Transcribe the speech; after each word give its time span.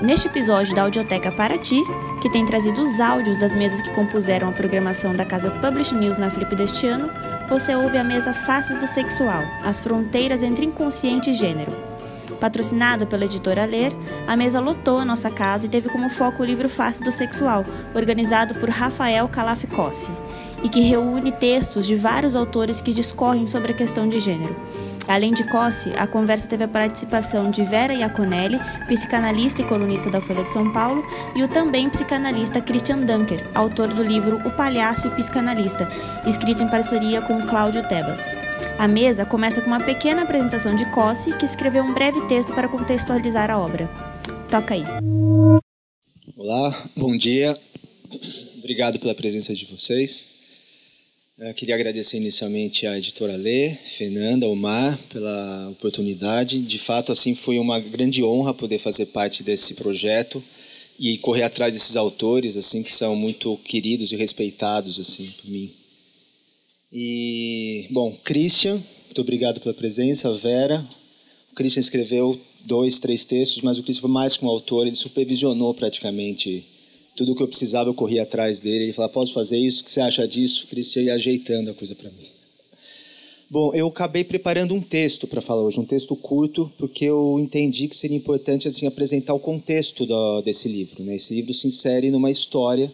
Neste 0.00 0.28
episódio 0.28 0.76
da 0.76 0.82
Audioteca 0.82 1.32
para 1.32 1.58
Ti, 1.58 1.82
que 2.22 2.30
tem 2.30 2.46
trazido 2.46 2.80
os 2.80 3.00
áudios 3.00 3.36
das 3.36 3.56
mesas 3.56 3.82
que 3.82 3.92
compuseram 3.94 4.48
a 4.48 4.52
programação 4.52 5.12
da 5.12 5.24
Casa 5.24 5.50
Publish 5.50 5.92
News 5.92 6.16
na 6.16 6.30
Flip 6.30 6.54
deste 6.54 6.86
ano, 6.86 7.10
você 7.48 7.74
ouve 7.74 7.98
a 7.98 8.04
mesa 8.04 8.32
Faces 8.32 8.78
do 8.78 8.86
Sexual, 8.86 9.42
as 9.64 9.80
fronteiras 9.80 10.44
entre 10.44 10.66
inconsciente 10.66 11.30
e 11.30 11.34
gênero. 11.34 11.72
Patrocinada 12.38 13.06
pela 13.06 13.24
editora 13.24 13.64
Ler, 13.64 13.92
a 14.28 14.36
mesa 14.36 14.60
lotou 14.60 14.98
a 14.98 15.04
nossa 15.04 15.30
casa 15.30 15.66
e 15.66 15.68
teve 15.68 15.88
como 15.88 16.08
foco 16.08 16.44
o 16.44 16.46
livro 16.46 16.68
Face 16.68 17.02
do 17.02 17.10
Sexual, 17.10 17.64
organizado 17.92 18.54
por 18.54 18.70
Rafael 18.70 19.26
Calafcossi, 19.26 20.12
e 20.62 20.68
que 20.68 20.80
reúne 20.80 21.32
textos 21.32 21.84
de 21.84 21.96
vários 21.96 22.36
autores 22.36 22.80
que 22.80 22.94
discorrem 22.94 23.48
sobre 23.48 23.72
a 23.72 23.76
questão 23.76 24.08
de 24.08 24.20
gênero. 24.20 24.54
Além 25.08 25.32
de 25.32 25.42
Cossi, 25.44 25.90
a 25.96 26.06
conversa 26.06 26.46
teve 26.46 26.64
a 26.64 26.68
participação 26.68 27.50
de 27.50 27.64
Vera 27.64 27.94
Iaconelli, 27.94 28.58
psicanalista 28.86 29.62
e 29.62 29.64
colunista 29.64 30.10
da 30.10 30.20
Folha 30.20 30.42
de 30.42 30.50
São 30.50 30.70
Paulo, 30.70 31.02
e 31.34 31.42
o 31.42 31.48
também 31.48 31.88
psicanalista 31.88 32.60
Christian 32.60 32.98
Dunker, 32.98 33.48
autor 33.54 33.88
do 33.88 34.02
livro 34.02 34.36
O 34.46 34.50
Palhaço 34.50 35.06
e 35.06 35.10
o 35.10 35.16
Psicanalista, 35.16 35.90
escrito 36.26 36.62
em 36.62 36.68
parceria 36.68 37.22
com 37.22 37.40
Cláudio 37.40 37.88
Tebas. 37.88 38.36
A 38.78 38.86
mesa 38.86 39.24
começa 39.24 39.62
com 39.62 39.68
uma 39.68 39.80
pequena 39.80 40.24
apresentação 40.24 40.76
de 40.76 40.84
Cossi, 40.92 41.32
que 41.38 41.46
escreveu 41.46 41.82
um 41.82 41.94
breve 41.94 42.20
texto 42.26 42.52
para 42.52 42.68
contextualizar 42.68 43.50
a 43.50 43.58
obra. 43.58 43.88
Toca 44.50 44.74
aí. 44.74 44.84
Olá, 46.36 46.84
bom 46.94 47.16
dia. 47.16 47.56
Obrigado 48.58 48.98
pela 48.98 49.14
presença 49.14 49.54
de 49.54 49.64
vocês. 49.64 50.37
Eu 51.40 51.54
queria 51.54 51.76
agradecer 51.76 52.16
inicialmente 52.16 52.84
à 52.84 52.98
editora 52.98 53.36
Lê, 53.36 53.72
Fernanda, 53.72 54.48
Omar, 54.48 54.98
pela 55.08 55.68
oportunidade. 55.70 56.58
De 56.58 56.78
fato, 56.80 57.12
assim, 57.12 57.32
foi 57.32 57.60
uma 57.60 57.78
grande 57.78 58.24
honra 58.24 58.52
poder 58.52 58.80
fazer 58.80 59.06
parte 59.06 59.44
desse 59.44 59.74
projeto 59.74 60.42
e 60.98 61.16
correr 61.18 61.44
atrás 61.44 61.74
desses 61.74 61.94
autores, 61.94 62.56
assim, 62.56 62.82
que 62.82 62.92
são 62.92 63.14
muito 63.14 63.56
queridos 63.58 64.10
e 64.10 64.16
respeitados, 64.16 64.98
assim, 64.98 65.30
por 65.40 65.48
mim. 65.48 65.70
E, 66.92 67.86
bom, 67.90 68.10
Christian, 68.24 68.82
muito 69.06 69.20
obrigado 69.20 69.60
pela 69.60 69.74
presença. 69.74 70.32
Vera, 70.32 70.84
o 71.52 71.54
Christian 71.54 71.78
escreveu 71.78 72.36
dois, 72.64 72.98
três 72.98 73.24
textos, 73.24 73.62
mas 73.62 73.78
o 73.78 73.84
Christian 73.84 74.00
foi 74.00 74.10
mais 74.10 74.36
como 74.36 74.50
autor, 74.50 74.88
ele 74.88 74.96
supervisionou 74.96 75.72
praticamente 75.72 76.64
tudo 77.18 77.32
o 77.32 77.34
que 77.34 77.42
eu 77.42 77.48
precisava, 77.48 77.90
eu 77.90 77.94
corria 77.94 78.22
atrás 78.22 78.60
dele. 78.60 78.84
Ele 78.84 78.92
falava, 78.92 79.12
posso 79.12 79.32
fazer 79.32 79.58
isso? 79.58 79.82
O 79.82 79.84
que 79.84 79.90
você 79.90 80.00
acha 80.00 80.26
disso? 80.26 80.64
O 80.64 80.68
Cristian 80.68 81.02
ia 81.02 81.14
ajeitando 81.14 81.68
a 81.68 81.74
coisa 81.74 81.92
para 81.96 82.08
mim. 82.10 82.26
Bom, 83.50 83.74
eu 83.74 83.88
acabei 83.88 84.22
preparando 84.22 84.72
um 84.72 84.80
texto 84.80 85.26
para 85.26 85.40
falar 85.40 85.62
hoje, 85.62 85.80
um 85.80 85.84
texto 85.84 86.14
curto, 86.14 86.70
porque 86.78 87.06
eu 87.06 87.40
entendi 87.40 87.88
que 87.88 87.96
seria 87.96 88.16
importante 88.16 88.68
assim 88.68 88.86
apresentar 88.86 89.34
o 89.34 89.40
contexto 89.40 90.06
do, 90.06 90.42
desse 90.42 90.68
livro. 90.68 91.02
Né? 91.02 91.16
Esse 91.16 91.34
livro 91.34 91.52
se 91.52 91.66
insere 91.66 92.10
numa 92.10 92.30
história, 92.30 92.92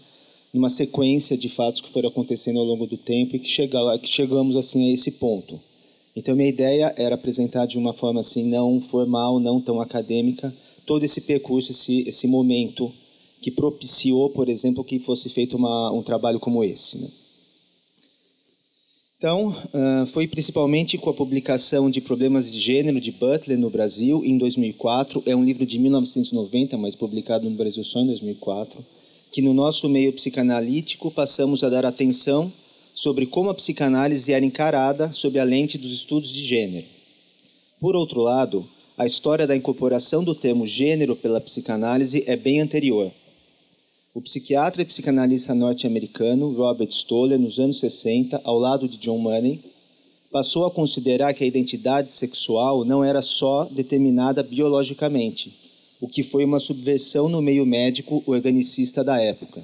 numa 0.55 0.71
sequência 0.71 1.37
de 1.37 1.51
fatos 1.51 1.83
que 1.83 1.91
foram 1.91 2.09
acontecendo 2.09 2.59
ao 2.61 2.65
longo 2.65 2.87
do 2.87 2.97
tempo 2.97 3.37
e 3.37 3.39
que, 3.39 3.49
chega, 3.49 3.99
que 3.99 4.09
chegamos 4.09 4.57
assim 4.57 4.89
a 4.89 4.95
esse 4.95 5.11
ponto. 5.11 5.61
Então, 6.17 6.35
minha 6.35 6.49
ideia 6.49 6.95
era 6.97 7.17
apresentar 7.17 7.67
de 7.67 7.77
uma 7.77 7.93
forma 7.93 8.21
assim 8.21 8.49
não 8.49 8.81
formal, 8.81 9.39
não 9.39 9.61
tão 9.61 9.83
acadêmica, 9.83 10.55
todo 10.87 11.05
esse 11.05 11.21
percurso, 11.21 11.73
esse, 11.73 12.09
esse 12.09 12.27
momento 12.27 12.91
que 13.45 13.51
propiciou, 13.51 14.31
por 14.31 14.49
exemplo, 14.49 14.83
que 14.83 14.99
fosse 14.99 15.29
feito 15.29 15.59
uma, 15.59 15.93
um 15.93 16.03
trabalho 16.03 16.41
como 16.41 16.65
esse. 16.65 16.97
Né? 16.97 17.09
Então, 19.19 19.49
uh, 19.49 20.07
foi 20.07 20.27
principalmente 20.27 20.97
com 20.97 21.11
a 21.11 21.15
publicação 21.15 21.91
de 21.91 22.01
Problemas 22.01 22.51
de 22.51 22.59
Gênero 22.59 22.99
de 22.99 23.13
Butler 23.13 23.59
no 23.59 23.69
Brasil, 23.69 24.25
em 24.25 24.39
2004. 24.39 25.25
É 25.27 25.37
um 25.37 25.45
livro 25.45 25.67
de 25.67 25.79
1990, 25.79 26.79
mas 26.79 26.95
publicado 26.95 27.49
no 27.49 27.55
Brasil 27.55 27.85
só 27.85 28.01
em 28.01 28.07
2004. 28.07 28.83
Que 29.31 29.43
no 29.43 29.53
nosso 29.53 29.91
meio 29.91 30.11
psicanalítico 30.15 31.11
passamos 31.11 31.63
a 31.63 31.69
dar 31.69 31.85
atenção 31.85 32.51
sobre 32.95 33.27
como 33.27 33.51
a 33.51 33.55
psicanálise 33.55 34.33
era 34.33 34.43
encarada 34.45 35.13
sob 35.13 35.39
a 35.39 35.45
lente 35.45 35.77
dos 35.77 35.93
estudos 35.93 36.31
de 36.31 36.43
gênero. 36.43 36.87
Por 37.79 37.95
outro 37.95 38.23
lado, 38.23 38.67
a 38.97 39.05
história 39.05 39.47
da 39.47 39.55
incorporação 39.55 40.25
do 40.25 40.35
termo 40.35 40.67
gênero 40.67 41.15
pela 41.15 41.43
psicanálise 41.43 42.25
é 42.27 42.37
bem 42.37 42.63
anterior 42.63 43.13
o 44.15 44.23
psiquiatra 44.23 44.81
e 44.81 44.85
psicanalista 44.85 45.53
norte-americano 45.57 46.55
Robert 46.55 46.89
Stoller, 46.93 47.37
nos 47.37 47.59
anos 47.59 47.81
60, 47.81 48.41
ao 48.45 48.57
lado 48.57 48.89
de 48.89 48.97
John 48.99 49.19
Money, 49.19 49.61
passou 50.31 50.65
a 50.65 50.71
considerar 50.71 51.35
que 51.35 51.43
a 51.43 51.47
identidade 51.47 52.13
sexual 52.13 52.85
não 52.85 53.03
era 53.03 53.21
só 53.21 53.65
determinada 53.65 54.41
biologicamente, 54.41 55.53
o 56.01 56.07
que 56.07 56.23
foi 56.23 56.45
uma 56.45 56.61
subversão 56.61 57.29
no 57.29 57.43
meio 57.43 57.67
médico 57.67 58.23
organicista 58.25 59.03
da 59.03 59.21
época. 59.21 59.61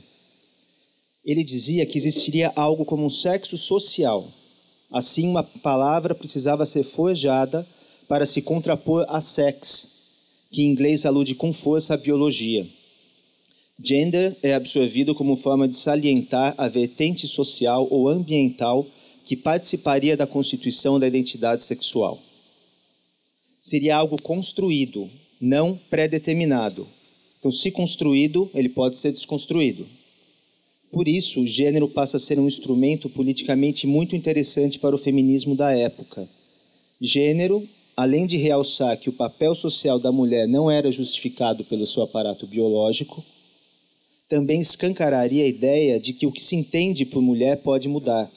Ele 1.25 1.45
dizia 1.45 1.87
que 1.87 1.97
existiria 1.97 2.53
algo 2.57 2.85
como 2.85 3.05
um 3.05 3.11
sexo 3.11 3.57
social. 3.57 4.27
Assim, 4.91 5.29
uma 5.29 5.45
palavra 5.45 6.13
precisava 6.13 6.67
ser 6.67 6.83
forjada 6.83 7.65
para 8.09 8.27
se 8.27 8.43
contrapor 8.43 9.07
a 9.09 9.21
sex, 9.21 9.87
que 10.51 10.63
em 10.63 10.73
inglês 10.73 11.07
alude 11.07 11.37
com 11.37 11.53
força 11.53 11.95
à 11.95 11.97
biologia. 11.97 12.67
Gender 13.83 14.37
é 14.43 14.53
absorvido 14.53 15.15
como 15.15 15.37
forma 15.37 15.67
de 15.67 15.75
salientar 15.75 16.55
a 16.59 16.69
vertente 16.69 17.27
social 17.27 17.89
ou 17.91 18.09
ambiental 18.09 18.87
que 19.25 19.35
participaria 19.35 20.17
da 20.17 20.27
constituição 20.27 21.01
da 21.01 21.07
identidade 21.07 21.63
sexual. 21.63 22.21
Seria 23.59 23.97
algo 23.97 24.21
construído, 24.21 25.09
não 25.41 25.79
pré-determinado. 25.89 26.87
Então, 27.39 27.51
se 27.51 27.71
construído, 27.71 28.51
ele 28.55 28.69
pode 28.69 28.99
ser 28.99 29.13
desconstruído. 29.13 29.87
Por 30.93 31.09
isso, 31.09 31.41
o 31.41 31.47
gênero 31.47 31.89
passa 31.89 32.19
a 32.19 32.21
ser 32.21 32.39
um 32.39 32.47
instrumento 32.47 33.09
politicamente 33.09 33.87
muito 33.87 34.15
interessante 34.15 34.79
para 34.79 34.95
o 34.95 34.99
feminismo 34.99 35.55
da 35.55 35.73
época. 35.73 36.29
Gênero, 37.01 37.67
além 37.97 38.27
de 38.27 38.37
realçar 38.37 38.99
que 38.99 39.09
o 39.09 39.15
papel 39.15 39.55
social 39.55 39.99
da 39.99 40.13
mulher 40.13 40.47
não 40.47 40.71
era 40.71 40.93
justificado 40.93 41.65
pelo 41.65 41.87
seu 41.87 42.03
aparato 42.03 42.47
biológico, 42.47 43.25
também 44.31 44.61
escancararia 44.61 45.43
a 45.43 45.49
ideia 45.49 45.99
de 45.99 46.13
que 46.13 46.25
o 46.25 46.31
que 46.31 46.41
se 46.41 46.55
entende 46.55 47.05
por 47.05 47.21
mulher 47.21 47.57
pode 47.57 47.89
mudar. 47.89 48.31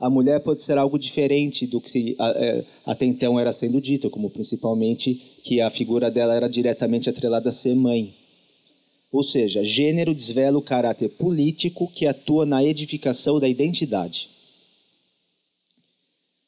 A 0.00 0.08
mulher 0.08 0.40
pode 0.40 0.62
ser 0.62 0.78
algo 0.78 0.98
diferente 0.98 1.66
do 1.66 1.82
que 1.82 2.16
é, 2.18 2.64
até 2.86 3.04
então 3.04 3.38
era 3.38 3.52
sendo 3.52 3.78
dito, 3.78 4.08
como 4.08 4.30
principalmente 4.30 5.14
que 5.44 5.60
a 5.60 5.68
figura 5.68 6.10
dela 6.10 6.34
era 6.34 6.48
diretamente 6.48 7.10
atrelada 7.10 7.50
a 7.50 7.52
ser 7.52 7.74
mãe. 7.74 8.14
Ou 9.12 9.22
seja, 9.22 9.62
gênero 9.62 10.14
desvela 10.14 10.56
o 10.56 10.62
caráter 10.62 11.10
político 11.10 11.90
que 11.94 12.06
atua 12.06 12.46
na 12.46 12.64
edificação 12.64 13.38
da 13.38 13.48
identidade. 13.48 14.30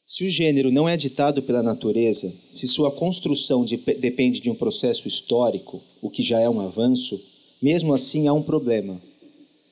Se 0.07 0.25
o 0.25 0.31
gênero 0.31 0.71
não 0.71 0.89
é 0.89 0.97
ditado 0.97 1.43
pela 1.43 1.63
natureza, 1.63 2.33
se 2.51 2.67
sua 2.67 2.91
construção 2.91 3.63
de, 3.63 3.77
depende 3.77 4.41
de 4.41 4.51
um 4.51 4.55
processo 4.55 5.07
histórico, 5.07 5.83
o 6.01 6.09
que 6.09 6.23
já 6.23 6.41
é 6.41 6.49
um 6.49 6.61
avanço, 6.61 7.21
mesmo 7.61 7.93
assim, 7.93 8.27
há 8.27 8.33
um 8.33 8.43
problema. 8.43 9.01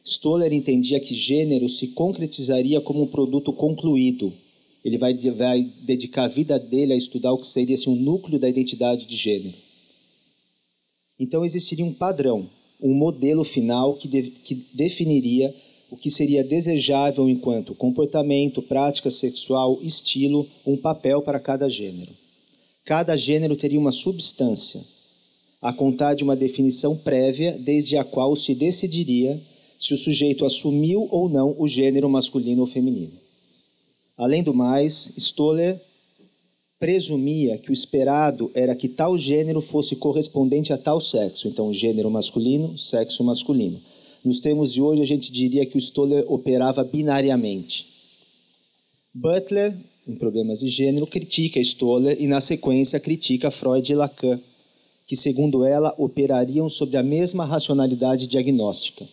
Stoller 0.04 0.52
entendia 0.52 1.00
que 1.00 1.14
gênero 1.14 1.68
se 1.68 1.88
concretizaria 1.88 2.80
como 2.80 3.02
um 3.02 3.06
produto 3.06 3.52
concluído. 3.52 4.32
Ele 4.84 4.96
vai, 4.96 5.14
vai 5.14 5.70
dedicar 5.82 6.24
a 6.24 6.28
vida 6.28 6.58
dele 6.58 6.92
a 6.92 6.96
estudar 6.96 7.32
o 7.32 7.38
que 7.38 7.46
seria 7.46 7.74
assim, 7.74 7.90
um 7.90 7.96
núcleo 7.96 8.38
da 8.38 8.48
identidade 8.48 9.06
de 9.06 9.16
gênero. 9.16 9.56
Então 11.18 11.44
existiria 11.44 11.84
um 11.84 11.92
padrão, 11.92 12.48
um 12.80 12.94
modelo 12.94 13.44
final 13.44 13.94
que, 13.94 14.08
de, 14.08 14.22
que 14.30 14.54
definiria 14.72 15.54
o 15.90 15.96
que 15.96 16.10
seria 16.10 16.44
desejável 16.44 17.28
enquanto 17.28 17.74
comportamento, 17.74 18.62
prática 18.62 19.10
sexual, 19.10 19.78
estilo, 19.82 20.46
um 20.66 20.76
papel 20.76 21.22
para 21.22 21.40
cada 21.40 21.68
gênero. 21.68 22.12
Cada 22.84 23.16
gênero 23.16 23.56
teria 23.56 23.78
uma 23.78 23.92
substância, 23.92 24.80
a 25.60 25.72
contar 25.72 26.14
de 26.14 26.22
uma 26.22 26.36
definição 26.36 26.96
prévia 26.96 27.52
desde 27.58 27.96
a 27.96 28.04
qual 28.04 28.36
se 28.36 28.54
decidiria 28.54 29.40
se 29.78 29.94
o 29.94 29.96
sujeito 29.96 30.44
assumiu 30.44 31.08
ou 31.10 31.28
não 31.28 31.54
o 31.58 31.66
gênero 31.68 32.08
masculino 32.08 32.62
ou 32.62 32.66
feminino. 32.66 33.12
Além 34.16 34.42
do 34.42 34.52
mais, 34.52 35.12
Stoller 35.16 35.80
presumia 36.78 37.58
que 37.58 37.70
o 37.70 37.72
esperado 37.72 38.50
era 38.54 38.74
que 38.74 38.88
tal 38.88 39.18
gênero 39.18 39.60
fosse 39.60 39.96
correspondente 39.96 40.72
a 40.72 40.78
tal 40.78 41.00
sexo, 41.00 41.48
então 41.48 41.72
gênero 41.72 42.10
masculino, 42.10 42.78
sexo 42.78 43.24
masculino. 43.24 43.80
Nos 44.24 44.40
termos 44.40 44.72
de 44.72 44.80
hoje, 44.80 45.02
a 45.02 45.06
gente 45.06 45.30
diria 45.30 45.64
que 45.66 45.76
o 45.76 45.80
Stoller 45.80 46.24
operava 46.30 46.84
binariamente. 46.84 47.86
Butler, 49.14 49.76
em 50.06 50.14
Problemas 50.14 50.60
de 50.60 50.68
Gênero, 50.68 51.06
critica 51.06 51.60
Stoller 51.60 52.16
e, 52.20 52.26
na 52.26 52.40
sequência, 52.40 52.98
critica 53.00 53.50
Freud 53.50 53.90
e 53.90 53.94
Lacan 53.94 54.40
que, 55.08 55.16
segundo 55.16 55.64
ela, 55.64 55.94
operariam 55.96 56.68
sobre 56.68 56.98
a 56.98 57.02
mesma 57.02 57.46
racionalidade 57.46 58.26
diagnóstica. 58.26 59.06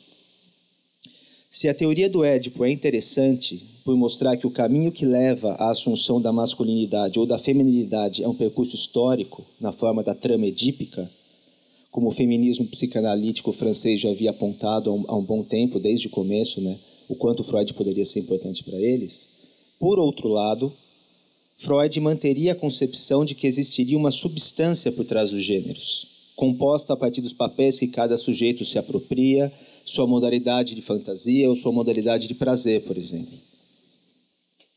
Se 1.49 1.69
a 1.69 1.73
teoria 1.73 2.09
do 2.09 2.21
Édipo 2.21 2.65
é 2.65 2.69
interessante 2.69 3.65
por 3.85 3.95
mostrar 3.95 4.35
que 4.35 4.45
o 4.45 4.51
caminho 4.51 4.91
que 4.91 5.05
leva 5.05 5.53
à 5.53 5.71
assunção 5.71 6.19
da 6.19 6.33
masculinidade 6.33 7.17
ou 7.17 7.25
da 7.25 7.39
feminilidade 7.39 8.21
é 8.21 8.27
um 8.27 8.35
percurso 8.35 8.75
histórico, 8.75 9.45
na 9.57 9.71
forma 9.71 10.03
da 10.03 10.13
trama 10.13 10.45
edípica, 10.45 11.09
como 11.89 12.09
o 12.09 12.11
feminismo 12.11 12.65
psicanalítico 12.65 13.53
francês 13.53 14.01
já 14.01 14.09
havia 14.09 14.31
apontado 14.31 14.89
há 14.89 14.93
um, 14.93 15.05
há 15.07 15.15
um 15.15 15.23
bom 15.23 15.43
tempo, 15.43 15.79
desde 15.79 16.07
o 16.07 16.09
começo, 16.09 16.59
né, 16.59 16.77
o 17.07 17.15
quanto 17.15 17.41
Freud 17.41 17.73
poderia 17.73 18.03
ser 18.03 18.19
importante 18.19 18.65
para 18.65 18.77
eles. 18.77 19.29
Por 19.79 19.97
outro 19.97 20.27
lado, 20.27 20.73
Freud 21.57 21.99
manteria 21.99 22.51
a 22.51 22.55
concepção 22.55 23.23
de 23.23 23.33
que 23.33 23.47
existiria 23.47 23.97
uma 23.97 24.11
substância 24.11 24.91
por 24.91 25.05
trás 25.05 25.31
dos 25.31 25.41
gêneros, 25.41 26.33
composta 26.35 26.93
a 26.93 26.97
partir 26.97 27.21
dos 27.21 27.33
papéis 27.33 27.79
que 27.79 27.87
cada 27.87 28.17
sujeito 28.17 28.65
se 28.65 28.77
apropria, 28.77 29.51
sua 29.85 30.05
modalidade 30.05 30.75
de 30.75 30.81
fantasia 30.81 31.49
ou 31.49 31.55
sua 31.55 31.71
modalidade 31.71 32.27
de 32.27 32.33
prazer, 32.33 32.81
por 32.81 32.97
exemplo. 32.97 33.33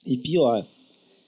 E 0.07 0.19
pior, 0.19 0.65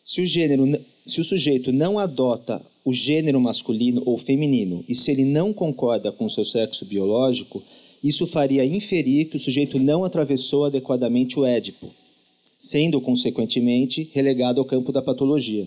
se 0.04 0.20
o, 0.20 0.26
gênero, 0.26 0.80
se 1.04 1.20
o 1.20 1.24
sujeito 1.24 1.72
não 1.72 1.98
adota 1.98 2.64
o 2.84 2.92
gênero 2.92 3.40
masculino 3.40 4.02
ou 4.06 4.16
feminino 4.16 4.84
e 4.88 4.94
se 4.94 5.10
ele 5.10 5.24
não 5.24 5.52
concorda 5.52 6.12
com 6.12 6.28
seu 6.28 6.44
sexo 6.44 6.84
biológico, 6.84 7.62
isso 8.02 8.26
faria 8.26 8.64
inferir 8.64 9.26
que 9.26 9.36
o 9.36 9.40
sujeito 9.40 9.78
não 9.78 10.04
atravessou 10.04 10.64
adequadamente 10.64 11.38
o 11.38 11.44
Édipo, 11.44 11.92
sendo, 12.62 13.00
consequentemente, 13.00 14.10
relegado 14.12 14.60
ao 14.60 14.66
campo 14.66 14.92
da 14.92 15.00
patologia. 15.00 15.66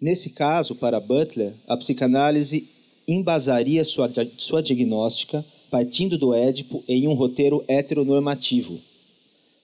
Nesse 0.00 0.30
caso, 0.30 0.76
para 0.76 1.00
Butler, 1.00 1.52
a 1.66 1.76
psicanálise 1.76 2.68
embasaria 3.08 3.82
sua, 3.82 4.08
sua 4.36 4.62
diagnóstica 4.62 5.44
partindo 5.68 6.16
do 6.16 6.32
Édipo 6.32 6.84
em 6.86 7.08
um 7.08 7.12
roteiro 7.14 7.64
heteronormativo. 7.66 8.78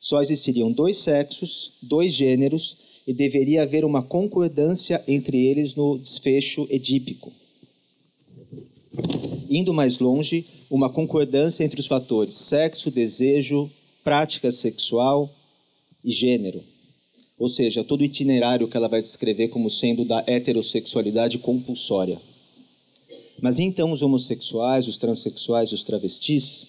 Só 0.00 0.20
existiriam 0.20 0.73
dois 0.73 0.99
sexos, 0.99 1.75
dois 1.81 2.12
gêneros, 2.12 2.76
e 3.06 3.12
deveria 3.12 3.62
haver 3.62 3.85
uma 3.85 4.02
concordância 4.02 5.02
entre 5.06 5.46
eles 5.46 5.76
no 5.76 5.96
desfecho 5.96 6.67
edípico. 6.70 7.32
Indo 9.49 9.73
mais 9.73 9.99
longe, 10.00 10.44
uma 10.69 10.91
concordância 10.91 11.62
entre 11.62 11.79
os 11.79 11.87
fatores 11.87 12.35
sexo, 12.35 12.91
desejo, 12.91 13.70
prática 14.02 14.50
sexual, 14.50 15.31
e 16.04 16.10
gênero. 16.10 16.62
Ou 17.38 17.48
seja, 17.48 17.82
todo 17.82 18.02
o 18.02 18.04
itinerário 18.04 18.68
que 18.68 18.76
ela 18.76 18.88
vai 18.88 19.00
descrever 19.00 19.48
como 19.48 19.70
sendo 19.70 20.04
da 20.04 20.22
heterossexualidade 20.26 21.38
compulsória. 21.38 22.20
Mas 23.40 23.58
então 23.58 23.90
os 23.90 24.02
homossexuais, 24.02 24.86
os 24.86 24.96
transexuais 24.96 25.72
os 25.72 25.82
travestis, 25.82 26.66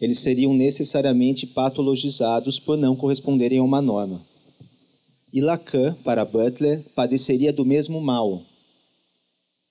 eles 0.00 0.18
seriam 0.20 0.54
necessariamente 0.54 1.46
patologizados 1.46 2.58
por 2.58 2.76
não 2.76 2.96
corresponderem 2.96 3.58
a 3.58 3.62
uma 3.62 3.82
norma. 3.82 4.20
E 5.32 5.40
Lacan, 5.40 5.94
para 6.04 6.24
Butler, 6.24 6.82
padeceria 6.94 7.52
do 7.52 7.64
mesmo 7.64 8.00
mal. 8.00 8.42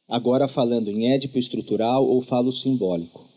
Agora 0.07 0.47
falando 0.47 0.89
em 0.89 1.11
édipo 1.11 1.39
estrutural 1.39 2.07
ou 2.07 2.21
falo 2.21 2.51
simbólico. 2.51 3.34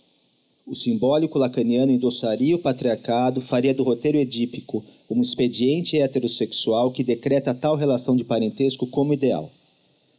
O 0.68 0.74
simbólico 0.74 1.38
lacaniano 1.38 1.90
endossaria 1.90 2.54
o 2.54 2.58
patriarcado, 2.58 3.40
faria 3.40 3.72
do 3.72 3.82
roteiro 3.82 4.18
edípico 4.18 4.84
um 5.08 5.22
expediente 5.22 5.98
heterossexual 5.98 6.90
que 6.90 7.02
decreta 7.02 7.54
tal 7.54 7.74
relação 7.74 8.14
de 8.14 8.22
parentesco 8.22 8.86
como 8.86 9.14
ideal. 9.14 9.50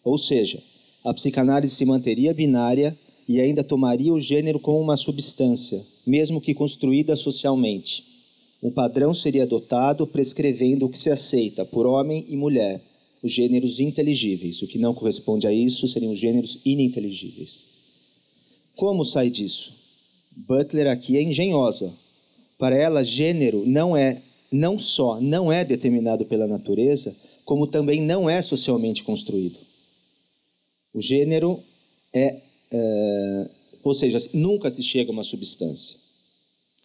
Ou 0.04 0.18
seja, 0.18 0.60
a 1.06 1.14
psicanálise 1.14 1.76
se 1.76 1.86
manteria 1.86 2.34
binária 2.34 2.98
e 3.28 3.40
ainda 3.40 3.64
tomaria 3.64 4.12
o 4.12 4.20
gênero 4.20 4.60
como 4.60 4.80
uma 4.80 4.98
substância, 4.98 5.86
mesmo 6.04 6.42
que 6.42 6.56
construída 6.56 7.16
socialmente. 7.16 8.04
Um 8.64 8.72
padrão 8.72 9.14
seria 9.14 9.44
adotado 9.44 10.08
prescrevendo 10.08 10.88
o 10.88 10.90
que 10.90 10.98
se 10.98 11.12
aceita 11.12 11.64
por 11.64 11.86
homem 11.86 12.26
e 12.28 12.36
mulher, 12.36 12.82
os 13.22 13.32
gêneros 13.32 13.80
inteligíveis. 13.80 14.64
O 14.64 14.68
que 14.68 14.80
não 14.80 14.96
corresponde 14.96 15.46
a 15.46 15.54
isso 15.54 15.88
seriam 15.88 16.12
os 16.12 16.18
gêneros 16.18 16.58
ininteligíveis. 16.66 17.66
Como 18.76 19.06
sai 19.06 19.30
disso? 19.30 19.79
Butler 20.48 20.88
aqui 20.88 21.18
é 21.18 21.22
engenhosa. 21.22 21.94
Para 22.58 22.76
ela, 22.76 23.04
gênero 23.04 23.66
não 23.66 23.96
é 23.96 24.22
não 24.52 24.80
só 24.80 25.22
não 25.22 25.52
é 25.52 25.64
determinado 25.64 26.26
pela 26.26 26.48
natureza, 26.48 27.16
como 27.46 27.68
também 27.68 28.02
não 28.02 28.30
é 28.30 28.42
socialmente 28.42 29.04
construído. 29.04 29.60
O 30.94 31.02
gênero 31.02 31.60
é, 32.14 32.38
é 32.72 33.50
ou 33.84 33.94
seja, 33.94 34.18
nunca 34.34 34.70
se 34.70 34.82
chega 34.82 35.12
a 35.12 35.14
uma 35.14 35.24
substância. 35.24 35.98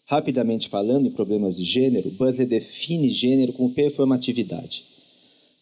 Rapidamente 0.07 0.69
falando 0.69 1.07
em 1.07 1.11
problemas 1.11 1.57
de 1.57 1.65
gênero, 1.65 2.11
Butler 2.11 2.47
define 2.47 3.09
gênero 3.09 3.53
como 3.53 3.71
performatividade. 3.71 4.85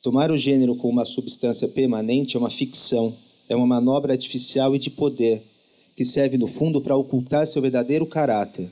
Tomar 0.03 0.33
o 0.33 0.37
gênero 0.37 0.75
como 0.75 0.95
uma 0.95 1.05
substância 1.05 1.69
permanente 1.69 2.37
é 2.37 2.41
uma 2.41 2.51
ficção, 2.51 3.15
é 3.49 3.55
uma 3.55 3.67
manobra 3.67 4.13
artificial 4.13 4.75
e 4.75 4.79
de 4.79 4.91
poder, 4.91 5.43
que 5.95 6.05
serve 6.05 6.39
no 6.39 6.47
fundo 6.47 6.81
para 6.81 6.97
ocultar 6.97 7.47
seu 7.47 7.61
verdadeiro 7.61 8.07
caráter. 8.07 8.69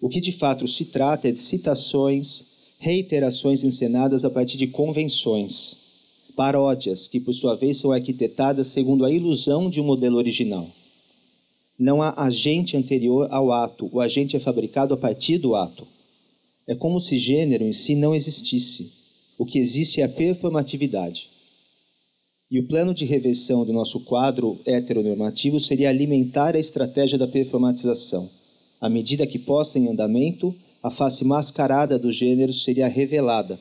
O 0.00 0.08
que 0.08 0.20
de 0.20 0.32
fato 0.32 0.66
se 0.66 0.86
trata 0.86 1.28
é 1.28 1.32
de 1.32 1.38
citações, 1.38 2.44
reiterações 2.78 3.64
encenadas 3.64 4.24
a 4.24 4.30
partir 4.30 4.56
de 4.56 4.68
convenções, 4.68 5.76
paródias 6.36 7.08
que 7.08 7.18
por 7.18 7.32
sua 7.32 7.56
vez 7.56 7.78
são 7.78 7.90
arquitetadas 7.90 8.68
segundo 8.68 9.04
a 9.04 9.10
ilusão 9.10 9.68
de 9.68 9.80
um 9.80 9.84
modelo 9.84 10.16
original. 10.16 10.68
Não 11.78 12.02
há 12.02 12.14
agente 12.24 12.76
anterior 12.76 13.28
ao 13.30 13.52
ato, 13.52 13.88
o 13.92 14.00
agente 14.00 14.36
é 14.36 14.40
fabricado 14.40 14.94
a 14.94 14.96
partir 14.96 15.38
do 15.38 15.54
ato. 15.54 15.86
É 16.66 16.74
como 16.74 17.00
se 17.00 17.16
gênero 17.18 17.64
em 17.64 17.72
si 17.72 17.94
não 17.94 18.14
existisse. 18.14 18.90
O 19.38 19.46
que 19.46 19.58
existe 19.58 20.00
é 20.00 20.04
a 20.04 20.08
performatividade. 20.08 21.30
E 22.50 22.58
o 22.58 22.66
plano 22.66 22.94
de 22.94 23.04
reversão 23.04 23.64
do 23.64 23.72
nosso 23.72 24.00
quadro 24.00 24.58
heteronormativo 24.64 25.60
seria 25.60 25.90
alimentar 25.90 26.56
a 26.56 26.58
estratégia 26.58 27.18
da 27.18 27.28
performatização. 27.28 28.28
À 28.80 28.88
medida 28.88 29.26
que 29.26 29.38
posta 29.38 29.78
em 29.78 29.88
andamento, 29.88 30.54
a 30.82 30.90
face 30.90 31.24
mascarada 31.24 31.98
do 31.98 32.10
gênero 32.10 32.52
seria 32.52 32.88
revelada. 32.88 33.60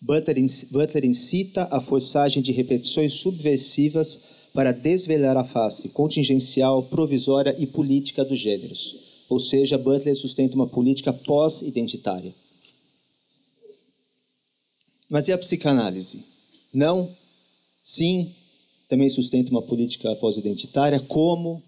Butler 0.00 1.04
incita 1.04 1.68
a 1.70 1.80
forçagem 1.80 2.42
de 2.42 2.50
repetições 2.50 3.12
subversivas 3.12 4.48
para 4.52 4.72
desvelar 4.72 5.36
a 5.36 5.44
face 5.44 5.90
contingencial, 5.90 6.82
provisória 6.84 7.54
e 7.56 7.66
política 7.66 8.24
dos 8.24 8.38
gêneros. 8.38 9.24
Ou 9.28 9.38
seja, 9.38 9.78
Butler 9.78 10.16
sustenta 10.16 10.56
uma 10.56 10.66
política 10.66 11.12
pós-identitária. 11.12 12.34
Mas 15.08 15.28
e 15.28 15.32
a 15.32 15.38
psicanálise? 15.38 16.24
Não 16.74 17.08
Sim, 17.82 18.30
também 18.88 19.08
sustenta 19.08 19.50
uma 19.50 19.62
política 19.62 20.14
pós-identitária. 20.16 21.00
Como? 21.00 21.62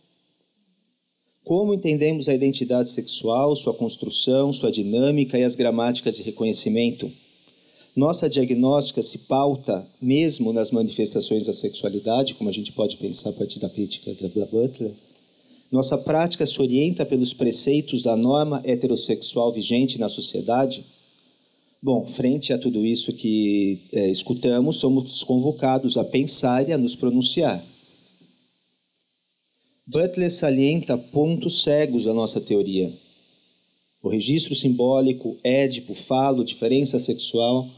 Como 1.43 1.75
entendemos 1.75 2.29
a 2.29 2.35
identidade 2.35 2.91
sexual, 2.91 3.57
sua 3.57 3.75
construção, 3.75 4.53
sua 4.53 4.71
dinâmica 4.71 5.39
e 5.39 5.45
as 5.45 5.55
gramáticas 5.55 6.17
de 6.17 6.23
reconhecimento? 6.23 7.11
Nossa 7.97 8.29
diagnóstica 8.29 9.03
se 9.03 9.19
pauta 9.19 9.87
mesmo 10.01 10.53
nas 10.53 10.71
manifestações 10.71 11.47
da 11.47 11.53
sexualidade, 11.53 12.35
como 12.35 12.51
a 12.51 12.53
gente 12.53 12.73
pode 12.73 12.97
pensar 12.97 13.31
a 13.31 13.33
partir 13.33 13.61
da 13.61 13.69
crítica 13.69 14.13
da 14.15 14.47
Butler. 14.47 14.93
Nossa 15.71 15.99
prática 15.99 16.47
se 16.47 16.61
orienta 16.61 17.05
pelos 17.05 17.33
preceitos 17.33 18.03
da 18.03 18.17
norma 18.17 18.61
heterossexual 18.65 19.53
vigente 19.53 19.99
na 19.99 20.09
sociedade 20.09 20.85
Bom, 21.85 22.07
frente 22.07 22.51
a 22.51 22.57
tudo 22.57 22.83
isso 22.83 23.13
que 23.13 23.79
é, 23.93 24.09
escutamos, 24.09 24.77
somos 24.77 25.23
convocados 25.23 25.99
a 25.99 26.03
pensar 26.03 26.67
e 26.67 26.73
a 26.73 26.79
nos 26.79 26.95
pronunciar. 26.97 27.63
Butler 29.87 30.33
salienta 30.33 30.97
pontos 30.97 31.63
cegos 31.63 32.05
da 32.05 32.15
nossa 32.15 32.41
teoria. 32.41 32.91
O 34.03 34.09
registro 34.09 34.55
simbólico, 34.55 35.37
édipo, 35.45 35.95
falo, 35.95 36.43
diferença 36.43 36.99
sexual, 36.99 37.69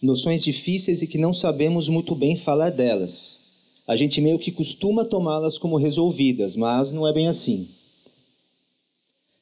noções 0.00 0.42
difíceis 0.42 1.02
e 1.02 1.06
que 1.06 1.18
não 1.18 1.34
sabemos 1.34 1.86
muito 1.86 2.14
bem 2.14 2.38
falar 2.38 2.70
delas. 2.70 3.40
A 3.86 3.94
gente 3.94 4.22
meio 4.22 4.38
que 4.38 4.50
costuma 4.50 5.04
tomá-las 5.04 5.58
como 5.58 5.76
resolvidas, 5.76 6.56
mas 6.56 6.92
não 6.92 7.06
é 7.06 7.12
bem 7.12 7.28
assim. 7.28 7.68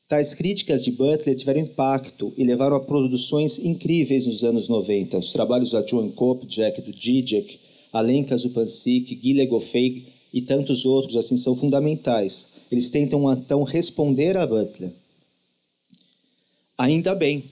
Tais 0.08 0.32
críticas 0.32 0.84
de 0.84 0.90
Butler 0.90 1.36
tiveram 1.36 1.60
impacto 1.60 2.32
e 2.34 2.42
levaram 2.42 2.76
a 2.76 2.80
produções 2.80 3.58
incríveis 3.58 4.24
nos 4.24 4.42
anos 4.42 4.66
90. 4.66 5.18
Os 5.18 5.32
trabalhos 5.32 5.72
da 5.72 5.84
Joan 5.86 6.10
Jack 6.46 6.80
do 6.80 6.98
Zizek, 6.98 7.60
Alenka 7.92 8.34
Zupancic, 8.34 9.14
Guy 9.16 9.44
Goffey 9.44 10.06
e 10.32 10.40
tantos 10.40 10.86
outros 10.86 11.14
assim 11.14 11.36
são 11.36 11.54
fundamentais. 11.54 12.46
Eles 12.72 12.88
tentam 12.88 13.30
então 13.30 13.62
responder 13.64 14.34
a 14.38 14.46
Butler. 14.46 14.90
Ainda 16.78 17.14
bem, 17.14 17.44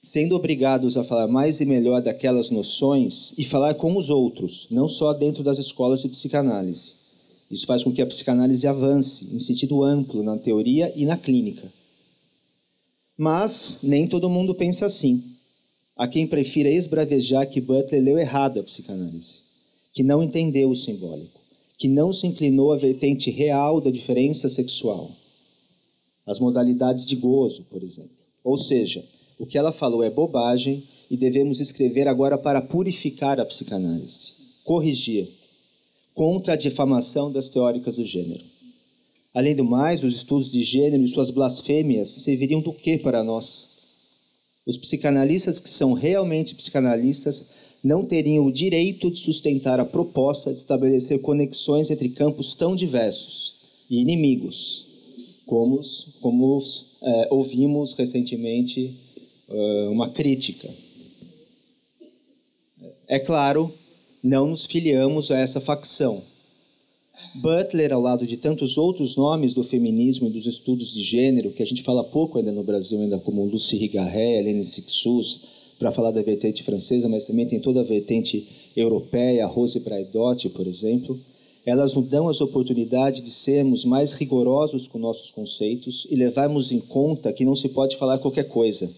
sendo 0.00 0.36
obrigados 0.36 0.96
a 0.96 1.02
falar 1.02 1.26
mais 1.26 1.60
e 1.60 1.64
melhor 1.64 2.00
daquelas 2.00 2.50
noções 2.50 3.34
e 3.36 3.44
falar 3.44 3.74
com 3.74 3.96
os 3.96 4.10
outros, 4.10 4.68
não 4.70 4.86
só 4.86 5.12
dentro 5.12 5.42
das 5.42 5.58
escolas 5.58 6.02
de 6.02 6.08
psicanálise. 6.08 6.92
Isso 7.50 7.66
faz 7.66 7.82
com 7.82 7.90
que 7.90 8.00
a 8.00 8.06
psicanálise 8.06 8.64
avance 8.64 9.26
em 9.34 9.40
sentido 9.40 9.82
amplo 9.82 10.22
na 10.22 10.38
teoria 10.38 10.92
e 10.94 11.04
na 11.04 11.16
clínica. 11.16 11.79
Mas 13.22 13.80
nem 13.82 14.06
todo 14.06 14.30
mundo 14.30 14.54
pensa 14.54 14.86
assim. 14.86 15.22
Há 15.94 16.08
quem 16.08 16.26
prefira 16.26 16.70
esbravejar 16.70 17.46
que 17.46 17.60
Butler 17.60 18.02
leu 18.02 18.18
errado 18.18 18.58
a 18.58 18.62
psicanálise, 18.62 19.42
que 19.92 20.02
não 20.02 20.22
entendeu 20.22 20.70
o 20.70 20.74
simbólico, 20.74 21.38
que 21.76 21.86
não 21.86 22.14
se 22.14 22.26
inclinou 22.26 22.72
à 22.72 22.78
vertente 22.78 23.30
real 23.30 23.78
da 23.78 23.90
diferença 23.90 24.48
sexual, 24.48 25.14
as 26.24 26.38
modalidades 26.38 27.04
de 27.04 27.14
gozo, 27.14 27.64
por 27.64 27.84
exemplo. 27.84 28.16
Ou 28.42 28.56
seja, 28.56 29.04
o 29.38 29.44
que 29.44 29.58
ela 29.58 29.70
falou 29.70 30.02
é 30.02 30.08
bobagem 30.08 30.82
e 31.10 31.14
devemos 31.14 31.60
escrever 31.60 32.08
agora 32.08 32.38
para 32.38 32.62
purificar 32.62 33.38
a 33.38 33.44
psicanálise, 33.44 34.32
corrigir, 34.64 35.28
contra 36.14 36.54
a 36.54 36.56
difamação 36.56 37.30
das 37.30 37.50
teóricas 37.50 37.96
do 37.96 38.04
gênero. 38.04 38.59
Além 39.32 39.54
do 39.54 39.64
mais, 39.64 40.02
os 40.02 40.14
estudos 40.14 40.50
de 40.50 40.62
gênero 40.62 41.02
e 41.02 41.08
suas 41.08 41.30
blasfêmias 41.30 42.08
serviriam 42.08 42.60
do 42.60 42.72
que 42.72 42.98
para 42.98 43.22
nós? 43.22 43.68
Os 44.66 44.76
psicanalistas 44.76 45.60
que 45.60 45.68
são 45.68 45.92
realmente 45.92 46.54
psicanalistas 46.54 47.60
não 47.82 48.04
teriam 48.04 48.44
o 48.44 48.52
direito 48.52 49.10
de 49.10 49.18
sustentar 49.18 49.80
a 49.80 49.84
proposta 49.84 50.52
de 50.52 50.58
estabelecer 50.58 51.20
conexões 51.20 51.90
entre 51.90 52.08
campos 52.10 52.54
tão 52.54 52.76
diversos 52.76 53.54
e 53.88 54.00
inimigos, 54.00 54.86
como, 55.46 55.78
os, 55.78 56.16
como 56.20 56.56
os, 56.56 56.98
é, 57.02 57.28
ouvimos 57.30 57.92
recentemente 57.94 58.94
é, 59.48 59.88
uma 59.88 60.10
crítica. 60.10 60.68
É 63.08 63.18
claro, 63.18 63.72
não 64.22 64.48
nos 64.48 64.66
filiamos 64.66 65.30
a 65.30 65.38
essa 65.38 65.60
facção. 65.60 66.22
Butler, 67.34 67.92
ao 67.92 68.00
lado 68.00 68.26
de 68.26 68.36
tantos 68.36 68.76
outros 68.76 69.16
nomes 69.16 69.54
do 69.54 69.62
feminismo 69.62 70.28
e 70.28 70.32
dos 70.32 70.46
estudos 70.46 70.92
de 70.92 71.02
gênero, 71.02 71.52
que 71.52 71.62
a 71.62 71.66
gente 71.66 71.82
fala 71.82 72.02
pouco 72.02 72.38
ainda 72.38 72.52
no 72.52 72.62
Brasil, 72.62 73.00
ainda 73.00 73.18
como 73.18 73.44
Lucy 73.44 73.76
Rigarret, 73.76 74.38
Hélène 74.38 74.64
Sixus, 74.64 75.40
para 75.78 75.92
falar 75.92 76.10
da 76.10 76.22
vertente 76.22 76.62
francesa, 76.62 77.08
mas 77.08 77.24
também 77.24 77.46
tem 77.46 77.60
toda 77.60 77.80
a 77.80 77.84
vertente 77.84 78.46
europeia, 78.76 79.46
Rose 79.46 79.80
Braidotti, 79.80 80.48
por 80.50 80.66
exemplo, 80.66 81.18
elas 81.64 81.94
nos 81.94 82.08
dão 82.08 82.28
as 82.28 82.40
oportunidades 82.40 83.22
de 83.22 83.30
sermos 83.30 83.84
mais 83.84 84.12
rigorosos 84.12 84.88
com 84.88 84.98
nossos 84.98 85.30
conceitos 85.30 86.06
e 86.10 86.16
levarmos 86.16 86.72
em 86.72 86.80
conta 86.80 87.32
que 87.32 87.44
não 87.44 87.54
se 87.54 87.68
pode 87.68 87.96
falar 87.96 88.18
qualquer 88.18 88.48
coisa. 88.48 88.90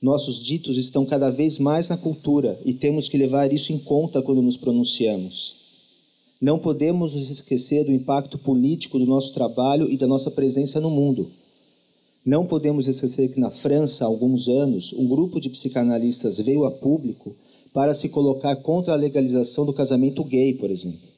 Nossos 0.00 0.44
ditos 0.44 0.76
estão 0.76 1.06
cada 1.06 1.30
vez 1.30 1.58
mais 1.58 1.88
na 1.88 1.96
cultura 1.96 2.58
e 2.64 2.74
temos 2.74 3.08
que 3.08 3.16
levar 3.16 3.52
isso 3.52 3.72
em 3.72 3.78
conta 3.78 4.20
quando 4.20 4.42
nos 4.42 4.56
pronunciamos. 4.56 5.65
Não 6.40 6.58
podemos 6.58 7.14
nos 7.14 7.30
esquecer 7.30 7.84
do 7.84 7.92
impacto 7.92 8.38
político 8.38 8.98
do 8.98 9.06
nosso 9.06 9.32
trabalho 9.32 9.90
e 9.90 9.96
da 9.96 10.06
nossa 10.06 10.30
presença 10.30 10.80
no 10.80 10.90
mundo. 10.90 11.30
Não 12.24 12.44
podemos 12.44 12.86
esquecer 12.86 13.28
que 13.28 13.40
na 13.40 13.50
França, 13.50 14.04
há 14.04 14.06
alguns 14.06 14.48
anos, 14.48 14.92
um 14.92 15.06
grupo 15.06 15.40
de 15.40 15.48
psicanalistas 15.48 16.38
veio 16.38 16.64
a 16.64 16.70
público 16.70 17.34
para 17.72 17.94
se 17.94 18.08
colocar 18.08 18.56
contra 18.56 18.92
a 18.92 18.96
legalização 18.96 19.64
do 19.64 19.72
casamento 19.72 20.24
gay, 20.24 20.54
por 20.54 20.70
exemplo. 20.70 21.08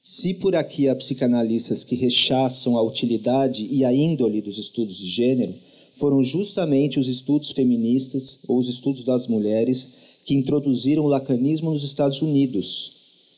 Se 0.00 0.34
por 0.34 0.54
aqui 0.54 0.88
há 0.88 0.94
psicanalistas 0.94 1.82
que 1.82 1.96
rechaçam 1.96 2.76
a 2.76 2.82
utilidade 2.82 3.66
e 3.68 3.84
a 3.84 3.92
índole 3.92 4.40
dos 4.40 4.58
estudos 4.58 4.98
de 4.98 5.08
gênero, 5.08 5.52
foram 5.94 6.22
justamente 6.22 7.00
os 7.00 7.08
estudos 7.08 7.50
feministas 7.50 8.40
ou 8.46 8.58
os 8.58 8.68
estudos 8.68 9.02
das 9.02 9.26
mulheres 9.26 9.88
que 10.24 10.34
introduziram 10.34 11.04
o 11.04 11.08
lacanismo 11.08 11.70
nos 11.70 11.82
Estados 11.82 12.20
Unidos, 12.22 12.95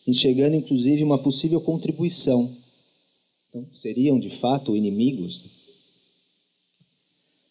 enxergando 0.08 0.56
inclusive 0.56 1.04
uma 1.04 1.18
possível 1.18 1.60
contribuição. 1.60 2.50
Então, 3.50 3.66
seriam 3.70 4.18
de 4.18 4.30
fato 4.30 4.74
inimigos? 4.74 5.58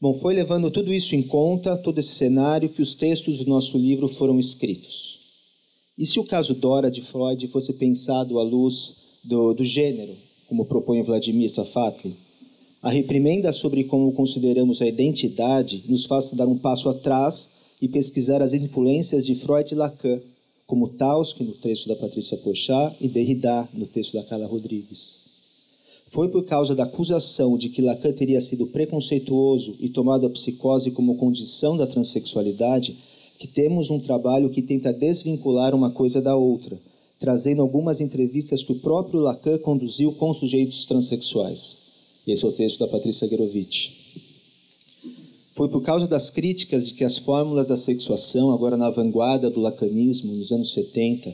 Bom, 0.01 0.13
foi 0.13 0.33
levando 0.33 0.71
tudo 0.71 0.91
isso 0.91 1.15
em 1.15 1.21
conta, 1.21 1.77
todo 1.77 1.99
esse 1.99 2.15
cenário, 2.15 2.69
que 2.69 2.81
os 2.81 2.95
textos 2.95 3.37
do 3.37 3.45
nosso 3.45 3.77
livro 3.77 4.07
foram 4.07 4.39
escritos. 4.39 5.19
E 5.97 6.05
se 6.05 6.19
o 6.19 6.23
caso 6.23 6.55
Dora 6.55 6.89
de 6.89 7.01
Freud 7.01 7.47
fosse 7.47 7.73
pensado 7.73 8.39
à 8.39 8.43
luz 8.43 8.95
do, 9.23 9.53
do 9.53 9.63
gênero, 9.63 10.15
como 10.47 10.65
propõe 10.65 11.03
Vladimir 11.03 11.49
Safatli, 11.49 12.15
a 12.81 12.89
reprimenda 12.89 13.51
sobre 13.51 13.83
como 13.83 14.11
consideramos 14.13 14.81
a 14.81 14.87
identidade 14.87 15.83
nos 15.87 16.05
faz 16.05 16.31
dar 16.31 16.47
um 16.47 16.57
passo 16.57 16.89
atrás 16.89 17.49
e 17.81 17.87
pesquisar 17.87 18.41
as 18.41 18.53
influências 18.53 19.25
de 19.25 19.35
Freud 19.35 19.71
e 19.71 19.75
Lacan, 19.75 20.21
como 20.67 20.89
Tausk 20.89 21.39
no 21.39 21.53
texto 21.53 21.87
da 21.87 21.95
Patrícia 21.95 22.37
Pochá 22.37 22.93
e 22.99 23.07
Derrida 23.07 23.67
no 23.73 23.87
texto 23.87 24.13
da 24.13 24.23
Carla 24.23 24.45
Rodrigues. 24.45 25.25
Foi 26.07 26.29
por 26.29 26.45
causa 26.45 26.75
da 26.75 26.83
acusação 26.83 27.57
de 27.57 27.69
que 27.69 27.81
Lacan 27.81 28.11
teria 28.11 28.39
sido 28.39 28.67
preconceituoso 28.67 29.77
e 29.79 29.89
tomado 29.89 30.27
a 30.27 30.29
psicose 30.29 30.91
como 30.91 31.15
condição 31.15 31.75
da 31.77 31.87
transexualidade 31.87 32.95
que 33.37 33.47
temos 33.47 33.89
um 33.89 33.99
trabalho 33.99 34.49
que 34.49 34.61
tenta 34.61 34.91
desvincular 34.91 35.73
uma 35.73 35.91
coisa 35.91 36.21
da 36.21 36.35
outra, 36.35 36.77
trazendo 37.19 37.61
algumas 37.61 38.01
entrevistas 38.01 38.63
que 38.63 38.71
o 38.71 38.79
próprio 38.79 39.21
Lacan 39.21 39.57
conduziu 39.59 40.11
com 40.13 40.33
sujeitos 40.33 40.85
transexuais. 40.85 41.77
Esse 42.25 42.43
é 42.43 42.47
o 42.47 42.51
texto 42.51 42.79
da 42.79 42.87
Patrícia 42.87 43.27
Gerovitch. 43.27 43.96
Foi 45.57 45.67
por 45.69 45.81
causa 45.81 46.07
das 46.07 46.29
críticas 46.29 46.87
de 46.87 46.93
que 46.93 47.03
as 47.03 47.17
fórmulas 47.17 47.69
da 47.69 47.75
sexuação, 47.75 48.51
agora 48.51 48.77
na 48.77 48.91
vanguarda 48.91 49.49
do 49.49 49.59
lacanismo, 49.59 50.31
nos 50.35 50.51
anos 50.51 50.71
70, 50.71 51.33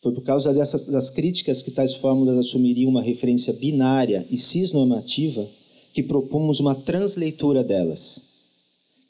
foi 0.00 0.12
por 0.14 0.22
causa 0.22 0.54
dessas, 0.54 0.86
das 0.86 1.10
críticas 1.10 1.60
que 1.60 1.70
tais 1.70 1.96
fórmulas 1.96 2.38
assumiriam 2.38 2.90
uma 2.90 3.02
referência 3.02 3.52
binária 3.52 4.26
e 4.30 4.38
cisnormativa 4.38 5.46
que 5.92 6.02
propomos 6.02 6.60
uma 6.60 6.74
transleitura 6.74 7.62
delas, 7.62 8.22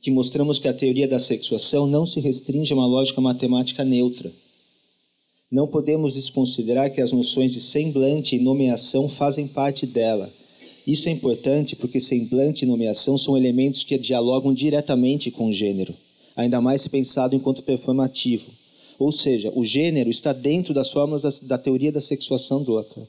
que 0.02 0.10
mostramos 0.10 0.58
que 0.58 0.66
a 0.66 0.74
teoria 0.74 1.06
da 1.06 1.20
sexuação 1.20 1.86
não 1.86 2.04
se 2.04 2.18
restringe 2.18 2.72
a 2.72 2.76
uma 2.76 2.88
lógica 2.88 3.20
matemática 3.20 3.84
neutra. 3.84 4.32
Não 5.48 5.68
podemos 5.68 6.14
desconsiderar 6.14 6.92
que 6.92 7.00
as 7.00 7.12
noções 7.12 7.52
de 7.52 7.60
semblante 7.60 8.34
e 8.34 8.40
nomeação 8.40 9.08
fazem 9.08 9.46
parte 9.46 9.86
dela 9.86 10.28
isso 10.87 11.09
é 11.09 11.12
importante 11.12 11.75
porque 11.75 12.00
semblante 12.00 12.64
e 12.64 12.69
nomeação 12.69 13.17
são 13.17 13.37
elementos 13.37 13.83
que 13.83 13.97
dialogam 13.97 14.53
diretamente 14.53 15.31
com 15.31 15.49
o 15.49 15.53
gênero, 15.53 15.95
ainda 16.37 16.61
mais 16.61 16.83
se 16.83 16.91
pensado 16.91 17.35
enquanto 17.35 17.62
performativo. 17.62 18.50
Ou 18.99 19.11
seja, 19.11 19.50
o 19.55 19.64
gênero 19.64 20.11
está 20.11 20.33
dentro 20.33 20.75
das 20.75 20.91
fórmulas 20.91 21.23
da, 21.23 21.57
da 21.57 21.59
teoria 21.59 21.91
da 21.91 22.00
sexuação 22.00 22.62
do 22.62 22.73
Lacan. 22.73 23.07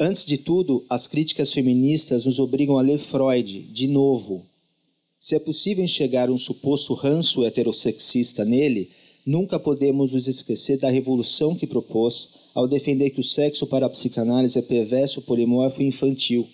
Antes 0.00 0.24
de 0.24 0.38
tudo, 0.38 0.84
as 0.88 1.06
críticas 1.06 1.52
feministas 1.52 2.24
nos 2.24 2.38
obrigam 2.38 2.78
a 2.78 2.82
ler 2.82 2.98
Freud 2.98 3.62
de 3.62 3.88
novo. 3.88 4.46
Se 5.18 5.34
é 5.34 5.38
possível 5.40 5.84
enxergar 5.84 6.30
um 6.30 6.38
suposto 6.38 6.94
ranço 6.94 7.44
heterossexista 7.44 8.44
nele, 8.44 8.88
nunca 9.26 9.58
podemos 9.58 10.12
nos 10.12 10.28
esquecer 10.28 10.78
da 10.78 10.88
revolução 10.88 11.54
que 11.54 11.66
propôs 11.66 12.37
ao 12.58 12.66
defender 12.66 13.10
que 13.10 13.20
o 13.20 13.24
sexo 13.24 13.68
para 13.68 13.86
a 13.86 13.88
psicanálise 13.88 14.58
é 14.58 14.62
perverso, 14.62 15.22
polimorfo 15.22 15.80
e 15.80 15.86
infantil, 15.86 16.44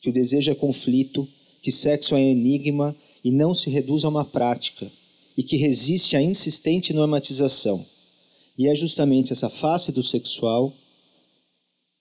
que 0.00 0.10
o 0.10 0.12
desejo 0.12 0.50
é 0.50 0.54
conflito, 0.54 1.28
que 1.62 1.70
sexo 1.70 2.16
é 2.16 2.20
enigma 2.20 2.96
e 3.22 3.30
não 3.30 3.54
se 3.54 3.70
reduz 3.70 4.02
a 4.02 4.08
uma 4.08 4.24
prática, 4.24 4.90
e 5.36 5.44
que 5.44 5.56
resiste 5.56 6.16
à 6.16 6.20
insistente 6.20 6.92
normatização. 6.92 7.86
E 8.58 8.66
é 8.66 8.74
justamente 8.74 9.32
essa 9.32 9.48
face 9.48 9.92
do 9.92 10.02
sexual 10.02 10.74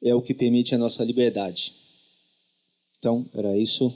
é 0.02 0.16
o 0.16 0.22
que 0.24 0.34
permite 0.34 0.74
a 0.74 0.80
nossa 0.80 1.04
liberdade. 1.04 1.74
Então, 2.98 3.24
era 3.36 3.56
isso. 3.56 3.94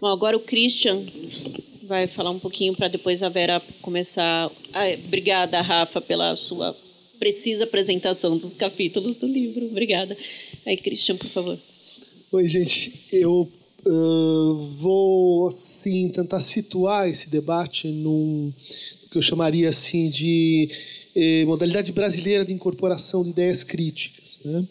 Bom, 0.00 0.08
agora 0.08 0.36
o 0.36 0.40
Christian 0.40 1.00
vai 1.86 2.06
falar 2.06 2.30
um 2.30 2.38
pouquinho 2.38 2.74
para 2.74 2.88
depois 2.88 3.22
a 3.22 3.28
Vera 3.28 3.62
começar. 3.80 4.50
Ah, 4.72 4.92
obrigada, 5.06 5.60
Rafa, 5.60 6.00
pela 6.00 6.34
sua 6.36 6.76
precisa 7.18 7.64
apresentação 7.64 8.36
dos 8.36 8.52
capítulos 8.52 9.18
do 9.18 9.26
livro. 9.26 9.66
Obrigada. 9.66 10.16
Aí, 10.66 10.76
Christian, 10.76 11.16
por 11.16 11.28
favor. 11.28 11.58
Oi, 12.32 12.48
gente. 12.48 12.92
Eu 13.12 13.50
uh, 13.86 14.54
vou 14.78 15.46
assim 15.46 16.08
tentar 16.10 16.40
situar 16.40 17.08
esse 17.08 17.30
debate 17.30 17.88
num 17.88 18.52
que 19.10 19.18
eu 19.18 19.22
chamaria 19.22 19.68
assim 19.68 20.10
de 20.10 20.68
eh, 21.14 21.44
modalidade 21.46 21.92
brasileira 21.92 22.44
de 22.44 22.52
incorporação 22.52 23.22
de 23.22 23.30
ideias 23.30 23.62
críticas, 23.62 24.40
né? 24.44 24.66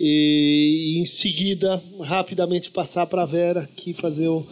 E, 0.00 0.94
e 0.94 0.98
em 0.98 1.04
seguida 1.04 1.80
rapidamente 2.00 2.70
passar 2.70 3.06
para 3.06 3.22
a 3.22 3.26
Vera 3.26 3.60
aqui 3.60 3.92
fazer 3.92 4.26
o 4.26 4.44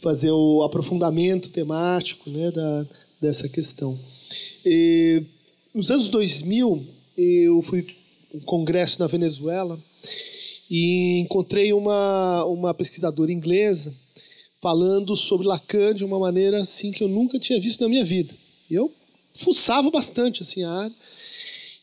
fazer 0.00 0.30
o 0.30 0.62
aprofundamento 0.62 1.50
temático 1.50 2.30
né, 2.30 2.50
da, 2.50 2.86
dessa 3.20 3.48
questão. 3.48 3.98
E, 4.64 5.22
nos 5.74 5.90
anos 5.90 6.08
2000, 6.08 6.84
eu 7.16 7.62
fui 7.62 7.86
um 8.34 8.40
congresso 8.40 8.98
na 9.00 9.06
Venezuela 9.06 9.78
e 10.70 11.18
encontrei 11.20 11.72
uma, 11.72 12.44
uma 12.44 12.74
pesquisadora 12.74 13.32
inglesa 13.32 13.94
falando 14.60 15.14
sobre 15.16 15.46
Lacan 15.46 15.94
de 15.94 16.04
uma 16.04 16.18
maneira 16.18 16.60
assim 16.60 16.90
que 16.90 17.02
eu 17.02 17.08
nunca 17.08 17.38
tinha 17.38 17.60
visto 17.60 17.80
na 17.80 17.88
minha 17.88 18.04
vida. 18.04 18.34
Eu 18.70 18.92
fuçava 19.32 19.90
bastante 19.90 20.42
assim 20.42 20.62
a 20.64 20.70
área 20.70 20.94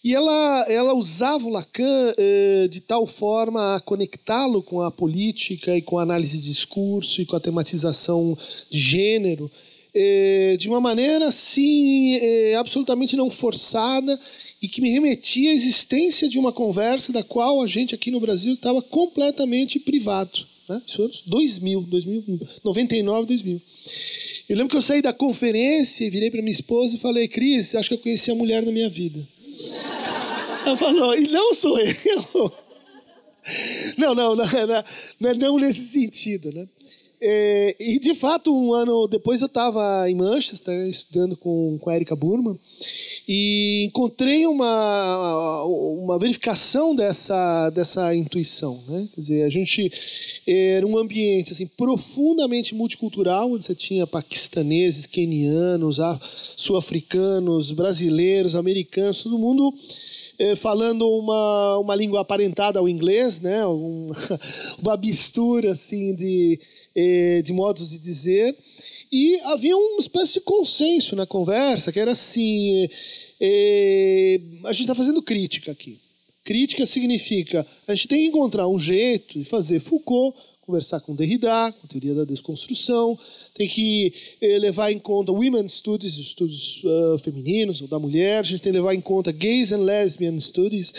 e 0.06 0.14
ela, 0.14 0.66
ela 0.70 0.94
usava 0.94 1.48
o 1.48 1.50
Lacan 1.50 2.14
eh, 2.16 2.68
de 2.70 2.80
tal 2.80 3.08
forma 3.08 3.76
a 3.76 3.80
conectá-lo 3.80 4.62
com 4.62 4.82
a 4.82 4.92
política 4.92 5.76
e 5.76 5.82
com 5.82 5.98
a 5.98 6.04
análise 6.04 6.38
de 6.38 6.44
discurso 6.44 7.24
e 7.24 7.26
com 7.26 7.36
a 7.36 7.40
tematização 7.40 8.38
de 8.70 8.80
gênero, 8.80 9.50
é, 9.96 10.58
de 10.60 10.70
uma 10.70 10.80
maneira 10.80 11.30
assim 11.30 12.18
é, 12.18 12.54
absolutamente 12.54 13.16
não 13.16 13.32
forçada 13.32 14.20
e 14.62 14.68
que 14.68 14.80
me 14.80 14.92
remetia 14.92 15.50
à 15.50 15.54
existência 15.56 16.30
de 16.30 16.38
uma 16.38 16.54
conversa 16.54 17.12
da 17.12 17.24
qual 17.24 17.60
a 17.64 17.66
gente 17.66 17.96
aqui 17.96 18.12
no 18.12 18.20
Brasil 18.20 18.54
estava 18.54 18.84
completamente 18.84 19.80
privado. 19.80 20.46
Né? 20.70 20.84
Isso 20.86 21.02
anos 21.02 21.24
2000, 21.26 21.82
2000, 21.82 22.40
99, 22.64 23.26
2000. 23.26 23.62
Eu 24.50 24.56
lembro 24.56 24.70
que 24.70 24.78
eu 24.78 24.84
saí 24.84 25.02
da 25.02 25.12
conferência 25.12 26.06
e 26.06 26.12
virei 26.12 26.30
para 26.30 26.44
minha 26.44 26.54
esposa 26.54 26.96
e 26.96 27.00
falei, 27.00 27.28
Cris, 27.28 27.74
acho 27.74 27.90
que 27.90 27.96
eu 27.96 28.00
conheci 28.00 28.30
a 28.30 28.36
mulher 28.36 28.64
da 28.64 28.72
minha 28.72 28.88
vida. 28.88 29.28
Ela 30.66 30.78
falou, 30.78 31.16
e 31.16 31.28
não 31.28 31.54
sou 31.54 31.80
eu. 31.80 32.54
Não, 33.98 34.16
não, 34.16 34.36
não, 34.36 34.46
não, 35.20 35.34
não 35.36 35.58
nesse 35.60 35.88
sentido, 35.88 36.52
né? 36.52 36.68
É, 37.22 37.76
e 37.80 38.00
de 38.00 38.14
fato, 38.14 38.54
um 38.54 38.74
ano 38.74 39.08
depois 39.08 39.40
eu 39.40 39.48
estava 39.48 40.10
em 40.10 40.16
Manchester 40.16 40.78
né, 40.78 40.90
estudando 40.90 41.38
com, 41.38 41.78
com 41.80 41.90
a 41.90 41.96
Erika 41.96 42.16
Burman 42.16 42.60
e 43.28 43.86
encontrei 43.86 44.46
uma, 44.46 45.64
uma 45.64 46.20
verificação 46.20 46.96
dessa, 46.96 47.70
dessa 47.72 48.16
intuição. 48.16 48.84
Né? 48.88 49.08
Quer 49.14 49.22
dizer, 49.22 49.44
a 49.44 49.50
gente 49.50 49.92
era 50.48 50.86
um 50.86 50.98
ambiente 50.98 51.52
assim, 51.52 51.66
profundamente 51.66 52.76
multicultural, 52.76 53.52
onde 53.52 53.66
você 53.66 53.74
tinha 53.74 54.06
paquistaneses, 54.06 55.06
quenianos, 55.06 55.98
sul-africanos, 56.56 57.72
brasileiros, 57.72 58.56
americanos, 58.56 59.24
todo 59.24 59.40
mundo 59.40 59.74
eh, 60.38 60.56
falando 60.56 61.08
uma, 61.08 61.80
uma 61.80 61.96
língua 61.96 62.22
aparentada 62.22 62.78
ao 62.78 62.90
inglês, 62.90 63.40
né? 63.40 63.66
Um, 63.66 64.08
uma 64.84 64.98
mistura 64.98 65.72
assim 65.72 66.14
de 66.14 66.60
eh, 66.96 67.42
de 67.44 67.52
modos 67.54 67.90
de 67.90 68.00
dizer. 68.00 68.56
E 69.12 69.40
havia 69.46 69.76
uma 69.76 70.00
espécie 70.00 70.34
de 70.34 70.42
consenso 70.42 71.16
na 71.16 71.26
conversa, 71.26 71.92
que 71.92 72.00
era 72.00 72.12
assim: 72.12 72.90
eh, 73.40 74.40
a 74.64 74.72
gente 74.72 74.82
está 74.82 74.96
fazendo 74.96 75.22
crítica 75.22 75.72
aqui. 75.72 76.00
Crítica 76.44 76.86
significa 76.86 77.66
a 77.88 77.96
gente 77.96 78.08
tem 78.08 78.20
que 78.20 78.28
encontrar 78.28 78.68
um 78.68 78.78
jeito 78.78 79.40
de 79.40 79.46
fazer 79.46 79.80
Foucault 79.80 80.38
conversar 80.66 81.00
com 81.00 81.16
Derrida, 81.16 81.72
com 81.74 81.86
a 81.86 81.90
teoria 81.90 82.16
da 82.16 82.26
desconstrução, 82.26 83.18
tem 83.54 83.68
que 83.68 84.12
eh, 84.42 84.58
levar 84.58 84.92
em 84.92 84.98
conta 84.98 85.32
women 85.32 85.68
studies, 85.70 86.18
estudos 86.18 86.84
uh, 86.84 87.20
femininos 87.20 87.82
ou 87.82 87.88
da 87.88 88.00
mulher, 88.00 88.40
a 88.40 88.44
gente 88.44 88.64
tem 88.64 88.72
que 88.72 88.80
levar 88.80 88.96
em 88.96 89.02
conta 89.02 89.32
gays 89.32 89.72
and 89.72 89.84
lesbian 89.84 90.40
studies, 90.40 90.92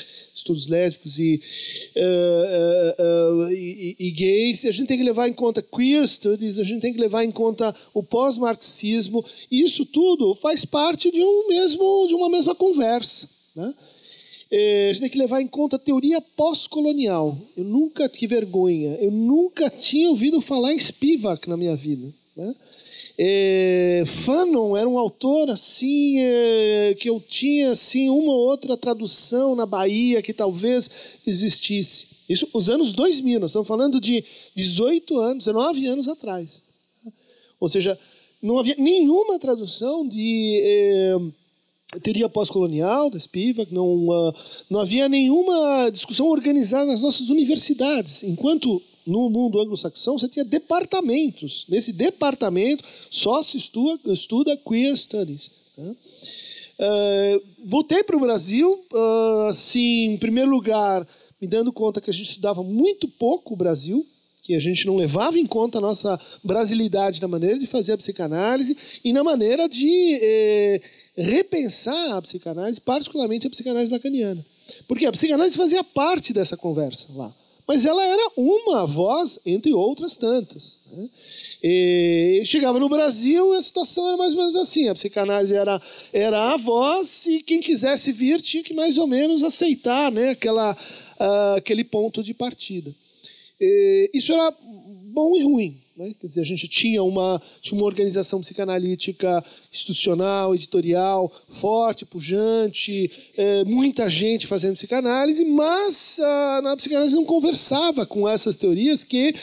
estudos 0.46 0.68
lésbicos 0.68 1.18
e, 1.18 1.40
uh, 1.96 3.40
uh, 3.42 3.50
e, 3.50 3.96
e, 3.98 4.10
gays, 4.12 4.64
a 4.64 4.70
gente 4.70 4.86
tem 4.86 4.98
que 4.98 5.04
levar 5.04 5.28
em 5.28 5.32
conta 5.32 5.62
queer 5.62 6.06
studies, 6.06 6.58
a 6.58 6.64
gente 6.64 6.80
tem 6.80 6.94
que 6.94 7.00
levar 7.00 7.24
em 7.24 7.32
conta 7.32 7.74
o 7.92 8.02
pós-marxismo, 8.02 9.24
e 9.50 9.62
isso 9.62 9.84
tudo 9.84 10.34
faz 10.34 10.64
parte 10.64 11.10
de 11.10 11.22
um 11.22 11.48
mesmo 11.48 12.06
de 12.06 12.14
uma 12.14 12.28
mesma 12.28 12.54
conversa, 12.54 13.28
né? 13.54 13.74
A 14.48 14.92
gente 14.92 15.00
tem 15.00 15.10
que 15.10 15.18
levar 15.18 15.40
em 15.40 15.48
conta 15.48 15.74
a 15.74 15.78
teoria 15.78 16.20
pós-colonial. 16.20 17.36
Eu 17.56 17.64
nunca 17.64 18.08
tive 18.08 18.36
vergonha, 18.36 18.96
eu 19.00 19.10
nunca 19.10 19.68
tinha 19.68 20.08
ouvido 20.08 20.40
falar 20.40 20.72
em 20.72 20.78
Spivak 20.78 21.48
na 21.48 21.56
minha 21.56 21.74
vida. 21.74 22.14
Né? 22.36 22.54
É, 23.18 24.04
Fanon 24.06 24.76
era 24.76 24.86
um 24.86 24.98
autor 24.98 25.48
assim 25.48 26.18
é, 26.20 26.94
que 26.98 27.08
eu 27.08 27.18
tinha 27.18 27.70
assim 27.70 28.10
uma 28.10 28.30
ou 28.30 28.40
outra 28.40 28.76
tradução 28.76 29.56
na 29.56 29.64
Bahia 29.64 30.20
que 30.20 30.34
talvez 30.34 30.90
existisse. 31.26 32.06
Isso 32.28 32.46
os 32.52 32.68
anos 32.68 32.92
2000, 32.92 33.40
nós 33.40 33.50
estamos 33.50 33.68
falando 33.68 34.00
de 34.00 34.22
18 34.54 35.18
anos, 35.18 35.44
19 35.44 35.86
anos 35.86 36.08
atrás. 36.08 36.62
Ou 37.58 37.68
seja, 37.68 37.98
não 38.42 38.58
havia 38.58 38.74
nenhuma 38.76 39.38
tradução 39.38 40.06
de 40.06 40.60
é, 40.62 41.16
teoria 42.02 42.28
pós-colonial 42.28 43.08
da 43.08 43.18
Spivak, 43.18 43.72
não, 43.72 44.08
uh, 44.08 44.34
não 44.68 44.80
havia 44.80 45.08
nenhuma 45.08 45.88
discussão 45.90 46.26
organizada 46.26 46.86
nas 46.86 47.00
nossas 47.00 47.28
universidades. 47.28 48.22
Enquanto 48.22 48.82
no 49.06 49.30
mundo 49.30 49.60
anglo-saxão 49.60 50.18
você 50.18 50.28
tinha 50.28 50.44
departamentos. 50.44 51.64
Nesse 51.68 51.92
departamento 51.92 52.84
só 53.10 53.42
se 53.42 53.56
estuda, 53.56 54.12
estuda 54.12 54.56
queer 54.56 54.96
studies. 54.96 55.50
Né? 55.78 55.94
Uh, 56.78 57.42
voltei 57.64 58.02
para 58.02 58.16
o 58.16 58.20
Brasil, 58.20 58.84
uh, 58.92 59.46
assim, 59.48 60.12
em 60.12 60.18
primeiro 60.18 60.50
lugar, 60.50 61.06
me 61.40 61.46
dando 61.46 61.72
conta 61.72 62.00
que 62.00 62.10
a 62.10 62.12
gente 62.12 62.28
estudava 62.30 62.62
muito 62.62 63.08
pouco 63.08 63.54
o 63.54 63.56
Brasil, 63.56 64.04
que 64.42 64.54
a 64.54 64.60
gente 64.60 64.86
não 64.86 64.96
levava 64.96 65.38
em 65.38 65.46
conta 65.46 65.78
a 65.78 65.80
nossa 65.80 66.18
brasilidade 66.44 67.20
na 67.20 67.28
maneira 67.28 67.58
de 67.58 67.66
fazer 67.66 67.92
a 67.92 67.96
psicanálise 67.96 68.76
e 69.02 69.12
na 69.12 69.24
maneira 69.24 69.68
de 69.68 70.18
eh, 70.22 70.80
repensar 71.16 72.16
a 72.16 72.22
psicanálise, 72.22 72.80
particularmente 72.80 73.46
a 73.46 73.50
psicanálise 73.50 73.92
lacaniana. 73.92 74.44
Porque 74.86 75.04
a 75.04 75.10
psicanálise 75.10 75.56
fazia 75.56 75.82
parte 75.82 76.32
dessa 76.32 76.56
conversa 76.56 77.08
lá. 77.16 77.34
Mas 77.66 77.84
ela 77.84 78.04
era 78.04 78.30
uma 78.36 78.86
voz 78.86 79.40
entre 79.44 79.72
outras 79.72 80.16
tantas. 80.16 80.78
Né? 80.92 81.08
E 81.62 82.42
chegava 82.44 82.78
no 82.78 82.88
Brasil 82.88 83.52
a 83.54 83.62
situação 83.62 84.06
era 84.06 84.16
mais 84.16 84.32
ou 84.32 84.38
menos 84.38 84.54
assim: 84.54 84.88
a 84.88 84.94
psicanálise 84.94 85.54
era, 85.54 85.80
era 86.12 86.52
a 86.52 86.56
voz 86.56 87.26
e 87.26 87.42
quem 87.42 87.60
quisesse 87.60 88.12
vir 88.12 88.40
tinha 88.40 88.62
que 88.62 88.74
mais 88.74 88.96
ou 88.98 89.06
menos 89.06 89.42
aceitar 89.42 90.12
né, 90.12 90.30
aquela, 90.30 90.72
uh, 90.74 91.56
aquele 91.56 91.82
ponto 91.82 92.22
de 92.22 92.32
partida. 92.32 92.94
E 93.60 94.10
isso 94.14 94.32
era 94.32 94.54
bom 95.06 95.36
e 95.36 95.42
ruim. 95.42 95.76
Né? 95.96 96.14
Quer 96.20 96.26
dizer, 96.26 96.40
a 96.42 96.44
gente 96.44 96.68
tinha 96.68 97.02
uma, 97.02 97.40
tinha 97.62 97.78
uma 97.80 97.86
organização 97.86 98.40
psicanalítica 98.40 99.42
institucional, 99.76 100.54
editorial, 100.54 101.30
forte, 101.48 102.04
pujante, 102.04 103.10
é, 103.36 103.64
muita 103.64 104.08
gente 104.08 104.46
fazendo 104.46 104.74
psicanálise, 104.74 105.44
mas 105.44 106.18
a, 106.18 106.60
na 106.62 106.76
psicanálise 106.76 107.14
não 107.14 107.24
conversava 107.24 108.06
com 108.06 108.28
essas 108.28 108.56
teorias 108.56 109.04
que 109.04 109.34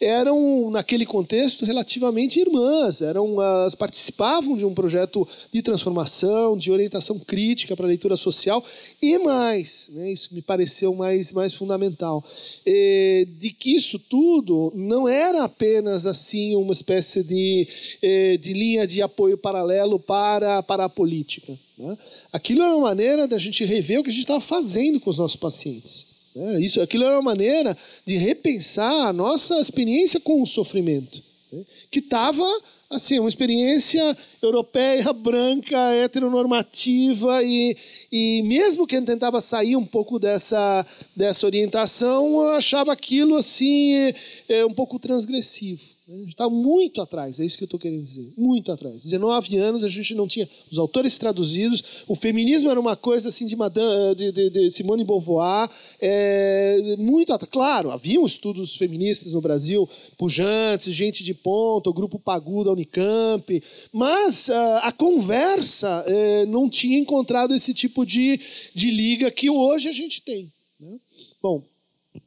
eram, 0.00 0.70
naquele 0.70 1.06
contexto, 1.06 1.64
relativamente 1.64 2.40
irmãs, 2.40 3.00
eram, 3.00 3.38
as, 3.40 3.74
participavam 3.74 4.56
de 4.56 4.64
um 4.64 4.74
projeto 4.74 5.26
de 5.52 5.62
transformação, 5.62 6.56
de 6.56 6.70
orientação 6.70 7.18
crítica 7.18 7.76
para 7.76 7.86
a 7.86 7.88
leitura 7.88 8.16
social, 8.16 8.64
e 9.00 9.18
mais, 9.18 9.90
né, 9.92 10.12
isso 10.12 10.34
me 10.34 10.42
pareceu 10.42 10.94
mais, 10.94 11.32
mais 11.32 11.54
fundamental, 11.54 12.24
é, 12.66 13.26
de 13.38 13.50
que 13.50 13.76
isso 13.76 13.98
tudo 13.98 14.72
não 14.74 15.08
era 15.08 15.44
apenas 15.44 16.06
assim 16.06 16.56
uma 16.56 16.72
espécie 16.72 17.22
de, 17.22 17.66
eh, 18.02 18.36
de 18.36 18.52
linha 18.52 18.86
de 18.86 19.02
apoio 19.02 19.36
paralelo 19.36 19.81
para, 19.98 20.62
para 20.62 20.84
a 20.84 20.88
política. 20.88 21.56
Né? 21.78 21.98
Aquilo 22.32 22.62
era 22.62 22.74
uma 22.74 22.88
maneira 22.88 23.26
da 23.26 23.38
gente 23.38 23.64
rever 23.64 24.00
o 24.00 24.02
que 24.02 24.10
a 24.10 24.12
gente 24.12 24.22
estava 24.22 24.40
fazendo 24.40 25.00
com 25.00 25.10
os 25.10 25.18
nossos 25.18 25.36
pacientes. 25.36 26.06
Né? 26.34 26.60
Isso, 26.60 26.80
aquilo 26.80 27.04
era 27.04 27.14
uma 27.14 27.22
maneira 27.22 27.76
de 28.04 28.16
repensar 28.16 29.08
a 29.08 29.12
nossa 29.12 29.58
experiência 29.60 30.20
com 30.20 30.42
o 30.42 30.46
sofrimento, 30.46 31.22
né? 31.52 31.64
que 31.90 31.98
estava 31.98 32.44
assim, 32.92 33.18
uma 33.18 33.28
experiência 33.28 34.16
europeia, 34.40 35.12
branca, 35.12 35.78
heteronormativa 35.94 37.42
e, 37.42 37.76
e 38.10 38.42
mesmo 38.44 38.86
quem 38.86 39.02
tentava 39.02 39.40
sair 39.40 39.76
um 39.76 39.84
pouco 39.84 40.18
dessa, 40.18 40.86
dessa 41.16 41.46
orientação 41.46 42.40
achava 42.54 42.92
aquilo 42.92 43.36
assim 43.36 44.12
é, 44.48 44.64
um 44.66 44.72
pouco 44.72 44.98
transgressivo. 44.98 45.82
A 46.12 46.14
gente 46.14 46.28
está 46.28 46.46
muito 46.46 47.00
atrás, 47.00 47.40
é 47.40 47.44
isso 47.46 47.56
que 47.56 47.64
eu 47.64 47.66
estou 47.66 47.80
querendo 47.80 48.04
dizer. 48.04 48.34
Muito 48.36 48.70
atrás. 48.70 49.02
19 49.02 49.56
anos 49.56 49.82
a 49.82 49.88
gente 49.88 50.14
não 50.14 50.28
tinha 50.28 50.46
os 50.70 50.76
autores 50.76 51.18
traduzidos. 51.18 52.04
O 52.06 52.14
feminismo 52.14 52.70
era 52.70 52.78
uma 52.78 52.94
coisa 52.94 53.30
assim 53.30 53.46
de, 53.46 53.56
Madame, 53.56 54.14
de, 54.14 54.30
de, 54.30 54.50
de 54.50 54.70
Simone 54.70 55.04
Beauvoir. 55.04 55.70
É, 55.98 56.96
muito 56.98 57.32
atrás. 57.32 57.50
Claro, 57.50 57.90
haviam 57.90 58.26
estudos 58.26 58.76
feministas 58.76 59.32
no 59.32 59.40
Brasil, 59.40 59.88
pujantes, 60.18 60.92
gente 60.92 61.24
de 61.24 61.32
ponta, 61.32 61.88
o 61.88 61.94
grupo 61.94 62.18
Pagu 62.18 62.62
da 62.62 62.72
Unicamp. 62.72 63.62
Mas 63.90 64.50
a, 64.50 64.88
a 64.88 64.92
conversa 64.92 66.04
é, 66.06 66.44
não 66.44 66.68
tinha 66.68 66.98
encontrado 66.98 67.54
esse 67.54 67.72
tipo 67.72 68.04
de, 68.04 68.38
de 68.74 68.90
liga 68.90 69.30
que 69.30 69.48
hoje 69.48 69.88
a 69.88 69.92
gente 69.92 70.20
tem. 70.20 70.52
Né? 70.78 70.98
Bom, 71.40 71.62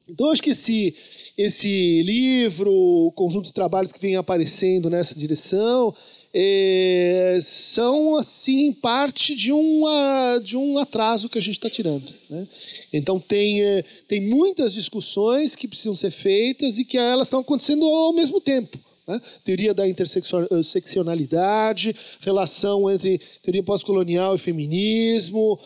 então 0.09 0.29
acho 0.31 0.41
que 0.41 0.55
se 0.55 0.95
esse 1.37 2.01
livro, 2.03 2.71
o 2.71 3.11
conjunto 3.11 3.45
de 3.45 3.53
trabalhos 3.53 3.91
que 3.91 3.99
vem 3.99 4.15
aparecendo 4.15 4.89
nessa 4.89 5.13
direção, 5.13 5.93
é, 6.37 7.39
são 7.41 8.15
assim 8.15 8.73
parte 8.73 9.35
de, 9.35 9.51
uma, 9.53 10.39
de 10.43 10.57
um 10.57 10.77
atraso 10.77 11.29
que 11.29 11.37
a 11.37 11.41
gente 11.41 11.55
está 11.55 11.69
tirando. 11.69 12.13
Né? 12.29 12.47
Então 12.91 13.19
tem, 13.19 13.61
é, 13.61 13.83
tem 14.07 14.21
muitas 14.21 14.73
discussões 14.73 15.55
que 15.55 15.67
precisam 15.67 15.95
ser 15.95 16.11
feitas 16.11 16.77
e 16.77 16.83
que 16.83 16.97
elas 16.97 17.27
estão 17.27 17.39
acontecendo 17.39 17.85
ao 17.85 18.13
mesmo 18.13 18.41
tempo. 18.41 18.77
Né? 19.07 19.21
Teoria 19.43 19.73
da 19.73 19.87
interseccionalidade, 19.87 21.95
relação 22.21 22.89
entre 22.89 23.19
teoria 23.41 23.63
pós-colonial 23.63 24.35
e 24.35 24.39
feminismo, 24.39 25.59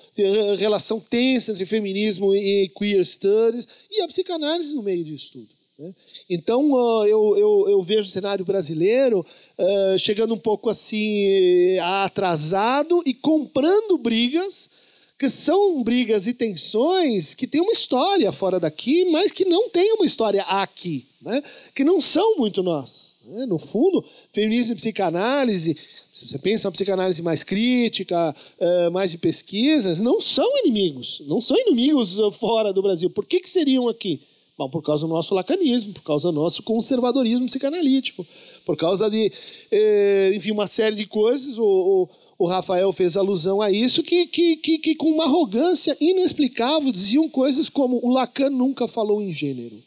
relação 0.58 1.00
tensa 1.00 1.52
entre 1.52 1.66
feminismo 1.66 2.36
e 2.36 2.70
queer 2.78 3.06
studies, 3.06 3.68
e 3.90 4.02
a 4.02 4.08
psicanálise 4.08 4.74
no 4.74 4.84
meio 4.84 5.04
disso 5.04 5.32
tudo. 5.34 5.60
Né? 5.80 5.94
Então, 6.30 6.70
eu, 7.08 7.38
eu, 7.38 7.66
eu, 7.70 7.82
vejo 7.82 8.02
o 8.02 8.12
cenário 8.12 8.44
brasileiro 8.44 9.26
uh, 9.58 9.98
chegando 9.98 10.34
um 10.34 10.38
pouco 10.38 10.70
assim 10.70 11.80
atrasado 12.04 13.02
e 13.06 13.14
comprando 13.14 13.98
brigas 13.98 14.70
que 15.18 15.30
são 15.30 15.84
brigas 15.84 16.28
e 16.28 16.34
tensões 16.34 17.34
que 17.34 17.46
têm 17.46 17.60
uma 17.60 17.74
história 17.74 18.32
fora 18.32 18.58
daqui, 18.58 19.04
mas 19.12 19.34
que 19.34 19.44
não 19.44 19.70
tem 19.70 19.92
uma 19.92 20.06
história 20.06 20.42
aqui, 20.44 21.06
né? 21.22 21.44
que 21.76 21.84
não 21.84 22.02
são 22.02 22.38
muito 22.38 22.64
nós. 22.64 23.18
Né? 23.30 23.46
No 23.46 23.58
fundo, 23.58 24.04
feminismo 24.34 24.74
e 24.74 24.76
psicanálise, 24.76 25.78
se 26.12 26.28
você 26.28 26.40
pensa 26.40 26.68
uma 26.68 26.72
psicanálise 26.72 27.22
mais 27.22 27.44
crítica, 27.44 28.36
uh, 28.60 28.92
mais 28.92 29.12
de 29.12 29.18
pesquisas, 29.18 30.00
não 30.00 30.20
são 30.20 30.58
inimigos, 30.60 31.22
não 31.28 31.40
são 31.40 31.58
inimigos 31.58 32.18
fora 32.34 32.74
do 32.74 32.82
Brasil. 32.82 33.10
Por 33.10 33.26
que, 33.26 33.40
que 33.40 33.50
seriam 33.50 33.88
aqui? 33.88 34.20
Bom, 34.58 34.70
por 34.70 34.84
causa 34.84 35.08
do 35.08 35.14
nosso 35.14 35.34
lacanismo, 35.34 35.94
por 35.94 36.04
causa 36.04 36.30
do 36.30 36.34
nosso 36.34 36.64
conservadorismo 36.64 37.46
psicanalítico, 37.46 38.28
por 38.66 38.76
causa 38.76 39.10
de, 39.10 39.32
eh, 39.72 40.34
enfim, 40.36 40.52
uma 40.52 40.68
série 40.68 40.98
de 40.98 41.06
coisas. 41.06 41.58
O, 41.58 41.64
o, 41.64 42.10
o, 42.38 42.46
Rafael 42.46 42.92
fez 42.92 43.16
alusão 43.16 43.62
a 43.62 43.72
isso, 43.72 44.04
que, 44.04 44.28
que, 44.28 44.58
que, 44.58 44.78
que, 44.80 44.96
com 44.96 45.10
uma 45.10 45.24
arrogância 45.24 45.96
inexplicável 46.02 46.92
diziam 46.92 47.30
coisas 47.30 47.70
como 47.70 48.02
o 48.04 48.12
Lacan 48.12 48.50
nunca 48.50 48.86
falou 48.86 49.22
em 49.22 49.32
gênero. 49.32 49.82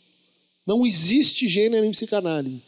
Não 0.67 0.87
existe 0.87 1.47
gênero 1.47 1.85
em 1.85 1.91
psicanálise. 1.91 2.63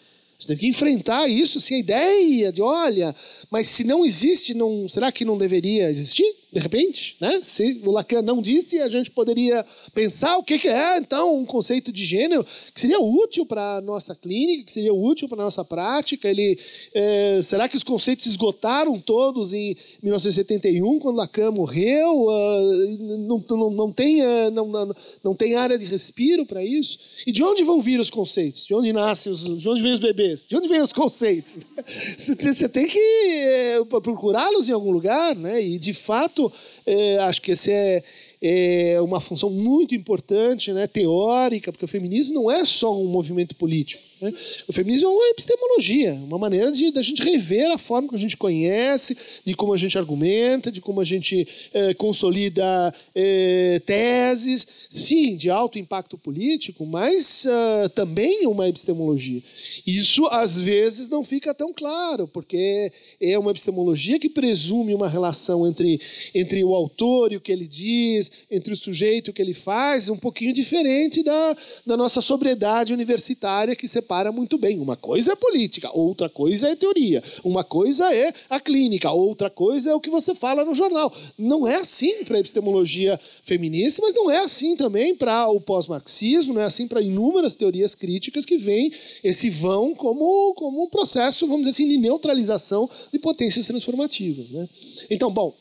Você 0.44 0.48
tem 0.48 0.56
que 0.58 0.66
enfrentar 0.66 1.26
isso, 1.26 1.56
assim, 1.56 1.76
a 1.76 1.78
ideia 1.78 2.52
de, 2.52 2.60
olha, 2.60 3.16
mas 3.50 3.66
se 3.66 3.82
não 3.82 4.04
existe, 4.04 4.52
não, 4.52 4.86
será 4.86 5.10
que 5.10 5.24
não 5.24 5.38
deveria 5.38 5.88
existir? 5.88 6.30
De 6.52 6.60
repente, 6.60 7.16
né? 7.18 7.40
Se 7.42 7.80
o 7.82 7.90
Lacan 7.90 8.20
não 8.20 8.42
disse, 8.42 8.78
a 8.78 8.88
gente 8.88 9.10
poderia 9.10 9.64
pensar 9.94 10.36
o 10.36 10.42
que, 10.42 10.68
é, 10.68 10.98
então, 10.98 11.36
um 11.36 11.44
conceito 11.44 11.92
de 11.92 12.04
gênero 12.04 12.44
que 12.74 12.80
seria 12.80 13.00
útil 13.00 13.46
para 13.46 13.76
a 13.76 13.80
nossa 13.80 14.14
clínica, 14.14 14.64
que 14.64 14.72
seria 14.72 14.92
útil 14.92 15.28
para 15.28 15.40
a 15.40 15.44
nossa 15.44 15.64
prática. 15.64 16.28
Ele, 16.28 16.58
é, 16.92 17.40
será 17.42 17.68
que 17.68 17.76
os 17.76 17.84
conceitos 17.84 18.26
esgotaram 18.26 18.98
todos 18.98 19.52
em 19.52 19.76
1971, 20.02 20.98
quando 20.98 21.16
Lacan 21.16 21.52
morreu? 21.52 22.26
Uh, 22.26 22.98
não, 23.26 23.44
não, 23.48 23.70
não, 23.70 23.92
tem, 23.92 24.20
uh, 24.22 24.50
não, 24.52 24.66
não, 24.66 24.96
não 25.22 25.34
tem 25.34 25.54
área 25.54 25.78
de 25.78 25.84
respiro 25.84 26.44
para 26.44 26.62
isso? 26.62 26.98
E 27.26 27.32
de 27.32 27.42
onde 27.42 27.62
vão 27.62 27.80
vir 27.80 28.00
os 28.00 28.10
conceitos? 28.10 28.66
De 28.66 28.74
onde 28.74 28.92
nascem 28.92 29.30
os, 29.30 29.44
de 29.44 29.68
onde 29.68 29.80
vêm 29.80 29.92
os 29.92 30.00
bebês? 30.00 30.48
De 30.48 30.56
onde 30.56 30.68
vêm 30.68 30.80
os 30.80 30.92
conceitos? 30.92 31.60
Você 32.18 32.68
tem 32.68 32.86
que 32.86 32.98
é, 32.98 33.84
procurá-los 34.02 34.68
em 34.68 34.72
algum 34.72 34.90
lugar, 34.90 35.36
né? 35.36 35.62
E 35.62 35.78
de 35.78 35.92
fato, 35.92 36.52
é, 36.84 37.18
acho 37.18 37.40
que 37.40 37.52
esse 37.52 37.70
é 37.70 38.02
é 38.42 39.00
uma 39.00 39.20
função 39.20 39.50
muito 39.50 39.94
importante, 39.94 40.72
né, 40.72 40.86
teórica, 40.86 41.72
porque 41.72 41.84
o 41.84 41.88
feminismo 41.88 42.34
não 42.34 42.50
é 42.50 42.64
só 42.64 42.98
um 43.00 43.06
movimento 43.06 43.54
político. 43.56 44.02
Né? 44.20 44.32
O 44.68 44.72
feminismo 44.72 45.08
é 45.08 45.10
uma 45.10 45.28
epistemologia, 45.30 46.14
uma 46.14 46.38
maneira 46.38 46.70
de 46.70 46.90
da 46.90 47.02
gente 47.02 47.22
rever 47.22 47.70
a 47.70 47.78
forma 47.78 48.08
que 48.08 48.14
a 48.14 48.18
gente 48.18 48.36
conhece, 48.36 49.16
de 49.44 49.54
como 49.54 49.72
a 49.72 49.76
gente 49.76 49.98
argumenta, 49.98 50.70
de 50.70 50.80
como 50.80 51.00
a 51.00 51.04
gente 51.04 51.46
é, 51.72 51.94
consolida 51.94 52.94
é, 53.14 53.80
teses, 53.84 54.66
sim, 54.88 55.36
de 55.36 55.50
alto 55.50 55.78
impacto 55.78 56.16
político, 56.16 56.86
mas 56.86 57.44
uh, 57.44 57.88
também 57.90 58.46
uma 58.46 58.68
epistemologia. 58.68 59.42
Isso 59.86 60.26
às 60.26 60.58
vezes 60.58 61.08
não 61.08 61.24
fica 61.24 61.52
tão 61.54 61.72
claro, 61.72 62.28
porque 62.28 62.92
é 63.20 63.38
uma 63.38 63.50
epistemologia 63.50 64.18
que 64.18 64.28
presume 64.28 64.94
uma 64.94 65.08
relação 65.08 65.66
entre, 65.66 66.00
entre 66.34 66.62
o 66.64 66.74
autor 66.74 67.32
e 67.32 67.36
o 67.36 67.40
que 67.40 67.52
ele 67.52 67.66
diz, 67.66 68.30
entre 68.50 68.72
o 68.72 68.76
sujeito 68.76 69.28
e 69.28 69.30
o 69.30 69.34
que 69.34 69.42
ele 69.42 69.54
faz, 69.54 70.08
um 70.08 70.16
pouquinho 70.16 70.52
diferente 70.52 71.22
da, 71.22 71.56
da 71.86 71.96
nossa 71.96 72.20
sobriedade 72.20 72.92
universitária 72.92 73.76
que 73.76 73.88
separa 74.04 74.30
muito 74.30 74.58
bem. 74.58 74.78
Uma 74.78 74.96
coisa 74.96 75.32
é 75.32 75.36
política, 75.36 75.90
outra 75.92 76.28
coisa 76.28 76.68
é 76.68 76.76
teoria, 76.76 77.22
uma 77.42 77.64
coisa 77.64 78.14
é 78.14 78.32
a 78.50 78.60
clínica, 78.60 79.10
outra 79.10 79.48
coisa 79.48 79.90
é 79.90 79.94
o 79.94 80.00
que 80.00 80.10
você 80.10 80.34
fala 80.34 80.64
no 80.64 80.74
jornal. 80.74 81.12
Não 81.38 81.66
é 81.66 81.76
assim 81.76 82.24
para 82.24 82.36
a 82.36 82.40
epistemologia 82.40 83.18
feminista, 83.42 84.02
mas 84.02 84.14
não 84.14 84.30
é 84.30 84.38
assim 84.38 84.76
também 84.76 85.14
para 85.14 85.48
o 85.48 85.60
pós-marxismo, 85.60 86.52
não 86.52 86.60
é 86.60 86.64
assim 86.64 86.86
para 86.86 87.00
inúmeras 87.00 87.56
teorias 87.56 87.94
críticas 87.94 88.44
que 88.44 88.58
vêm 88.58 88.92
esse 89.22 89.48
vão 89.48 89.94
como, 89.94 90.52
como 90.54 90.84
um 90.84 90.88
processo, 90.88 91.46
vamos 91.46 91.62
dizer 91.62 91.70
assim, 91.70 91.88
de 91.88 91.96
neutralização 91.96 92.88
de 93.12 93.18
potências 93.18 93.66
transformativas. 93.66 94.50
Né? 94.50 94.68
Então, 95.10 95.30
bom, 95.30 95.54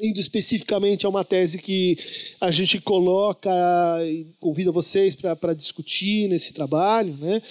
indo 0.00 0.18
especificamente 0.18 1.04
a 1.04 1.08
uma 1.08 1.24
tese 1.24 1.58
que 1.58 1.98
a 2.40 2.50
gente 2.50 2.80
coloca 2.80 3.50
e 4.04 4.26
convida 4.40 4.72
vocês 4.72 5.14
para 5.14 5.54
discutir 5.54 6.28
nesse 6.28 6.52
trabalho, 6.52 7.16
né? 7.20 7.42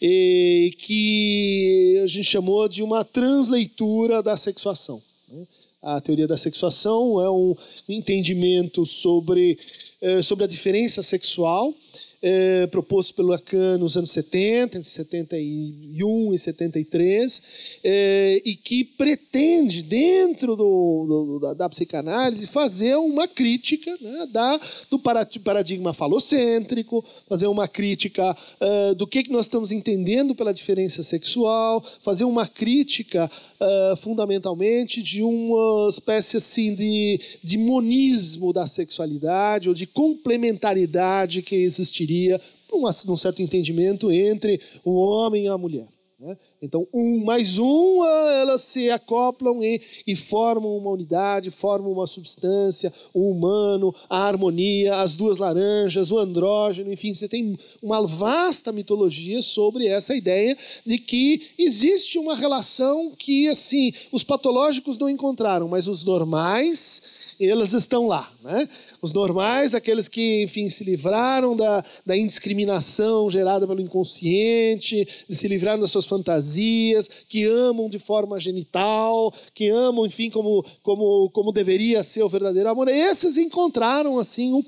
E 0.00 0.74
que 0.78 2.00
a 2.02 2.06
gente 2.06 2.24
chamou 2.24 2.68
de 2.68 2.82
uma 2.82 3.04
transleitura 3.04 4.22
da 4.22 4.36
sexuação. 4.36 5.02
Né? 5.28 5.46
A 5.82 6.00
teoria 6.00 6.26
da 6.26 6.36
sexuação 6.36 7.20
é 7.20 7.30
um 7.30 7.56
entendimento 7.88 8.86
sobre, 8.86 9.58
eh, 10.00 10.22
sobre 10.22 10.44
a 10.44 10.48
diferença 10.48 11.02
sexual 11.02 11.74
é, 12.28 12.66
proposto 12.66 13.14
pelo 13.14 13.28
Lacan 13.28 13.78
nos 13.78 13.96
anos 13.96 14.10
70, 14.10 14.78
entre 14.78 14.90
71 14.90 16.34
e 16.34 16.38
73, 16.38 17.42
é, 17.84 18.42
e 18.44 18.56
que 18.56 18.82
pretende, 18.82 19.80
dentro 19.84 20.56
do, 20.56 21.04
do, 21.06 21.38
da, 21.38 21.54
da, 21.54 21.68
psicanálise, 21.68 22.48
fazer 22.48 22.96
uma 22.96 23.28
crítica 23.28 23.96
né, 24.00 24.26
da, 24.32 24.60
do 24.90 24.98
paradigma 24.98 25.94
falocêntrico, 25.94 27.04
fazer 27.28 27.46
uma 27.46 27.68
crítica 27.68 28.36
uh, 28.60 28.94
do 28.96 29.06
que, 29.06 29.22
que 29.22 29.30
nós 29.30 29.46
estamos 29.46 29.70
entendendo 29.70 30.34
pela 30.34 30.52
diferença 30.52 31.04
sexual, 31.04 31.80
fazer 32.00 32.24
uma 32.24 32.44
crítica 32.44 33.30
uh, 33.60 33.96
fundamentalmente 33.96 35.02
de 35.02 35.22
uma 35.22 35.88
espécie 35.88 36.36
assim 36.36 36.74
de, 36.74 37.20
de 37.42 37.58
monismo 37.58 38.52
da 38.52 38.66
sexualidade 38.66 39.68
ou 39.68 39.74
de 39.74 39.86
complementaridade 39.86 41.42
que 41.42 41.56
existiria 41.56 42.40
num 43.06 43.16
certo 43.16 43.40
entendimento 43.40 44.10
entre 44.10 44.60
o 44.84 45.00
homem 45.00 45.44
e 45.44 45.48
a 45.48 45.56
mulher. 45.56 45.88
Né? 46.18 46.34
Então, 46.62 46.88
um 46.94 47.22
mais 47.24 47.58
um, 47.58 48.02
ah, 48.02 48.32
elas 48.40 48.62
se 48.62 48.90
acoplam 48.90 49.62
e, 49.62 49.82
e, 50.06 50.16
formam 50.16 50.74
uma 50.74 50.90
unidade, 50.90 51.50
formam 51.50 51.92
uma 51.92 52.06
substância, 52.06 52.90
o 53.12 53.30
humano, 53.30 53.94
a 54.08 54.26
harmonia, 54.26 55.02
as 55.02 55.14
duas 55.14 55.36
laranjas, 55.36 56.10
o 56.10 56.16
andrógeno, 56.16 56.90
enfim, 56.90 57.12
você 57.12 57.28
tem 57.28 57.58
uma 57.82 58.06
vasta 58.06 58.72
mitologia 58.72 59.42
sobre 59.42 59.88
essa 59.88 60.16
ideia 60.16 60.56
de 60.86 60.96
que 60.98 61.50
existe 61.58 62.18
uma 62.18 62.34
relação 62.34 63.12
que, 63.14 63.46
assim, 63.48 63.92
os 64.10 64.24
patológicos 64.24 64.96
não 64.96 65.10
encontraram, 65.10 65.68
mas 65.68 65.86
os 65.86 66.02
normais 66.02 67.25
elas 67.40 67.72
estão 67.72 68.06
lá. 68.06 68.30
Né? 68.42 68.68
Os 69.02 69.12
normais, 69.12 69.74
aqueles 69.74 70.08
que, 70.08 70.42
enfim, 70.42 70.68
se 70.70 70.84
livraram 70.84 71.56
da, 71.56 71.84
da 72.04 72.16
indiscriminação 72.16 73.30
gerada 73.30 73.66
pelo 73.66 73.80
inconsciente, 73.80 75.06
se 75.30 75.48
livraram 75.48 75.80
das 75.80 75.90
suas 75.90 76.06
fantasias, 76.06 77.08
que 77.28 77.44
amam 77.44 77.88
de 77.88 77.98
forma 77.98 78.40
genital, 78.40 79.32
que 79.54 79.68
amam, 79.68 80.06
enfim, 80.06 80.30
como, 80.30 80.64
como, 80.82 81.30
como 81.30 81.52
deveria 81.52 82.02
ser 82.02 82.22
o 82.22 82.28
verdadeiro 82.28 82.68
amor. 82.68 82.88
Esses 82.88 83.36
encontraram, 83.36 84.18
assim, 84.18 84.52
o, 84.52 84.64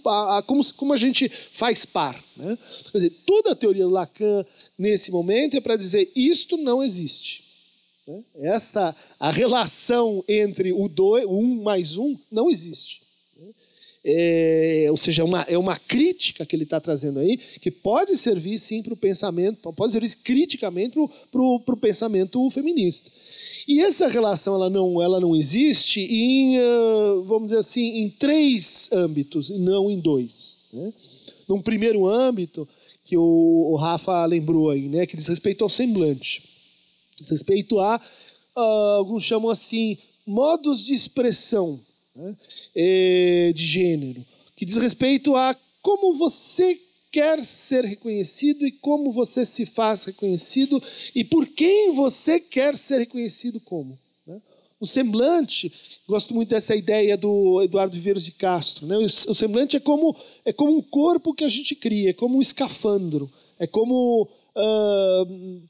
como, 0.46 0.64
como 0.74 0.92
a 0.92 0.96
gente 0.96 1.28
faz 1.28 1.84
par. 1.84 2.14
Né? 2.36 2.58
Quer 2.92 2.98
dizer, 2.98 3.12
toda 3.26 3.52
a 3.52 3.56
teoria 3.56 3.84
do 3.84 3.90
Lacan, 3.90 4.44
nesse 4.78 5.10
momento, 5.10 5.56
é 5.56 5.60
para 5.60 5.76
dizer 5.76 6.10
isto 6.14 6.56
não 6.56 6.82
existe. 6.82 7.47
Né? 8.08 8.22
Esta, 8.36 8.96
a 9.20 9.30
relação 9.30 10.24
entre 10.26 10.72
o, 10.72 10.88
dois, 10.88 11.26
o 11.26 11.38
um 11.38 11.62
mais 11.62 11.98
um 11.98 12.16
não 12.32 12.48
existe. 12.48 13.02
Né? 13.38 13.48
É, 14.02 14.86
ou 14.90 14.96
seja, 14.96 15.20
é 15.20 15.24
uma, 15.24 15.42
é 15.42 15.58
uma 15.58 15.76
crítica 15.76 16.46
que 16.46 16.56
ele 16.56 16.62
está 16.62 16.80
trazendo 16.80 17.18
aí, 17.18 17.36
que 17.36 17.70
pode 17.70 18.16
servir 18.16 18.58
sim 18.58 18.82
para 18.82 18.94
o 18.94 18.96
pensamento, 18.96 19.70
pode 19.74 19.92
servir 19.92 20.16
criticamente 20.24 20.96
para 21.30 21.42
o 21.42 21.76
pensamento 21.76 22.50
feminista. 22.50 23.10
E 23.68 23.82
essa 23.82 24.08
relação 24.08 24.54
ela 24.54 24.70
não, 24.70 25.02
ela 25.02 25.20
não 25.20 25.36
existe 25.36 26.00
em, 26.00 26.56
vamos 27.26 27.48
dizer 27.48 27.58
assim, 27.58 27.98
em 27.98 28.08
três 28.08 28.88
âmbitos, 28.90 29.50
e 29.50 29.58
não 29.58 29.90
em 29.90 30.00
dois. 30.00 30.56
Né? 30.72 30.92
Num 31.46 31.60
primeiro 31.60 32.06
âmbito, 32.06 32.66
que 33.04 33.18
o, 33.18 33.68
o 33.70 33.76
Rafa 33.76 34.24
lembrou 34.24 34.70
aí, 34.70 34.88
né, 34.88 35.06
que 35.06 35.16
diz 35.16 35.26
respeito 35.26 35.64
ao 35.64 35.70
semblante 35.70 36.47
diz 37.18 37.28
respeito 37.28 37.78
a, 37.78 37.96
uh, 38.56 38.60
alguns 38.98 39.24
chamam 39.24 39.50
assim, 39.50 39.98
modos 40.26 40.84
de 40.84 40.94
expressão 40.94 41.80
né, 42.14 42.36
é, 42.74 43.52
de 43.54 43.66
gênero, 43.66 44.24
que 44.54 44.64
diz 44.64 44.76
respeito 44.76 45.36
a 45.36 45.56
como 45.82 46.16
você 46.16 46.78
quer 47.10 47.42
ser 47.44 47.84
reconhecido 47.84 48.66
e 48.66 48.72
como 48.72 49.12
você 49.12 49.46
se 49.46 49.64
faz 49.64 50.04
reconhecido 50.04 50.82
e 51.14 51.24
por 51.24 51.46
quem 51.46 51.92
você 51.92 52.38
quer 52.38 52.76
ser 52.76 52.98
reconhecido 52.98 53.58
como. 53.60 53.98
Né? 54.26 54.40
O 54.78 54.86
semblante, 54.86 55.72
gosto 56.06 56.34
muito 56.34 56.50
dessa 56.50 56.76
ideia 56.76 57.16
do 57.16 57.62
Eduardo 57.62 57.94
Viveiros 57.94 58.24
de 58.24 58.32
Castro. 58.32 58.86
Né? 58.86 58.96
O 58.98 59.34
semblante 59.34 59.76
é 59.76 59.80
como, 59.80 60.14
é 60.44 60.52
como 60.52 60.76
um 60.76 60.82
corpo 60.82 61.32
que 61.32 61.44
a 61.44 61.48
gente 61.48 61.74
cria, 61.74 62.10
é 62.10 62.12
como 62.12 62.38
um 62.38 62.42
escafandro 62.42 63.30
É 63.58 63.66
como 63.66 64.28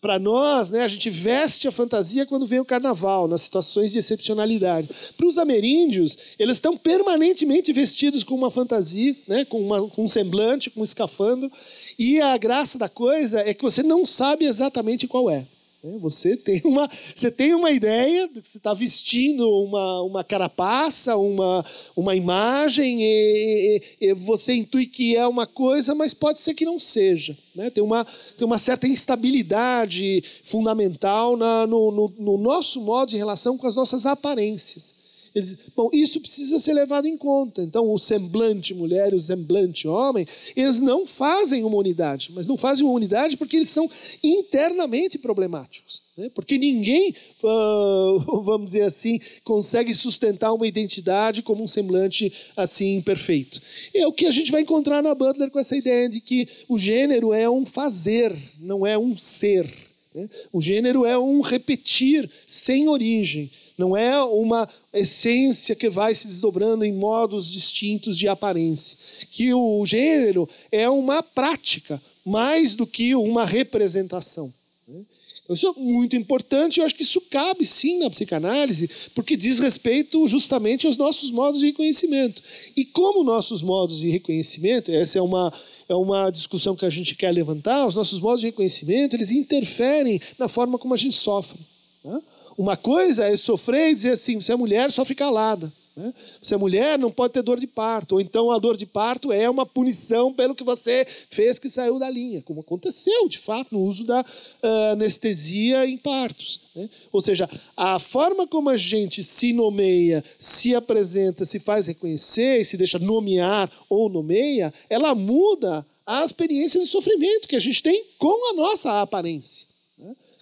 Para 0.00 0.18
nós, 0.18 0.70
né, 0.70 0.82
a 0.82 0.88
gente 0.88 1.10
veste 1.10 1.68
a 1.68 1.72
fantasia 1.72 2.24
quando 2.24 2.46
vem 2.46 2.60
o 2.60 2.64
carnaval, 2.64 3.28
nas 3.28 3.42
situações 3.42 3.92
de 3.92 3.98
excepcionalidade. 3.98 4.88
Para 5.16 5.26
os 5.26 5.36
ameríndios, 5.36 6.16
eles 6.38 6.56
estão 6.56 6.76
permanentemente 6.76 7.72
vestidos 7.72 8.24
com 8.24 8.34
uma 8.34 8.50
fantasia, 8.50 9.14
né, 9.26 9.44
com, 9.44 9.60
uma, 9.60 9.86
com 9.88 10.04
um 10.04 10.08
semblante, 10.08 10.70
com 10.70 10.80
um 10.80 10.84
escafandro, 10.84 11.50
e 11.98 12.20
a 12.20 12.36
graça 12.36 12.78
da 12.78 12.88
coisa 12.88 13.40
é 13.40 13.52
que 13.52 13.62
você 13.62 13.82
não 13.82 14.06
sabe 14.06 14.44
exatamente 14.44 15.06
qual 15.06 15.28
é. 15.28 15.46
Né? 15.82 15.98
Você 16.00 16.36
tem 16.36 16.60
uma, 16.64 16.88
você 16.88 17.30
tem 17.30 17.54
uma 17.54 17.70
ideia 17.70 18.28
de 18.28 18.40
que 18.40 18.48
você 18.48 18.58
está 18.58 18.74
vestindo 18.74 19.48
uma, 19.48 20.02
uma 20.02 20.24
carapaça, 20.24 21.16
uma, 21.16 21.64
uma 21.96 22.14
imagem, 22.14 23.02
e, 23.02 23.82
e, 24.00 24.06
e, 24.08 24.14
você 24.14 24.54
intui 24.54 24.86
que 24.86 25.16
é 25.16 25.26
uma 25.26 25.46
coisa, 25.46 25.94
mas 25.94 26.12
pode 26.14 26.38
ser 26.38 26.54
que 26.54 26.64
não 26.64 26.78
seja. 26.78 27.36
Né? 27.54 27.70
Tem, 27.70 27.82
uma, 27.82 28.04
tem 28.36 28.46
uma 28.46 28.58
certa 28.58 28.86
instabilidade 28.86 30.22
fundamental 30.44 31.36
na, 31.36 31.66
no, 31.66 31.90
no, 31.90 32.14
no 32.18 32.38
nosso 32.38 32.80
modo 32.80 33.10
de 33.10 33.16
relação 33.16 33.56
com 33.56 33.66
as 33.66 33.74
nossas 33.74 34.06
aparências. 34.06 35.07
Eles, 35.38 35.56
bom, 35.76 35.88
isso 35.92 36.20
precisa 36.20 36.58
ser 36.58 36.72
levado 36.72 37.06
em 37.06 37.16
conta. 37.16 37.62
Então, 37.62 37.88
o 37.92 37.98
semblante 37.98 38.74
mulher 38.74 39.12
e 39.12 39.16
o 39.16 39.20
semblante 39.20 39.86
homem, 39.86 40.26
eles 40.56 40.80
não 40.80 41.06
fazem 41.06 41.62
uma 41.62 41.76
unidade, 41.76 42.30
mas 42.34 42.48
não 42.48 42.56
fazem 42.56 42.84
uma 42.84 42.94
unidade 42.94 43.36
porque 43.36 43.56
eles 43.56 43.70
são 43.70 43.88
internamente 44.22 45.16
problemáticos. 45.16 46.02
Né? 46.16 46.28
Porque 46.34 46.58
ninguém, 46.58 47.14
uh, 47.40 48.42
vamos 48.42 48.72
dizer 48.72 48.82
assim, 48.82 49.20
consegue 49.44 49.94
sustentar 49.94 50.52
uma 50.52 50.66
identidade 50.66 51.40
como 51.40 51.62
um 51.62 51.68
semblante 51.68 52.32
assim 52.56 53.00
perfeito. 53.00 53.62
É 53.94 54.04
o 54.08 54.12
que 54.12 54.26
a 54.26 54.32
gente 54.32 54.50
vai 54.50 54.62
encontrar 54.62 55.00
na 55.00 55.14
Butler 55.14 55.52
com 55.52 55.60
essa 55.60 55.76
ideia 55.76 56.08
de 56.08 56.20
que 56.20 56.48
o 56.68 56.76
gênero 56.76 57.32
é 57.32 57.48
um 57.48 57.64
fazer, 57.64 58.36
não 58.58 58.84
é 58.84 58.98
um 58.98 59.16
ser. 59.16 59.72
Né? 60.12 60.28
O 60.52 60.60
gênero 60.60 61.06
é 61.06 61.16
um 61.16 61.40
repetir 61.40 62.28
sem 62.44 62.88
origem 62.88 63.48
não 63.78 63.96
é 63.96 64.20
uma 64.20 64.68
essência 64.92 65.76
que 65.76 65.88
vai 65.88 66.12
se 66.12 66.26
desdobrando 66.26 66.84
em 66.84 66.92
modos 66.92 67.48
distintos 67.48 68.18
de 68.18 68.26
aparência. 68.26 68.96
Que 69.30 69.54
o 69.54 69.86
gênero 69.86 70.48
é 70.72 70.90
uma 70.90 71.22
prática, 71.22 72.02
mais 72.26 72.74
do 72.74 72.84
que 72.84 73.14
uma 73.14 73.44
representação. 73.44 74.52
Né? 74.88 75.04
Isso 75.48 75.66
é 75.66 75.80
muito 75.80 76.14
importante, 76.14 76.78
eu 76.78 76.84
acho 76.84 76.94
que 76.94 77.04
isso 77.04 77.22
cabe 77.22 77.64
sim 77.64 77.98
na 78.00 78.10
psicanálise, 78.10 78.90
porque 79.14 79.34
diz 79.34 79.60
respeito 79.60 80.26
justamente 80.28 80.86
aos 80.86 80.98
nossos 80.98 81.30
modos 81.30 81.60
de 81.60 81.66
reconhecimento. 81.66 82.42
E 82.76 82.84
como 82.84 83.24
nossos 83.24 83.62
modos 83.62 83.98
de 83.98 84.10
reconhecimento, 84.10 84.90
essa 84.90 85.18
é 85.18 85.22
uma, 85.22 85.50
é 85.88 85.94
uma 85.94 86.28
discussão 86.30 86.76
que 86.76 86.84
a 86.84 86.90
gente 86.90 87.14
quer 87.14 87.30
levantar, 87.30 87.86
os 87.86 87.94
nossos 87.94 88.20
modos 88.20 88.40
de 88.40 88.46
reconhecimento, 88.48 89.16
eles 89.16 89.30
interferem 89.30 90.20
na 90.36 90.48
forma 90.48 90.78
como 90.78 90.92
a 90.92 90.98
gente 90.98 91.16
sofre. 91.16 91.58
Né? 92.04 92.20
Uma 92.58 92.76
coisa 92.76 93.24
é 93.24 93.36
sofrer 93.36 93.92
e 93.92 93.94
dizer 93.94 94.10
assim: 94.10 94.40
você 94.40 94.50
é 94.50 94.56
mulher, 94.56 94.90
sofre 94.90 95.14
calada. 95.14 95.72
Né? 95.96 96.12
Você 96.42 96.56
é 96.56 96.58
mulher, 96.58 96.98
não 96.98 97.08
pode 97.08 97.32
ter 97.32 97.42
dor 97.42 97.60
de 97.60 97.68
parto. 97.68 98.16
Ou 98.16 98.20
então 98.20 98.50
a 98.50 98.58
dor 98.58 98.76
de 98.76 98.84
parto 98.84 99.32
é 99.32 99.48
uma 99.48 99.64
punição 99.64 100.32
pelo 100.32 100.56
que 100.56 100.64
você 100.64 101.06
fez 101.30 101.56
que 101.56 101.68
saiu 101.68 102.00
da 102.00 102.10
linha, 102.10 102.42
como 102.42 102.60
aconteceu, 102.60 103.28
de 103.28 103.38
fato, 103.38 103.72
no 103.72 103.84
uso 103.84 104.02
da 104.02 104.20
uh, 104.20 104.92
anestesia 104.92 105.86
em 105.86 105.96
partos. 105.96 106.60
Né? 106.74 106.90
Ou 107.12 107.20
seja, 107.20 107.48
a 107.76 108.00
forma 108.00 108.44
como 108.44 108.70
a 108.70 108.76
gente 108.76 109.22
se 109.22 109.52
nomeia, 109.52 110.24
se 110.36 110.74
apresenta, 110.74 111.44
se 111.44 111.60
faz 111.60 111.86
reconhecer, 111.86 112.64
se 112.64 112.76
deixa 112.76 112.98
nomear 112.98 113.70
ou 113.88 114.08
nomeia, 114.08 114.74
ela 114.90 115.14
muda 115.14 115.86
a 116.04 116.24
experiência 116.24 116.80
de 116.80 116.86
sofrimento 116.86 117.46
que 117.46 117.54
a 117.54 117.60
gente 117.60 117.84
tem 117.84 118.04
com 118.18 118.50
a 118.50 118.54
nossa 118.54 119.00
aparência? 119.00 119.67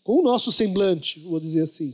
Com 0.07 0.21
o 0.21 0.23
nosso 0.23 0.53
semblante, 0.53 1.19
vou 1.19 1.40
dizer 1.40 1.62
assim. 1.62 1.92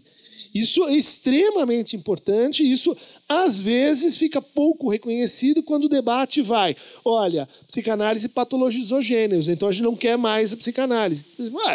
Isso 0.55 0.85
é 0.85 0.95
extremamente 0.95 1.97
importante, 1.97 2.63
isso 2.63 2.95
às 3.27 3.59
vezes 3.59 4.19
fica 4.19 4.43
pouco 4.43 4.91
reconhecido 4.91 5.63
quando 5.63 5.85
o 5.85 5.89
debate 5.89 6.43
vai. 6.43 6.77
Olha, 7.03 7.49
psicanálise 7.67 8.29
patologizou 8.29 9.01
gêneros, 9.01 9.49
então 9.49 9.67
a 9.67 9.73
gente 9.73 9.83
não 9.83 9.97
quer 9.97 10.19
mais 10.19 10.53
a 10.53 10.57
psicanálise. 10.59 11.25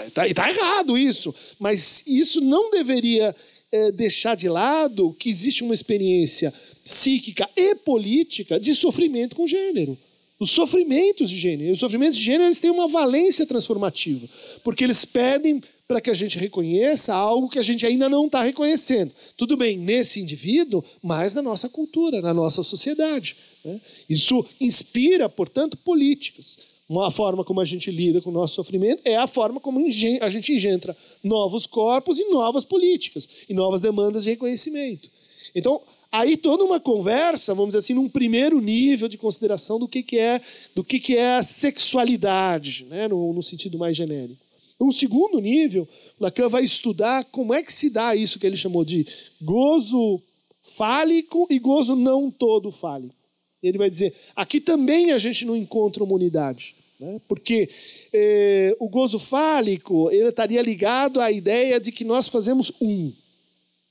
Está 0.05 0.31
tá 0.31 0.51
errado 0.51 0.95
isso, 0.95 1.33
mas 1.59 2.03
isso 2.05 2.39
não 2.39 2.69
deveria 2.69 3.35
é, 3.71 3.91
deixar 3.91 4.35
de 4.35 4.47
lado 4.47 5.15
que 5.17 5.31
existe 5.31 5.63
uma 5.63 5.73
experiência 5.73 6.53
psíquica 6.83 7.49
e 7.55 7.73
política 7.73 8.59
de 8.59 8.75
sofrimento 8.75 9.35
com 9.35 9.47
gênero. 9.47 9.97
Os 10.39 10.51
sofrimentos 10.51 11.29
de 11.29 11.37
gênero. 11.37 11.73
Os 11.73 11.79
sofrimentos 11.79 12.17
de 12.17 12.23
gênero 12.23 12.45
eles 12.45 12.61
têm 12.61 12.69
uma 12.69 12.87
valência 12.87 13.45
transformativa, 13.45 14.27
porque 14.63 14.83
eles 14.83 15.03
pedem 15.03 15.61
para 15.87 16.01
que 16.01 16.09
a 16.09 16.13
gente 16.13 16.37
reconheça 16.37 17.13
algo 17.13 17.49
que 17.49 17.57
a 17.57 17.63
gente 17.63 17.85
ainda 17.85 18.09
não 18.09 18.25
está 18.25 18.43
reconhecendo. 18.43 19.11
Tudo 19.37 19.55
bem, 19.55 19.77
nesse 19.77 20.19
indivíduo, 20.19 20.83
mas 21.01 21.33
na 21.33 21.41
nossa 21.41 21.69
cultura, 21.69 22.21
na 22.21 22.33
nossa 22.33 22.61
sociedade. 22.61 23.35
Né? 23.63 23.79
Isso 24.09 24.45
inspira, 24.59 25.29
portanto, 25.29 25.77
políticas. 25.77 26.57
Uma 26.89 27.09
forma 27.09 27.43
como 27.43 27.59
a 27.59 27.65
gente 27.65 27.89
lida 27.89 28.21
com 28.21 28.29
o 28.29 28.33
nosso 28.33 28.55
sofrimento 28.55 29.01
é 29.03 29.17
a 29.17 29.27
forma 29.27 29.59
como 29.59 29.79
a 29.79 30.29
gente 30.29 30.53
engendra 30.53 30.95
novos 31.23 31.65
corpos 31.65 32.17
e 32.17 32.29
novas 32.29 32.63
políticas, 32.63 33.27
e 33.49 33.53
novas 33.53 33.81
demandas 33.81 34.23
de 34.23 34.29
reconhecimento. 34.29 35.09
Então, 35.55 35.81
aí 36.11 36.37
toda 36.37 36.63
uma 36.63 36.79
conversa, 36.79 37.53
vamos 37.53 37.69
dizer 37.69 37.79
assim, 37.79 37.93
num 37.93 38.09
primeiro 38.09 38.59
nível 38.61 39.07
de 39.07 39.17
consideração 39.17 39.79
do 39.79 39.87
que, 39.87 40.03
que 40.03 40.17
é 40.17 40.41
do 40.75 40.83
que, 40.83 40.99
que 40.99 41.17
é 41.17 41.35
a 41.35 41.43
sexualidade, 41.43 42.85
né, 42.85 43.07
no, 43.07 43.33
no 43.33 43.43
sentido 43.43 43.77
mais 43.77 43.95
genérico. 43.95 44.47
Um 44.79 44.91
segundo 44.91 45.39
nível, 45.39 45.87
Lacan 46.19 46.47
vai 46.47 46.63
estudar 46.63 47.25
como 47.25 47.53
é 47.53 47.63
que 47.63 47.73
se 47.73 47.89
dá 47.89 48.15
isso 48.15 48.39
que 48.39 48.45
ele 48.45 48.55
chamou 48.55 48.85
de 48.85 49.07
gozo 49.41 50.21
fálico 50.61 51.47
e 51.49 51.57
gozo 51.57 51.95
não 51.95 52.29
todo 52.29 52.71
fálico. 52.71 53.15
Ele 53.61 53.77
vai 53.77 53.89
dizer, 53.89 54.13
aqui 54.35 54.61
também 54.61 55.11
a 55.11 55.17
gente 55.17 55.45
não 55.45 55.55
encontra 55.55 56.03
uma 56.03 56.13
unidade, 56.13 56.75
né? 56.99 57.19
porque 57.27 57.67
eh, 58.13 58.75
o 58.79 58.87
gozo 58.87 59.17
fálico 59.17 60.11
ele 60.11 60.29
estaria 60.29 60.61
ligado 60.61 61.19
à 61.19 61.31
ideia 61.31 61.79
de 61.79 61.91
que 61.91 62.05
nós 62.05 62.27
fazemos 62.27 62.71
um, 62.79 63.11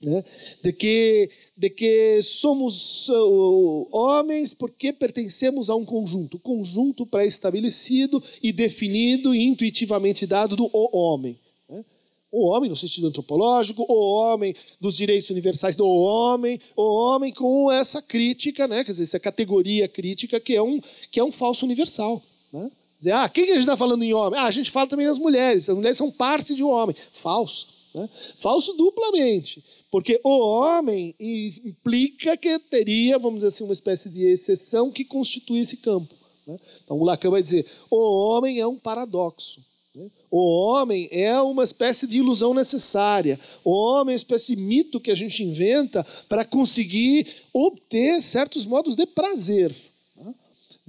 né? 0.06 0.24
de 0.62 0.72
que 0.72 1.30
de 1.56 1.70
que 1.70 2.20
somos 2.22 3.08
uh, 3.08 3.88
homens 3.90 4.52
porque 4.52 4.92
pertencemos 4.92 5.70
a 5.70 5.74
um 5.74 5.84
conjunto, 5.84 6.38
conjunto 6.38 7.06
pré-estabelecido 7.06 8.22
e 8.42 8.52
definido 8.52 9.34
e 9.34 9.42
intuitivamente 9.42 10.26
dado 10.26 10.54
do 10.54 10.70
o 10.70 10.96
homem. 10.96 11.38
Né? 11.68 11.82
O 12.30 12.46
homem 12.46 12.68
no 12.68 12.76
sentido 12.76 13.08
antropológico, 13.08 13.86
o 13.88 14.14
homem 14.14 14.54
dos 14.78 14.96
direitos 14.96 15.30
universais 15.30 15.76
do 15.76 15.86
homem, 15.86 16.60
o 16.76 16.82
homem 16.82 17.32
com 17.32 17.72
essa 17.72 18.02
crítica, 18.02 18.68
né? 18.68 18.84
quer 18.84 18.90
dizer, 18.90 19.04
essa 19.04 19.18
categoria 19.18 19.88
crítica 19.88 20.38
que 20.38 20.54
é 20.54 20.62
um, 20.62 20.78
que 21.10 21.18
é 21.18 21.24
um 21.24 21.32
falso 21.32 21.64
universal. 21.64 22.22
Né? 22.52 22.70
Dizer, 22.98 23.12
ah, 23.12 23.28
quem 23.28 23.44
que 23.44 23.50
a 23.52 23.54
gente 23.54 23.64
está 23.64 23.76
falando 23.76 24.02
em 24.02 24.12
homem? 24.12 24.38
Ah, 24.38 24.44
a 24.44 24.50
gente 24.50 24.70
fala 24.70 24.86
também 24.86 25.06
das 25.06 25.18
mulheres, 25.18 25.68
as 25.68 25.76
mulheres 25.76 25.96
são 25.96 26.10
parte 26.10 26.54
de 26.54 26.62
um 26.62 26.68
homem. 26.68 26.94
Falso. 27.12 27.68
Né? 27.94 28.08
Falso 28.36 28.74
duplamente. 28.74 29.64
Porque 29.90 30.20
o 30.25 30.38
homem 30.38 31.14
implica 31.18 32.37
que 32.37 32.59
teria, 32.59 33.18
vamos 33.18 33.37
dizer 33.37 33.49
assim, 33.49 33.64
uma 33.64 33.72
espécie 33.72 34.09
de 34.11 34.25
exceção 34.25 34.90
que 34.90 35.05
constitui 35.05 35.61
esse 35.61 35.79
campo. 35.79 36.14
Né? 36.46 36.59
Então 36.85 36.99
o 36.99 37.05
Lacan 37.05 37.31
vai 37.31 37.42
dizer: 37.42 37.64
o 37.90 37.96
homem 37.96 38.61
é 38.61 38.66
um 38.66 38.77
paradoxo. 38.77 39.61
Né? 39.94 40.11
O 40.31 40.38
homem 40.38 41.09
é 41.11 41.40
uma 41.40 41.64
espécie 41.64 42.07
de 42.07 42.18
ilusão 42.18 42.53
necessária. 42.53 43.38
O 43.64 43.70
homem 43.70 44.12
é 44.12 44.16
uma 44.16 44.22
espécie 44.22 44.55
de 44.55 44.62
mito 44.62 45.01
que 45.01 45.11
a 45.11 45.14
gente 45.14 45.42
inventa 45.42 46.05
para 46.29 46.44
conseguir 46.44 47.27
obter 47.53 48.20
certos 48.22 48.66
modos 48.66 48.96
de 48.96 49.07
prazer. 49.07 49.75
Né? 50.16 50.35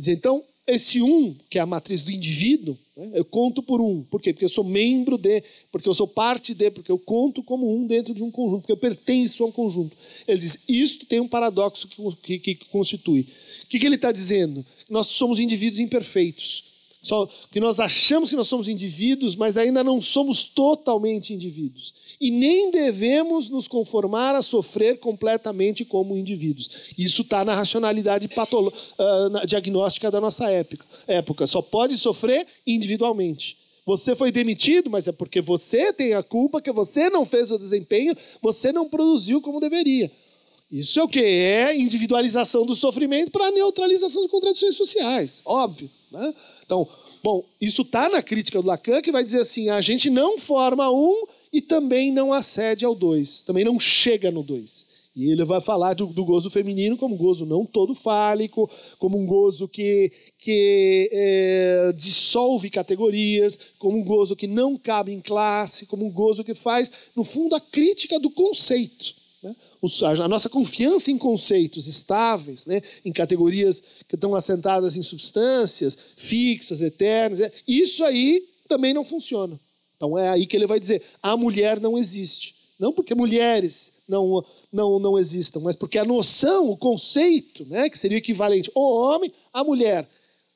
Então, 0.08 0.44
esse 0.68 1.02
um, 1.02 1.34
que 1.50 1.58
é 1.58 1.62
a 1.62 1.66
matriz 1.66 2.04
do 2.04 2.12
indivíduo, 2.12 2.78
né? 2.96 3.12
eu 3.14 3.24
conto 3.24 3.64
por 3.64 3.80
um. 3.80 4.04
Por 4.04 4.22
quê? 4.22 4.34
Porque 4.34 4.44
eu 4.44 4.50
sou 4.50 4.66
membro 4.66 5.18
de, 5.18 5.42
porque 5.72 5.88
eu 5.88 5.94
sou 5.94 6.08
parte 6.08 6.54
de, 6.54 6.70
porque 6.70 6.92
eu 6.92 7.00
conto 7.00 7.42
como 7.42 7.74
um 7.74 7.88
dentro 7.88 8.14
de 8.14 8.22
um 8.22 8.30
conjunto, 8.30 8.62
porque 8.62 8.74
eu 8.74 8.78
pertenço 8.78 9.44
a 9.44 9.48
um 9.48 9.52
conjunto. 9.52 9.96
Ele 10.28 10.40
diz: 10.40 10.66
isto 10.68 11.06
tem 11.06 11.22
um 11.22 11.28
paradoxo 11.28 11.88
que, 12.22 12.38
que, 12.38 12.56
que 12.56 12.66
constitui. 12.66 13.22
O 13.64 13.68
que, 13.68 13.80
que 13.80 13.86
ele 13.86 13.96
está 13.96 14.12
dizendo? 14.12 14.66
Nós 14.90 15.08
somos 15.08 15.40
indivíduos 15.40 15.80
imperfeitos. 15.80 16.67
Só 17.08 17.26
que 17.52 17.60
nós 17.60 17.80
achamos 17.80 18.30
que 18.30 18.36
nós 18.36 18.50
somos 18.50 18.68
indivíduos, 18.68 19.34
mas 19.34 19.58
ainda 19.58 19.82
não 19.82 20.02
somos 20.02 20.44
totalmente 20.44 21.34
indivíduos. 21.34 21.94
E 22.20 22.30
nem 22.30 22.70
devemos 22.70 23.50
nos 23.50 23.66
conformar 23.66 24.36
a 24.36 24.42
sofrer 24.42 25.00
completamente 25.00 25.86
como 25.86 26.18
indivíduos. 26.18 26.92
Isso 26.98 27.22
está 27.22 27.46
na 27.46 27.56
racionalidade 27.56 28.28
patolo 28.28 28.74
uh, 29.00 29.30
na 29.30 29.46
diagnóstica 29.46 30.12
da 30.12 30.20
nossa 30.20 30.50
época. 30.52 30.86
época. 31.08 31.48
Só 31.48 31.62
pode 31.62 31.98
sofrer 31.98 32.46
individualmente. 32.66 33.58
Você 33.86 34.14
foi 34.14 34.30
demitido, 34.30 34.90
mas 34.90 35.08
é 35.08 35.14
porque 35.14 35.40
você 35.40 35.94
tem 35.94 36.14
a 36.14 36.22
culpa 36.22 36.62
que 36.62 36.74
você 36.74 37.10
não 37.10 37.26
fez 37.26 37.52
o 37.52 37.58
desempenho, 37.58 38.14
você 38.42 38.74
não 38.74 38.90
produziu 38.90 39.40
como 39.40 39.62
deveria. 39.62 40.12
Isso 40.70 41.00
é 41.00 41.04
o 41.04 41.08
que? 41.08 41.22
É 41.22 41.74
individualização 41.74 42.66
do 42.66 42.76
sofrimento 42.76 43.32
para 43.32 43.50
neutralização 43.52 44.24
de 44.24 44.28
contradições 44.28 44.76
sociais. 44.76 45.42
Óbvio. 45.46 45.90
Né? 46.12 46.34
Então, 46.68 46.88
Bom, 47.24 47.44
isso 47.60 47.82
está 47.82 48.08
na 48.08 48.22
crítica 48.22 48.62
do 48.62 48.68
Lacan, 48.70 49.02
que 49.02 49.12
vai 49.12 49.22
dizer 49.22 49.42
assim: 49.42 49.70
a 49.70 49.82
gente 49.82 50.10
não 50.10 50.38
forma 50.40 50.90
um 50.90 51.26
e 51.52 51.60
também 51.60 52.10
não 52.10 52.32
acede 52.32 52.86
ao 52.86 52.96
dois, 52.96 53.42
também 53.42 53.66
não 53.66 53.78
chega 53.78 54.32
no 54.32 54.42
dois. 54.42 54.96
E 55.14 55.32
ele 55.32 55.44
vai 55.44 55.60
falar 55.60 55.94
do, 55.96 56.06
do, 56.06 56.24
gozo 56.24 56.50
feminino 56.50 56.96
como 56.96 57.18
gozo 57.18 57.46
não 57.46 57.66
todo 57.66 57.94
fálico, 57.94 58.70
como 59.00 59.18
um 59.18 59.26
gozo 59.26 59.68
que, 59.68 60.10
que 60.38 61.10
é, 61.12 61.92
dissolve 61.98 62.70
categorias, 62.70 63.60
como 63.80 63.98
um 63.98 64.04
gozo 64.06 64.36
que 64.36 64.48
não 64.48 64.78
cabe 64.78 65.12
em 65.12 65.20
classe, 65.20 65.88
como 65.88 66.06
um 66.06 66.12
gozo 66.12 66.46
que 66.46 66.54
faz, 66.54 66.92
no 67.14 67.26
fundo, 67.26 67.56
a 67.56 67.60
crítica 67.60 68.18
do 68.20 68.30
conceito. 68.30 69.17
Né? 69.42 69.56
A 70.24 70.28
nossa 70.28 70.50
confiança 70.50 71.12
em 71.12 71.18
conceitos 71.18 71.88
estáveis, 71.88 72.66
né? 72.66 72.82
em 73.06 73.12
categorias 73.12 73.82
que 74.08 74.16
estão 74.16 74.36
assentadas 74.36 74.96
em 74.96 75.04
substâncias 75.04 75.98
fixas, 76.18 76.82
eternas, 76.82 77.40
é, 77.40 77.52
isso 77.68 78.04
aí 78.04 78.44
também 78.68 78.94
não 78.94 79.06
funciona. 79.06 79.60
Então 79.96 80.18
é 80.18 80.30
aí 80.30 80.46
que 80.46 80.56
ele 80.56 80.68
vai 80.68 80.80
dizer: 80.80 81.02
a 81.22 81.36
mulher 81.36 81.80
não 81.80 81.98
existe. 81.98 82.56
Não 82.80 82.94
porque 82.94 83.16
mulheres 83.16 83.94
não, 84.08 84.46
não, 84.72 85.00
não 85.00 85.18
existam, 85.18 85.60
mas 85.62 85.76
porque 85.76 85.98
a 85.98 86.06
noção, 86.06 86.70
o 86.70 86.78
conceito, 86.78 87.66
né, 87.66 87.90
que 87.90 87.98
seria 87.98 88.20
equivalente 88.20 88.72
o 88.76 88.80
homem 88.80 89.34
à 89.52 89.64
mulher. 89.64 90.08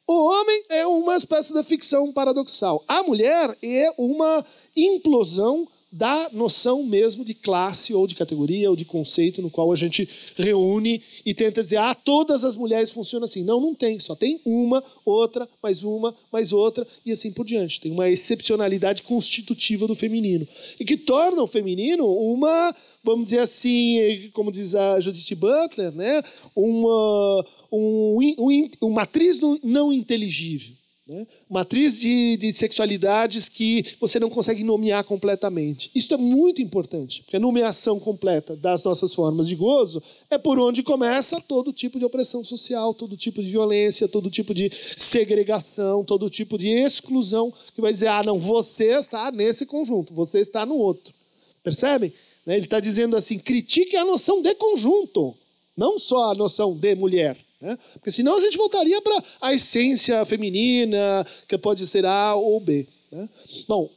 O 0.07 0.13
homem 0.13 0.63
é 0.69 0.85
uma 0.85 1.15
espécie 1.15 1.53
de 1.53 1.63
ficção 1.63 2.11
paradoxal. 2.11 2.83
A 2.87 3.01
mulher 3.01 3.57
é 3.63 3.91
uma 3.97 4.45
implosão 4.75 5.67
da 5.91 6.29
noção 6.31 6.83
mesmo 6.83 7.25
de 7.25 7.33
classe 7.33 7.93
ou 7.93 8.07
de 8.07 8.15
categoria 8.15 8.69
ou 8.69 8.75
de 8.75 8.85
conceito 8.85 9.41
no 9.41 9.49
qual 9.49 9.73
a 9.73 9.75
gente 9.75 10.07
reúne 10.37 11.03
e 11.25 11.33
tenta 11.33 11.61
dizer, 11.61 11.77
ah, 11.77 11.93
todas 11.93 12.45
as 12.45 12.55
mulheres 12.55 12.91
funcionam 12.91 13.25
assim. 13.25 13.43
Não, 13.43 13.59
não 13.59 13.75
tem. 13.75 13.99
Só 13.99 14.15
tem 14.15 14.39
uma, 14.45 14.81
outra, 15.03 15.47
mais 15.61 15.83
uma, 15.83 16.15
mais 16.31 16.53
outra 16.53 16.87
e 17.05 17.11
assim 17.11 17.31
por 17.31 17.45
diante. 17.45 17.81
Tem 17.81 17.91
uma 17.91 18.09
excepcionalidade 18.09 19.03
constitutiva 19.03 19.85
do 19.85 19.95
feminino 19.95 20.47
e 20.79 20.85
que 20.85 20.95
torna 20.95 21.43
o 21.43 21.47
feminino 21.47 22.05
uma, 22.05 22.73
vamos 23.03 23.29
dizer 23.29 23.39
assim, 23.39 24.29
como 24.33 24.51
diz 24.51 24.73
a 24.75 24.99
Judith 24.99 25.35
Butler, 25.35 25.91
né, 25.91 26.23
uma, 26.55 27.45
um, 27.71 28.17
um, 28.39 28.69
uma 28.81 29.01
matriz 29.01 29.39
não 29.63 29.91
inteligível. 29.91 30.80
Né? 31.11 31.27
Matriz 31.49 31.99
de, 31.99 32.37
de 32.37 32.53
sexualidades 32.53 33.49
que 33.49 33.85
você 33.99 34.17
não 34.17 34.29
consegue 34.29 34.63
nomear 34.63 35.03
completamente. 35.03 35.91
Isso 35.93 36.13
é 36.13 36.17
muito 36.17 36.61
importante, 36.61 37.21
porque 37.23 37.35
a 37.35 37.39
nomeação 37.39 37.99
completa 37.99 38.55
das 38.55 38.81
nossas 38.81 39.13
formas 39.13 39.45
de 39.45 39.55
gozo 39.55 40.01
é 40.29 40.37
por 40.37 40.57
onde 40.57 40.81
começa 40.81 41.41
todo 41.41 41.73
tipo 41.73 41.99
de 41.99 42.05
opressão 42.05 42.45
social, 42.45 42.93
todo 42.93 43.17
tipo 43.17 43.43
de 43.43 43.49
violência, 43.49 44.07
todo 44.07 44.29
tipo 44.29 44.53
de 44.53 44.71
segregação, 44.95 46.05
todo 46.05 46.29
tipo 46.29 46.57
de 46.57 46.69
exclusão, 46.69 47.51
que 47.75 47.81
vai 47.81 47.91
dizer, 47.91 48.07
ah, 48.07 48.23
não, 48.23 48.39
você 48.39 48.97
está 48.97 49.29
nesse 49.33 49.65
conjunto, 49.65 50.13
você 50.13 50.39
está 50.39 50.65
no 50.65 50.75
outro. 50.75 51.13
Percebem? 51.61 52.13
Né? 52.45 52.55
Ele 52.55 52.65
está 52.65 52.79
dizendo 52.79 53.17
assim, 53.17 53.37
critique 53.37 53.97
a 53.97 54.05
noção 54.05 54.41
de 54.41 54.55
conjunto, 54.55 55.35
não 55.75 55.99
só 55.99 56.31
a 56.31 56.35
noção 56.35 56.73
de 56.73 56.95
mulher. 56.95 57.37
Né? 57.61 57.77
Porque 57.93 58.11
senão 58.11 58.37
a 58.37 58.41
gente 58.41 58.57
voltaria 58.57 59.01
para 59.01 59.23
a 59.41 59.53
essência 59.53 60.25
feminina, 60.25 61.25
que 61.47 61.57
pode 61.57 61.85
ser 61.85 62.05
A 62.05 62.35
ou 62.35 62.59
B. 62.59 62.87
Né? 63.11 63.29
Bom, 63.67 63.89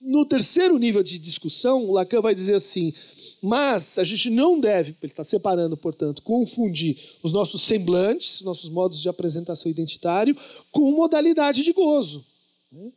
no 0.00 0.24
terceiro 0.24 0.78
nível 0.78 1.02
de 1.02 1.18
discussão, 1.18 1.90
Lacan 1.90 2.20
vai 2.20 2.34
dizer 2.34 2.54
assim: 2.54 2.94
mas 3.42 3.98
a 3.98 4.04
gente 4.04 4.30
não 4.30 4.58
deve, 4.58 4.96
ele 5.02 5.12
está 5.12 5.24
separando, 5.24 5.76
portanto, 5.76 6.22
confundir 6.22 6.96
os 7.22 7.32
nossos 7.32 7.62
semblantes, 7.62 8.36
os 8.36 8.42
nossos 8.42 8.70
modos 8.70 9.00
de 9.00 9.08
apresentação 9.08 9.70
identitário, 9.70 10.36
com 10.70 10.90
modalidade 10.92 11.62
de 11.62 11.72
gozo. 11.72 12.24
Né? 12.72 12.92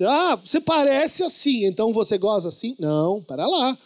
Ah, 0.00 0.36
você 0.36 0.60
parece 0.60 1.22
assim, 1.22 1.64
então 1.64 1.92
você 1.92 2.18
goza 2.18 2.48
assim? 2.48 2.74
Não, 2.78 3.22
para 3.22 3.46
lá. 3.46 3.78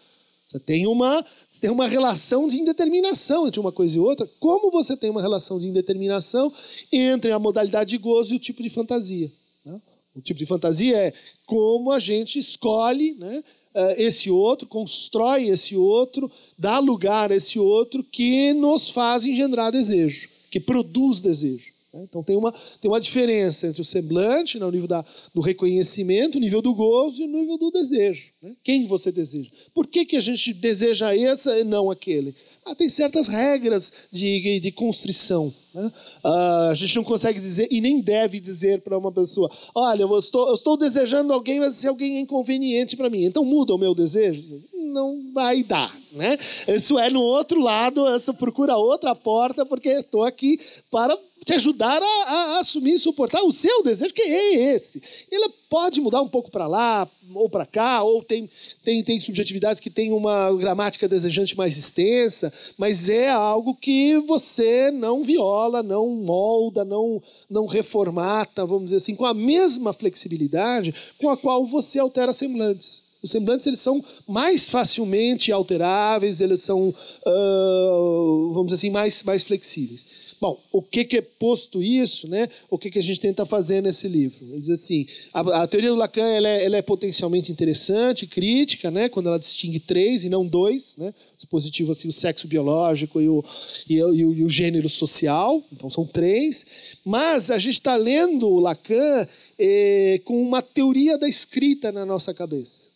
Você 0.46 0.58
tem 0.58 0.86
uma 0.86 1.22
você 1.50 1.62
tem 1.62 1.70
uma 1.70 1.86
relação 1.86 2.46
de 2.46 2.56
indeterminação 2.56 3.46
entre 3.46 3.58
uma 3.58 3.72
coisa 3.72 3.96
e 3.96 4.00
outra. 4.00 4.28
Como 4.38 4.70
você 4.70 4.96
tem 4.96 5.08
uma 5.08 5.22
relação 5.22 5.58
de 5.58 5.66
indeterminação 5.66 6.52
entre 6.92 7.32
a 7.32 7.38
modalidade 7.38 7.90
de 7.90 7.98
gozo 7.98 8.34
e 8.34 8.36
o 8.36 8.40
tipo 8.40 8.62
de 8.62 8.68
fantasia? 8.68 9.32
Né? 9.64 9.80
O 10.14 10.20
tipo 10.20 10.38
de 10.38 10.44
fantasia 10.44 10.96
é 10.96 11.12
como 11.46 11.90
a 11.90 11.98
gente 11.98 12.38
escolhe 12.38 13.14
né, 13.14 13.42
eh, 13.74 14.02
esse 14.02 14.30
outro, 14.30 14.68
constrói 14.68 15.48
esse 15.48 15.74
outro, 15.74 16.30
dá 16.58 16.78
lugar 16.78 17.32
a 17.32 17.36
esse 17.36 17.58
outro 17.58 18.04
que 18.04 18.52
nos 18.52 18.90
faz 18.90 19.24
engendrar 19.24 19.72
desejo, 19.72 20.28
que 20.50 20.60
produz 20.60 21.22
desejo. 21.22 21.77
Né? 21.98 22.04
Então 22.08 22.22
tem 22.22 22.36
uma, 22.36 22.52
tem 22.80 22.90
uma 22.90 23.00
diferença 23.00 23.66
entre 23.66 23.82
o 23.82 23.84
semblante, 23.84 24.58
né, 24.58 24.64
o 24.64 24.70
nível 24.70 24.86
da, 24.86 25.04
do 25.34 25.40
reconhecimento, 25.40 26.38
o 26.38 26.40
nível 26.40 26.62
do 26.62 26.74
gozo 26.74 27.20
e 27.20 27.24
o 27.24 27.28
nível 27.28 27.58
do 27.58 27.70
desejo. 27.70 28.30
Né? 28.40 28.54
Quem 28.62 28.86
você 28.86 29.10
deseja? 29.10 29.50
Por 29.74 29.86
que, 29.86 30.04
que 30.04 30.16
a 30.16 30.20
gente 30.20 30.52
deseja 30.52 31.14
esse 31.14 31.50
e 31.50 31.64
não 31.64 31.90
aquele? 31.90 32.34
Ah, 32.64 32.74
tem 32.74 32.88
certas 32.88 33.28
regras 33.28 33.92
de, 34.12 34.60
de 34.60 34.70
constrição. 34.70 35.52
Né? 35.74 35.90
Ah, 36.22 36.68
a 36.70 36.74
gente 36.74 36.96
não 36.96 37.04
consegue 37.04 37.40
dizer 37.40 37.66
e 37.70 37.80
nem 37.80 38.00
deve 38.00 38.38
dizer 38.40 38.82
para 38.82 38.98
uma 38.98 39.10
pessoa: 39.10 39.50
olha, 39.74 40.02
eu 40.02 40.18
estou, 40.18 40.48
eu 40.48 40.54
estou 40.54 40.76
desejando 40.76 41.32
alguém, 41.32 41.60
mas 41.60 41.76
esse 41.76 41.88
alguém 41.88 42.18
é 42.18 42.20
inconveniente 42.20 42.96
para 42.96 43.08
mim, 43.08 43.24
então 43.24 43.44
muda 43.44 43.74
o 43.74 43.78
meu 43.78 43.94
desejo. 43.94 44.42
Não 44.74 45.32
vai 45.32 45.62
dar. 45.62 45.94
Né? 46.12 46.38
Isso 46.68 46.98
é 46.98 47.10
no 47.10 47.20
outro 47.20 47.60
lado, 47.60 48.04
você 48.04 48.32
procura 48.32 48.76
outra 48.76 49.14
porta, 49.14 49.64
porque 49.64 49.88
estou 49.88 50.22
aqui 50.24 50.58
para 50.90 51.16
te 51.48 51.54
ajudar 51.54 52.02
a, 52.02 52.30
a, 52.30 52.60
assumir 52.60 52.92
e 52.92 52.98
suportar 52.98 53.42
o 53.42 53.50
seu 53.50 53.82
desejo, 53.82 54.12
que 54.12 54.20
é 54.20 54.74
esse. 54.74 55.00
Ele 55.32 55.48
pode 55.70 55.98
mudar 55.98 56.20
um 56.20 56.28
pouco 56.28 56.50
para 56.50 56.66
lá 56.66 57.08
ou 57.34 57.48
para 57.48 57.64
cá, 57.64 58.02
ou 58.02 58.22
tem, 58.22 58.50
tem, 58.84 59.02
tem 59.02 59.18
subjetividades 59.18 59.80
que 59.80 59.88
têm 59.88 60.12
uma 60.12 60.52
gramática 60.54 61.08
desejante 61.08 61.56
mais 61.56 61.78
extensa, 61.78 62.52
mas 62.76 63.08
é 63.08 63.30
algo 63.30 63.74
que 63.74 64.18
você 64.18 64.90
não 64.90 65.24
viola, 65.24 65.82
não 65.82 66.10
molda, 66.10 66.84
não, 66.84 67.22
não 67.48 67.64
reformata, 67.64 68.66
vamos 68.66 68.84
dizer 68.84 68.96
assim, 68.96 69.14
com 69.14 69.24
a 69.24 69.32
mesma 69.32 69.94
flexibilidade 69.94 70.94
com 71.18 71.30
a 71.30 71.36
qual 71.36 71.64
você 71.64 71.98
altera 71.98 72.32
semblantes. 72.34 73.08
Os 73.22 73.30
semblantes 73.30 73.66
eles 73.66 73.80
são 73.80 74.04
mais 74.28 74.68
facilmente 74.68 75.50
alteráveis, 75.50 76.40
eles 76.40 76.60
são, 76.60 76.88
uh, 76.88 78.52
vamos 78.52 78.66
dizer 78.66 78.76
assim, 78.76 78.90
mais, 78.90 79.22
mais 79.22 79.42
flexíveis. 79.42 80.27
Bom, 80.40 80.60
o 80.70 80.80
que, 80.80 81.04
que 81.04 81.16
é 81.16 81.22
posto 81.22 81.82
isso, 81.82 82.28
né? 82.28 82.48
O 82.70 82.78
que, 82.78 82.90
que 82.90 82.98
a 82.98 83.02
gente 83.02 83.18
tenta 83.18 83.44
fazer 83.44 83.82
nesse 83.82 84.06
livro? 84.06 84.44
Ele 84.50 84.60
diz 84.60 84.70
assim: 84.70 85.06
a, 85.34 85.62
a 85.62 85.66
teoria 85.66 85.90
do 85.90 85.96
Lacan 85.96 86.28
ela 86.28 86.48
é, 86.48 86.64
ela 86.64 86.76
é, 86.76 86.82
potencialmente 86.82 87.50
interessante, 87.50 88.26
crítica, 88.26 88.88
né? 88.90 89.08
Quando 89.08 89.28
ela 89.28 89.38
distingue 89.38 89.80
três 89.80 90.22
e 90.22 90.28
não 90.28 90.46
dois, 90.46 90.96
né? 90.96 91.12
Dispositivo 91.36 91.90
assim, 91.90 92.06
o 92.06 92.12
sexo 92.12 92.46
biológico 92.46 93.20
e 93.20 93.28
o, 93.28 93.44
e, 93.88 94.02
o, 94.02 94.34
e 94.34 94.44
o 94.44 94.48
gênero 94.48 94.88
social. 94.88 95.60
Então 95.72 95.90
são 95.90 96.06
três. 96.06 96.64
Mas 97.04 97.50
a 97.50 97.58
gente 97.58 97.74
está 97.74 97.96
lendo 97.96 98.48
o 98.48 98.60
Lacan 98.60 99.26
eh, 99.58 100.20
com 100.24 100.40
uma 100.40 100.62
teoria 100.62 101.18
da 101.18 101.28
escrita 101.28 101.90
na 101.90 102.06
nossa 102.06 102.32
cabeça, 102.32 102.90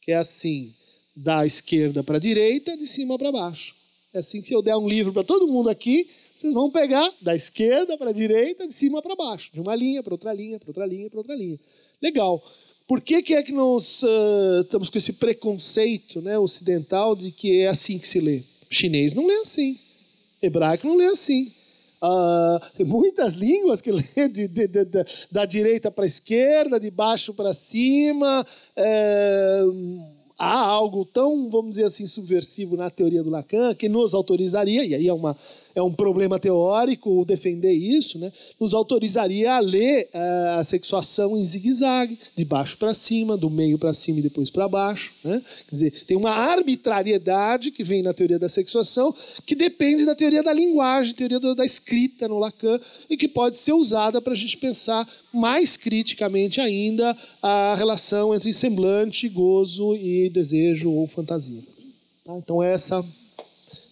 que 0.00 0.10
é 0.10 0.16
assim: 0.16 0.72
da 1.14 1.46
esquerda 1.46 2.02
para 2.02 2.16
a 2.16 2.20
direita, 2.20 2.74
de 2.78 2.86
cima 2.86 3.18
para 3.18 3.30
baixo. 3.30 3.74
É 4.14 4.18
assim, 4.18 4.42
se 4.42 4.52
eu 4.52 4.62
der 4.62 4.76
um 4.76 4.88
livro 4.88 5.12
para 5.12 5.24
todo 5.24 5.48
mundo 5.48 5.70
aqui, 5.70 6.08
vocês 6.34 6.54
vão 6.54 6.70
pegar 6.70 7.10
da 7.20 7.34
esquerda 7.34 7.96
para 7.96 8.10
a 8.10 8.12
direita, 8.12 8.66
de 8.66 8.72
cima 8.72 9.02
para 9.02 9.14
baixo, 9.14 9.50
de 9.52 9.60
uma 9.60 9.74
linha 9.74 10.02
para 10.02 10.14
outra 10.14 10.32
linha, 10.32 10.58
para 10.58 10.70
outra 10.70 10.86
linha, 10.86 11.10
para 11.10 11.18
outra 11.18 11.34
linha. 11.34 11.58
Legal. 12.00 12.42
Por 12.86 13.00
que, 13.00 13.22
que 13.22 13.34
é 13.34 13.42
que 13.42 13.52
nós 13.52 14.02
uh, 14.02 14.62
estamos 14.62 14.88
com 14.88 14.98
esse 14.98 15.14
preconceito 15.14 16.20
né, 16.20 16.38
ocidental 16.38 17.14
de 17.14 17.30
que 17.30 17.60
é 17.60 17.68
assim 17.68 17.98
que 17.98 18.08
se 18.08 18.20
lê? 18.20 18.42
Chinês 18.70 19.14
não 19.14 19.26
lê 19.26 19.34
assim. 19.36 19.78
Hebraico 20.42 20.86
não 20.86 20.96
lê 20.96 21.06
assim. 21.06 21.52
Uh, 22.02 22.58
tem 22.76 22.84
muitas 22.84 23.34
línguas 23.34 23.80
que 23.80 23.92
lê 23.92 24.28
de, 24.28 24.48
de, 24.48 24.66
de, 24.66 24.84
da 25.30 25.44
direita 25.44 25.90
para 25.90 26.04
a 26.04 26.06
esquerda, 26.06 26.80
de 26.80 26.90
baixo 26.90 27.32
para 27.32 27.54
cima. 27.54 28.44
Uh, 28.76 30.02
há 30.36 30.58
algo 30.58 31.04
tão, 31.04 31.48
vamos 31.48 31.70
dizer 31.70 31.84
assim, 31.84 32.06
subversivo 32.06 32.76
na 32.76 32.90
teoria 32.90 33.22
do 33.22 33.30
Lacan 33.30 33.74
que 33.74 33.88
nos 33.88 34.12
autorizaria, 34.12 34.84
e 34.84 34.94
aí 34.94 35.06
é 35.06 35.14
uma 35.14 35.36
é 35.74 35.82
um 35.82 35.92
problema 35.92 36.38
teórico 36.38 37.24
defender 37.24 37.72
isso, 37.72 38.18
né? 38.18 38.32
nos 38.60 38.74
autorizaria 38.74 39.54
a 39.54 39.58
ler 39.60 40.08
uh, 40.14 40.58
a 40.58 40.64
sexuação 40.64 41.36
em 41.36 41.44
zigue-zague, 41.44 42.18
de 42.36 42.44
baixo 42.44 42.76
para 42.76 42.92
cima, 42.94 43.36
do 43.36 43.48
meio 43.48 43.78
para 43.78 43.94
cima 43.94 44.18
e 44.18 44.22
depois 44.22 44.50
para 44.50 44.68
baixo. 44.68 45.12
Né? 45.24 45.42
Quer 45.68 45.74
dizer, 45.74 45.90
tem 46.06 46.16
uma 46.16 46.30
arbitrariedade 46.30 47.70
que 47.70 47.82
vem 47.82 48.02
na 48.02 48.12
teoria 48.12 48.38
da 48.38 48.48
sexuação 48.48 49.14
que 49.46 49.54
depende 49.54 50.04
da 50.04 50.14
teoria 50.14 50.42
da 50.42 50.52
linguagem, 50.52 51.14
teoria 51.14 51.40
da 51.40 51.64
escrita 51.64 52.28
no 52.28 52.38
Lacan, 52.38 52.78
e 53.08 53.16
que 53.16 53.28
pode 53.28 53.56
ser 53.56 53.72
usada 53.72 54.20
para 54.20 54.32
a 54.32 54.36
gente 54.36 54.56
pensar 54.56 55.08
mais 55.32 55.76
criticamente 55.76 56.60
ainda 56.60 57.16
a 57.42 57.74
relação 57.76 58.34
entre 58.34 58.52
semblante, 58.52 59.28
gozo 59.28 59.96
e 59.96 60.28
desejo 60.30 60.90
ou 60.90 61.06
fantasia. 61.06 61.62
Tá? 62.24 62.36
Então, 62.36 62.62
essa. 62.62 63.04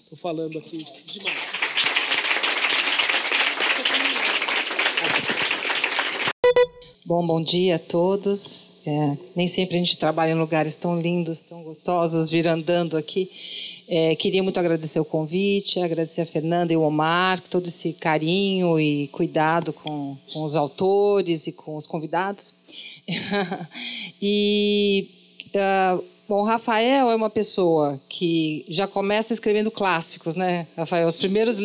Estou 0.05 0.19
falando 0.19 0.59
aqui 0.59 0.79
demais. 1.07 1.60
Bom, 7.11 7.27
bom 7.27 7.43
dia 7.43 7.75
a 7.75 7.79
todos. 7.81 8.87
É, 8.87 9.17
nem 9.35 9.49
sempre 9.49 9.75
a 9.75 9.81
gente 9.81 9.97
trabalha 9.97 10.31
em 10.31 10.39
lugares 10.39 10.77
tão 10.77 11.01
lindos, 11.01 11.43
tão 11.43 11.61
gostosos, 11.65 12.31
vir 12.31 12.47
andando 12.47 12.97
aqui. 12.97 13.29
É, 13.89 14.15
queria 14.15 14.45
muito 14.45 14.61
agradecer 14.61 15.01
o 15.01 15.05
convite, 15.05 15.81
agradecer 15.81 16.21
a 16.21 16.25
Fernanda 16.25 16.73
e 16.73 16.77
o 16.77 16.83
Omar, 16.83 17.41
todo 17.41 17.67
esse 17.67 17.95
carinho 17.95 18.79
e 18.79 19.09
cuidado 19.09 19.73
com, 19.73 20.17
com 20.33 20.45
os 20.45 20.55
autores 20.55 21.49
e 21.49 21.53
com 21.53 21.75
os 21.75 21.85
convidados. 21.85 22.55
e 24.23 25.09
uh, 25.49 26.05
Bom, 26.31 26.43
o 26.43 26.45
Rafael 26.45 27.11
é 27.11 27.15
uma 27.17 27.29
pessoa 27.29 28.01
que 28.09 28.65
já 28.69 28.87
começa 28.87 29.33
escrevendo 29.33 29.69
clássicos, 29.69 30.37
né, 30.37 30.65
Rafael? 30.77 31.09
Os 31.09 31.17
primeiros 31.17 31.57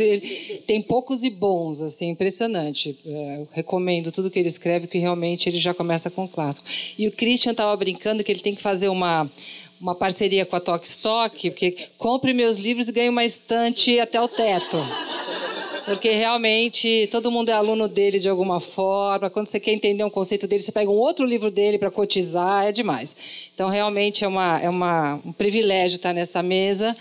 tem 0.66 0.82
poucos 0.82 1.24
e 1.24 1.30
bons, 1.30 1.84
assim, 1.84 2.09
impressionante. 2.09 2.97
É, 3.05 3.36
eu 3.41 3.47
recomendo 3.51 4.11
tudo 4.11 4.32
que 4.32 4.39
ele 4.39 4.47
escreve, 4.47 4.88
que 4.88 4.97
realmente 4.97 5.47
ele 5.47 5.59
já 5.59 5.72
começa 5.72 6.09
com 6.09 6.28
clássico. 6.28 6.68
E 6.97 7.07
o 7.07 7.11
Christian 7.11 7.51
estava 7.51 7.78
brincando 7.78 8.24
que 8.24 8.32
ele 8.32 8.39
tem 8.39 8.55
que 8.55 8.61
fazer 8.63 8.89
uma 8.89 9.30
uma 9.80 9.93
parceria 9.93 10.47
com 10.47 10.55
a 10.55 10.59
Tok 10.59 10.88
Stock, 10.88 11.51
porque 11.51 11.78
compre 11.97 12.34
meus 12.34 12.57
livros 12.57 12.88
e 12.88 12.91
ganhe 12.91 13.09
uma 13.09 13.24
estante 13.24 13.99
até 13.99 14.20
o 14.20 14.28
teto 14.28 14.78
porque 15.86 16.11
realmente 16.11 17.07
todo 17.11 17.31
mundo 17.31 17.49
é 17.49 17.53
aluno 17.53 17.88
dele 17.88 18.19
de 18.19 18.27
alguma 18.27 18.59
forma. 18.59 19.29
Quando 19.29 19.45
você 19.45 19.59
quer 19.59 19.71
entender 19.71 20.03
um 20.03 20.09
conceito 20.09 20.47
dele, 20.47 20.63
você 20.63 20.71
pega 20.71 20.89
um 20.89 20.97
outro 20.97 21.25
livro 21.25 21.51
dele 21.51 21.77
para 21.77 21.91
cotizar, 21.91 22.65
é 22.65 22.71
demais. 22.71 23.15
Então, 23.53 23.69
realmente 23.69 24.23
é, 24.23 24.27
uma, 24.27 24.59
é 24.59 24.69
uma, 24.69 25.15
um 25.23 25.31
privilégio 25.31 25.97
estar 25.97 26.11
nessa 26.11 26.41
mesa 26.41 26.95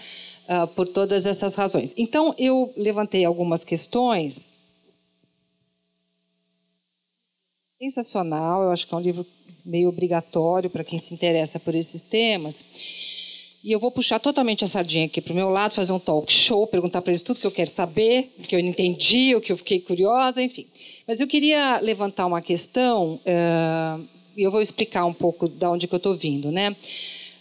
uh, 0.48 0.68
por 0.68 0.86
todas 0.86 1.24
essas 1.24 1.54
razões. 1.54 1.94
Então, 1.96 2.34
eu 2.38 2.72
levantei 2.76 3.24
algumas 3.24 3.64
questões. 3.64 4.52
Sensacional, 7.80 8.64
eu 8.64 8.70
acho 8.70 8.86
que 8.86 8.94
é 8.94 8.96
um 8.96 9.00
livro 9.00 9.26
meio 9.64 9.88
obrigatório 9.88 10.68
para 10.68 10.84
quem 10.84 10.98
se 10.98 11.14
interessa 11.14 11.58
por 11.58 11.74
esses 11.74 12.02
temas. 12.02 13.13
E 13.64 13.72
eu 13.72 13.80
vou 13.80 13.90
puxar 13.90 14.18
totalmente 14.18 14.62
a 14.62 14.68
sardinha 14.68 15.06
aqui 15.06 15.22
para 15.22 15.32
o 15.32 15.36
meu 15.36 15.48
lado, 15.48 15.72
fazer 15.72 15.90
um 15.90 15.98
talk 15.98 16.30
show, 16.30 16.66
perguntar 16.66 17.00
para 17.00 17.12
eles 17.12 17.22
tudo 17.22 17.40
que 17.40 17.46
eu 17.46 17.50
quero 17.50 17.70
saber, 17.70 18.30
o 18.38 18.42
que 18.42 18.54
eu 18.54 18.62
não 18.62 18.68
entendi, 18.68 19.34
o 19.34 19.40
que 19.40 19.50
eu 19.50 19.56
fiquei 19.56 19.80
curiosa, 19.80 20.42
enfim. 20.42 20.66
Mas 21.08 21.18
eu 21.18 21.26
queria 21.26 21.80
levantar 21.80 22.26
uma 22.26 22.42
questão, 22.42 23.14
uh, 23.14 24.04
e 24.36 24.42
eu 24.42 24.50
vou 24.50 24.60
explicar 24.60 25.06
um 25.06 25.14
pouco 25.14 25.48
de 25.48 25.64
onde 25.64 25.88
que 25.88 25.94
eu 25.94 25.96
estou 25.96 26.12
vindo, 26.14 26.52
né? 26.52 26.76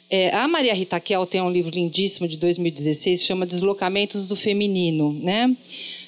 É, 0.09 0.33
a 0.33 0.47
Maria 0.47 0.73
Rita 0.73 0.97
Kel 0.97 1.25
tem 1.25 1.41
um 1.41 1.51
livro 1.51 1.71
lindíssimo 1.71 2.25
de 2.25 2.37
2016, 2.37 3.19
que 3.19 3.25
chama 3.25 3.45
Deslocamentos 3.45 4.25
do 4.25 4.37
Feminino, 4.37 5.11
né? 5.11 5.53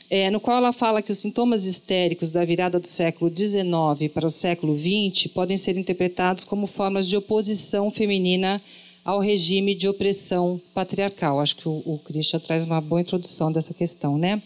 É, 0.09 0.31
no 0.31 0.39
qual 0.39 0.55
ela 0.55 0.71
fala 0.71 1.01
que 1.01 1.11
os 1.11 1.17
sintomas 1.17 1.65
histéricos 1.65 2.31
da 2.31 2.45
virada 2.45 2.79
do 2.79 2.87
século 2.87 3.29
XIX 3.29 4.09
para 4.13 4.27
o 4.27 4.29
século 4.29 4.77
XX 4.77 5.27
podem 5.33 5.57
ser 5.57 5.75
interpretados 5.77 6.45
como 6.45 6.67
formas 6.67 7.05
de 7.05 7.17
oposição 7.17 7.91
feminina 7.91 8.61
ao 9.05 9.19
regime 9.19 9.75
de 9.75 9.87
opressão 9.87 10.59
patriarcal. 10.73 11.39
Acho 11.39 11.55
que 11.57 11.69
o, 11.69 11.83
o 11.85 12.01
Christian 12.03 12.39
traz 12.39 12.65
uma 12.65 12.81
boa 12.81 12.99
introdução 12.99 13.51
dessa 13.51 13.71
questão, 13.71 14.17
né? 14.17 14.41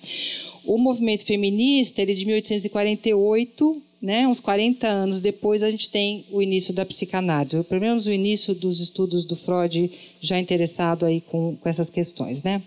O 0.66 0.78
movimento 0.78 1.24
feminista, 1.24 2.02
ele 2.02 2.12
é 2.12 2.16
de 2.16 2.26
1848, 2.26 3.82
né? 4.02 4.28
Uns 4.28 4.42
40 4.42 4.86
anos 4.86 5.22
depois 5.22 5.64
a 5.64 5.72
gente 5.72 5.90
tem 5.90 6.26
o 6.30 6.42
início 6.42 6.74
da 6.74 6.86
psicanálise, 6.86 7.64
pelo 7.64 7.80
menos 7.80 8.06
o 8.06 8.12
início 8.12 8.54
dos 8.54 8.82
estudos 8.82 9.24
do 9.24 9.36
Freud 9.36 9.90
já 10.20 10.38
interessado 10.38 11.06
aí 11.06 11.22
com, 11.22 11.56
com 11.56 11.70
essas 11.70 11.90
questões, 11.90 12.44
né? 12.44 12.62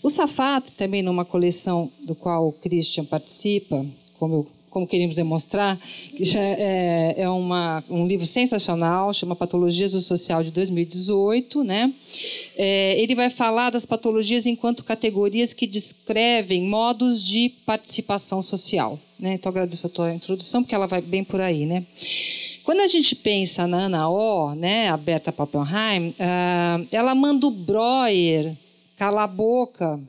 O 0.00 0.08
Safat, 0.08 0.70
também 0.76 1.02
numa 1.02 1.24
coleção 1.24 1.90
do 2.06 2.14
qual 2.14 2.48
o 2.48 2.52
Christian 2.52 3.04
participa, 3.04 3.84
como 4.16 4.34
eu 4.36 4.46
como 4.78 4.86
queríamos 4.86 5.16
demonstrar, 5.16 5.76
que 6.16 6.22
é, 6.38 7.14
é 7.18 7.28
uma, 7.28 7.82
um 7.90 8.06
livro 8.06 8.24
sensacional, 8.24 9.12
chama 9.12 9.34
Patologias 9.34 9.90
do 9.90 10.00
Social 10.00 10.44
de 10.44 10.52
2018. 10.52 11.64
Né? 11.64 11.92
É, 12.56 13.00
ele 13.00 13.16
vai 13.16 13.28
falar 13.28 13.70
das 13.70 13.84
patologias 13.84 14.46
enquanto 14.46 14.84
categorias 14.84 15.52
que 15.52 15.66
descrevem 15.66 16.62
modos 16.62 17.24
de 17.24 17.48
participação 17.66 18.40
social. 18.40 18.98
Né? 19.18 19.34
Então, 19.34 19.50
agradeço 19.50 19.88
a 19.88 19.90
tua 19.90 20.14
introdução, 20.14 20.62
porque 20.62 20.76
ela 20.76 20.86
vai 20.86 21.00
bem 21.00 21.24
por 21.24 21.40
aí. 21.40 21.66
Né? 21.66 21.84
Quando 22.62 22.80
a 22.80 22.86
gente 22.86 23.16
pensa 23.16 23.66
na 23.66 23.86
Ana 23.86 24.08
O, 24.08 24.54
né, 24.54 24.88
a 24.88 24.96
Berta 24.96 25.32
Pappenheim, 25.32 26.10
uh, 26.10 26.86
ela 26.92 27.14
manda 27.16 27.46
o 27.46 27.50
Breuer 27.50 28.54
calar 28.96 29.24
a 29.24 29.26
boca 29.26 30.00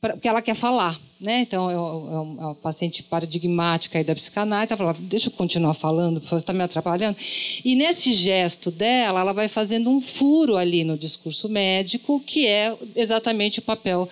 porque 0.00 0.28
ela 0.28 0.40
quer 0.40 0.54
falar. 0.54 0.98
Né? 1.18 1.40
Então, 1.40 1.70
é, 1.70 1.74
é 1.74 1.76
uma 1.76 2.54
paciente 2.54 3.02
paradigmática 3.02 4.02
da 4.04 4.14
psicanálise. 4.14 4.72
Ela 4.72 4.92
fala, 4.92 4.96
deixa 5.00 5.28
eu 5.28 5.32
continuar 5.32 5.72
falando, 5.72 6.20
você 6.20 6.36
está 6.36 6.52
me 6.52 6.62
atrapalhando. 6.62 7.16
E 7.64 7.74
nesse 7.74 8.12
gesto 8.12 8.70
dela, 8.70 9.20
ela 9.20 9.32
vai 9.32 9.48
fazendo 9.48 9.90
um 9.90 9.98
furo 9.98 10.56
ali 10.56 10.84
no 10.84 10.98
discurso 10.98 11.48
médico, 11.48 12.20
que 12.20 12.46
é 12.46 12.74
exatamente 12.94 13.60
o 13.60 13.62
papel 13.62 14.08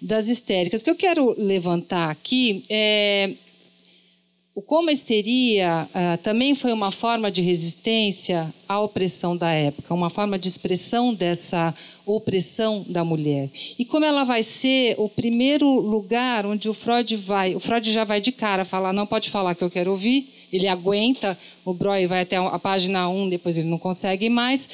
das 0.00 0.28
histéricas. 0.28 0.80
O 0.80 0.84
que 0.84 0.90
eu 0.90 0.96
quero 0.96 1.34
levantar 1.36 2.10
aqui 2.10 2.62
é 2.68 3.32
o 4.54 4.62
como 4.62 4.88
a 4.88 4.92
histeria 4.92 5.88
uh, 5.90 6.22
também 6.22 6.54
foi 6.54 6.72
uma 6.72 6.92
forma 6.92 7.28
de 7.28 7.42
resistência 7.42 8.54
à 8.68 8.80
opressão 8.80 9.36
da 9.36 9.50
época, 9.50 9.92
uma 9.92 10.08
forma 10.08 10.38
de 10.38 10.46
expressão 10.46 11.12
dessa 11.12 11.74
opressão 12.06 12.84
da 12.88 13.04
mulher. 13.04 13.50
E 13.76 13.84
como 13.84 14.04
ela 14.04 14.22
vai 14.22 14.44
ser 14.44 14.94
o 14.96 15.08
primeiro 15.08 15.68
lugar 15.68 16.46
onde 16.46 16.68
o 16.68 16.74
Freud 16.74 17.16
vai, 17.16 17.56
o 17.56 17.60
Freud 17.60 17.90
já 17.90 18.04
vai 18.04 18.20
de 18.20 18.30
cara 18.30 18.64
falar, 18.64 18.92
não 18.92 19.08
pode 19.08 19.28
falar 19.28 19.56
que 19.56 19.64
eu 19.64 19.70
quero 19.70 19.90
ouvir, 19.90 20.32
ele 20.52 20.68
aguenta, 20.68 21.36
o 21.64 21.74
Breuer 21.74 22.08
vai 22.08 22.20
até 22.20 22.36
a 22.36 22.58
página 22.60 23.08
1, 23.08 23.30
depois 23.30 23.58
ele 23.58 23.66
não 23.66 23.78
consegue 23.78 24.28
mais. 24.28 24.68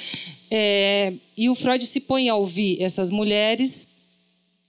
É, 0.50 1.14
e 1.34 1.48
o 1.48 1.54
Freud 1.54 1.86
se 1.86 2.00
põe 2.00 2.28
a 2.28 2.34
ouvir 2.34 2.82
essas 2.82 3.10
mulheres, 3.10 3.88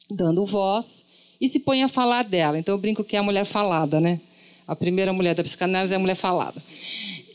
dando 0.10 0.46
voz, 0.46 1.04
e 1.42 1.50
se 1.50 1.60
põe 1.60 1.84
a 1.84 1.90
falar 1.90 2.24
dela. 2.24 2.58
Então 2.58 2.74
eu 2.74 2.80
brinco 2.80 3.04
que 3.04 3.18
é 3.18 3.20
a 3.20 3.24
mulher 3.24 3.44
falada, 3.44 4.00
né? 4.00 4.22
A 4.72 4.76
primeira 4.76 5.12
mulher 5.12 5.36
da 5.36 5.44
psicanálise 5.44 5.94
é 5.94 5.98
a 5.98 6.00
mulher 6.00 6.16
falada. 6.16 6.64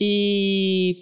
E 0.01 0.97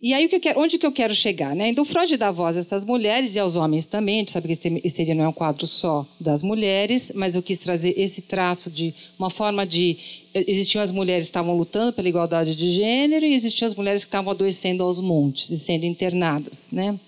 e 0.00 0.14
aí, 0.14 0.28
que 0.28 0.38
quero, 0.38 0.60
onde 0.60 0.78
que 0.78 0.86
eu 0.86 0.92
quero 0.92 1.12
chegar? 1.12 1.56
Né? 1.56 1.68
Então, 1.68 1.84
Freud 1.84 2.16
dá 2.16 2.30
voz 2.30 2.56
a 2.56 2.60
essas 2.60 2.84
mulheres 2.84 3.34
e 3.34 3.38
aos 3.38 3.54
homens 3.54 3.84
também. 3.84 4.14
A 4.14 4.18
gente 4.20 4.30
sabe 4.30 4.46
que 4.46 4.80
esse 4.84 5.14
não 5.14 5.24
é 5.24 5.28
um 5.28 5.32
quadro 5.32 5.66
só 5.66 6.06
das 6.20 6.40
mulheres, 6.40 7.12
mas 7.14 7.34
eu 7.34 7.42
quis 7.42 7.58
trazer 7.58 8.00
esse 8.00 8.22
traço 8.22 8.70
de 8.70 8.94
uma 9.18 9.28
forma 9.28 9.66
de. 9.66 9.98
Existiam 10.32 10.80
as 10.80 10.92
mulheres 10.92 11.24
que 11.24 11.30
estavam 11.30 11.54
lutando 11.54 11.92
pela 11.92 12.08
igualdade 12.08 12.54
de 12.54 12.70
gênero 12.70 13.26
e 13.26 13.34
existiam 13.34 13.66
as 13.66 13.74
mulheres 13.74 14.04
que 14.04 14.08
estavam 14.08 14.30
adoecendo 14.30 14.84
aos 14.84 15.00
montes 15.00 15.50
e 15.50 15.58
sendo 15.58 15.84
internadas. 15.84 16.68
Né? 16.70 16.98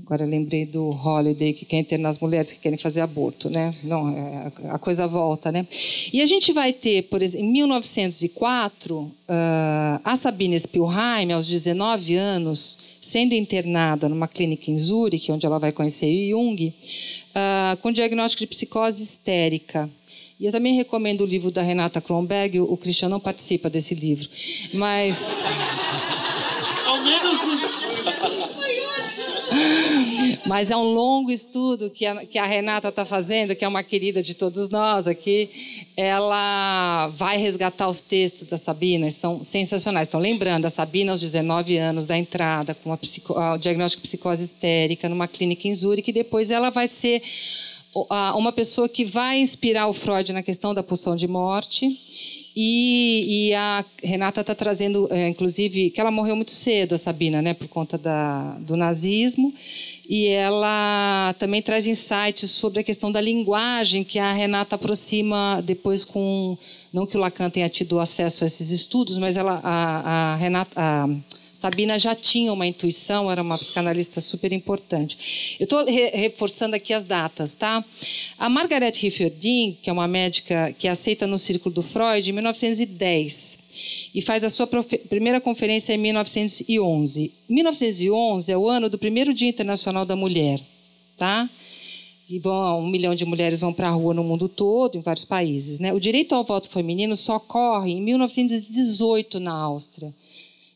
Agora 0.00 0.24
lembrei 0.24 0.64
do 0.64 0.90
Holiday, 0.90 1.52
que 1.52 1.64
quer 1.64 1.78
internar 1.78 2.10
as 2.10 2.20
mulheres 2.20 2.52
que 2.52 2.60
querem 2.60 2.78
fazer 2.78 3.00
aborto, 3.00 3.50
né? 3.50 3.74
Não, 3.82 4.08
é, 4.08 4.52
a 4.70 4.78
coisa 4.78 5.08
volta, 5.08 5.50
né? 5.50 5.66
E 6.12 6.22
a 6.22 6.26
gente 6.26 6.52
vai 6.52 6.72
ter, 6.72 7.02
por 7.04 7.20
exemplo, 7.20 7.44
em 7.44 7.50
1904, 7.50 9.10
ah, 9.28 10.00
a 10.04 10.16
Sabine 10.16 10.58
Spielheim, 10.58 11.32
aos 11.32 11.46
19 11.46 12.14
anos, 12.14 12.78
sendo 13.00 13.34
internada 13.34 14.08
numa 14.08 14.28
clínica 14.28 14.70
em 14.70 14.78
Zurique, 14.78 15.32
onde 15.32 15.44
ela 15.44 15.58
vai 15.58 15.72
conhecer 15.72 16.30
Jung, 16.30 16.72
ah, 17.34 17.76
com 17.82 17.90
diagnóstico 17.90 18.40
de 18.40 18.46
psicose 18.46 19.02
histérica. 19.02 19.90
E 20.38 20.46
eu 20.46 20.52
também 20.52 20.76
recomendo 20.76 21.22
o 21.22 21.26
livro 21.26 21.50
da 21.50 21.60
Renata 21.60 22.00
Kronberg, 22.00 22.60
o 22.60 22.76
Cristiano 22.76 23.14
não 23.14 23.20
participa 23.20 23.68
desse 23.68 23.96
livro, 23.96 24.28
mas... 24.72 25.42
Ao 26.86 27.02
menos 27.02 27.77
mas 30.46 30.70
é 30.70 30.76
um 30.76 30.92
longo 30.92 31.30
estudo 31.30 31.90
que 31.90 32.06
a, 32.06 32.24
que 32.24 32.38
a 32.38 32.46
Renata 32.46 32.88
está 32.88 33.04
fazendo, 33.04 33.54
que 33.54 33.64
é 33.64 33.68
uma 33.68 33.82
querida 33.82 34.22
de 34.22 34.34
todos 34.34 34.68
nós 34.68 35.06
aqui. 35.06 35.50
Ela 35.96 37.08
vai 37.16 37.36
resgatar 37.38 37.88
os 37.88 38.00
textos 38.00 38.48
da 38.48 38.56
Sabina, 38.56 39.10
são 39.10 39.42
sensacionais. 39.42 40.08
Então, 40.08 40.20
lembrando, 40.20 40.64
a 40.66 40.70
Sabina, 40.70 41.12
aos 41.12 41.20
19 41.20 41.76
anos 41.76 42.06
da 42.06 42.16
entrada, 42.16 42.74
com 42.74 42.96
psico, 42.96 43.38
o 43.38 43.58
diagnóstico 43.58 44.02
de 44.02 44.08
psicose 44.08 44.44
histérica 44.44 45.08
numa 45.08 45.28
clínica 45.28 45.68
em 45.68 45.74
Zurique, 45.74 46.10
e 46.10 46.14
depois 46.14 46.50
ela 46.50 46.70
vai 46.70 46.86
ser 46.86 47.22
uma 48.36 48.52
pessoa 48.52 48.88
que 48.88 49.04
vai 49.04 49.40
inspirar 49.40 49.88
o 49.88 49.92
Freud 49.92 50.32
na 50.32 50.42
questão 50.42 50.74
da 50.74 50.82
pulsão 50.82 51.16
de 51.16 51.26
morte 51.26 51.98
e, 52.60 53.50
e 53.50 53.54
a 53.54 53.84
Renata 54.02 54.40
está 54.40 54.52
trazendo, 54.52 55.06
é, 55.12 55.28
inclusive, 55.28 55.90
que 55.90 56.00
ela 56.00 56.10
morreu 56.10 56.34
muito 56.34 56.50
cedo, 56.50 56.96
a 56.96 56.98
Sabina, 56.98 57.40
né, 57.40 57.54
por 57.54 57.68
conta 57.68 57.96
da, 57.96 58.56
do 58.58 58.76
nazismo. 58.76 59.54
E 60.08 60.26
ela 60.26 61.36
também 61.38 61.62
traz 61.62 61.86
insights 61.86 62.50
sobre 62.50 62.80
a 62.80 62.82
questão 62.82 63.12
da 63.12 63.20
linguagem, 63.20 64.02
que 64.02 64.18
a 64.18 64.32
Renata 64.32 64.74
aproxima 64.74 65.62
depois 65.64 66.02
com. 66.02 66.58
Não 66.92 67.06
que 67.06 67.16
o 67.16 67.20
Lacan 67.20 67.48
tenha 67.48 67.68
tido 67.68 68.00
acesso 68.00 68.42
a 68.42 68.48
esses 68.48 68.70
estudos, 68.70 69.18
mas 69.18 69.36
ela, 69.36 69.60
a, 69.62 70.32
a 70.32 70.36
Renata. 70.36 70.72
A, 70.74 71.08
Sabina 71.58 71.98
já 71.98 72.14
tinha 72.14 72.52
uma 72.52 72.68
intuição, 72.68 73.28
era 73.28 73.42
uma 73.42 73.58
psicanalista 73.58 74.20
super 74.20 74.52
importante. 74.52 75.56
Eu 75.58 75.64
estou 75.64 75.84
re 75.84 76.10
reforçando 76.10 76.76
aqui 76.76 76.94
as 76.94 77.04
datas, 77.04 77.56
tá? 77.56 77.84
A 78.38 78.48
Margaret 78.48 78.92
Rifferdin, 78.94 79.76
que 79.82 79.90
é 79.90 79.92
uma 79.92 80.06
médica 80.06 80.72
que 80.78 80.86
aceita 80.86 81.26
no 81.26 81.36
círculo 81.36 81.74
do 81.74 81.82
Freud, 81.82 82.30
em 82.30 82.32
1910. 82.32 83.58
e 84.14 84.22
faz 84.22 84.44
a 84.44 84.48
sua 84.48 84.68
primeira 85.08 85.40
conferência 85.40 85.92
em 85.92 85.98
1911. 85.98 87.32
1911 87.48 88.52
é 88.52 88.56
o 88.56 88.68
ano 88.68 88.88
do 88.88 88.96
primeiro 88.96 89.34
Dia 89.34 89.48
Internacional 89.48 90.06
da 90.06 90.14
Mulher, 90.14 90.60
tá? 91.16 91.50
E 92.30 92.38
vão, 92.38 92.84
um 92.84 92.86
milhão 92.86 93.16
de 93.16 93.24
mulheres 93.24 93.62
vão 93.62 93.72
para 93.72 93.88
a 93.88 93.92
rua 93.92 94.14
no 94.14 94.22
mundo 94.22 94.48
todo, 94.48 94.96
em 94.96 95.00
vários 95.00 95.24
países. 95.24 95.80
Né? 95.80 95.92
O 95.92 95.98
direito 95.98 96.36
ao 96.36 96.44
voto 96.44 96.70
feminino 96.70 97.16
só 97.16 97.34
ocorre 97.34 97.90
em 97.90 98.00
1918 98.00 99.40
na 99.40 99.52
Áustria. 99.52 100.14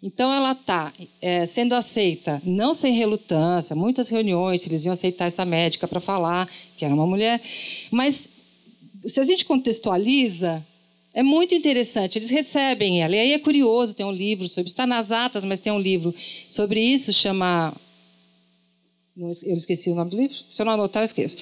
Então 0.03 0.33
ela 0.33 0.51
está 0.51 0.93
é, 1.21 1.47
sendo 1.47 1.75
aceita, 1.75 2.43
não 2.45 2.75
sem 2.75 2.93
relutância, 2.93 3.77
muitas 3.77 4.09
reuniões, 4.09 4.67
eles 4.67 4.85
iam 4.85 4.93
aceitar 4.93 5.27
essa 5.27 5.45
médica 5.45 5.87
para 5.87 6.01
falar 6.01 6.49
que 6.77 6.85
era 6.85 6.93
uma 6.93 7.07
mulher, 7.07 7.41
mas 7.89 8.29
se 9.07 9.21
a 9.21 9.23
gente 9.23 9.45
contextualiza, 9.45 10.65
é 11.15 11.23
muito 11.23 11.55
interessante. 11.55 12.19
Eles 12.19 12.31
recebem 12.31 13.03
ela. 13.03 13.15
E 13.15 13.19
aí 13.19 13.33
é 13.33 13.39
curioso, 13.39 13.95
tem 13.95 14.07
um 14.07 14.13
livro 14.13 14.49
sobre. 14.49 14.71
Está 14.71 14.87
nas 14.87 15.11
atas, 15.13 15.45
mas 15.45 15.61
tem 15.61 15.73
um 15.73 15.79
livro 15.79 16.15
sobre 16.49 16.81
isso, 16.81 17.13
chama. 17.13 17.75
Eu 19.15 19.29
esqueci 19.29 19.91
o 19.91 19.95
nome 19.95 20.11
do 20.11 20.17
livro. 20.17 20.37
Se 20.49 20.63
eu 20.63 20.67
não 20.67 20.73
anotar, 20.73 21.03
eu 21.03 21.05
esqueço. 21.05 21.37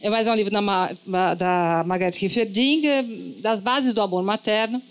É 0.00 0.10
mais 0.10 0.26
um 0.26 0.34
livro 0.34 0.52
da, 0.52 1.34
da 1.34 1.84
Margaret 1.86 2.18
Rieferding, 2.18 3.38
das 3.40 3.60
bases 3.60 3.94
do 3.94 4.00
amor 4.00 4.24
materno 4.24 4.82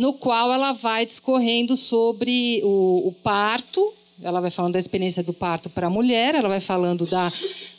no 0.00 0.14
qual 0.14 0.50
ela 0.50 0.72
vai 0.72 1.04
discorrendo 1.04 1.76
sobre 1.76 2.62
o, 2.64 3.08
o 3.08 3.12
parto, 3.22 3.92
ela 4.22 4.40
vai 4.40 4.50
falando 4.50 4.72
da 4.72 4.78
experiência 4.78 5.22
do 5.22 5.34
parto 5.34 5.68
para 5.68 5.88
a 5.88 5.90
mulher, 5.90 6.34
ela 6.34 6.48
vai 6.48 6.60
falando 6.60 7.06
da, 7.06 7.30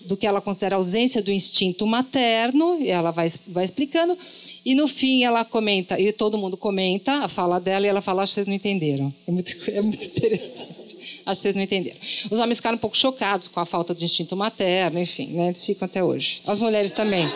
do 0.02 0.16
que 0.16 0.28
ela 0.28 0.40
considera 0.40 0.76
ausência 0.76 1.20
do 1.20 1.32
instinto 1.32 1.86
materno, 1.88 2.80
e 2.80 2.90
ela 2.90 3.10
vai, 3.10 3.28
vai 3.48 3.66
explicando. 3.66 4.16
E 4.64 4.76
no 4.76 4.88
fim 4.88 5.24
ela 5.24 5.44
comenta, 5.44 6.00
e 6.00 6.12
todo 6.12 6.38
mundo 6.38 6.56
comenta 6.56 7.24
a 7.24 7.28
fala 7.28 7.60
dela, 7.60 7.88
e 7.88 7.90
ela 7.90 8.02
fala: 8.02 8.22
Acho 8.22 8.32
que 8.32 8.36
vocês 8.36 8.48
não 8.48 8.54
entenderam. 8.54 9.12
É 9.28 9.32
muito, 9.32 9.52
é 9.72 9.82
muito 9.82 10.06
interessante. 10.06 10.82
Acho 11.26 11.40
que 11.40 11.44
vocês 11.44 11.56
não 11.56 11.64
entenderam. 11.64 11.98
Os 12.30 12.38
homens 12.38 12.58
ficaram 12.58 12.76
um 12.76 12.80
pouco 12.80 12.96
chocados 12.96 13.48
com 13.48 13.60
a 13.60 13.66
falta 13.66 13.96
do 13.96 14.04
instinto 14.04 14.36
materno, 14.38 15.00
enfim, 15.00 15.28
né? 15.34 15.48
eles 15.48 15.66
ficam 15.66 15.88
até 15.88 16.04
hoje. 16.04 16.42
As 16.46 16.60
mulheres 16.60 16.92
também. 16.92 17.28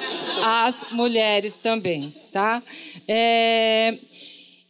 As 0.44 0.92
mulheres 0.92 1.58
também, 1.58 2.14
tá? 2.32 2.62
É... 3.08 3.98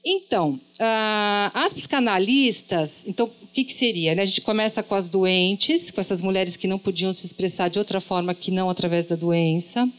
Então, 0.08 0.51
uh, 0.51 1.51
as 1.51 1.74
psicanalistas, 1.74 3.08
então, 3.08 3.26
o 3.26 3.47
que, 3.47 3.64
que 3.64 3.74
seria? 3.74 4.14
Né? 4.14 4.22
A 4.22 4.26
gente 4.26 4.41
começa 4.41 4.84
com 4.84 4.93
as 4.93 5.10
doentes, 5.10 5.89
com 5.89 5.99
essas 5.99 6.22
mulheres 6.22 6.56
que 6.56 6.68
não 6.68 6.78
podiam 6.78 7.12
se 7.12 7.26
expressar 7.26 7.72
de 7.72 7.80
outra 7.80 7.99
forma 7.99 8.36
que 8.36 8.51
não 8.51 8.70
através 8.70 9.06
da 9.06 9.16
doença, 9.16 9.89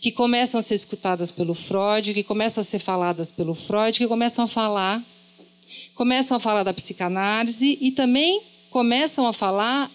que 0.00 0.10
começam 0.10 0.58
a 0.58 0.62
ser 0.62 0.74
escutadas 0.74 1.30
pelo 1.30 1.54
Freud, 1.54 2.14
que 2.14 2.24
começam 2.24 2.62
a 2.62 2.64
ser 2.64 2.80
faladas 2.80 3.30
pelo 3.30 3.54
Freud, 3.54 3.96
que 3.96 4.08
começam 4.08 4.44
a 4.44 4.48
falar, 4.48 5.00
começam 5.94 6.36
a 6.36 6.40
falar 6.40 6.64
da 6.64 6.74
psicanálise 6.74 7.78
e 7.80 7.92
também 7.92 8.42
começam 8.70 9.24
a 9.24 9.32
falar 9.32 9.88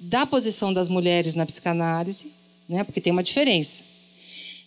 da 0.00 0.26
posição 0.26 0.72
das 0.72 0.88
mulheres 0.88 1.36
na 1.36 1.46
psicanálise, 1.46 2.32
né? 2.68 2.82
porque 2.82 3.00
tem 3.00 3.12
uma 3.12 3.22
diferença. 3.22 3.84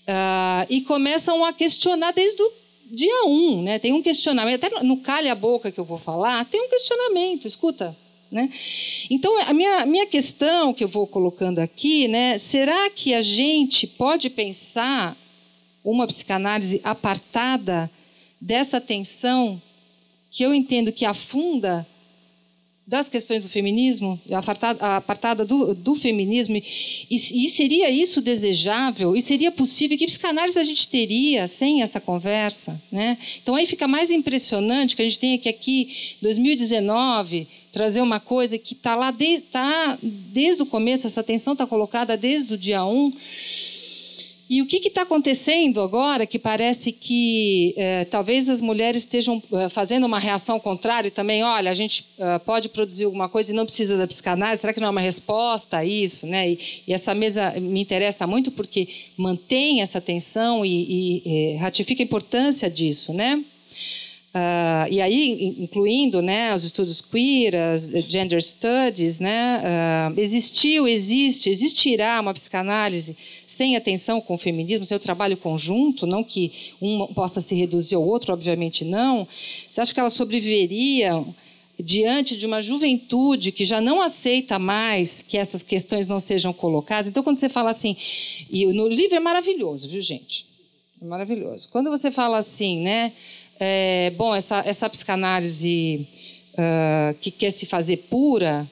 Uh, 0.01 0.65
e 0.69 0.81
começam 0.81 1.43
a 1.43 1.51
questionar 1.51 2.13
desde 2.13 2.41
o 2.41 2.60
dia 2.91 3.25
1, 3.25 3.29
um, 3.29 3.63
né? 3.63 3.79
Tem 3.79 3.93
um 3.93 4.01
questionamento, 4.01 4.65
até 4.65 4.83
no 4.83 4.97
calha 4.97 5.31
a 5.31 5.35
boca 5.35 5.71
que 5.71 5.79
eu 5.79 5.85
vou 5.85 5.97
falar, 5.97 6.45
tem 6.45 6.61
um 6.61 6.69
questionamento, 6.69 7.47
escuta, 7.47 7.95
né? 8.29 8.51
Então, 9.09 9.39
a 9.43 9.53
minha, 9.53 9.85
minha 9.85 10.05
questão 10.05 10.73
que 10.73 10.83
eu 10.83 10.89
vou 10.89 11.07
colocando 11.07 11.59
aqui, 11.59 12.09
né? 12.09 12.37
Será 12.37 12.89
que 12.89 13.13
a 13.13 13.21
gente 13.21 13.87
pode 13.87 14.29
pensar 14.29 15.15
uma 15.83 16.05
psicanálise 16.05 16.81
apartada 16.83 17.89
dessa 18.39 18.81
tensão 18.81 19.59
que 20.29 20.43
eu 20.43 20.53
entendo 20.53 20.91
que 20.91 21.05
afunda 21.05 21.87
das 22.85 23.07
questões 23.07 23.43
do 23.43 23.49
feminismo, 23.49 24.19
apartada, 24.31 24.97
apartada 24.97 25.45
do, 25.45 25.73
do, 25.73 25.95
feminismo, 25.95 26.57
e, 26.57 26.65
e, 27.09 27.49
seria 27.49 27.89
isso 27.89 28.21
desejável? 28.21 29.15
E 29.15 29.21
seria 29.21 29.51
possível? 29.51 29.97
Que 29.97 30.05
psicanálise 30.05 30.59
a 30.59 30.63
gente 30.63 30.87
teria 30.87 31.47
sem 31.47 31.81
essa 31.81 32.01
conversa? 32.01 32.81
Né? 32.91 33.17
Então 33.41 33.55
aí 33.55 33.65
fica 33.65 33.87
mais 33.87 34.09
impressionante 34.09 34.95
que 34.95 35.01
a 35.01 35.05
gente 35.05 35.19
tenha 35.19 35.37
que 35.37 35.47
aqui, 35.47 36.17
2019, 36.21 37.47
trazer 37.71 38.01
uma 38.01 38.19
coisa 38.19 38.57
que 38.57 38.73
está 38.73 38.95
lá 38.95 39.11
de, 39.11 39.39
tá 39.39 39.97
desde 40.01 40.63
o 40.63 40.65
começo, 40.65 41.07
essa 41.07 41.23
tensão 41.23 41.53
está 41.53 41.65
colocada 41.65 42.17
desde 42.17 42.55
o 42.55 42.57
dia 42.57 42.83
1, 42.83 43.13
e 44.51 44.61
o 44.61 44.65
que 44.65 44.85
está 44.85 45.03
acontecendo 45.03 45.79
agora, 45.79 46.27
que 46.27 46.37
parece 46.37 46.91
que 46.91 47.73
é, 47.77 48.03
talvez 48.03 48.49
as 48.49 48.59
mulheres 48.59 49.03
estejam 49.03 49.41
é, 49.53 49.69
fazendo 49.69 50.05
uma 50.05 50.19
reação 50.19 50.59
contrária 50.59 51.09
também, 51.09 51.41
olha, 51.41 51.71
a 51.71 51.73
gente 51.73 52.05
é, 52.19 52.37
pode 52.37 52.67
produzir 52.67 53.05
alguma 53.05 53.29
coisa 53.29 53.53
e 53.53 53.55
não 53.55 53.63
precisa 53.63 53.95
da 53.95 54.05
psicanálise, 54.05 54.59
será 54.59 54.73
que 54.73 54.81
não 54.81 54.87
é 54.87 54.91
uma 54.91 54.99
resposta 54.99 55.77
a 55.77 55.85
isso? 55.85 56.27
Né? 56.27 56.49
E, 56.49 56.59
e 56.85 56.93
essa 56.93 57.15
mesa 57.15 57.51
me 57.61 57.79
interessa 57.79 58.27
muito 58.27 58.51
porque 58.51 58.89
mantém 59.15 59.79
essa 59.79 60.01
tensão 60.01 60.65
e, 60.65 61.53
e 61.53 61.55
ratifica 61.55 62.03
a 62.03 62.05
importância 62.05 62.69
disso, 62.69 63.13
né? 63.13 63.41
Uh, 64.33 64.87
e 64.89 65.01
aí, 65.01 65.55
incluindo 65.59 66.21
né, 66.21 66.55
os 66.55 66.63
estudos 66.63 67.01
queer, 67.01 67.53
as 67.53 67.89
gender 68.07 68.41
studies, 68.41 69.19
né, 69.19 69.61
uh, 69.61 70.17
existiu, 70.17 70.87
existe, 70.87 71.49
existirá 71.49 72.21
uma 72.21 72.33
psicanálise 72.33 73.17
sem 73.45 73.75
atenção 73.75 74.21
com 74.21 74.35
o 74.35 74.37
feminismo, 74.37 74.85
sem 74.85 74.95
o 74.95 74.99
trabalho 74.99 75.35
conjunto, 75.35 76.07
não 76.07 76.23
que 76.23 76.73
um 76.81 77.07
possa 77.07 77.41
se 77.41 77.53
reduzir 77.55 77.95
ao 77.95 78.07
outro, 78.07 78.31
obviamente 78.31 78.85
não. 78.85 79.27
Você 79.69 79.81
acha 79.81 79.93
que 79.93 79.99
ela 79.99 80.09
sobreviveria 80.09 81.21
diante 81.77 82.37
de 82.37 82.45
uma 82.45 82.61
juventude 82.61 83.51
que 83.51 83.65
já 83.65 83.81
não 83.81 84.01
aceita 84.01 84.57
mais 84.57 85.21
que 85.21 85.37
essas 85.37 85.61
questões 85.61 86.07
não 86.07 86.21
sejam 86.21 86.53
colocadas? 86.53 87.09
Então, 87.09 87.21
quando 87.21 87.35
você 87.35 87.49
fala 87.49 87.69
assim, 87.69 87.97
e 88.49 88.65
no 88.67 88.87
livro 88.87 89.17
é 89.17 89.19
maravilhoso, 89.19 89.89
viu, 89.89 90.01
gente? 90.01 90.45
É 91.01 91.05
maravilhoso. 91.05 91.67
Quando 91.69 91.89
você 91.89 92.11
fala 92.11 92.37
assim, 92.37 92.81
né? 92.81 93.11
É, 93.63 94.11
bom, 94.17 94.33
essa, 94.33 94.63
essa 94.65 94.89
psicanálise 94.89 96.07
uh, 96.53 97.13
que 97.21 97.29
quer 97.29 97.51
se 97.51 97.67
fazer 97.67 97.97
pura, 98.09 98.67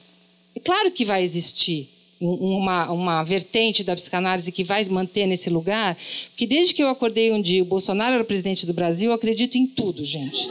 é 0.52 0.58
claro 0.58 0.90
que 0.90 1.04
vai 1.04 1.22
existir 1.22 1.88
uma, 2.20 2.90
uma 2.92 3.22
vertente 3.24 3.82
da 3.82 3.94
psicanálise 3.94 4.52
que 4.52 4.62
vai 4.62 4.84
manter 4.84 5.26
nesse 5.26 5.48
lugar, 5.48 5.96
porque 6.30 6.46
desde 6.46 6.74
que 6.74 6.82
eu 6.82 6.88
acordei 6.88 7.32
um 7.32 7.40
dia, 7.40 7.62
o 7.62 7.66
Bolsonaro 7.66 8.14
era 8.14 8.24
presidente 8.24 8.66
do 8.66 8.74
Brasil, 8.74 9.10
eu 9.10 9.14
acredito 9.14 9.56
em 9.56 9.66
tudo, 9.66 10.04
gente. 10.04 10.48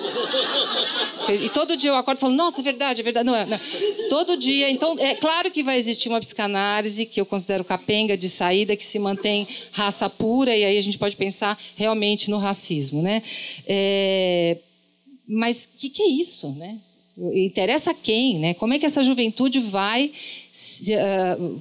E 1.32 1.50
todo 1.50 1.78
dia 1.78 1.92
eu 1.92 1.96
acordo 1.96 2.18
e 2.18 2.22
falo, 2.22 2.34
nossa, 2.34 2.60
é 2.60 2.64
verdade, 2.64 3.02
é 3.02 3.04
verdade. 3.04 3.26
Não, 3.26 3.36
é, 3.36 3.46
não. 3.46 3.60
Todo 4.10 4.36
dia. 4.36 4.70
Então, 4.72 4.96
é 4.98 5.14
claro 5.14 5.52
que 5.52 5.62
vai 5.62 5.78
existir 5.78 6.10
uma 6.10 6.20
psicanálise 6.20 7.06
que 7.06 7.22
eu 7.22 7.26
considero 7.26 7.64
capenga 7.64 8.18
de 8.18 8.28
saída, 8.28 8.76
que 8.76 8.84
se 8.84 8.98
mantém 8.98 9.48
raça 9.72 10.10
pura, 10.10 10.56
e 10.56 10.64
aí 10.64 10.78
a 10.78 10.82
gente 10.82 10.98
pode 10.98 11.16
pensar 11.16 11.60
realmente 11.76 12.32
no 12.32 12.38
racismo. 12.38 13.04
Né? 13.04 13.22
É, 13.68 14.58
mas 15.28 15.66
o 15.66 15.78
que, 15.78 15.90
que 15.90 16.02
é 16.02 16.08
isso? 16.08 16.50
Né? 16.54 16.80
Interessa 17.34 17.92
a 17.92 17.94
quem? 17.94 18.40
Né? 18.40 18.54
Como 18.56 18.74
é 18.74 18.80
que 18.80 18.86
essa 18.86 19.04
juventude 19.04 19.60
vai, 19.60 20.12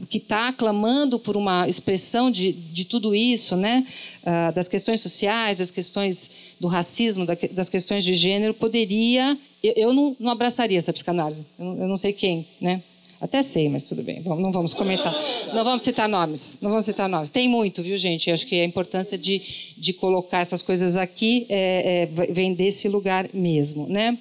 que 0.08 0.18
está 0.18 0.52
clamando 0.52 1.18
por 1.18 1.36
uma 1.36 1.68
expressão 1.68 2.30
de, 2.30 2.52
de 2.52 2.84
tudo 2.84 3.14
isso, 3.14 3.56
né? 3.56 3.86
Uh, 4.22 4.52
das 4.54 4.68
questões 4.68 5.00
sociais, 5.00 5.58
das 5.58 5.70
questões 5.70 6.30
do 6.60 6.68
racismo, 6.68 7.26
das 7.26 7.68
questões 7.68 8.04
de 8.04 8.14
gênero, 8.14 8.54
poderia 8.54 9.36
eu, 9.62 9.72
eu 9.76 9.92
não, 9.92 10.16
não, 10.18 10.30
abraçaria 10.30 10.78
essa 10.78 10.92
psicanálise. 10.92 11.44
Eu 11.58 11.64
não, 11.64 11.90
eu 11.90 11.96
sei 11.96 12.12
quem, 12.12 12.46
né? 12.60 12.82
Até 13.20 13.42
sei, 13.42 13.68
mas 13.68 13.84
tudo 13.84 14.04
bem. 14.04 14.20
Não 14.20 14.52
vamos 14.52 14.72
comentar. 14.72 15.12
Não 15.52 15.64
vamos 15.64 15.82
citar 15.82 16.08
nomes. 16.08 16.58
Não 16.60 16.70
vamos 16.70 16.84
citar 16.84 17.08
nomes. 17.08 17.30
Tem 17.30 17.48
muito, 17.48 17.82
viu, 17.82 17.98
gente? 17.98 18.30
Acho 18.30 18.46
que 18.46 18.60
a 18.60 18.64
importância 18.64 19.18
de, 19.18 19.42
de 19.76 19.92
colocar 19.92 20.38
essas 20.38 20.62
coisas 20.62 20.96
aqui 20.96 21.44
é, 21.48 22.08
é, 22.16 22.32
vem 22.32 22.54
desse 22.54 22.88
lugar 22.88 23.28
mesmo, 23.34 23.88
né? 23.88 24.16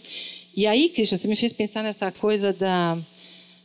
E 0.56 0.66
aí, 0.66 0.90
Cristian, 0.90 1.16
você 1.16 1.28
me 1.28 1.36
fez 1.36 1.54
pensar 1.54 1.84
nessa 1.84 2.12
coisa 2.12 2.52
da 2.52 2.98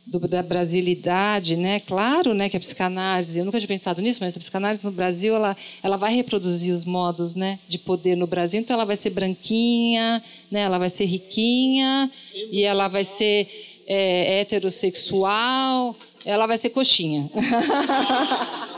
do, 0.05 0.19
da 0.19 0.43
brasilidade, 0.43 1.55
né? 1.55 1.79
Claro, 1.79 2.33
né, 2.33 2.49
que 2.49 2.57
a 2.57 2.59
psicanálise, 2.59 3.39
eu 3.39 3.45
nunca 3.45 3.57
tinha 3.57 3.67
pensado 3.67 4.01
nisso, 4.01 4.19
mas 4.21 4.35
a 4.35 4.39
psicanálise 4.39 4.85
no 4.85 4.91
Brasil, 4.91 5.35
ela, 5.35 5.55
ela 5.81 5.97
vai 5.97 6.13
reproduzir 6.13 6.73
os 6.73 6.83
modos, 6.85 7.35
né, 7.35 7.57
de 7.67 7.77
poder 7.77 8.15
no 8.15 8.27
Brasil. 8.27 8.59
Então, 8.59 8.73
ela 8.73 8.85
vai 8.85 8.95
ser 8.95 9.11
branquinha, 9.11 10.21
né? 10.51 10.61
Ela 10.61 10.77
vai 10.77 10.89
ser 10.89 11.05
riquinha 11.05 12.11
e 12.51 12.63
ela 12.63 12.87
vai 12.87 13.03
ser 13.03 13.47
é, 13.87 14.41
heterossexual. 14.41 15.95
Ela 16.25 16.45
vai 16.47 16.57
ser 16.57 16.69
coxinha. 16.69 17.29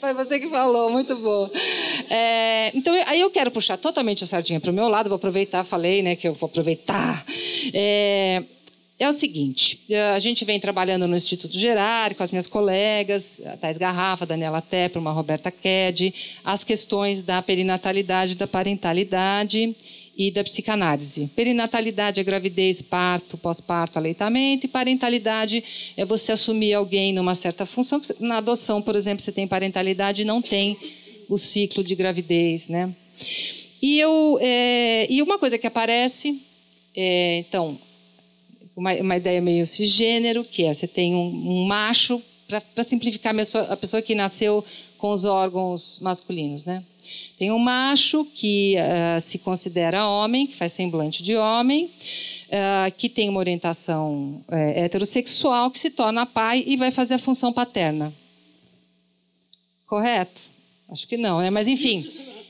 Foi 0.00 0.14
você 0.14 0.38
que 0.38 0.48
falou, 0.48 0.90
muito 0.90 1.16
bom. 1.16 1.50
É, 2.08 2.70
então, 2.74 2.94
aí 3.06 3.20
eu 3.20 3.30
quero 3.30 3.50
puxar 3.50 3.76
totalmente 3.76 4.22
a 4.22 4.26
sardinha 4.26 4.60
para 4.60 4.70
o 4.70 4.74
meu 4.74 4.88
lado, 4.88 5.08
vou 5.08 5.16
aproveitar, 5.16 5.64
falei, 5.64 6.02
né, 6.02 6.14
que 6.14 6.28
eu 6.28 6.34
vou 6.34 6.46
aproveitar. 6.46 7.24
É, 7.74 8.44
é 8.98 9.08
o 9.08 9.12
seguinte, 9.12 9.80
eh, 9.90 10.10
a 10.10 10.18
gente 10.18 10.42
vem 10.44 10.58
trabalhando 10.58 11.06
no 11.06 11.16
Instituto 11.16 11.58
Gerário 11.58 12.16
com 12.16 12.22
as 12.22 12.30
minhas 12.30 12.46
colegas, 12.46 13.42
a 13.44 13.56
Thais 13.58 13.76
Garrafa, 13.76 14.24
Daniela 14.24 14.62
Tepper, 14.62 15.00
uma 15.00 15.12
Roberta 15.12 15.50
Ked, 15.50 16.14
as 16.42 16.64
questões 16.64 17.22
da 17.22 17.42
perinatalidade 17.42 18.36
da 18.36 18.46
parentalidade. 18.46 19.74
e 20.18 20.30
da 20.30 20.42
psicanálise. 20.42 21.30
Perinatalidade 21.36 22.18
é 22.18 22.24
gravidez, 22.24 22.80
parto, 22.80 23.36
pós-parto, 23.36 23.98
aleitamento, 23.98 24.64
e 24.64 24.68
parentalidade 24.68 25.62
é 25.94 26.06
você 26.06 26.32
assumir 26.32 26.72
alguém 26.72 27.12
numa 27.12 27.34
certa 27.34 27.66
função. 27.66 28.00
Na 28.18 28.38
adoção, 28.38 28.80
por 28.80 28.96
exemplo, 28.96 29.22
você 29.22 29.30
tem 29.30 29.46
parentalidade 29.46 30.22
e 30.22 30.24
não 30.24 30.40
tem 30.40 30.74
o 31.28 31.36
ciclo 31.36 31.84
de 31.84 31.94
gravidez, 31.94 32.66
né? 32.66 32.90
E, 33.82 34.00
eu, 34.00 34.38
é, 34.40 35.06
e 35.10 35.20
uma 35.20 35.38
coisa 35.38 35.58
que 35.58 35.66
aparece, 35.66 36.40
é, 36.96 37.44
então, 37.46 37.78
uma, 38.76 38.92
uma, 38.94 39.16
ideia 39.16 39.40
meio 39.40 39.66
cisgênero, 39.66 40.44
que 40.44 40.64
é 40.64 40.74
você 40.74 40.86
tem 40.86 41.14
um, 41.14 41.26
um 41.26 41.64
macho, 41.64 42.22
para 42.74 42.84
simplificar, 42.84 43.32
a 43.32 43.36
pessoa, 43.36 43.64
a 43.64 43.76
pessoa 43.76 44.02
que 44.02 44.14
nasceu 44.14 44.64
com 44.98 45.10
os 45.10 45.24
órgãos 45.24 45.98
masculinos, 46.00 46.66
né? 46.66 46.84
Tem 47.38 47.50
um 47.50 47.58
macho 47.58 48.24
que 48.24 48.76
uh, 48.76 49.20
se 49.20 49.38
considera 49.38 50.08
homem, 50.08 50.46
que 50.46 50.56
faz 50.56 50.72
semblante 50.72 51.22
de 51.22 51.36
homem, 51.36 51.84
uh, 51.86 52.92
que 52.96 53.08
tem 53.08 53.28
uma 53.28 53.38
orientação 53.38 54.42
uh, 54.48 54.54
heterossexual, 54.54 55.70
que 55.70 55.78
se 55.78 55.90
torna 55.90 56.24
pai 56.24 56.64
e 56.66 56.76
vai 56.76 56.90
fazer 56.90 57.14
a 57.14 57.18
função 57.18 57.52
paterna. 57.52 58.12
Correto? 59.86 60.40
Acho 60.88 61.06
que 61.06 61.16
não, 61.16 61.40
né? 61.40 61.50
Mas 61.50 61.66
enfim, 61.66 62.06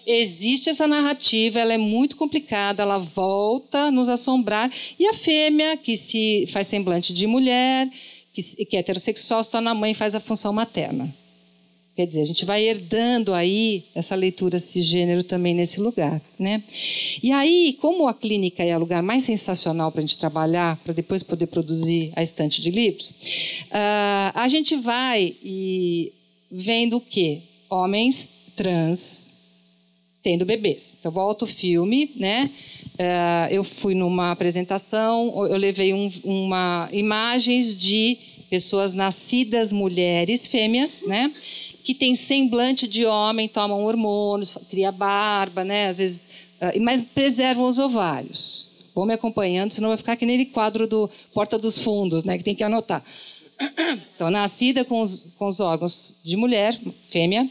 existe 0.06 0.70
essa 0.70 0.86
narrativa, 0.86 1.58
ela 1.58 1.74
é 1.74 1.78
muito 1.78 2.16
complicada, 2.16 2.82
ela 2.82 2.98
volta 2.98 3.78
a 3.78 3.90
nos 3.90 4.08
assombrar. 4.08 4.70
E 4.98 5.06
a 5.06 5.12
fêmea, 5.12 5.76
que 5.76 5.96
se 5.96 6.46
faz 6.48 6.68
semblante 6.68 7.12
de 7.12 7.26
mulher, 7.26 7.90
que, 8.32 8.42
que 8.66 8.76
é 8.76 8.80
heterossexual, 8.80 9.42
se 9.42 9.50
torna 9.50 9.74
mãe 9.74 9.90
e 9.90 9.94
faz 9.94 10.14
a 10.14 10.20
função 10.20 10.52
materna. 10.52 11.12
Quer 11.96 12.06
dizer, 12.06 12.20
a 12.20 12.26
gente 12.26 12.44
vai 12.44 12.62
herdando 12.62 13.32
aí 13.32 13.84
essa 13.94 14.14
leitura 14.14 14.58
cisgênero 14.58 15.24
também 15.24 15.54
nesse 15.54 15.80
lugar, 15.80 16.20
né? 16.38 16.62
E 17.22 17.32
aí, 17.32 17.74
como 17.80 18.06
a 18.06 18.12
clínica 18.12 18.62
é 18.62 18.76
o 18.76 18.80
lugar 18.80 19.02
mais 19.02 19.24
sensacional 19.24 19.90
para 19.90 20.00
a 20.00 20.02
gente 20.02 20.18
trabalhar, 20.18 20.76
para 20.84 20.92
depois 20.92 21.22
poder 21.22 21.46
produzir 21.46 22.12
a 22.14 22.22
estante 22.22 22.60
de 22.60 22.70
livros, 22.70 23.12
uh, 23.70 24.30
a 24.34 24.46
gente 24.46 24.76
vai 24.76 25.36
e 25.42 26.12
vendo 26.50 26.98
o 26.98 27.00
quê? 27.00 27.40
Homens 27.70 28.28
trans 28.54 29.25
tendo 30.26 30.44
bebês. 30.44 30.96
Então, 30.98 31.12
volto 31.12 31.42
o 31.42 31.46
filme, 31.46 32.10
né? 32.16 32.50
Uh, 32.94 33.54
eu 33.54 33.62
fui 33.62 33.94
numa 33.94 34.32
apresentação, 34.32 35.46
eu 35.46 35.56
levei 35.56 35.94
um, 35.94 36.10
uma 36.24 36.88
imagens 36.90 37.80
de 37.80 38.18
pessoas 38.50 38.92
nascidas 38.92 39.72
mulheres, 39.72 40.48
fêmeas, 40.48 41.04
né? 41.06 41.32
que 41.84 41.94
tem 41.94 42.16
semblante 42.16 42.88
de 42.88 43.06
homem, 43.06 43.46
tomam 43.46 43.84
hormônios, 43.84 44.58
cria 44.68 44.90
barba, 44.90 45.62
né? 45.62 45.86
Às 45.86 45.98
vezes, 45.98 46.28
uh, 46.60 46.82
mas 46.82 47.02
preservam 47.02 47.68
os 47.68 47.78
ovários. 47.78 48.68
Vão 48.96 49.06
me 49.06 49.14
acompanhando, 49.14 49.70
senão 49.70 49.90
vai 49.90 49.96
ficar 49.96 50.14
aquele 50.14 50.46
quadro 50.46 50.88
do 50.88 51.08
Porta 51.32 51.56
dos 51.56 51.80
Fundos, 51.80 52.24
né? 52.24 52.36
Que 52.36 52.42
tem 52.42 52.54
que 52.56 52.64
anotar. 52.64 53.00
Então, 54.16 54.30
nascida 54.30 54.82
com 54.82 55.02
os, 55.02 55.26
com 55.38 55.46
os 55.46 55.60
órgãos 55.60 56.16
de 56.24 56.36
mulher, 56.36 56.78
fêmea, 57.04 57.46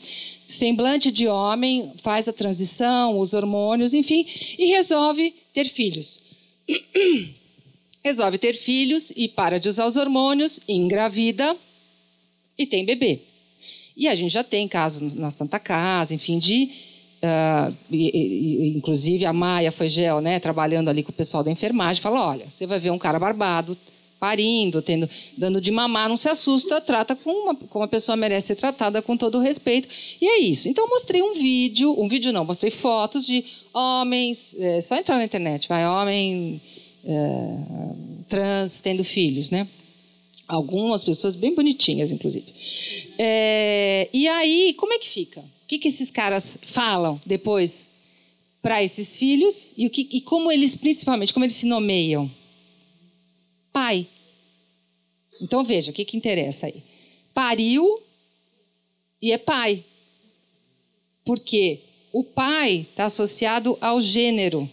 semblante 0.48 1.12
de 1.12 1.28
homem, 1.28 1.92
faz 1.98 2.28
a 2.28 2.34
transição, 2.34 3.20
os 3.20 3.34
hormônios, 3.34 3.94
enfim, 3.94 4.26
e 4.58 4.66
resolve 4.68 5.34
ter 5.54 5.66
filhos. 5.66 6.20
resolve 8.04 8.38
ter 8.38 8.54
filhos 8.54 9.12
e 9.16 9.28
para 9.28 9.60
de 9.60 9.68
usar 9.68 9.86
os 9.86 9.96
hormônios, 9.96 10.60
engravida 10.68 11.58
e 12.58 12.66
tem 12.66 12.86
bebê. 12.86 13.22
E 13.98 14.08
a 14.08 14.14
gente 14.14 14.32
já 14.32 14.44
tem 14.44 14.68
casos 14.68 15.14
na 15.16 15.32
Santa 15.32 15.60
Casa, 15.60 16.14
enfim, 16.14 16.38
de. 16.38 16.70
Uh, 17.16 17.76
e, 17.90 18.18
e, 18.18 18.78
inclusive 18.78 19.26
a 19.26 19.34
Maia 19.34 19.72
foi 19.72 19.88
gel, 19.88 20.22
né, 20.22 20.38
trabalhando 20.40 20.90
ali 20.90 21.02
com 21.02 21.10
o 21.10 21.16
pessoal 21.16 21.44
da 21.44 21.50
enfermagem, 21.50 22.02
fala: 22.02 22.28
olha, 22.28 22.46
você 22.50 22.68
vai 22.68 22.78
ver 22.78 22.92
um 22.92 22.98
cara 23.00 23.18
barbado, 23.18 23.76
parindo, 24.20 24.82
tendo, 24.82 25.10
dando 25.38 25.62
de 25.62 25.72
mamar, 25.72 26.10
não 26.10 26.18
se 26.18 26.30
assusta, 26.30 26.82
trata 26.82 27.16
como 27.16 27.38
uma, 27.38 27.56
como 27.56 27.84
a 27.86 27.88
pessoa 27.88 28.16
merece 28.16 28.48
ser 28.48 28.56
tratada 28.56 29.02
com 29.02 29.16
todo 29.18 29.38
o 29.38 29.42
respeito. 29.42 29.88
E 30.22 30.26
é 30.26 30.40
isso. 30.40 30.68
Então, 30.68 30.86
eu 30.86 30.90
mostrei 30.90 31.22
um 31.22 31.34
vídeo, 31.34 32.00
um 32.00 32.08
vídeo 32.08 32.32
não, 32.32 32.46
mostrei 32.46 32.72
fotos 32.72 33.26
de 33.26 33.44
homens, 33.74 34.56
é, 34.58 34.82
só 34.82 34.96
entrar 34.96 35.18
na 35.18 35.26
internet, 35.26 35.68
vai, 35.68 35.86
homem 35.86 36.62
é, 37.04 37.58
trans 38.28 38.82
tendo 38.82 39.04
filhos, 39.04 39.50
né? 39.50 39.68
Algumas 40.48 41.04
pessoas 41.04 41.36
bem 41.36 41.54
bonitinhas, 41.54 42.12
inclusive. 42.12 42.46
É, 43.18 44.10
e 44.14 44.28
aí, 44.28 44.74
como 44.78 44.94
é 44.94 45.00
que 45.00 45.10
fica? 45.10 45.40
O 45.40 45.68
que, 45.68 45.80
que 45.80 45.88
esses 45.88 46.12
caras 46.12 46.58
falam 46.62 47.20
depois 47.26 47.90
para 48.62 48.84
esses 48.84 49.16
filhos 49.18 49.74
e, 49.78 49.86
o 49.86 49.90
que, 49.90 50.08
e 50.12 50.22
como 50.22 50.52
eles, 50.52 50.76
principalmente, 50.76 51.34
como 51.34 51.46
eles 51.46 51.56
se 51.56 51.66
nomeiam? 51.66 52.30
Pai. 53.76 54.08
Então 55.42 55.66
veja, 55.66 55.92
o 55.92 55.94
que, 55.94 56.06
que 56.06 56.16
interessa 56.16 56.68
aí? 56.68 56.82
Pariu 57.34 58.02
e 59.22 59.34
é 59.34 59.38
pai. 59.38 59.84
Porque 61.26 61.82
o 62.14 62.24
pai 62.24 62.88
está 62.90 63.04
associado 63.04 63.78
ao 63.82 64.00
gênero. 64.00 64.70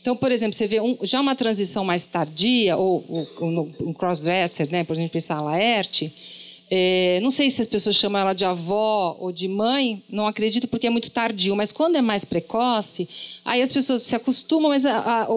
Então, 0.00 0.16
por 0.16 0.30
exemplo, 0.30 0.54
você 0.56 0.68
vê 0.68 0.80
um, 0.80 0.96
já 1.02 1.20
uma 1.20 1.34
transição 1.34 1.84
mais 1.84 2.04
tardia, 2.04 2.76
ou, 2.76 3.04
ou 3.40 3.68
um 3.80 3.92
crossdresser, 3.92 4.70
né, 4.70 4.84
por 4.84 4.94
exemplo, 4.94 5.10
pensar 5.10 5.38
a 5.38 5.42
Laerte, 5.42 6.12
é, 6.68 7.20
não 7.20 7.30
sei 7.30 7.48
se 7.48 7.62
as 7.62 7.68
pessoas 7.68 7.94
chamam 7.94 8.20
ela 8.20 8.32
de 8.32 8.44
avó 8.44 9.16
ou 9.20 9.30
de 9.30 9.46
mãe, 9.46 10.02
não 10.08 10.26
acredito 10.26 10.66
porque 10.66 10.88
é 10.88 10.90
muito 10.90 11.10
tardio, 11.10 11.54
mas 11.54 11.70
quando 11.70 11.96
é 11.96 12.02
mais 12.02 12.24
precoce, 12.24 13.08
aí 13.44 13.62
as 13.62 13.70
pessoas 13.70 14.02
se 14.02 14.16
acostumam, 14.16 14.70
mas 14.70 14.84
a, 14.84 15.22
a, 15.22 15.28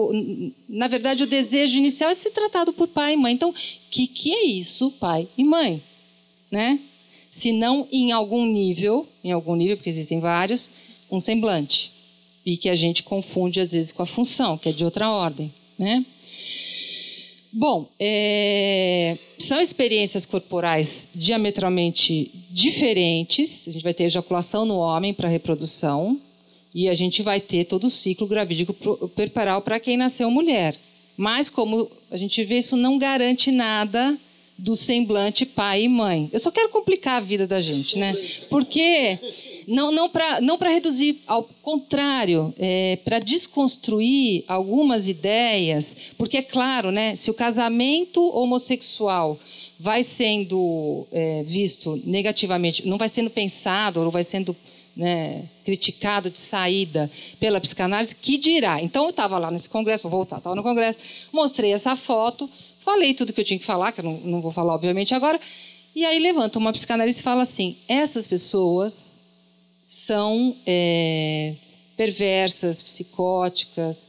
na 0.68 0.88
verdade 0.88 1.22
o 1.22 1.28
desejo 1.28 1.78
inicial 1.78 2.10
é 2.10 2.14
ser 2.14 2.30
tratado 2.30 2.72
por 2.72 2.88
pai 2.88 3.14
e 3.14 3.16
mãe. 3.16 3.32
Então, 3.32 3.50
o 3.50 3.54
que, 3.90 4.08
que 4.08 4.34
é 4.34 4.44
isso, 4.44 4.90
pai 4.98 5.28
e 5.38 5.44
mãe? 5.44 5.80
Né? 6.50 6.80
Se 7.30 7.52
não 7.52 7.86
em 7.92 8.10
algum 8.10 8.44
nível, 8.44 9.06
em 9.22 9.30
algum 9.30 9.54
nível, 9.54 9.76
porque 9.76 9.90
existem 9.90 10.18
vários, 10.18 10.68
um 11.10 11.20
semblante. 11.20 11.92
E 12.44 12.56
que 12.56 12.68
a 12.68 12.74
gente 12.74 13.04
confunde 13.04 13.60
às 13.60 13.70
vezes 13.70 13.92
com 13.92 14.02
a 14.02 14.06
função, 14.06 14.58
que 14.58 14.68
é 14.68 14.72
de 14.72 14.84
outra 14.84 15.08
ordem. 15.08 15.52
Né? 15.78 16.04
Bom, 17.52 17.88
é, 17.98 19.18
são 19.38 19.60
experiências 19.60 20.24
corporais 20.24 21.08
diametralmente 21.14 22.30
diferentes. 22.50 23.66
A 23.66 23.72
gente 23.72 23.82
vai 23.82 23.92
ter 23.92 24.04
ejaculação 24.04 24.64
no 24.64 24.76
homem 24.76 25.12
para 25.12 25.28
reprodução 25.28 26.18
e 26.72 26.88
a 26.88 26.94
gente 26.94 27.22
vai 27.22 27.40
ter 27.40 27.64
todo 27.64 27.88
o 27.88 27.90
ciclo 27.90 28.26
gravídico 28.26 28.72
perparal 29.08 29.62
para 29.62 29.80
quem 29.80 29.96
nasceu 29.96 30.30
mulher. 30.30 30.76
Mas 31.16 31.50
como 31.50 31.90
a 32.10 32.16
gente 32.16 32.42
vê, 32.44 32.58
isso 32.58 32.76
não 32.76 32.98
garante 32.98 33.50
nada 33.50 34.16
do 34.60 34.76
semblante 34.76 35.46
pai 35.46 35.84
e 35.84 35.88
mãe. 35.88 36.28
Eu 36.32 36.38
só 36.38 36.50
quero 36.50 36.68
complicar 36.68 37.16
a 37.16 37.20
vida 37.20 37.46
da 37.46 37.60
gente, 37.60 37.98
né? 37.98 38.14
Porque 38.48 39.18
não, 39.66 39.90
não 39.90 40.08
para 40.08 40.40
não 40.40 40.58
reduzir, 40.58 41.18
ao 41.26 41.44
contrário, 41.62 42.52
é, 42.58 42.98
para 43.04 43.18
desconstruir 43.18 44.44
algumas 44.46 45.08
ideias, 45.08 46.12
porque 46.16 46.36
é 46.36 46.42
claro, 46.42 46.90
né? 46.90 47.16
Se 47.16 47.30
o 47.30 47.34
casamento 47.34 48.22
homossexual 48.36 49.38
vai 49.78 50.02
sendo 50.02 51.06
é, 51.10 51.42
visto 51.44 51.98
negativamente, 52.04 52.86
não 52.86 52.98
vai 52.98 53.08
sendo 53.08 53.30
pensado 53.30 54.02
ou 54.02 54.10
vai 54.10 54.22
sendo 54.22 54.54
né, 54.94 55.44
criticado 55.64 56.28
de 56.28 56.38
saída 56.38 57.10
pela 57.38 57.60
psicanálise, 57.60 58.14
que 58.14 58.36
dirá? 58.36 58.82
Então 58.82 59.04
eu 59.04 59.10
estava 59.10 59.38
lá 59.38 59.50
nesse 59.50 59.70
congresso, 59.70 60.02
vou 60.02 60.18
voltar, 60.18 60.36
estava 60.36 60.54
no 60.54 60.62
congresso, 60.62 60.98
mostrei 61.32 61.72
essa 61.72 61.96
foto 61.96 62.50
Falei 62.80 63.14
tudo 63.14 63.32
que 63.32 63.40
eu 63.40 63.44
tinha 63.44 63.58
que 63.58 63.64
falar, 63.64 63.92
que 63.92 64.00
eu 64.00 64.04
não, 64.04 64.18
não 64.20 64.40
vou 64.40 64.50
falar, 64.50 64.74
obviamente, 64.74 65.14
agora. 65.14 65.38
E 65.94 66.04
aí 66.04 66.18
levanta 66.18 66.58
uma 66.58 66.72
psicanalista 66.72 67.20
e 67.20 67.24
fala 67.24 67.42
assim: 67.42 67.76
essas 67.86 68.26
pessoas 68.26 69.20
são 69.82 70.56
é, 70.66 71.54
perversas, 71.96 72.80
psicóticas. 72.80 74.08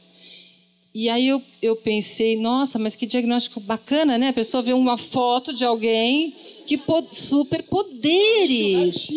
E 0.94 1.08
aí 1.08 1.26
eu, 1.28 1.42
eu 1.60 1.74
pensei, 1.74 2.36
nossa, 2.36 2.78
mas 2.78 2.94
que 2.94 3.06
diagnóstico 3.06 3.60
bacana, 3.60 4.18
né? 4.18 4.28
A 4.28 4.32
pessoa 4.32 4.62
vê 4.62 4.74
uma 4.74 4.98
foto 4.98 5.54
de 5.54 5.64
alguém 5.64 6.34
que 6.66 6.78
superpoderes. 7.12 9.08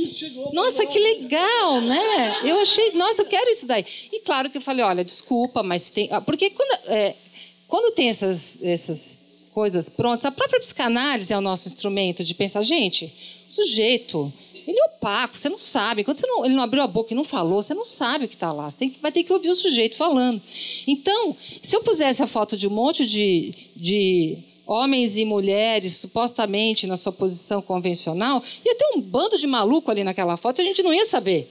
Nossa, 0.53 0.85
que 0.85 0.97
legal, 0.97 1.81
né? 1.81 2.37
Eu 2.43 2.59
achei, 2.59 2.91
nossa, 2.93 3.21
eu 3.21 3.25
quero 3.25 3.49
isso 3.51 3.65
daí. 3.65 3.85
E 4.11 4.21
claro 4.21 4.49
que 4.49 4.57
eu 4.57 4.61
falei, 4.61 4.83
olha, 4.85 5.03
desculpa, 5.03 5.61
mas 5.61 5.89
tem. 5.89 6.07
Ah, 6.11 6.21
porque 6.21 6.49
quando, 6.49 6.79
é, 6.87 7.13
quando 7.67 7.93
tem 7.93 8.09
essas, 8.09 8.63
essas 8.63 9.24
coisas 9.55 9.87
prontas. 9.87 10.25
A 10.25 10.31
própria 10.31 10.59
psicanálise 10.59 11.31
é 11.31 11.37
o 11.37 11.41
nosso 11.41 11.69
instrumento 11.69 12.25
de 12.25 12.33
pensar, 12.35 12.61
gente, 12.61 13.05
o 13.47 13.53
sujeito, 13.53 14.31
ele 14.67 14.77
é 14.77 14.83
opaco, 14.83 15.37
você 15.37 15.47
não 15.47 15.57
sabe. 15.57 16.03
Quando 16.03 16.17
você 16.17 16.27
não, 16.27 16.45
ele 16.45 16.53
não 16.53 16.61
abriu 16.61 16.83
a 16.83 16.87
boca 16.87 17.13
e 17.13 17.15
não 17.15 17.23
falou, 17.23 17.61
você 17.61 17.73
não 17.73 17.85
sabe 17.85 18.25
o 18.25 18.27
que 18.27 18.33
está 18.33 18.51
lá. 18.51 18.69
Você 18.69 18.79
tem, 18.79 18.93
vai 19.01 19.13
ter 19.13 19.23
que 19.23 19.31
ouvir 19.31 19.49
o 19.49 19.55
sujeito 19.55 19.95
falando. 19.95 20.41
Então, 20.85 21.35
se 21.63 21.73
eu 21.73 21.81
pusesse 21.81 22.21
a 22.21 22.27
foto 22.27 22.57
de 22.57 22.67
um 22.67 22.71
monte 22.71 23.07
de, 23.07 23.53
de 23.73 24.37
homens 24.67 25.15
e 25.15 25.23
mulheres 25.23 25.95
supostamente 25.95 26.85
na 26.85 26.97
sua 26.97 27.13
posição 27.13 27.61
convencional, 27.61 28.43
ia 28.65 28.75
ter 28.75 28.97
um 28.97 28.99
bando 28.99 29.37
de 29.37 29.47
maluco 29.47 29.89
ali 29.89 30.03
naquela 30.03 30.35
foto 30.35 30.59
e 30.59 30.63
a 30.63 30.65
gente 30.65 30.83
não 30.83 30.93
ia 30.93 31.05
saber. 31.05 31.49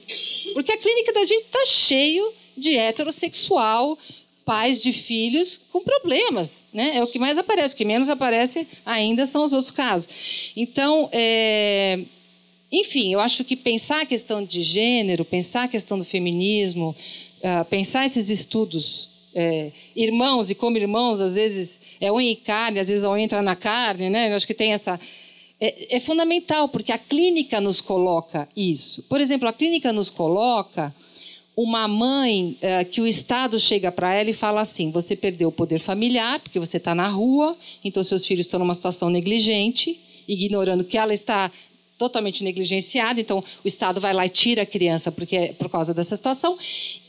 Porque 0.53 0.73
a 0.73 0.77
clínica 0.77 1.11
da 1.11 1.25
gente 1.25 1.45
está 1.45 1.65
cheio 1.65 2.31
de 2.55 2.77
heterossexual 2.77 3.99
pais 4.45 4.83
de 4.83 4.93
filhos 4.93 5.61
com 5.71 5.81
problemas, 5.81 6.69
né? 6.73 6.97
É 6.97 7.03
o 7.03 7.07
que 7.07 7.19
mais 7.19 7.39
aparece. 7.39 7.75
O 7.75 7.77
que 7.77 7.85
menos 7.85 8.09
aparece 8.09 8.67
ainda 8.85 9.27
são 9.27 9.45
os 9.45 9.53
outros 9.53 9.71
casos. 9.71 10.53
Então, 10.57 11.09
é... 11.13 12.01
enfim, 12.71 13.13
eu 13.13 13.21
acho 13.21 13.45
que 13.45 13.57
pensar 13.57 14.03
a 14.03 14.07
questão 14.07 14.45
de 14.45 14.63
gênero, 14.63 15.25
pensar 15.25 15.65
a 15.65 15.69
questão 15.69 15.99
do 15.99 16.05
feminismo, 16.05 16.95
uh, 17.41 17.65
pensar 17.67 18.07
esses 18.07 18.29
estudos 18.31 19.15
é, 19.35 19.73
irmãos 19.97 20.49
e 20.49 20.55
como 20.55 20.79
irmãos, 20.79 21.21
às 21.21 21.35
vezes 21.35 21.97
é 22.01 22.11
unha 22.13 22.31
e 22.31 22.37
carne, 22.37 22.79
às 22.79 22.89
vezes 22.89 23.05
a 23.05 23.11
unha 23.11 23.25
entra 23.25 23.43
na 23.43 23.57
carne, 23.57 24.09
né? 24.09 24.31
Eu 24.31 24.37
acho 24.37 24.47
que 24.47 24.55
tem 24.55 24.73
essa 24.73 24.99
é, 25.61 25.97
é, 25.97 26.01
fundamental, 26.01 26.69
porque 26.69 26.93
a 26.93 26.99
clínica 26.99 27.61
nos 27.61 27.81
coloca 27.81 28.49
isso. 28.57 29.03
Por 29.05 29.21
exemplo, 29.21 29.49
a 29.49 29.53
clínica 29.53 29.93
nos 29.93 30.11
coloca 30.11 30.95
uma 31.57 31.87
mãe 31.87 32.57
é, 32.61 32.85
que 32.85 33.01
o 33.01 33.07
Estado 33.07 33.59
chega 33.59 33.93
para 33.93 34.13
ela 34.13 34.31
e 34.31 34.35
fala 34.35 34.61
assim: 34.61 34.91
você 34.91 35.15
perdeu 35.15 35.49
o 35.49 35.53
poder 35.53 35.79
familiar, 35.79 36.41
porque 36.41 36.59
você 36.59 36.79
está 36.79 36.95
na 36.95 37.09
rua, 37.09 37.57
então 37.85 38.03
seus 38.03 38.27
filhos 38.27 38.47
estão 38.47 38.59
numa 38.59 38.75
situação 38.75 39.09
negligente, 39.09 39.99
ignorando 40.27 40.85
que 40.85 40.99
ela 40.99 41.13
está 41.13 41.51
totalmente 41.97 42.43
negligenciada, 42.43 43.21
então 43.21 43.43
o 43.65 43.69
Estado 43.69 44.01
vai 44.01 44.13
lá 44.13 44.27
e 44.27 44.29
tira 44.29 44.63
a 44.63 44.67
criança 44.67 45.13
porque 45.13 45.37
é 45.37 45.53
por 45.53 45.71
causa 45.71 45.95
dessa 45.95 46.17
situação. 46.17 46.59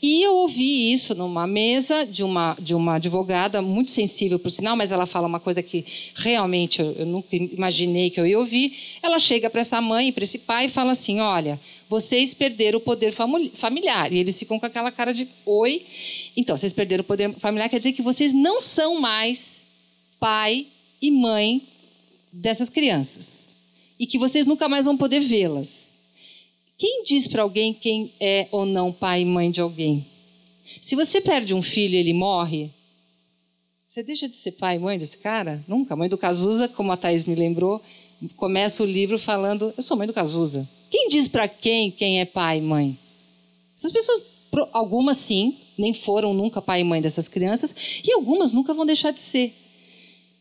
E 0.00 0.22
eu 0.22 0.34
ouvi 0.36 0.92
isso 0.92 1.14
numa 1.14 1.46
mesa 1.46 2.06
de 2.06 2.22
uma 2.22 2.56
de 2.58 2.74
uma 2.74 2.94
advogada 2.94 3.60
muito 3.60 3.90
sensível 3.90 4.38
por 4.38 4.50
sinal, 4.50 4.76
mas 4.76 4.92
ela 4.92 5.04
fala 5.04 5.26
uma 5.26 5.40
coisa 5.40 5.62
que 5.62 5.84
realmente 6.14 6.80
eu, 6.80 6.94
eu 7.00 7.06
nunca 7.06 7.34
imaginei 7.34 8.10
que 8.10 8.20
eu 8.20 8.26
ia 8.26 8.38
ouvir. 8.38 8.72
Ela 9.02 9.18
chega 9.18 9.50
para 9.50 9.60
essa 9.60 9.80
mãe 9.80 10.08
e 10.08 10.12
para 10.12 10.24
esse 10.24 10.38
pai 10.38 10.66
e 10.66 10.68
fala 10.68 10.92
assim: 10.92 11.20
"Olha, 11.20 11.58
vocês 11.88 12.34
perderam 12.34 12.78
o 12.78 12.82
poder 12.82 13.12
familiar". 13.12 14.12
E 14.12 14.18
eles 14.18 14.38
ficam 14.38 14.58
com 14.58 14.66
aquela 14.66 14.90
cara 14.90 15.12
de: 15.12 15.28
"Oi". 15.44 15.84
Então, 16.36 16.56
vocês 16.56 16.72
perderam 16.72 17.02
o 17.02 17.06
poder 17.06 17.32
familiar 17.34 17.68
quer 17.68 17.78
dizer 17.78 17.92
que 17.92 18.02
vocês 18.02 18.32
não 18.32 18.60
são 18.60 19.00
mais 19.00 19.66
pai 20.18 20.66
e 21.00 21.10
mãe 21.10 21.62
dessas 22.32 22.68
crianças 22.68 23.46
e 23.98 24.06
que 24.06 24.18
vocês 24.18 24.46
nunca 24.46 24.68
mais 24.68 24.84
vão 24.84 24.96
poder 24.96 25.20
vê-las. 25.20 25.96
Quem 26.78 27.02
diz 27.04 27.26
para 27.26 27.42
alguém 27.42 27.72
quem 27.72 28.12
é 28.20 28.48
ou 28.50 28.66
não 28.66 28.92
pai 28.92 29.22
e 29.22 29.24
mãe 29.24 29.50
de 29.50 29.60
alguém? 29.60 30.06
Se 30.82 30.94
você 30.94 31.20
perde 31.20 31.54
um 31.54 31.62
filho 31.62 31.94
e 31.94 31.98
ele 31.98 32.12
morre, 32.12 32.70
você 33.88 34.02
deixa 34.02 34.28
de 34.28 34.36
ser 34.36 34.52
pai 34.52 34.76
e 34.76 34.78
mãe 34.78 34.98
desse 34.98 35.18
cara? 35.18 35.64
Nunca. 35.66 35.94
A 35.94 35.96
mãe 35.96 36.08
do 36.08 36.18
Cazuza, 36.18 36.68
como 36.68 36.92
a 36.92 36.96
Thaís 36.96 37.24
me 37.24 37.34
lembrou, 37.34 37.80
começa 38.36 38.82
o 38.82 38.86
livro 38.86 39.18
falando: 39.18 39.72
Eu 39.74 39.82
sou 39.82 39.96
mãe 39.96 40.06
do 40.06 40.12
Cazuza. 40.12 40.68
Quem 40.96 41.08
diz 41.08 41.28
para 41.28 41.46
quem 41.46 41.90
quem 41.90 42.20
é 42.20 42.24
pai 42.24 42.56
e 42.56 42.62
mãe? 42.62 42.98
Essas 43.76 43.92
pessoas, 43.92 44.22
algumas 44.72 45.18
sim, 45.18 45.54
nem 45.76 45.92
foram 45.92 46.32
nunca 46.32 46.62
pai 46.62 46.80
e 46.80 46.84
mãe 46.84 47.02
dessas 47.02 47.28
crianças, 47.28 47.74
e 48.02 48.10
algumas 48.12 48.50
nunca 48.50 48.72
vão 48.72 48.86
deixar 48.86 49.10
de 49.10 49.20
ser. 49.20 49.52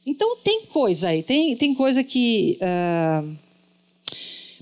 Então 0.06 0.38
tem 0.38 0.62
coisa 0.68 1.10
aí, 1.10 1.22
tem, 1.22 1.58
tem 1.58 1.76
coisa 1.76 2.06
que. 2.06 2.58
Uh, 2.62 3.36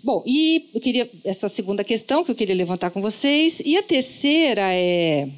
Bom, 0.04 0.24
e 0.26 0.68
eu 0.74 0.82
queria 0.82 1.08
essa 1.24 1.48
segunda 1.48 1.84
questão 1.84 2.24
que 2.24 2.32
eu 2.32 2.36
queria 2.36 2.56
levantar 2.56 2.90
com 2.90 3.00
vocês. 3.00 3.62
E 3.64 3.78
a 3.78 3.84
terceira 3.84 4.74
é 4.74 5.30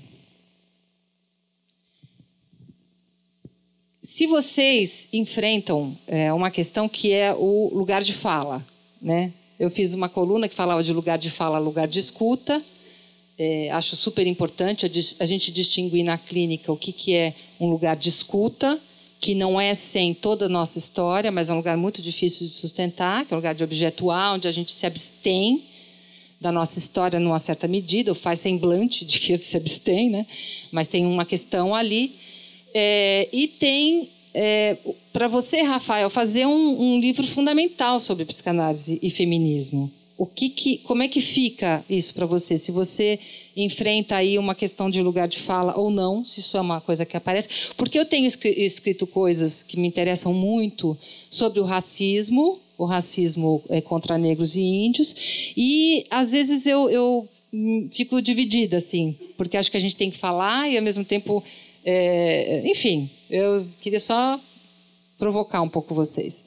se 4.02 4.26
vocês 4.26 5.10
enfrentam 5.12 5.98
é, 6.08 6.32
uma 6.32 6.50
questão 6.50 6.88
que 6.88 7.12
é 7.12 7.34
o 7.34 7.70
lugar 7.74 8.02
de 8.02 8.14
fala, 8.14 8.66
né? 9.02 9.34
Eu 9.60 9.70
fiz 9.70 9.94
uma 9.94 10.10
coluna 10.10 10.50
que 10.50 10.56
falava 10.56 10.84
de 10.84 10.92
lugar 10.92 11.18
de 11.18 11.30
fala, 11.30 11.58
lugar 11.58 11.88
de 11.88 12.00
escuta. 12.00 12.62
É, 13.38 13.70
acho 13.72 13.96
super 13.96 14.26
importante 14.26 14.86
a, 15.20 15.26
gente 15.26 15.52
distinguir 15.52 16.04
na 16.04 16.18
clínica 16.18 16.72
o 16.72 16.78
que, 16.78 16.92
que 16.92 17.14
é 17.14 17.34
um 17.60 17.70
lugar 17.70 17.98
de 17.98 18.08
escuta 18.08 18.80
que 19.20 19.34
não 19.34 19.60
é 19.60 19.74
sem 19.74 20.14
toda 20.14 20.46
a 20.46 20.50
nossa 20.50 20.78
história, 20.78 21.32
mas 21.32 21.50
é 21.50 21.54
um 21.54 21.58
lugar 21.58 21.76
muito 21.76 22.02
difícil 22.02 22.46
de 22.46 22.54
sustentar, 22.54 23.26
que 23.26 23.34
é 23.34 23.36
um 23.36 23.40
lugar 23.40 23.56
de 23.56 23.64
objeto 23.64 24.12
A, 24.12 24.34
onde 24.34 24.48
a 24.48 24.52
gente 24.52 24.72
se 24.72 24.86
abstém 24.86 25.64
da 26.40 26.52
nossa 26.52 26.78
história 26.78 27.20
numa 27.20 27.40
certa 27.40 27.68
medida, 27.68 28.12
ou 28.12 28.16
faz 28.16 28.40
semblante 28.40 29.04
de 29.04 29.20
que 29.20 29.36
se 29.38 29.58
abstém, 29.58 30.10
né? 30.10 30.26
mas 30.72 30.88
tem 30.88 31.06
uma 31.06 31.26
questão 31.26 31.74
ali. 31.74 32.14
É, 32.74 33.28
e 33.32 33.48
tem, 33.48 34.10
é, 34.36 34.78
para 35.14 35.28
você, 35.30 35.62
Rafael, 35.62 36.10
fazer 36.10 36.46
um, 36.46 36.82
um 36.82 37.00
livro 37.00 37.26
fundamental 37.26 38.00
sobre 38.00 38.26
psicanálise 38.26 39.00
e 39.02 39.10
feminismo. 39.10 39.90
O 40.18 40.26
que, 40.26 40.50
que 40.50 40.78
como 40.80 41.04
é 41.04 41.08
que 41.08 41.20
fica 41.20 41.84
isso 41.90 42.14
para 42.14 42.26
você? 42.26 42.58
Se 42.58 42.72
você 42.72 43.20
enfrenta 43.56 44.16
aí 44.16 44.38
uma 44.38 44.56
questão 44.56 44.90
de 44.90 45.02
lugar 45.02 45.28
de 45.28 45.40
fala 45.40 45.78
ou 45.78 45.90
não, 45.90 46.24
se 46.24 46.40
isso 46.40 46.56
é 46.56 46.62
uma 46.62 46.80
coisa 46.80 47.06
que 47.06 47.18
aparece. 47.18 47.50
Porque 47.76 47.98
eu 47.98 48.06
tenho 48.06 48.26
escrito 48.26 49.08
coisas 49.08 49.64
que 49.64 49.80
me 49.80 49.88
interessam 49.88 50.34
muito 50.34 50.98
sobre 51.30 51.60
o 51.60 51.64
racismo, 51.64 52.60
o 52.78 52.86
racismo 52.86 53.62
é, 53.70 53.82
contra 53.82 54.18
negros 54.18 54.56
e 54.56 54.62
índios, 54.62 55.16
e 55.56 56.06
às 56.10 56.32
vezes 56.32 56.66
eu, 56.66 56.90
eu 56.90 57.28
fico 57.92 58.22
dividida, 58.22 58.78
assim, 58.78 59.16
porque 59.38 59.58
acho 59.58 59.72
que 59.72 59.78
a 59.78 59.82
gente 59.82 59.96
tem 59.96 60.12
que 60.12 60.18
falar 60.18 60.70
e 60.70 60.78
ao 60.78 60.84
mesmo 60.84 61.06
tempo. 61.06 61.44
É, 61.88 62.68
enfim, 62.68 63.08
eu 63.30 63.64
queria 63.80 64.00
só 64.00 64.42
provocar 65.20 65.62
um 65.62 65.70
pouco 65.70 65.94
vocês. 65.94 66.44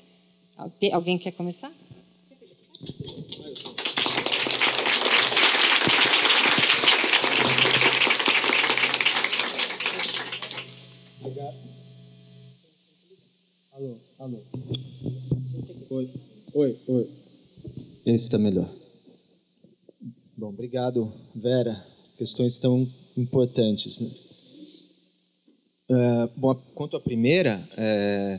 Alguém, 0.57 0.93
alguém 0.93 1.17
quer 1.17 1.31
começar? 1.31 1.73
Alô, 13.73 13.97
alô. 14.19 14.39
Oi, 15.91 16.11
oi, 16.53 16.79
oi. 16.89 17.11
Esse 18.05 18.25
está 18.25 18.39
melhor. 18.39 18.69
Bom, 20.37 20.49
obrigado, 20.49 21.13
Vera. 21.33 21.87
Questões 22.17 22.59
tão 22.59 22.85
importantes, 23.17 24.01
né? 24.01 24.28
Uh, 25.91 26.31
bom, 26.37 26.55
quanto 26.75 26.97
à 26.97 27.01
primeira, 27.01 27.67
é, 27.77 28.39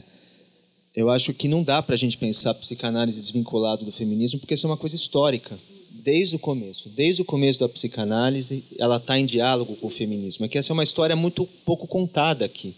eu 0.95 1.09
acho 1.09 1.33
que 1.33 1.47
não 1.47 1.63
dá 1.63 1.81
para 1.81 1.95
a 1.95 1.97
gente 1.97 2.17
pensar 2.17 2.53
psicanálise 2.53 3.19
desvinculado 3.19 3.85
do 3.85 3.91
feminismo, 3.91 4.39
porque 4.39 4.53
isso 4.53 4.67
é 4.67 4.69
uma 4.69 4.77
coisa 4.77 4.95
histórica, 4.95 5.57
desde 6.03 6.35
o 6.35 6.39
começo. 6.39 6.89
Desde 6.89 7.21
o 7.21 7.25
começo 7.25 7.59
da 7.59 7.69
psicanálise, 7.69 8.63
ela 8.77 8.97
está 8.97 9.19
em 9.19 9.25
diálogo 9.25 9.75
com 9.77 9.87
o 9.87 9.91
feminismo. 9.91 10.45
É 10.45 10.47
que 10.47 10.57
essa 10.57 10.71
é 10.71 10.73
uma 10.73 10.83
história 10.83 11.15
muito 11.15 11.45
pouco 11.65 11.87
contada 11.87 12.45
aqui. 12.45 12.75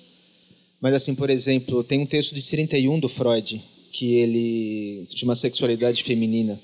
Mas, 0.80 0.94
assim, 0.94 1.14
por 1.14 1.30
exemplo, 1.30 1.84
tem 1.84 2.00
um 2.00 2.06
texto 2.06 2.34
de 2.34 2.42
31 2.42 3.00
do 3.00 3.10
Freud, 3.10 3.62
que 3.92 4.16
ele 4.16 5.04
se 5.08 5.18
chama 5.18 5.36
Sexualidade 5.36 6.04
Feminina, 6.04 6.60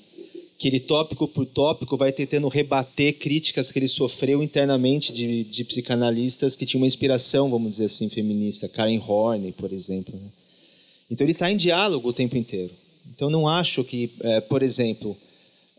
que 0.58 0.66
ele, 0.66 0.80
tópico 0.80 1.28
por 1.28 1.46
tópico, 1.46 1.96
vai 1.96 2.10
tentando 2.10 2.48
rebater 2.48 3.16
críticas 3.16 3.70
que 3.70 3.78
ele 3.78 3.86
sofreu 3.86 4.42
internamente 4.42 5.12
de, 5.12 5.44
de 5.44 5.64
psicanalistas 5.64 6.56
que 6.56 6.66
tinham 6.66 6.82
uma 6.82 6.86
inspiração, 6.88 7.48
vamos 7.48 7.70
dizer 7.70 7.84
assim, 7.84 8.08
feminista. 8.08 8.68
Karen 8.68 8.98
Horney, 8.98 9.52
por 9.52 9.72
exemplo. 9.72 10.12
Né? 10.14 10.28
Então, 11.08 11.24
ele 11.24 11.32
está 11.32 11.50
em 11.50 11.56
diálogo 11.56 12.08
o 12.08 12.12
tempo 12.12 12.36
inteiro. 12.36 12.72
Então, 13.14 13.30
não 13.30 13.46
acho 13.46 13.84
que, 13.84 14.10
é, 14.20 14.40
por 14.40 14.62
exemplo, 14.62 15.16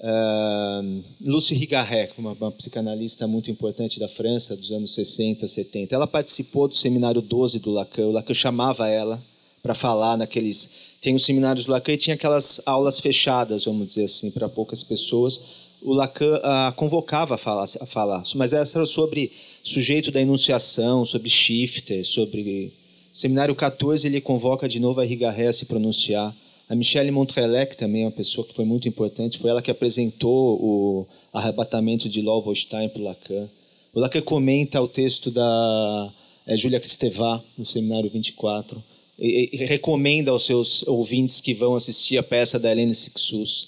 Uh, 0.01 1.03
Lucie 1.19 1.57
Rigaret, 1.57 2.11
uma, 2.17 2.31
uma, 2.31 2.51
psicanalista 2.53 3.27
muito 3.27 3.51
importante 3.51 3.99
da 3.99 4.07
França, 4.07 4.55
dos 4.55 4.71
anos 4.71 4.93
60, 4.93 5.45
70, 5.45 5.93
ela 5.93 6.07
participou 6.07 6.69
do 6.69 6.75
seminário 6.75 7.21
12 7.21 7.59
do 7.59 7.69
Lacan. 7.69 8.05
O 8.05 8.11
Lacan 8.13 8.33
chamava 8.33 8.87
ela 8.87 9.21
para 9.61 9.75
falar 9.75 10.17
naqueles. 10.17 10.88
Tem 11.01 11.15
os 11.15 11.23
seminários 11.23 11.65
do 11.65 11.71
Lacan 11.71 11.93
e 11.93 11.97
tinha 11.97 12.15
aquelas 12.15 12.61
aulas 12.65 12.99
fechadas, 12.99 13.65
vamos 13.65 13.87
dizer 13.87 14.05
assim, 14.05 14.31
para 14.31 14.49
poucas 14.49 14.83
pessoas. 14.83 15.39
O 15.81 15.93
Lacan 15.93 16.37
uh, 16.37 16.75
convocava 16.75 17.35
a 17.35 17.37
falar, 17.37 17.69
a 17.79 17.85
falar, 17.85 18.23
mas 18.35 18.51
essa 18.51 18.79
era 18.79 18.85
sobre 18.85 19.31
sujeito 19.63 20.11
da 20.11 20.21
enunciação, 20.21 21.05
sobre 21.05 21.29
shifter, 21.29 22.05
sobre. 22.05 22.73
Seminário 23.11 23.55
14 23.55 24.05
ele 24.05 24.21
convoca 24.21 24.69
de 24.69 24.79
novo 24.79 25.01
a 25.01 25.03
Rigaret 25.03 25.47
a 25.47 25.53
se 25.53 25.65
pronunciar 25.65 26.33
a 26.69 26.75
Michelle 26.75 27.09
Montrelec 27.09 27.75
também 27.75 28.03
é 28.03 28.05
uma 28.05 28.11
pessoa 28.11 28.45
que 28.45 28.53
foi 28.53 28.63
muito 28.63 28.87
importante. 28.87 29.39
Foi 29.39 29.49
ela 29.49 29.59
que 29.59 29.71
apresentou 29.71 30.61
o 30.61 31.07
arrebatamento 31.33 32.07
de 32.07 32.21
Lolvostein 32.21 32.89
para 32.89 33.01
o 33.01 33.05
Lacan. 33.05 33.49
O 33.91 33.99
Lacan 33.99 34.21
comenta 34.21 34.79
o 34.79 34.87
texto 34.87 35.31
da 35.31 36.13
é, 36.45 36.55
Júlia 36.55 36.79
Cristevá, 36.79 37.41
no 37.57 37.65
Seminário 37.65 38.07
24, 38.07 38.81
e, 39.19 39.65
recomenda 39.65 40.31
aos 40.31 40.45
seus 40.45 40.87
ouvintes 40.87 41.41
que 41.41 41.53
vão 41.53 41.75
assistir 41.75 42.17
a 42.17 42.23
peça 42.23 42.57
da 42.57 42.71
Helene 42.71 42.95
Sixus. 42.95 43.67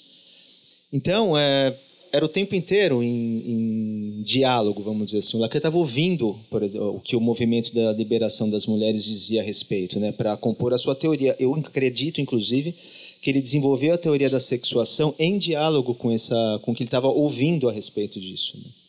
Então, 0.91 1.37
é, 1.37 1.75
era 2.11 2.25
o 2.25 2.29
tempo 2.29 2.55
inteiro 2.55 3.01
em, 3.01 3.07
em, 3.07 4.21
diálogo, 4.21 4.81
vamos 4.81 5.05
dizer 5.05 5.19
assim. 5.19 5.37
O 5.37 5.39
Lacan 5.39 5.57
estava 5.57 5.77
ouvindo 5.77 6.37
exemplo, 6.61 6.95
o 6.95 6.99
que 6.99 7.15
o 7.15 7.21
movimento 7.21 7.73
da 7.73 7.93
liberação 7.93 8.49
das 8.49 8.65
mulheres 8.65 9.03
dizia 9.03 9.41
a 9.41 9.43
respeito, 9.43 9.99
né, 9.99 10.11
para 10.11 10.35
compor 10.37 10.73
a 10.73 10.77
sua 10.77 10.95
teoria. 10.95 11.35
Eu 11.39 11.53
acredito, 11.55 12.19
inclusive, 12.19 12.75
que 13.21 13.29
ele 13.29 13.41
desenvolveu 13.41 13.93
a 13.93 13.97
teoria 13.97 14.29
da 14.29 14.39
sexuação 14.39 15.13
em 15.17 15.37
diálogo 15.37 15.93
com 15.95 16.11
essa, 16.11 16.59
com 16.63 16.71
o 16.71 16.75
que 16.75 16.83
ele 16.83 16.87
estava 16.87 17.07
ouvindo 17.07 17.69
a 17.69 17.71
respeito 17.71 18.19
disso. 18.19 18.57
Né? 18.57 18.80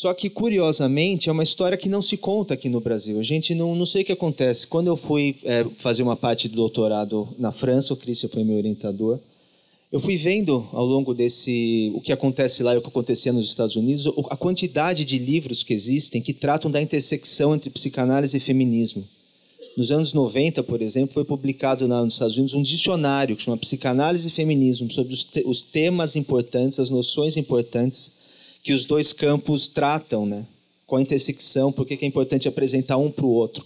Só 0.00 0.14
que, 0.14 0.30
curiosamente, 0.30 1.28
é 1.28 1.32
uma 1.32 1.42
história 1.42 1.76
que 1.76 1.86
não 1.86 2.00
se 2.00 2.16
conta 2.16 2.54
aqui 2.54 2.70
no 2.70 2.80
Brasil. 2.80 3.20
A 3.20 3.22
gente 3.22 3.54
não, 3.54 3.74
não 3.74 3.84
sei 3.84 4.00
o 4.00 4.04
que 4.06 4.12
acontece. 4.12 4.66
Quando 4.66 4.86
eu 4.86 4.96
fui 4.96 5.36
é, 5.44 5.62
fazer 5.76 6.02
uma 6.02 6.16
parte 6.16 6.48
do 6.48 6.56
doutorado 6.56 7.28
na 7.38 7.52
França, 7.52 7.92
o 7.92 7.96
Christian 7.98 8.30
foi 8.30 8.42
meu 8.42 8.56
orientador, 8.56 9.18
eu 9.92 10.00
fui 10.00 10.16
vendo 10.16 10.66
ao 10.72 10.86
longo 10.86 11.12
desse 11.12 11.92
o 11.94 12.00
que 12.00 12.12
acontece 12.12 12.62
lá 12.62 12.72
e 12.72 12.78
o 12.78 12.80
que 12.80 12.88
acontecia 12.88 13.30
nos 13.30 13.44
Estados 13.44 13.76
Unidos, 13.76 14.06
a 14.30 14.38
quantidade 14.38 15.04
de 15.04 15.18
livros 15.18 15.62
que 15.62 15.74
existem 15.74 16.22
que 16.22 16.32
tratam 16.32 16.70
da 16.70 16.80
intersecção 16.80 17.54
entre 17.54 17.68
psicanálise 17.68 18.34
e 18.34 18.40
feminismo. 18.40 19.04
Nos 19.76 19.92
anos 19.92 20.14
90, 20.14 20.62
por 20.62 20.80
exemplo, 20.80 21.12
foi 21.12 21.26
publicado 21.26 21.86
nos 21.86 22.14
Estados 22.14 22.38
Unidos 22.38 22.54
um 22.54 22.62
dicionário 22.62 23.36
que 23.36 23.42
chama 23.42 23.58
Psicanálise 23.58 24.28
e 24.28 24.30
Feminismo, 24.30 24.90
sobre 24.90 25.12
os, 25.12 25.24
te 25.24 25.42
os 25.44 25.60
temas 25.60 26.16
importantes, 26.16 26.80
as 26.80 26.88
noções 26.88 27.36
importantes 27.36 28.19
que 28.62 28.72
os 28.72 28.84
dois 28.84 29.12
campos 29.12 29.68
tratam, 29.68 30.26
né? 30.26 30.46
com 30.90 30.96
a 30.96 31.00
intersecção, 31.00 31.70
porque 31.70 31.96
é 32.02 32.04
importante 32.04 32.48
apresentar 32.48 32.96
um 32.96 33.12
para 33.12 33.24
o 33.24 33.30
outro. 33.30 33.64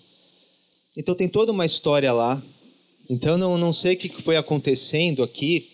Então 0.94 1.14
tem 1.14 1.26
toda 1.26 1.52
uma 1.52 1.64
história 1.64 2.12
lá. 2.12 2.40
Então 3.08 3.38
não, 3.38 3.56
não 3.56 3.72
sei 3.72 3.94
o 3.94 3.96
que 3.96 4.10
foi 4.20 4.36
acontecendo 4.36 5.22
aqui, 5.22 5.70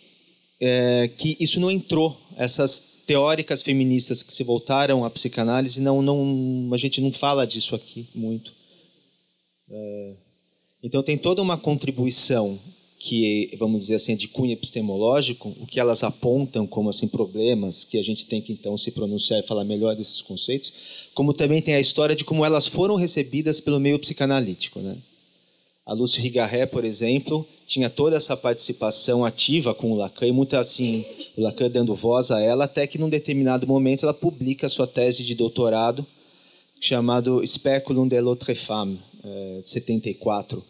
é, 0.60 1.10
que 1.18 1.36
isso 1.40 1.58
não 1.58 1.68
entrou, 1.68 2.16
essas 2.36 3.02
teóricas 3.04 3.62
feministas 3.62 4.22
que 4.22 4.32
se 4.32 4.44
voltaram 4.44 5.04
à 5.04 5.10
psicanálise, 5.10 5.80
não, 5.80 6.00
não, 6.00 6.70
a 6.72 6.76
gente 6.76 7.00
não 7.00 7.12
fala 7.12 7.44
disso 7.44 7.74
aqui 7.74 8.06
muito. 8.14 8.52
É, 9.68 10.12
então 10.84 11.02
tem 11.02 11.18
toda 11.18 11.42
uma 11.42 11.58
contribuição 11.58 12.56
que, 13.00 13.56
vamos 13.58 13.80
dizer 13.80 13.94
assim, 13.94 14.12
é 14.12 14.14
de 14.14 14.28
cunho 14.28 14.52
epistemológico, 14.52 15.48
o 15.58 15.66
que 15.66 15.80
elas 15.80 16.04
apontam 16.04 16.66
como 16.66 16.90
assim 16.90 17.08
problemas 17.08 17.82
que 17.82 17.96
a 17.96 18.02
gente 18.02 18.26
tem 18.26 18.42
que 18.42 18.52
então 18.52 18.76
se 18.76 18.90
pronunciar 18.90 19.40
e 19.40 19.42
falar 19.42 19.64
melhor 19.64 19.96
desses 19.96 20.20
conceitos, 20.20 21.08
como 21.14 21.32
também 21.32 21.62
tem 21.62 21.74
a 21.74 21.80
história 21.80 22.14
de 22.14 22.24
como 22.24 22.44
elas 22.44 22.66
foram 22.66 22.96
recebidas 22.96 23.58
pelo 23.58 23.80
meio 23.80 23.98
psicanalítico, 23.98 24.80
né? 24.80 24.98
A 25.86 25.94
Lucy 25.94 26.20
Rigarré, 26.20 26.66
por 26.66 26.84
exemplo, 26.84 27.44
tinha 27.66 27.88
toda 27.88 28.18
essa 28.18 28.36
participação 28.36 29.24
ativa 29.24 29.74
com 29.74 29.92
o 29.92 29.96
Lacan 29.96 30.26
e 30.26 30.32
muito 30.32 30.54
assim, 30.54 31.02
o 31.38 31.42
Lacan 31.42 31.70
dando 31.70 31.94
voz 31.94 32.30
a 32.30 32.38
ela, 32.38 32.66
até 32.66 32.86
que 32.86 32.98
num 32.98 33.08
determinado 33.08 33.66
momento 33.66 34.04
ela 34.04 34.12
publica 34.12 34.68
sua 34.68 34.86
tese 34.86 35.24
de 35.24 35.34
doutorado 35.34 36.06
chamado 36.78 37.44
Speculum 37.46 38.06
de 38.06 38.20
l'autre 38.20 38.54
femme, 38.54 39.00
eh, 39.24 39.60
de 39.62 39.70
74 39.70 40.62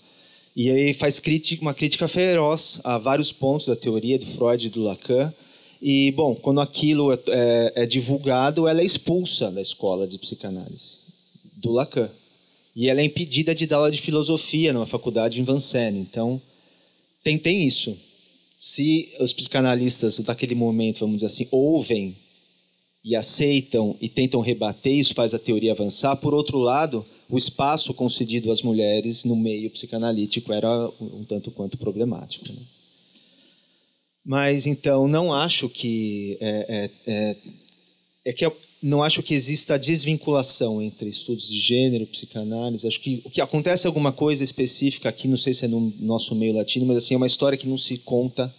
e 0.55 0.71
aí 0.71 0.95
faz 0.95 1.19
crítica, 1.19 1.63
uma 1.63 1.75
crítica 1.75 2.09
feroz 2.09 2.81
a 2.83 2.99
vários 2.99 3.31
pontos 3.33 3.67
da 3.67 3.77
teoria 3.77 4.19
do 4.19 4.27
Freud 4.27 4.67
e 4.67 4.71
do 4.71 4.83
Lacan. 4.83 5.33
E, 5.81 6.13
bom, 6.13 6.35
quando 6.35 6.61
aquilo 6.61 7.13
é, 7.13 7.19
é, 7.29 7.73
é 7.77 7.87
divulgado, 7.87 8.69
ela 8.69 8.81
é 8.81 8.85
expulsa 8.85 9.51
da 9.51 9.61
escola 9.61 10.07
de 10.07 10.19
psicanálise 10.19 10.99
do 11.57 11.73
Lacan. 11.73 12.11
E 12.75 12.89
ela 12.89 13.01
é 13.01 13.05
impedida 13.05 13.55
de 13.55 13.67
dar 13.67 13.77
aula 13.77 13.91
de 13.91 14.01
filosofia 14.01 14.73
numa 14.73 14.87
faculdade 14.87 15.41
em 15.41 15.45
Vincennes. 15.45 16.01
Então, 16.01 16.41
tem, 17.23 17.39
tem 17.39 17.67
isso. 17.67 17.97
Se 18.59 19.09
os 19.21 19.33
psicanalistas 19.33 20.19
daquele 20.19 20.55
momento, 20.55 21.01
vamos 21.01 21.17
dizer 21.17 21.27
assim, 21.27 21.49
ouvem 21.51 22.15
e 23.03 23.17
aceitam 23.17 23.97
e 24.01 24.09
tentam 24.09 24.41
rebater, 24.41 24.93
isso 24.93 25.15
faz 25.15 25.33
a 25.33 25.39
teoria 25.39 25.73
avançar. 25.73 26.17
Por 26.17 26.35
outro 26.35 26.59
lado, 26.59 27.05
o 27.31 27.39
espaço 27.39 27.95
concedido 27.95 28.51
às 28.51 28.63
mulheres 28.63 29.25
no 29.25 29.37
meio 29.37 29.71
psicanalítico 29.71 30.53
era 30.53 30.89
um 31.01 31.25
tanto 31.25 31.51
quanto 31.51 31.79
problemático. 31.79 32.53
Né? 32.53 32.61
Mas 34.25 34.67
então 34.67 35.07
não 35.07 35.33
acho 35.33 35.69
que 35.69 36.37
é, 36.41 36.91
é, 37.07 37.13
é, 37.13 37.37
é 38.27 38.33
que 38.33 38.45
eu 38.45 38.57
não 38.83 39.03
acho 39.03 39.23
que 39.23 39.35
exista 39.35 39.79
desvinculação 39.79 40.81
entre 40.81 41.09
estudos 41.09 41.49
de 41.49 41.59
gênero, 41.59 42.07
psicanálise. 42.07 42.87
Acho 42.87 43.01
que 43.01 43.21
o 43.25 43.31
que 43.31 43.41
acontece 43.41 43.87
é 43.87 43.89
alguma 43.89 44.11
coisa 44.11 44.43
específica 44.43 45.09
aqui, 45.09 45.29
não 45.29 45.37
sei 45.37 45.53
se 45.53 45.67
é 45.67 45.69
no 45.69 45.93
nosso 46.01 46.35
meio 46.35 46.55
latino, 46.55 46.87
mas 46.87 46.97
assim 46.97 47.15
é 47.15 47.17
uma 47.17 47.27
história 47.27 47.59
que 47.59 47.69
não 47.69 47.77
se 47.77 47.99
conta 47.99 48.53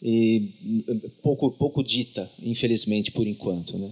e 0.00 0.52
pouco 1.22 1.50
pouco 1.50 1.82
dita, 1.82 2.30
infelizmente 2.40 3.10
por 3.10 3.26
enquanto, 3.26 3.76
né? 3.76 3.90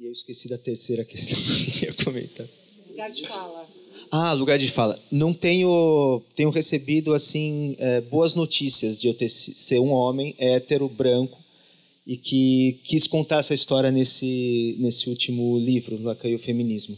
E 0.00 0.06
eu 0.06 0.12
esqueci 0.12 0.48
da 0.48 0.56
terceira 0.56 1.04
questão 1.04 1.36
que 1.42 1.86
eu 1.86 1.88
ia 1.88 2.04
comentar. 2.04 2.46
Lugar 2.88 3.10
de 3.10 3.26
fala. 3.26 3.68
Ah, 4.12 4.32
lugar 4.32 4.56
de 4.56 4.70
fala. 4.70 4.98
Não 5.10 5.34
tenho, 5.34 6.22
tenho 6.36 6.50
recebido 6.50 7.12
assim 7.12 7.74
é, 7.80 8.00
boas 8.02 8.32
notícias 8.32 9.00
de 9.00 9.08
eu 9.08 9.14
ter, 9.14 9.28
ser 9.28 9.80
um 9.80 9.90
homem 9.90 10.36
hétero, 10.38 10.88
branco 10.88 11.36
e 12.06 12.16
que 12.16 12.78
quis 12.84 13.08
contar 13.08 13.38
essa 13.38 13.52
história 13.52 13.90
nesse 13.90 14.76
nesse 14.78 15.10
último 15.10 15.58
livro, 15.58 16.00
Lacan 16.00 16.28
e 16.28 16.36
o 16.36 16.38
Feminismo. 16.38 16.96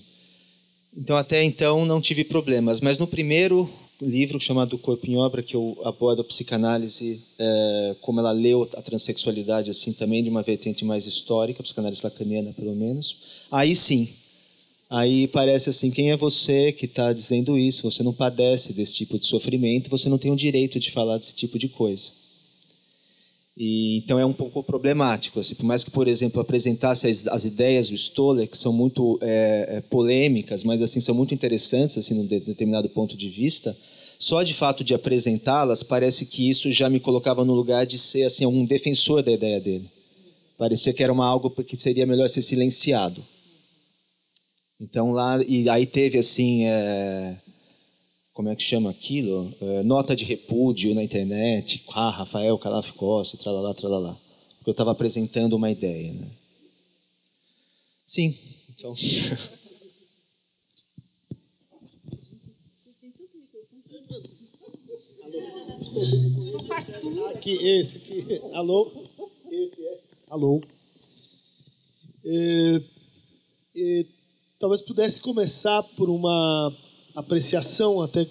Então 0.94 1.16
até 1.16 1.42
então 1.42 1.86
não 1.86 2.02
tive 2.02 2.22
problemas, 2.22 2.80
mas 2.80 2.98
no 2.98 3.06
primeiro 3.06 3.68
livro 4.00 4.40
chamado 4.40 4.78
Corpo 4.78 5.06
em 5.06 5.16
Obra, 5.16 5.42
que 5.42 5.54
eu 5.54 5.78
abordo 5.84 6.22
a 6.22 6.24
psicanálise, 6.24 7.20
é, 7.38 7.96
como 8.00 8.20
ela 8.20 8.32
leu 8.32 8.68
a 8.74 8.82
transexualidade, 8.82 9.70
assim, 9.70 9.92
também 9.92 10.22
de 10.22 10.30
uma 10.30 10.42
vertente 10.42 10.84
mais 10.84 11.06
histórica, 11.06 11.62
psicanálise 11.62 12.00
lacaniana, 12.02 12.52
pelo 12.52 12.74
menos. 12.74 13.46
Aí 13.50 13.76
sim, 13.76 14.08
aí 14.88 15.26
parece 15.28 15.70
assim, 15.70 15.90
quem 15.90 16.10
é 16.10 16.16
você 16.16 16.72
que 16.72 16.86
está 16.86 17.12
dizendo 17.12 17.58
isso? 17.58 17.90
Você 17.90 18.02
não 18.02 18.12
padece 18.12 18.72
desse 18.72 18.94
tipo 18.94 19.18
de 19.18 19.26
sofrimento, 19.26 19.90
você 19.90 20.08
não 20.08 20.18
tem 20.18 20.30
o 20.30 20.36
direito 20.36 20.80
de 20.80 20.90
falar 20.90 21.18
desse 21.18 21.34
tipo 21.34 21.58
de 21.58 21.68
coisa. 21.68 22.20
E, 23.62 23.98
então 23.98 24.18
é 24.18 24.24
um 24.24 24.32
pouco 24.32 24.62
problemático. 24.62 25.38
Assim, 25.38 25.54
por 25.54 25.66
mais 25.66 25.84
que, 25.84 25.90
por 25.90 26.08
exemplo, 26.08 26.40
apresentasse 26.40 27.06
as, 27.06 27.26
as 27.26 27.44
ideias 27.44 27.90
do 27.90 27.94
Stoller, 27.94 28.48
que 28.48 28.56
são 28.56 28.72
muito 28.72 29.18
é, 29.20 29.66
é, 29.68 29.80
polêmicas, 29.82 30.64
mas 30.64 30.80
assim 30.80 30.98
são 30.98 31.14
muito 31.14 31.34
interessantes 31.34 31.98
assim, 31.98 32.14
num 32.14 32.26
de, 32.26 32.40
determinado 32.40 32.88
ponto 32.88 33.16
de 33.18 33.28
vista, 33.28 33.76
só 34.20 34.42
de 34.42 34.52
fato 34.52 34.84
de 34.84 34.92
apresentá-las, 34.92 35.82
parece 35.82 36.26
que 36.26 36.50
isso 36.50 36.70
já 36.70 36.90
me 36.90 37.00
colocava 37.00 37.42
no 37.42 37.54
lugar 37.54 37.86
de 37.86 37.98
ser 37.98 38.24
assim 38.24 38.44
um 38.44 38.66
defensor 38.66 39.22
da 39.22 39.32
ideia 39.32 39.58
dele. 39.58 39.90
Parecia 40.58 40.92
que 40.92 41.02
era 41.02 41.10
uma 41.10 41.24
algo 41.24 41.50
que 41.64 41.74
seria 41.74 42.04
melhor 42.04 42.28
ser 42.28 42.42
silenciado. 42.42 43.24
Então 44.78 45.10
lá 45.10 45.42
e 45.42 45.66
aí 45.70 45.86
teve 45.86 46.18
assim 46.18 46.66
é, 46.66 47.34
como 48.34 48.50
é 48.50 48.54
que 48.54 48.62
chama 48.62 48.90
aquilo? 48.90 49.50
É, 49.58 49.82
nota 49.84 50.14
de 50.14 50.24
repúdio 50.24 50.94
na 50.94 51.02
internet. 51.02 51.82
Ah, 51.94 52.10
Rafael 52.10 52.58
Calaf 52.58 52.92
Costa, 52.92 53.38
tralalá, 53.38 53.72
tralalá. 53.72 54.14
Porque 54.58 54.68
eu 54.68 54.72
estava 54.72 54.90
apresentando 54.90 55.54
uma 55.54 55.70
ideia. 55.70 56.12
Né? 56.12 56.28
Sim, 58.04 58.36
então. 58.68 58.94
Aqui, 67.34 67.52
esse 67.52 67.98
aqui. 67.98 68.40
Alô? 68.54 68.90
Esse 69.50 69.82
é. 69.82 69.98
Alô? 70.30 70.62
É, 72.24 72.80
é, 73.76 74.06
talvez 74.58 74.80
pudesse 74.80 75.20
começar 75.20 75.82
por 75.82 76.08
uma 76.08 76.74
apreciação, 77.14 78.00
até 78.00 78.26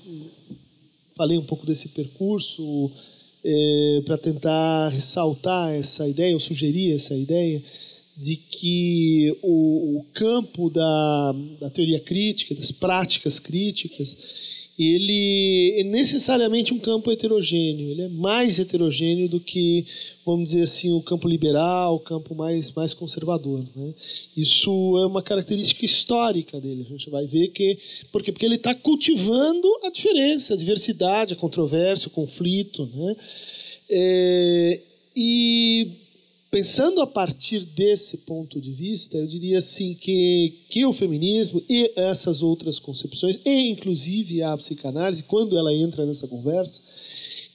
falei 1.15 1.37
um 1.37 1.45
pouco 1.45 1.65
desse 1.65 1.89
percurso, 1.89 2.91
é, 3.43 4.01
para 4.03 4.17
tentar 4.17 4.89
ressaltar 4.89 5.71
essa 5.71 6.07
ideia, 6.07 6.33
ou 6.33 6.39
sugerir 6.39 6.95
essa 6.95 7.13
ideia, 7.13 7.61
de 8.17 8.35
que 8.35 9.37
o, 9.43 9.99
o 9.99 10.05
campo 10.13 10.71
da, 10.71 11.35
da 11.59 11.69
teoria 11.69 11.99
crítica, 11.99 12.55
das 12.55 12.71
práticas 12.71 13.37
críticas, 13.37 14.58
ele 14.79 15.81
é 15.81 15.83
necessariamente 15.83 16.73
um 16.73 16.79
campo 16.79 17.11
heterogêneo. 17.11 17.91
Ele 17.91 18.03
é 18.03 18.07
mais 18.07 18.57
heterogêneo 18.57 19.27
do 19.27 19.37
que, 19.37 19.85
vamos 20.25 20.51
dizer 20.51 20.63
assim, 20.63 20.93
o 20.93 21.01
campo 21.01 21.27
liberal, 21.27 21.95
o 21.95 21.99
campo 21.99 22.33
mais, 22.33 22.71
mais 22.71 22.93
conservador. 22.93 23.61
Né? 23.75 23.93
Isso 24.37 24.97
é 24.99 25.05
uma 25.05 25.21
característica 25.21 25.83
histórica 25.83 26.61
dele. 26.61 26.85
A 26.87 26.91
gente 26.91 27.09
vai 27.09 27.25
ver 27.25 27.49
que. 27.49 27.77
Por 28.09 28.23
quê? 28.23 28.31
Porque 28.31 28.45
ele 28.45 28.55
está 28.55 28.73
cultivando 28.73 29.67
a 29.83 29.89
diferença, 29.89 30.53
a 30.53 30.57
diversidade, 30.57 31.33
a 31.33 31.37
controvérsia, 31.37 32.07
o 32.07 32.11
conflito. 32.11 32.89
Né? 32.95 33.15
É, 33.89 34.81
e 35.13 35.87
pensando 36.51 37.01
a 37.01 37.07
partir 37.07 37.59
desse 37.59 38.17
ponto 38.17 38.59
de 38.59 38.71
vista, 38.71 39.17
eu 39.17 39.27
diria 39.27 39.59
assim 39.59 39.93
que, 39.93 40.53
que 40.69 40.85
o 40.85 40.93
feminismo 40.93 41.63
e 41.69 41.91
essas 41.95 42.41
outras 42.41 42.79
concepções, 42.79 43.39
e 43.45 43.69
inclusive 43.69 44.41
a 44.41 44.57
psicanálise, 44.57 45.23
quando 45.23 45.57
ela 45.57 45.73
entra 45.73 46.05
nessa 46.05 46.27
conversa, 46.27 46.81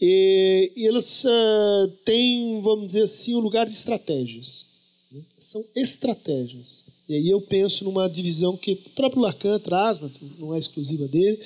e, 0.01 0.73
e 0.77 0.91
uh, 0.91 1.89
têm, 2.05 2.61
vamos 2.61 2.89
dizer 2.89 3.03
assim, 3.03 3.35
o 3.35 3.39
um 3.39 3.41
lugar 3.41 3.67
de 3.67 3.73
estratégias. 3.73 4.65
Né? 5.11 5.23
São 5.39 5.65
estratégias. 5.75 6.85
E 7.09 7.15
aí 7.15 7.29
eu 7.29 7.41
penso 7.41 7.85
numa 7.85 8.09
divisão 8.09 8.57
que 8.57 8.73
o 8.73 8.91
próprio 8.91 9.23
Lacan 9.23 9.59
traz, 9.59 9.99
mas 9.99 10.13
não 10.39 10.55
é 10.55 10.59
exclusiva 10.59 11.07
dele. 11.07 11.39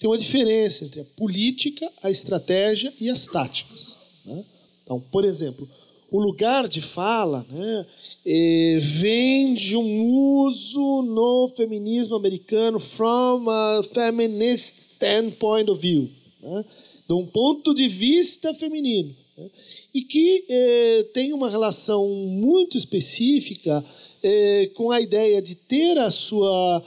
Tem 0.00 0.08
uma 0.08 0.18
diferença 0.18 0.84
entre 0.84 1.00
a 1.00 1.04
política, 1.16 1.90
a 2.02 2.10
estratégia 2.10 2.92
e 3.00 3.10
as 3.10 3.26
táticas. 3.26 3.96
Né? 4.24 4.44
Então, 4.82 5.00
por 5.00 5.24
exemplo, 5.24 5.68
o 6.14 6.20
lugar 6.20 6.68
de 6.68 6.80
fala 6.80 7.44
né, 7.50 7.86
eh, 8.24 8.78
vem 8.80 9.52
de 9.52 9.76
um 9.76 10.06
uso 10.44 11.02
no 11.02 11.48
feminismo 11.56 12.14
americano 12.14 12.78
from 12.78 13.50
a 13.50 13.82
feminist 13.82 14.78
standpoint 14.78 15.68
of 15.68 15.80
view, 15.80 16.08
né, 16.40 16.64
de 17.08 17.14
um 17.14 17.26
ponto 17.26 17.74
de 17.74 17.88
vista 17.88 18.54
feminino, 18.54 19.12
né, 19.36 19.50
e 19.92 20.02
que 20.02 20.44
eh, 20.48 21.06
tem 21.12 21.32
uma 21.32 21.50
relação 21.50 22.08
muito 22.08 22.78
específica 22.78 23.84
eh, 24.22 24.70
com 24.76 24.92
a 24.92 25.00
ideia 25.00 25.42
de 25.42 25.56
ter 25.56 25.98
a 25.98 26.12
sua, 26.12 26.80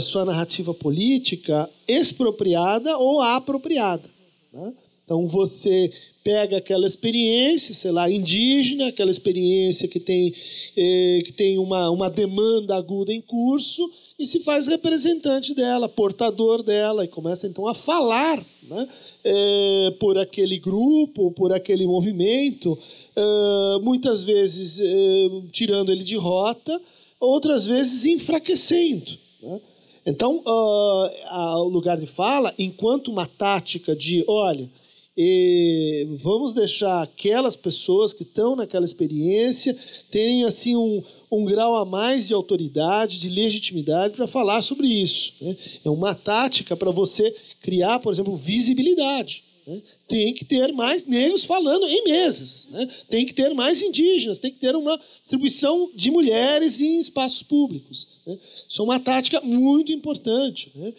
sua 0.00 0.24
narrativa 0.24 0.72
política 0.72 1.68
expropriada 1.86 2.96
ou 2.96 3.20
apropriada. 3.20 4.08
Né? 4.52 4.72
Então 5.04 5.26
você 5.26 5.90
pega 6.22 6.58
aquela 6.58 6.86
experiência, 6.86 7.74
sei 7.74 7.90
lá, 7.90 8.08
indígena, 8.10 8.88
aquela 8.88 9.10
experiência 9.10 9.88
que 9.88 9.98
tem, 9.98 10.32
eh, 10.76 11.22
que 11.24 11.32
tem 11.32 11.58
uma, 11.58 11.90
uma 11.90 12.08
demanda 12.08 12.76
aguda 12.76 13.12
em 13.12 13.20
curso 13.20 13.90
e 14.18 14.26
se 14.26 14.38
faz 14.40 14.68
representante 14.68 15.52
dela, 15.52 15.88
portador 15.88 16.62
dela, 16.62 17.04
e 17.04 17.08
começa 17.08 17.46
então 17.48 17.66
a 17.66 17.74
falar 17.74 18.38
né, 18.68 18.88
eh, 19.24 19.92
por 19.98 20.16
aquele 20.16 20.58
grupo, 20.58 21.32
por 21.32 21.52
aquele 21.52 21.86
movimento, 21.86 22.78
eh, 23.16 23.78
muitas 23.82 24.22
vezes 24.22 24.78
eh, 24.78 25.28
tirando 25.50 25.90
ele 25.90 26.04
de 26.04 26.16
rota, 26.16 26.80
outras 27.18 27.64
vezes 27.64 28.04
enfraquecendo. 28.04 29.10
Né? 29.42 29.60
Então, 30.04 30.42
uh, 30.44 31.58
o 31.58 31.68
lugar 31.68 31.96
de 31.96 32.06
fala, 32.06 32.52
enquanto 32.58 33.08
uma 33.08 33.24
tática 33.24 33.94
de, 33.94 34.24
olha, 34.26 34.68
e 35.16 36.06
vamos 36.22 36.54
deixar 36.54 37.02
aquelas 37.02 37.54
pessoas 37.54 38.14
que 38.14 38.22
estão 38.22 38.56
naquela 38.56 38.84
experiência 38.84 39.76
terem 40.10 40.44
assim 40.44 40.74
um, 40.74 41.02
um 41.30 41.44
grau 41.44 41.76
a 41.76 41.84
mais 41.84 42.28
de 42.28 42.34
autoridade, 42.34 43.20
de 43.20 43.28
legitimidade 43.28 44.14
para 44.14 44.26
falar 44.26 44.62
sobre 44.62 44.86
isso. 44.86 45.34
Né? 45.42 45.56
É 45.84 45.90
uma 45.90 46.14
tática 46.14 46.74
para 46.76 46.90
você 46.90 47.34
criar, 47.60 47.98
por 48.00 48.12
exemplo, 48.12 48.34
visibilidade. 48.36 49.44
Né? 49.66 49.82
Tem 50.08 50.32
que 50.32 50.46
ter 50.46 50.72
mais 50.72 51.04
negros 51.04 51.44
falando 51.44 51.86
em 51.86 52.04
mesas, 52.04 52.68
né? 52.70 52.88
tem 53.10 53.26
que 53.26 53.34
ter 53.34 53.52
mais 53.52 53.82
indígenas, 53.82 54.40
tem 54.40 54.50
que 54.50 54.58
ter 54.58 54.74
uma 54.74 54.98
distribuição 55.20 55.90
de 55.94 56.10
mulheres 56.10 56.80
em 56.80 56.98
espaços 56.98 57.42
públicos. 57.42 58.22
Né? 58.26 58.38
Isso 58.66 58.80
é 58.80 58.84
uma 58.84 58.98
tática 58.98 59.42
muito 59.42 59.92
importante. 59.92 60.72
Né? 60.74 60.92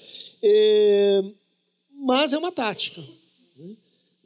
É... 0.43 1.23
Mas 2.05 2.31
é 2.31 2.37
uma 2.37 2.51
tática. 2.51 3.01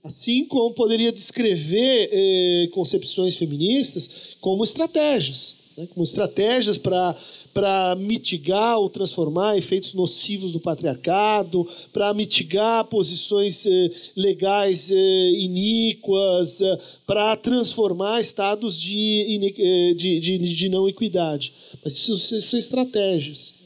Assim 0.07 0.45
como 0.45 0.73
poderia 0.73 1.11
descrever 1.11 2.09
eh, 2.11 2.69
concepções 2.71 3.35
feministas 3.35 4.37
como 4.39 4.63
estratégias, 4.63 5.55
né? 5.77 5.85
como 5.93 6.01
estratégias 6.01 6.77
para 6.77 7.13
para 7.57 7.95
mitigar 7.95 8.77
ou 8.77 8.87
transformar 8.87 9.57
efeitos 9.57 9.95
nocivos 9.95 10.51
do 10.51 10.59
patriarcado, 10.59 11.67
para 11.91 12.13
mitigar 12.13 12.85
posições 12.85 13.65
eh, 13.65 13.89
legais 14.15 14.91
eh, 14.91 15.31
iníquas, 15.31 16.61
eh, 16.61 16.79
para 17.07 17.35
transformar 17.35 18.21
estados 18.21 18.79
de, 18.79 19.53
eh, 19.57 19.93
de, 19.95 20.19
de, 20.19 20.37
de, 20.37 20.69
não 20.69 20.87
equidade. 20.87 21.51
Mas 21.83 21.95
isso, 21.95 22.13
isso 22.13 22.41
são 22.43 22.59
estratégias. 22.59 23.56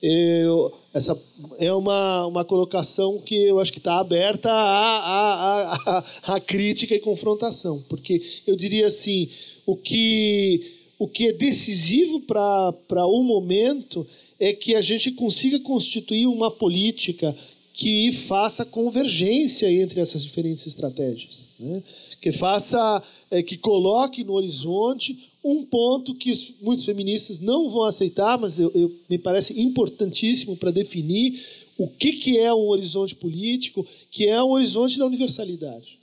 Eu, 0.00 0.72
essa 0.94 1.20
é 1.58 1.72
uma, 1.72 2.26
uma 2.26 2.44
colocação 2.44 3.18
que 3.18 3.34
eu 3.34 3.58
acho 3.58 3.72
que 3.72 3.78
está 3.78 3.98
aberta 3.98 4.50
à, 4.50 5.74
à, 5.74 6.04
à, 6.34 6.40
crítica 6.40 6.94
e 6.94 7.00
confrontação, 7.00 7.82
porque 7.88 8.22
eu 8.46 8.54
diria 8.54 8.86
assim, 8.86 9.28
o 9.66 9.76
que, 9.76 10.72
o 10.98 11.08
que 11.08 11.28
é 11.28 11.32
decisivo 11.32 12.20
para 12.20 13.06
o 13.06 13.22
momento 13.22 14.06
é 14.38 14.52
que 14.52 14.74
a 14.74 14.80
gente 14.80 15.10
consiga 15.12 15.58
constituir 15.60 16.26
uma 16.26 16.50
política 16.50 17.34
que 17.74 18.10
faça 18.12 18.64
convergência 18.64 19.70
entre 19.70 20.00
essas 20.00 20.22
diferentes 20.22 20.66
estratégias, 20.66 21.46
né? 21.60 21.82
que 22.20 22.32
faça, 22.32 23.02
é, 23.30 23.42
que 23.42 23.56
coloque 23.56 24.24
no 24.24 24.34
horizonte 24.34 25.28
um 25.42 25.64
ponto 25.64 26.14
que 26.14 26.32
muitos 26.60 26.84
feministas 26.84 27.40
não 27.40 27.70
vão 27.70 27.84
aceitar, 27.84 28.38
mas 28.38 28.58
eu, 28.58 28.70
eu 28.74 28.92
me 29.08 29.18
parece 29.18 29.60
importantíssimo 29.60 30.56
para 30.56 30.70
definir 30.70 31.44
o 31.76 31.86
que, 31.86 32.12
que 32.12 32.38
é 32.38 32.52
um 32.52 32.68
horizonte 32.68 33.14
político, 33.14 33.86
que 34.10 34.26
é 34.26 34.42
um 34.42 34.50
horizonte 34.50 34.98
da 34.98 35.06
universalidade. 35.06 35.98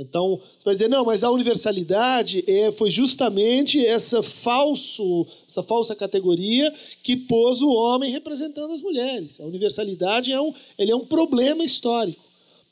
Então, 0.00 0.40
você 0.56 0.64
vai 0.64 0.74
dizer, 0.74 0.88
não, 0.88 1.04
mas 1.04 1.24
a 1.24 1.30
universalidade 1.30 2.44
é, 2.46 2.70
foi 2.70 2.88
justamente 2.88 3.84
essa, 3.84 4.22
falso, 4.22 5.26
essa 5.48 5.60
falsa 5.60 5.96
categoria 5.96 6.72
que 7.02 7.16
pôs 7.16 7.60
o 7.60 7.68
homem 7.68 8.12
representando 8.12 8.72
as 8.72 8.80
mulheres. 8.80 9.40
A 9.40 9.44
universalidade 9.44 10.30
é 10.30 10.40
um, 10.40 10.54
ele 10.78 10.92
é 10.92 10.96
um 10.96 11.04
problema 11.04 11.64
histórico. 11.64 12.27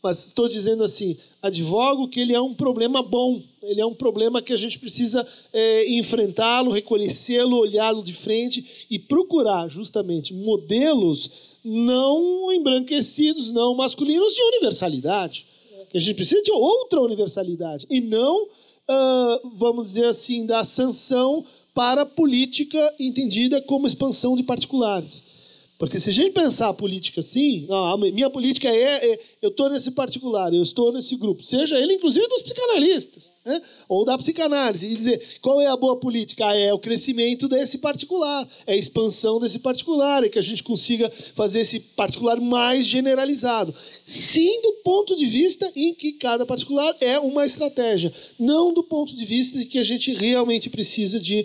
Mas 0.07 0.27
estou 0.27 0.49
dizendo 0.49 0.85
assim, 0.85 1.17
advogo 1.43 2.07
que 2.07 2.21
ele 2.21 2.33
é 2.33 2.41
um 2.41 2.55
problema 2.55 3.03
bom, 3.03 3.43
ele 3.61 3.81
é 3.81 3.85
um 3.85 3.93
problema 3.93 4.41
que 4.41 4.53
a 4.53 4.57
gente 4.57 4.79
precisa 4.79 5.27
é, 5.53 5.91
enfrentá-lo, 5.95 6.71
reconhecê-lo, 6.71 7.57
olhá-lo 7.57 8.05
de 8.05 8.13
frente 8.13 8.87
e 8.89 9.01
procurar 9.01 9.69
justamente 9.69 10.33
modelos 10.33 11.59
não 11.65 12.53
embranquecidos, 12.53 13.53
não 13.53 13.75
masculinos 13.75 14.33
de 14.33 14.43
universalidade. 14.43 15.45
Que 15.91 15.99
a 15.99 16.01
gente 16.01 16.15
precisa 16.15 16.41
de 16.41 16.53
outra 16.53 17.01
universalidade 17.01 17.85
e 17.91 18.01
não, 18.01 18.45
uh, 18.45 19.51
vamos 19.59 19.89
dizer 19.89 20.07
assim, 20.07 20.47
da 20.47 20.63
sanção 20.63 21.45
para 21.75 22.03
a 22.03 22.07
política 22.07 22.95
entendida 23.01 23.61
como 23.61 23.89
expansão 23.89 24.37
de 24.37 24.45
particulares. 24.45 25.36
Porque 25.79 26.01
se 26.01 26.09
a 26.09 26.13
gente 26.13 26.31
pensar 26.31 26.71
a 26.71 26.75
política 26.75 27.21
assim, 27.21 27.67
não, 27.69 27.93
a 27.93 27.99
minha 27.99 28.31
política 28.31 28.67
é, 28.67 29.13
é 29.13 29.21
eu 29.43 29.51
estou 29.51 29.69
nesse 29.69 29.91
particular, 29.91 30.53
eu 30.53 30.63
estou 30.63 30.91
nesse 30.91 31.15
grupo, 31.17 31.43
seja 31.43 31.79
ele 31.79 31.95
inclusive 31.95 32.27
dos 32.29 32.41
psicanalistas, 32.41 33.31
né? 33.45 33.61
ou 33.87 34.03
da 34.03 34.17
psicanálise, 34.17 34.87
e 34.87 34.95
dizer 34.95 35.39
qual 35.43 35.61
é 35.61 35.67
a 35.67 35.77
boa 35.77 35.97
política? 35.97 36.47
Ah, 36.47 36.57
é 36.57 36.73
o 36.73 36.79
crescimento 36.79 37.47
desse 37.47 37.77
particular, 37.77 38.49
é 38.67 38.73
a 38.73 38.77
expansão 38.77 39.39
desse 39.39 39.59
particular, 39.59 40.25
é 40.25 40.31
que 40.31 40.39
a 40.39 40.43
gente 40.43 40.63
consiga 40.63 41.11
fazer 41.35 41.61
esse 41.61 41.79
particular 41.79 42.41
mais 42.41 42.87
generalizado. 42.87 43.75
Sim, 44.07 44.63
do 44.63 44.73
ponto 44.83 45.15
de 45.15 45.27
vista 45.27 45.71
em 45.77 45.93
que 45.93 46.13
cada 46.15 46.47
particular 46.47 46.97
é 47.03 47.19
uma 47.19 47.45
estratégia, 47.45 48.11
não 48.39 48.73
do 48.73 48.83
ponto 48.83 49.15
de 49.15 49.25
vista 49.27 49.59
de 49.59 49.67
que 49.67 49.79
a 49.79 49.85
gente 49.85 50.11
realmente 50.15 50.71
precisa 50.71 51.21
de 51.21 51.45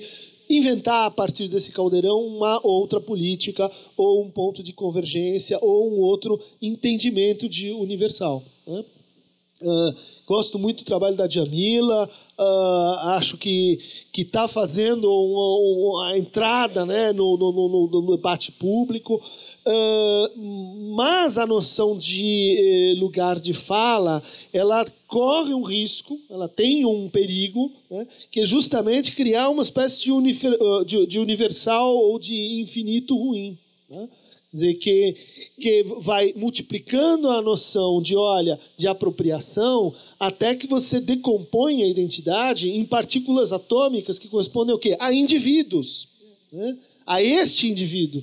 inventar 0.56 1.06
a 1.06 1.12
partir 1.12 1.48
desse 1.48 1.72
caldeirão 1.72 2.20
uma 2.26 2.60
outra 2.66 3.00
política 3.00 3.70
ou 3.96 4.24
um 4.24 4.30
ponto 4.30 4.62
de 4.62 4.74
convergência 4.74 5.58
ou 5.62 5.92
um 5.92 6.00
outro 6.00 6.40
entendimento 6.62 7.48
de 7.48 7.72
universal. 7.72 8.44
Né? 8.68 8.84
Uh, 9.62 9.96
gosto 10.26 10.58
muito 10.58 10.80
do 10.80 10.86
trabalho 10.86 11.16
da 11.16 11.28
Jamila, 11.28 12.10
uh, 12.40 12.98
acho 13.10 13.38
que 13.38 13.80
que 14.12 14.24
está 14.24 14.48
fazendo 14.48 15.08
a 16.04 16.18
entrada 16.18 16.86
né, 16.86 17.14
no, 17.14 17.38
no, 17.38 17.52
no, 17.52 17.88
no 17.88 18.16
debate 18.16 18.52
público. 18.52 19.22
Uh, 19.64 20.92
mas 20.96 21.38
a 21.38 21.46
noção 21.46 21.96
de 21.96 22.58
eh, 22.58 23.00
lugar 23.00 23.40
de 23.40 23.54
fala, 23.54 24.22
ela 24.52 24.84
corre 25.06 25.54
um 25.54 25.62
risco, 25.62 26.20
ela 26.32 26.48
tem 26.48 26.84
um 26.84 27.08
perigo, 27.08 27.72
né, 27.90 28.08
que 28.32 28.40
é 28.40 28.46
justamente 28.46 29.12
criar 29.12 29.50
uma 29.50 29.62
espécie 29.62 30.02
de, 30.02 30.12
univer, 30.12 30.58
uh, 30.60 30.84
de, 30.84 31.06
de 31.06 31.20
universal 31.20 31.96
ou 31.96 32.18
de 32.18 32.60
infinito 32.60 33.16
ruim. 33.16 33.56
Né? 33.88 34.10
Quer 34.52 34.58
dizer, 34.58 34.74
que, 34.74 35.16
que 35.60 35.84
vai 36.00 36.34
multiplicando 36.36 37.30
a 37.30 37.42
noção 37.42 38.02
de, 38.02 38.16
olha, 38.16 38.60
de 38.76 38.88
apropriação, 38.88 39.94
até 40.20 40.56
que 40.56 40.68
você 40.68 41.00
decompõe 41.00 41.84
a 41.84 41.88
identidade 41.88 42.70
em 42.70 42.84
partículas 42.84 43.54
atômicas 43.54 44.18
que 44.20 44.28
correspondem 44.28 44.74
ao 44.74 44.80
quê? 44.80 44.98
A 45.00 45.14
indivíduos. 45.14 46.08
Né? 46.52 46.78
A 47.06 47.22
este 47.24 47.68
indivíduo. 47.68 48.22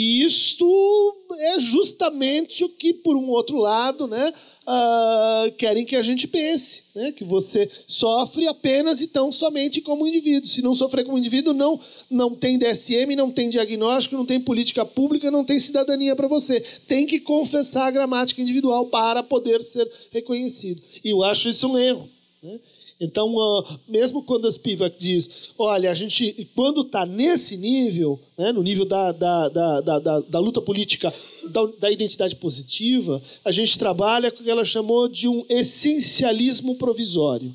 E 0.00 0.22
isto 0.22 1.16
é 1.40 1.58
justamente 1.58 2.62
o 2.62 2.68
que, 2.68 2.94
por 2.94 3.16
um 3.16 3.30
outro 3.30 3.56
lado, 3.56 4.06
né, 4.06 4.32
uh, 4.64 5.50
querem 5.56 5.84
que 5.84 5.96
a 5.96 6.02
gente 6.02 6.28
pense. 6.28 6.84
Né, 6.94 7.10
que 7.10 7.24
você 7.24 7.68
sofre 7.88 8.46
apenas 8.46 9.00
e 9.00 9.08
tão 9.08 9.32
somente 9.32 9.80
como 9.80 10.06
indivíduo. 10.06 10.48
Se 10.48 10.62
não 10.62 10.72
sofrer 10.72 11.04
como 11.04 11.18
indivíduo, 11.18 11.52
não, 11.52 11.80
não 12.08 12.32
tem 12.32 12.56
DSM, 12.56 13.16
não 13.16 13.32
tem 13.32 13.50
diagnóstico, 13.50 14.14
não 14.14 14.24
tem 14.24 14.38
política 14.38 14.84
pública, 14.84 15.32
não 15.32 15.44
tem 15.44 15.58
cidadania 15.58 16.14
para 16.14 16.28
você. 16.28 16.60
Tem 16.86 17.04
que 17.04 17.18
confessar 17.18 17.88
a 17.88 17.90
gramática 17.90 18.40
individual 18.40 18.86
para 18.86 19.24
poder 19.24 19.64
ser 19.64 19.90
reconhecido. 20.12 20.80
E 21.04 21.10
eu 21.10 21.24
acho 21.24 21.48
isso 21.48 21.66
um 21.66 21.76
erro. 21.76 22.08
Né? 22.40 22.60
Então, 23.00 23.32
uh, 23.36 23.64
mesmo 23.86 24.24
quando 24.24 24.48
a 24.48 24.50
Spivak 24.50 24.98
diz, 24.98 25.50
olha, 25.56 25.90
a 25.90 25.94
gente, 25.94 26.48
quando 26.54 26.80
está 26.80 27.06
nesse 27.06 27.56
nível, 27.56 28.18
né, 28.36 28.50
no 28.50 28.60
nível 28.60 28.84
da, 28.84 29.12
da, 29.12 29.48
da, 29.48 29.80
da, 29.80 30.20
da 30.20 30.38
luta 30.40 30.60
política 30.60 31.14
da, 31.50 31.66
da, 31.78 31.92
identidade 31.92 32.34
positiva, 32.36 33.22
a 33.44 33.52
gente 33.52 33.78
trabalha 33.78 34.32
com 34.32 34.40
o 34.40 34.44
que 34.44 34.50
ela 34.50 34.64
chamou 34.64 35.06
de 35.06 35.28
um 35.28 35.44
essencialismo 35.48 36.74
provisório. 36.74 37.54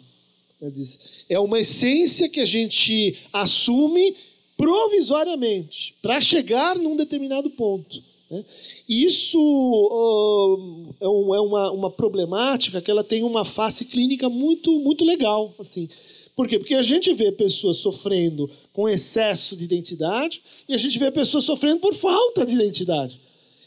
É 1.27 1.37
uma 1.37 1.59
essência 1.59 2.29
que 2.29 2.39
a 2.39 2.45
gente 2.45 3.17
assume 3.33 4.15
provisoriamente 4.55 5.93
para 6.01 6.21
chegar 6.21 6.77
num 6.77 6.95
determinado 6.95 7.49
ponto. 7.49 8.01
Né? 8.29 8.43
Isso 8.87 9.39
uh, 9.39 10.93
é, 10.99 11.05
é 11.05 11.39
uma, 11.39 11.71
uma, 11.71 11.91
problemática 11.91 12.81
que 12.81 12.89
ela 12.89 13.03
tem 13.03 13.23
uma 13.23 13.45
face 13.45 13.85
clínica 13.85 14.29
muito, 14.29 14.71
muito 14.79 15.03
legal. 15.05 15.53
Assim. 15.59 15.89
Por 16.35 16.47
quê? 16.47 16.57
Porque 16.57 16.75
a 16.75 16.81
gente 16.81 17.13
vê 17.13 17.31
pessoas 17.31 17.77
sofrendo 17.77 18.49
com 18.71 18.89
excesso 18.89 19.55
de 19.55 19.63
identidade 19.63 20.41
e 20.67 20.73
a 20.73 20.77
gente 20.77 20.97
vê 20.97 21.11
pessoas 21.11 21.43
sofrendo 21.43 21.79
por 21.79 21.93
falta 21.93 22.45
de 22.45 22.53
identidade. 22.53 23.19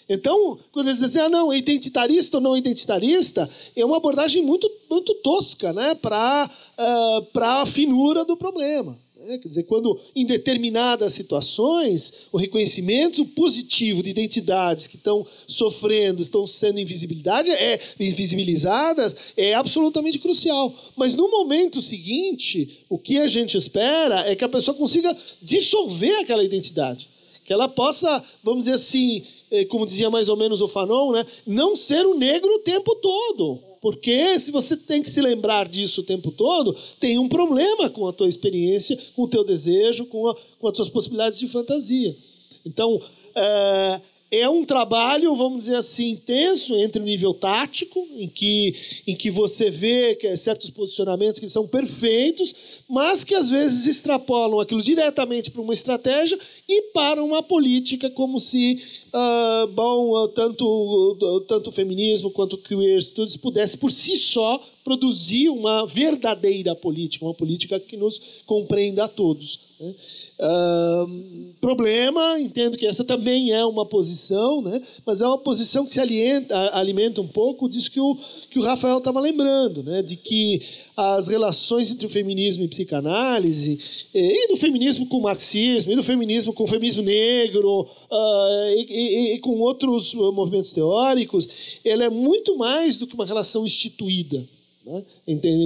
Então, 0.08 0.58
quando 0.70 0.88
eles 0.88 1.00
dizem, 1.00 1.22
ah, 1.22 1.28
não, 1.28 1.52
identitarista 1.52 2.36
ou 2.36 2.40
não 2.40 2.56
identitarista, 2.56 3.48
é 3.74 3.84
uma 3.84 3.96
abordagem 3.96 4.40
muito, 4.40 4.70
muito 4.88 5.14
tosca 5.16 5.72
né, 5.72 5.96
para 5.96 6.48
uh, 6.78 7.38
a 7.40 7.66
finura 7.66 8.24
do 8.24 8.36
problema. 8.36 8.96
Né? 9.26 9.38
Quer 9.38 9.48
dizer, 9.48 9.64
quando 9.64 9.98
em 10.14 10.24
determinadas 10.24 11.12
situações 11.12 12.12
o 12.30 12.36
reconhecimento 12.36 13.24
positivo 13.24 14.00
de 14.00 14.10
identidades 14.10 14.86
que 14.86 14.94
estão 14.94 15.26
sofrendo, 15.48 16.22
estão 16.22 16.46
sendo 16.46 16.78
invisibilidade, 16.78 17.50
é, 17.50 17.80
invisibilizadas, 17.98 19.16
é 19.36 19.52
absolutamente 19.54 20.20
crucial. 20.20 20.72
Mas 20.94 21.14
no 21.14 21.28
momento 21.28 21.80
seguinte, 21.80 22.84
o 22.88 22.98
que 22.98 23.18
a 23.18 23.26
gente 23.26 23.56
espera 23.56 24.20
é 24.30 24.36
que 24.36 24.44
a 24.44 24.48
pessoa 24.48 24.76
consiga 24.76 25.14
dissolver 25.42 26.20
aquela 26.20 26.44
identidade. 26.44 27.08
Que 27.44 27.52
ela 27.52 27.68
possa, 27.68 28.22
vamos 28.44 28.64
dizer 28.64 28.76
assim, 28.76 29.24
eh, 29.50 29.64
como 29.66 29.86
dizia 29.86 30.10
mais 30.10 30.28
ou 30.28 30.36
menos 30.36 30.60
o 30.60 30.68
Fanon, 30.68 31.12
né, 31.12 31.26
não 31.46 31.76
ser 31.76 32.04
o 32.06 32.16
negro 32.16 32.52
o 32.54 32.58
tempo 32.60 32.94
todo. 32.96 33.60
Porque 33.86 34.40
se 34.40 34.50
você 34.50 34.76
tem 34.76 35.00
que 35.00 35.08
se 35.08 35.20
lembrar 35.20 35.68
disso 35.68 36.00
o 36.00 36.04
tempo 36.04 36.32
todo, 36.32 36.74
tem 36.98 37.20
um 37.20 37.28
problema 37.28 37.88
com 37.88 38.08
a 38.08 38.12
tua 38.12 38.28
experiência, 38.28 38.98
com 39.14 39.22
o 39.22 39.28
teu 39.28 39.44
desejo, 39.44 40.06
com, 40.06 40.26
a, 40.26 40.34
com 40.58 40.66
as 40.66 40.74
tuas 40.74 40.88
possibilidades 40.88 41.38
de 41.38 41.46
fantasia. 41.46 42.12
Então, 42.64 43.00
é, 43.32 44.00
é 44.30 44.48
um 44.48 44.64
trabalho, 44.64 45.36
vamos 45.36 45.64
dizer 45.64 45.76
assim, 45.76 46.10
intenso 46.10 46.74
entre 46.74 47.00
o 47.00 47.04
nível 47.04 47.32
tático, 47.32 48.06
em 48.16 48.28
que, 48.28 48.74
em 49.06 49.14
que 49.14 49.30
você 49.30 49.70
vê 49.70 50.16
que 50.16 50.26
é 50.26 50.36
certos 50.36 50.70
posicionamentos 50.70 51.38
que 51.38 51.48
são 51.48 51.66
perfeitos, 51.66 52.54
mas 52.88 53.22
que 53.22 53.34
às 53.34 53.48
vezes 53.48 53.86
extrapolam 53.86 54.60
aquilo 54.60 54.82
diretamente 54.82 55.50
para 55.50 55.62
uma 55.62 55.74
estratégia 55.74 56.38
e 56.68 56.82
para 56.92 57.22
uma 57.22 57.42
política, 57.42 58.10
como 58.10 58.40
se 58.40 58.82
uh, 59.14 59.66
bom, 59.68 60.12
uh, 60.12 60.28
tanto, 60.28 61.44
tanto 61.46 61.70
o 61.70 61.72
feminismo 61.72 62.30
quanto 62.30 62.54
o 62.54 62.58
queer 62.58 63.02
studies 63.02 63.36
pudesse 63.36 63.76
por 63.76 63.92
si 63.92 64.16
só 64.16 64.60
produzir 64.86 65.48
uma 65.48 65.84
verdadeira 65.84 66.72
política, 66.72 67.24
uma 67.24 67.34
política 67.34 67.80
que 67.80 67.96
nos 67.96 68.44
compreenda 68.46 69.02
a 69.02 69.08
todos. 69.08 69.58
Né? 69.80 69.92
Problema, 71.60 72.38
entendo 72.38 72.76
que 72.76 72.86
essa 72.86 73.02
também 73.02 73.50
é 73.50 73.66
uma 73.66 73.84
posição, 73.84 74.62
né? 74.62 74.80
mas 75.04 75.20
é 75.20 75.26
uma 75.26 75.38
posição 75.38 75.84
que 75.84 75.92
se 75.92 75.98
alimenta, 75.98 76.70
alimenta 76.72 77.20
um 77.20 77.26
pouco 77.26 77.68
disso 77.68 77.90
que 77.90 77.98
o, 77.98 78.16
que 78.48 78.60
o 78.60 78.62
Rafael 78.62 78.98
estava 78.98 79.18
lembrando, 79.18 79.82
né? 79.82 80.02
de 80.02 80.14
que 80.14 80.62
as 80.96 81.26
relações 81.26 81.90
entre 81.90 82.06
o 82.06 82.08
feminismo 82.08 82.62
e 82.62 82.68
psicanálise, 82.68 83.80
e 84.14 84.48
do 84.48 84.56
feminismo 84.56 85.06
com 85.06 85.16
o 85.16 85.22
marxismo, 85.22 85.90
e 85.90 85.96
do 85.96 86.02
feminismo 86.04 86.52
com 86.52 86.62
o 86.62 86.68
feminismo 86.68 87.02
negro, 87.02 87.80
uh, 87.82 88.68
e, 88.76 88.86
e, 88.88 89.34
e, 89.34 89.38
com 89.40 89.58
outros 89.58 90.14
movimentos 90.14 90.72
teóricos, 90.72 91.48
ela 91.84 92.04
é 92.04 92.08
muito 92.08 92.56
mais 92.56 92.98
do 92.98 93.06
que 93.06 93.14
uma 93.14 93.26
relação 93.26 93.66
instituída. 93.66 94.46
Né? 94.86 95.04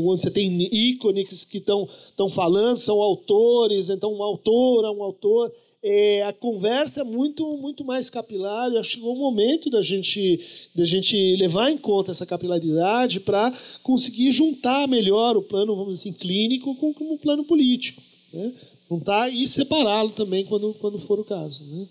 Quando 0.02 0.18
você 0.18 0.30
tem 0.30 0.62
ícones 0.74 1.44
que 1.44 1.58
estão 1.58 1.86
falando, 2.30 2.78
são 2.78 3.00
autores, 3.00 3.90
então 3.90 4.12
uma 4.14 4.24
autora, 4.24 4.90
um 4.90 5.02
autor. 5.02 5.52
É, 5.82 6.22
a 6.24 6.32
conversa 6.32 7.00
é 7.00 7.04
muito, 7.04 7.56
muito 7.58 7.84
mais 7.84 8.08
capilar. 8.08 8.70
Eu 8.70 8.80
acho 8.80 8.90
que 8.90 8.96
chegou 8.96 9.14
o 9.14 9.18
momento 9.18 9.68
da 9.70 9.82
gente, 9.82 10.68
da 10.74 10.84
gente 10.84 11.36
levar 11.36 11.70
em 11.70 11.78
conta 11.78 12.10
essa 12.10 12.26
capilaridade 12.26 13.20
para 13.20 13.52
conseguir 13.82 14.32
juntar 14.32 14.88
melhor 14.88 15.36
o 15.36 15.42
plano, 15.42 15.76
vamos 15.76 15.98
dizer 15.98 16.10
assim, 16.10 16.18
clínico 16.18 16.74
com, 16.76 16.92
com 16.92 17.12
o 17.12 17.18
plano 17.18 17.44
político. 17.44 18.02
Né? 18.32 18.52
Juntar 18.90 19.32
e 19.32 19.46
separá-lo 19.46 20.10
também 20.10 20.44
quando, 20.44 20.74
quando 20.74 20.98
for 20.98 21.20
o 21.20 21.24
caso. 21.24 21.62
Né? 21.64 21.86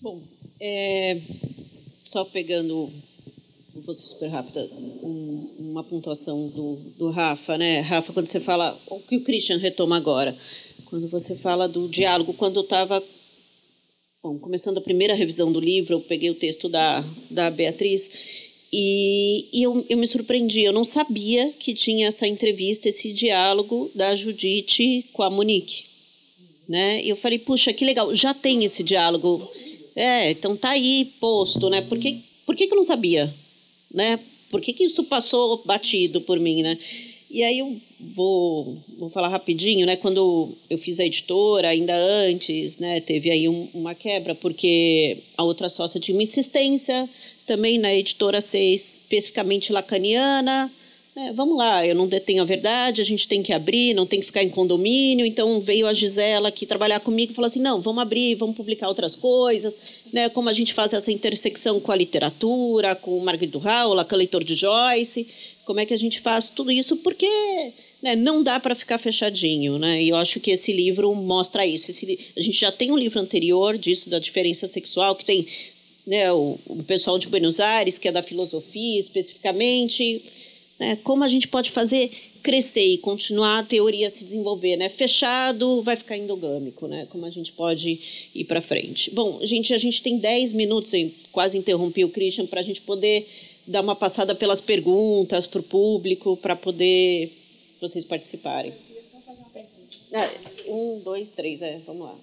Bom, 0.00 0.20
é, 0.58 1.20
só 2.00 2.24
pegando 2.24 2.90
vou 3.74 3.94
ser 3.94 4.06
super 4.06 4.28
rápida, 4.28 4.68
um, 5.02 5.54
uma 5.58 5.84
pontuação 5.84 6.48
do, 6.48 6.76
do 6.98 7.10
Rafa, 7.10 7.56
né? 7.56 7.80
Rafa, 7.80 8.12
quando 8.12 8.26
você 8.26 8.40
fala, 8.40 8.78
o 8.88 9.00
que 9.00 9.16
o 9.16 9.22
Christian 9.22 9.58
retoma 9.58 9.96
agora, 9.96 10.36
quando 10.86 11.08
você 11.08 11.36
fala 11.36 11.68
do 11.68 11.88
diálogo, 11.88 12.34
quando 12.34 12.56
eu 12.56 12.64
estava 12.64 13.02
Bom, 14.22 14.38
começando 14.38 14.76
a 14.76 14.82
primeira 14.82 15.14
revisão 15.14 15.50
do 15.50 15.58
livro, 15.58 15.94
eu 15.94 16.00
peguei 16.02 16.28
o 16.28 16.34
texto 16.34 16.68
da, 16.68 17.02
da 17.30 17.50
Beatriz 17.50 18.10
e, 18.70 19.48
e 19.50 19.62
eu, 19.62 19.82
eu 19.88 19.96
me 19.96 20.06
surpreendi. 20.06 20.62
Eu 20.62 20.74
não 20.74 20.84
sabia 20.84 21.50
que 21.58 21.72
tinha 21.72 22.08
essa 22.08 22.26
entrevista, 22.26 22.86
esse 22.86 23.14
diálogo 23.14 23.90
da 23.94 24.14
Judite 24.14 25.06
com 25.14 25.22
a 25.22 25.30
Monique. 25.30 25.84
Né? 26.68 27.02
E 27.02 27.08
eu 27.08 27.16
falei, 27.16 27.38
puxa, 27.38 27.72
que 27.72 27.82
legal, 27.82 28.14
já 28.14 28.34
tem 28.34 28.62
esse 28.62 28.82
diálogo. 28.82 29.50
É, 29.96 30.32
então 30.32 30.54
tá 30.54 30.68
aí 30.68 31.06
posto, 31.18 31.70
né? 31.70 31.80
Por 31.80 31.98
que, 31.98 32.20
por 32.44 32.54
que, 32.54 32.66
que 32.66 32.74
eu 32.74 32.76
não 32.76 32.84
sabia? 32.84 33.32
Né? 33.92 34.18
Por 34.50 34.60
que, 34.60 34.72
que 34.72 34.84
isso 34.84 35.04
passou 35.04 35.62
batido 35.64 36.20
por 36.20 36.38
mim, 36.38 36.62
né? 36.62 36.76
E 37.30 37.44
aí 37.44 37.60
eu 37.60 37.80
vou, 38.00 38.76
vou 38.98 39.08
falar 39.08 39.28
rapidinho, 39.28 39.86
né? 39.86 39.94
Quando 39.94 40.52
eu 40.68 40.76
fiz 40.76 40.98
a 40.98 41.06
editora, 41.06 41.68
ainda 41.68 41.94
antes, 41.94 42.78
né? 42.78 43.00
Teve 43.00 43.30
aí 43.30 43.48
um, 43.48 43.68
uma 43.72 43.94
quebra, 43.94 44.34
porque 44.34 45.18
a 45.36 45.44
outra 45.44 45.68
sócia 45.68 46.00
tinha 46.00 46.16
uma 46.16 46.24
insistência 46.24 47.08
também 47.46 47.78
na 47.78 47.94
editora 47.94 48.40
ser 48.40 48.74
especificamente 48.74 49.72
lacaniana, 49.72 50.70
é, 51.20 51.32
vamos 51.34 51.58
lá, 51.58 51.86
eu 51.86 51.94
não 51.94 52.08
detenho 52.08 52.40
a 52.40 52.46
verdade, 52.46 53.02
a 53.02 53.04
gente 53.04 53.28
tem 53.28 53.42
que 53.42 53.52
abrir, 53.52 53.92
não 53.92 54.06
tem 54.06 54.20
que 54.20 54.26
ficar 54.26 54.42
em 54.42 54.48
condomínio. 54.48 55.26
Então 55.26 55.60
veio 55.60 55.86
a 55.86 55.92
Gisela 55.92 56.48
aqui 56.48 56.64
trabalhar 56.64 57.00
comigo 57.00 57.32
e 57.32 57.34
falou 57.34 57.46
assim: 57.46 57.60
não, 57.60 57.78
vamos 57.80 58.00
abrir, 58.00 58.36
vamos 58.36 58.56
publicar 58.56 58.88
outras 58.88 59.14
coisas, 59.14 59.76
né? 60.12 60.30
Como 60.30 60.48
a 60.48 60.52
gente 60.54 60.72
faz 60.72 60.94
essa 60.94 61.12
intersecção 61.12 61.78
com 61.78 61.92
a 61.92 61.96
literatura, 61.96 62.94
com 62.94 63.18
o 63.18 63.22
Marguerite 63.22 63.52
Dural, 63.52 64.02
com 64.06 64.14
o 64.14 64.18
leitor 64.18 64.42
de 64.42 64.54
Joyce, 64.54 65.26
como 65.66 65.78
é 65.78 65.84
que 65.84 65.92
a 65.92 65.98
gente 65.98 66.20
faz 66.20 66.48
tudo 66.48 66.72
isso? 66.72 66.96
Porque 66.98 67.28
né, 68.00 68.16
não 68.16 68.42
dá 68.42 68.58
para 68.58 68.74
ficar 68.74 68.96
fechadinho, 68.96 69.78
né? 69.78 70.02
E 70.02 70.08
eu 70.08 70.16
acho 70.16 70.40
que 70.40 70.50
esse 70.50 70.72
livro 70.72 71.14
mostra 71.14 71.66
isso. 71.66 71.90
Esse, 71.90 72.32
a 72.34 72.40
gente 72.40 72.58
já 72.58 72.72
tem 72.72 72.90
um 72.90 72.96
livro 72.96 73.20
anterior 73.20 73.76
disso 73.76 74.08
da 74.08 74.18
diferença 74.18 74.66
sexual 74.66 75.14
que 75.14 75.26
tem 75.26 75.46
né, 76.06 76.32
o, 76.32 76.58
o 76.66 76.82
pessoal 76.84 77.18
de 77.18 77.28
Buenos 77.28 77.60
Aires 77.60 77.98
que 77.98 78.08
é 78.08 78.12
da 78.12 78.22
filosofia 78.22 78.98
especificamente 78.98 80.22
né? 80.80 80.96
Como 81.04 81.22
a 81.22 81.28
gente 81.28 81.46
pode 81.46 81.70
fazer 81.70 82.10
crescer 82.42 82.86
e 82.86 82.98
continuar 82.98 83.58
a 83.58 83.62
teoria 83.62 84.06
a 84.06 84.10
se 84.10 84.24
desenvolver, 84.24 84.76
né? 84.76 84.88
Fechado 84.88 85.82
vai 85.82 85.94
ficar 85.94 86.16
endogâmico, 86.16 86.88
né? 86.88 87.06
Como 87.10 87.26
a 87.26 87.30
gente 87.30 87.52
pode 87.52 88.00
ir 88.34 88.44
para 88.44 88.62
frente. 88.62 89.10
Bom, 89.10 89.38
gente, 89.42 89.74
a 89.74 89.78
gente 89.78 90.02
tem 90.02 90.18
10 90.18 90.54
minutos, 90.54 90.94
eu 90.94 91.10
quase 91.30 91.58
interrompi 91.58 92.02
o 92.02 92.08
Christian 92.08 92.46
para 92.46 92.60
a 92.60 92.64
gente 92.64 92.80
poder 92.80 93.28
dar 93.66 93.82
uma 93.82 93.94
passada 93.94 94.34
pelas 94.34 94.60
perguntas 94.60 95.46
para 95.46 95.60
o 95.60 95.64
público, 95.64 96.34
para 96.38 96.56
poder 96.56 97.30
vocês 97.78 98.04
participarem. 98.04 98.72
Ah, 100.12 100.30
um, 100.66 101.00
dois, 101.04 101.30
três, 101.32 101.62
é, 101.62 101.78
vamos 101.86 102.02
lá. 102.02 102.16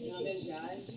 Meu 0.00 0.12
nome 0.12 0.30
é 0.30 0.38
Jade. 0.40 0.96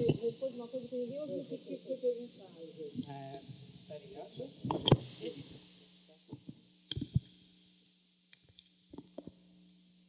Depois 0.00 0.54
uma 0.54 0.66
coisa 0.66 0.88
que 0.88 0.96
ninguém 0.96 1.20
ouviu 1.20 1.40
o 1.40 1.44
que 1.44 1.76
foi 1.76 1.96
perguntado. 1.96 2.50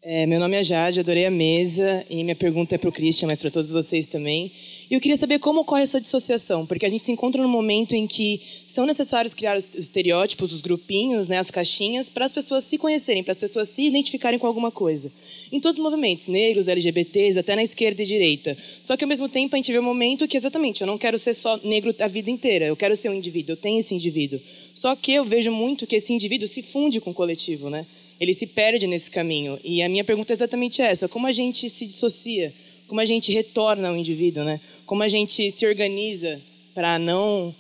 É, 0.03 0.26
meu 0.26 0.39
nome 0.39 0.55
é 0.55 0.63
Jade, 0.63 0.99
adorei 0.99 1.26
a 1.26 1.31
mesa 1.31 2.05
e 2.09 2.23
minha 2.23 2.35
pergunta 2.35 2.73
é 2.73 2.77
para 2.77 2.89
o 2.89 2.91
Christian, 2.91 3.27
mas 3.27 3.39
para 3.39 3.51
todos 3.51 3.69
vocês 3.69 4.07
também. 4.07 4.51
E 4.91 4.93
eu 4.93 4.99
queria 4.99 5.15
saber 5.15 5.39
como 5.39 5.61
ocorre 5.61 5.84
essa 5.84 6.01
dissociação, 6.01 6.65
porque 6.65 6.85
a 6.85 6.89
gente 6.89 7.01
se 7.01 7.13
encontra 7.13 7.41
num 7.41 7.47
momento 7.47 7.95
em 7.95 8.05
que 8.05 8.41
são 8.68 8.85
necessários 8.85 9.34
criar 9.34 9.57
os 9.57 9.73
estereótipos, 9.73 10.51
os 10.51 10.59
grupinhos, 10.59 11.30
né, 11.30 11.38
as 11.38 11.49
caixinhas, 11.49 12.09
para 12.09 12.26
as 12.26 12.34
pessoas 12.34 12.65
se 12.65 12.77
conhecerem, 12.77 13.23
para 13.23 13.31
as 13.31 13.39
pessoas 13.39 13.69
se 13.69 13.84
identificarem 13.84 14.38
com 14.38 14.45
alguma 14.45 14.69
coisa. 14.69 15.09
Em 15.49 15.61
todos 15.61 15.80
os 15.80 15.84
movimentos, 15.84 16.27
negros, 16.27 16.68
LGBTs, 16.68 17.39
até 17.39 17.55
na 17.55 17.63
esquerda 17.63 18.03
e 18.03 18.05
direita. 18.05 18.57
Só 18.84 18.97
que 18.97 19.05
ao 19.05 19.07
mesmo 19.07 19.30
tempo 19.30 19.55
a 19.55 19.57
gente 19.57 19.72
vê 19.72 19.80
um 19.80 19.84
momento 19.84 20.27
que, 20.27 20.35
exatamente, 20.35 20.81
eu 20.81 20.88
não 20.88 20.97
quero 20.97 21.18
ser 21.18 21.35
só 21.35 21.57
negro 21.63 21.95
a 21.97 22.07
vida 22.09 22.30
inteira, 22.30 22.65
eu 22.65 22.76
quero 22.76 22.97
ser 22.97 23.07
um 23.07 23.13
indivíduo, 23.13 23.53
eu 23.53 23.57
tenho 23.57 23.80
esse 23.80 23.95
indivíduo. 23.95 24.41
Só 24.76 24.93
que 24.93 25.13
eu 25.13 25.23
vejo 25.23 25.53
muito 25.53 25.88
que 25.88 25.95
esse 25.95 26.11
indivíduo 26.11 26.49
se 26.49 26.61
funde 26.61 26.99
com 26.99 27.11
o 27.11 27.13
coletivo, 27.13 27.69
né? 27.69 27.85
Ele 28.19 28.34
se 28.34 28.45
perde 28.45 28.85
nesse 28.88 29.09
caminho. 29.09 29.57
E 29.63 29.81
a 29.81 29.88
minha 29.88 30.03
pergunta 30.03 30.34
é 30.34 30.35
exatamente 30.35 30.81
essa: 30.81 31.07
como 31.07 31.27
a 31.27 31.31
gente 31.31 31.69
se 31.69 31.85
dissocia 31.85 32.53
como 32.91 32.99
a 32.99 33.05
gente 33.05 33.31
retorna 33.31 33.88
ao 33.88 33.95
indivíduo, 33.95 34.43
né? 34.43 34.59
Como 34.85 35.01
a 35.01 35.07
gente 35.07 35.49
se 35.49 35.65
organiza 35.65 36.41
para 36.76 36.99
não 36.99 37.55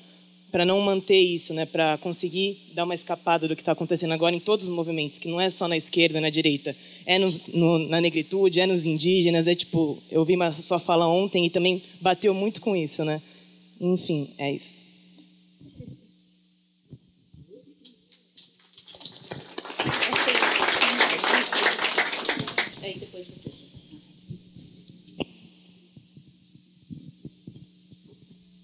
para 0.51 0.65
não 0.65 0.81
manter 0.81 1.21
isso, 1.21 1.53
né, 1.53 1.65
para 1.65 1.97
conseguir 1.99 2.57
dar 2.73 2.83
uma 2.83 2.93
escapada 2.93 3.47
do 3.47 3.55
que 3.55 3.61
está 3.61 3.71
acontecendo 3.71 4.13
agora 4.13 4.35
em 4.35 4.39
todos 4.41 4.67
os 4.67 4.73
movimentos, 4.73 5.17
que 5.17 5.29
não 5.29 5.39
é 5.39 5.49
só 5.49 5.65
na 5.69 5.77
esquerda, 5.77 6.19
na 6.19 6.29
direita, 6.29 6.75
é 7.05 7.17
no, 7.17 7.33
no, 7.53 7.79
na 7.87 8.01
negritude, 8.01 8.59
é 8.59 8.67
nos 8.67 8.85
indígenas, 8.85 9.47
é 9.47 9.55
tipo, 9.55 9.97
eu 10.11 10.19
ouvi 10.19 10.35
uma 10.35 10.51
sua 10.51 10.77
fala 10.77 11.07
ontem 11.07 11.45
e 11.45 11.49
também 11.49 11.81
bateu 12.01 12.33
muito 12.33 12.59
com 12.59 12.75
isso, 12.75 13.05
né? 13.05 13.21
Enfim, 13.79 14.27
é 14.37 14.51
isso. 14.51 14.90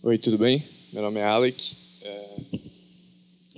Oi, 0.08 0.18
tudo 0.18 0.38
bem? 0.38 0.64
Meu 0.94 1.04
nome 1.04 1.20
é 1.20 1.24
Alec. 1.26 1.74
É... 2.02 2.30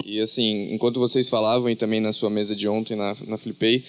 E 0.04 0.20
assim, 0.20 0.74
enquanto 0.74 1.00
vocês 1.00 1.30
falavam 1.30 1.70
e 1.70 1.76
também 1.76 2.00
na 2.00 2.12
sua 2.12 2.28
mesa 2.28 2.56
de 2.56 2.68
ontem 2.68 2.96
na, 2.96 3.16
na 3.28 3.38
Flipei, 3.38 3.84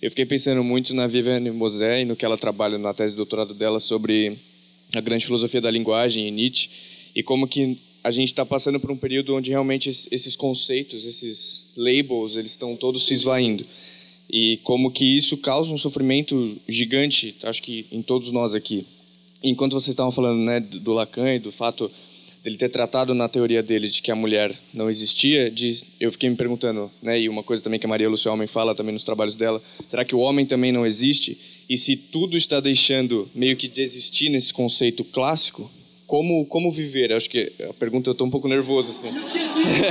eu 0.00 0.08
fiquei 0.08 0.24
pensando 0.24 0.64
muito 0.64 0.94
na 0.94 1.06
Viviane 1.06 1.50
Mosé 1.50 2.00
e 2.00 2.04
no 2.06 2.16
que 2.16 2.24
ela 2.24 2.38
trabalha 2.38 2.78
na 2.78 2.94
tese 2.94 3.12
de 3.12 3.18
doutorado 3.18 3.52
dela 3.52 3.80
sobre 3.80 4.38
a 4.94 5.00
grande 5.02 5.26
filosofia 5.26 5.60
da 5.60 5.70
linguagem 5.70 6.26
e 6.26 6.30
Nietzsche 6.30 6.70
e 7.14 7.22
como 7.22 7.46
que 7.46 7.76
a 8.02 8.10
gente 8.10 8.28
está 8.28 8.46
passando 8.46 8.80
por 8.80 8.90
um 8.90 8.96
período 8.96 9.36
onde 9.36 9.50
realmente 9.50 9.90
esses 10.10 10.34
conceitos, 10.34 11.04
esses 11.04 11.74
labels, 11.76 12.34
eles 12.34 12.52
estão 12.52 12.74
todos 12.76 13.04
se 13.04 13.12
esvaindo 13.12 13.62
e 14.30 14.56
como 14.62 14.90
que 14.90 15.04
isso 15.04 15.36
causa 15.36 15.70
um 15.70 15.76
sofrimento 15.76 16.56
gigante, 16.66 17.36
acho 17.42 17.60
que 17.60 17.84
em 17.92 18.00
todos 18.00 18.32
nós 18.32 18.54
aqui. 18.54 18.86
Enquanto 19.42 19.72
vocês 19.72 19.88
estavam 19.88 20.10
falando, 20.10 20.38
né, 20.38 20.60
do 20.60 20.94
Lacan 20.94 21.34
e 21.34 21.38
do 21.38 21.52
fato 21.52 21.90
dele 22.46 22.56
ter 22.56 22.68
tratado 22.68 23.12
na 23.12 23.28
teoria 23.28 23.60
dele 23.60 23.88
de 23.88 24.00
que 24.00 24.12
a 24.12 24.14
mulher 24.14 24.54
não 24.72 24.88
existia, 24.88 25.50
de, 25.50 25.82
eu 25.98 26.12
fiquei 26.12 26.30
me 26.30 26.36
perguntando, 26.36 26.88
né, 27.02 27.20
e 27.20 27.28
uma 27.28 27.42
coisa 27.42 27.60
também 27.60 27.80
que 27.80 27.86
a 27.86 27.88
Maria 27.88 28.08
Lúcia 28.08 28.30
Homem 28.30 28.46
fala 28.46 28.72
também 28.72 28.92
nos 28.92 29.02
trabalhos 29.02 29.34
dela, 29.34 29.60
será 29.88 30.04
que 30.04 30.14
o 30.14 30.20
homem 30.20 30.46
também 30.46 30.70
não 30.70 30.86
existe? 30.86 31.36
E 31.68 31.76
se 31.76 31.96
tudo 31.96 32.36
está 32.36 32.60
deixando 32.60 33.28
meio 33.34 33.56
que 33.56 33.66
de 33.66 33.82
existir 33.82 34.28
nesse 34.28 34.52
conceito 34.52 35.02
clássico, 35.02 35.68
como 36.06 36.46
como 36.46 36.70
viver? 36.70 37.12
Acho 37.12 37.28
que 37.28 37.52
a 37.68 37.74
pergunta 37.74 38.08
eu 38.08 38.12
estou 38.12 38.28
um 38.28 38.30
pouco 38.30 38.46
nervoso 38.46 38.92
assim. 38.92 39.08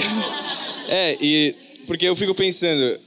é, 0.87 1.17
e 1.19 1.53
porque 1.85 2.05
eu 2.05 2.15
fico 2.15 2.33
pensando 2.33 2.97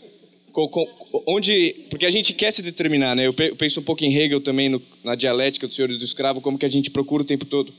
onde 1.26 1.74
porque 1.88 2.04
a 2.04 2.10
gente 2.10 2.34
quer 2.34 2.50
se 2.50 2.60
determinar, 2.60 3.16
né? 3.16 3.26
Eu 3.26 3.32
penso 3.32 3.80
um 3.80 3.82
pouco 3.82 4.04
em 4.04 4.14
Hegel 4.14 4.42
também 4.42 4.68
no, 4.68 4.82
na 5.02 5.14
dialética 5.14 5.66
do 5.66 5.72
Senhor 5.72 5.90
e 5.90 5.96
do 5.96 6.04
Escravo, 6.04 6.42
como 6.42 6.58
que 6.58 6.66
a 6.66 6.70
gente 6.70 6.90
procura 6.90 7.22
o 7.22 7.26
tempo 7.26 7.46
todo 7.46 7.72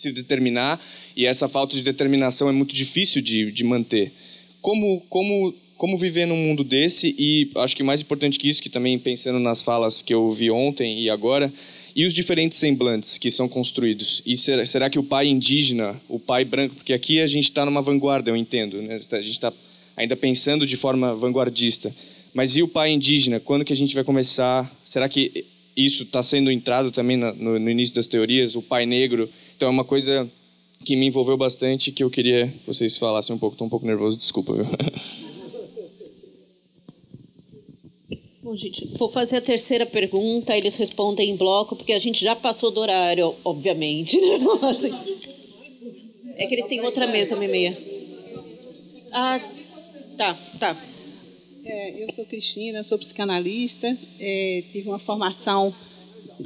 se 0.00 0.12
determinar 0.12 0.80
e 1.16 1.26
essa 1.26 1.46
falta 1.46 1.76
de 1.76 1.82
determinação 1.82 2.48
é 2.48 2.52
muito 2.52 2.74
difícil 2.74 3.20
de, 3.20 3.52
de 3.52 3.64
manter. 3.64 4.12
Como, 4.60 5.00
como, 5.08 5.54
como 5.76 5.96
viver 5.96 6.26
num 6.26 6.36
mundo 6.36 6.64
desse 6.64 7.14
e 7.18 7.50
acho 7.56 7.76
que 7.76 7.82
mais 7.82 8.00
importante 8.00 8.38
que 8.38 8.48
isso, 8.48 8.62
que 8.62 8.68
também 8.68 8.98
pensando 8.98 9.38
nas 9.38 9.62
falas 9.62 10.02
que 10.02 10.12
eu 10.14 10.30
vi 10.30 10.50
ontem 10.50 11.00
e 11.00 11.10
agora, 11.10 11.52
e 11.94 12.04
os 12.04 12.12
diferentes 12.12 12.58
semblantes 12.58 13.18
que 13.18 13.30
são 13.30 13.48
construídos. 13.48 14.22
E 14.24 14.36
será, 14.36 14.64
será 14.64 14.90
que 14.90 14.98
o 14.98 15.02
pai 15.02 15.26
indígena, 15.26 15.94
o 16.08 16.18
pai 16.18 16.44
branco, 16.44 16.76
porque 16.76 16.92
aqui 16.92 17.20
a 17.20 17.26
gente 17.26 17.44
está 17.44 17.64
numa 17.64 17.82
vanguarda, 17.82 18.30
eu 18.30 18.36
entendo, 18.36 18.80
né? 18.80 19.00
a 19.10 19.20
gente 19.20 19.32
está 19.32 19.52
ainda 19.96 20.16
pensando 20.16 20.66
de 20.66 20.76
forma 20.76 21.14
vanguardista. 21.14 21.94
Mas 22.32 22.56
e 22.56 22.62
o 22.62 22.68
pai 22.68 22.92
indígena? 22.92 23.40
Quando 23.40 23.64
que 23.64 23.72
a 23.72 23.76
gente 23.76 23.94
vai 23.94 24.04
começar? 24.04 24.70
Será 24.84 25.08
que 25.08 25.44
isso 25.76 26.04
está 26.04 26.22
sendo 26.22 26.50
entrado 26.50 26.92
também 26.92 27.16
no, 27.16 27.58
no 27.58 27.70
início 27.70 27.94
das 27.94 28.06
teorias? 28.06 28.54
O 28.54 28.62
pai 28.62 28.86
negro 28.86 29.28
então 29.60 29.68
é 29.68 29.72
uma 29.72 29.84
coisa 29.84 30.26
que 30.86 30.96
me 30.96 31.04
envolveu 31.04 31.36
bastante 31.36 31.92
que 31.92 32.02
eu 32.02 32.08
queria 32.08 32.46
que 32.48 32.66
vocês 32.66 32.96
falassem 32.96 33.36
um 33.36 33.38
pouco. 33.38 33.52
Estou 33.52 33.66
um 33.66 33.70
pouco 33.70 33.84
nervoso, 33.84 34.16
desculpa. 34.16 34.54
Bom, 38.42 38.56
gente, 38.56 38.86
vou 38.96 39.10
fazer 39.10 39.36
a 39.36 39.40
terceira 39.42 39.84
pergunta, 39.84 40.56
eles 40.56 40.76
respondem 40.76 41.28
em 41.28 41.36
bloco, 41.36 41.76
porque 41.76 41.92
a 41.92 41.98
gente 41.98 42.24
já 42.24 42.34
passou 42.34 42.70
do 42.70 42.80
horário, 42.80 43.36
obviamente. 43.44 44.18
É 46.36 46.46
que 46.46 46.54
eles 46.54 46.64
têm 46.64 46.80
outra 46.80 47.06
mesa, 47.06 47.34
uma 47.34 47.44
e 47.44 47.48
meia. 47.48 47.76
Ah, 49.12 49.38
tá, 50.16 50.32
tá. 50.58 50.74
É, 51.66 52.02
eu 52.02 52.10
sou 52.14 52.24
Cristina, 52.24 52.82
sou 52.82 52.96
psicanalista, 52.96 53.94
é, 54.18 54.64
tive 54.72 54.88
uma 54.88 54.98
formação 54.98 55.70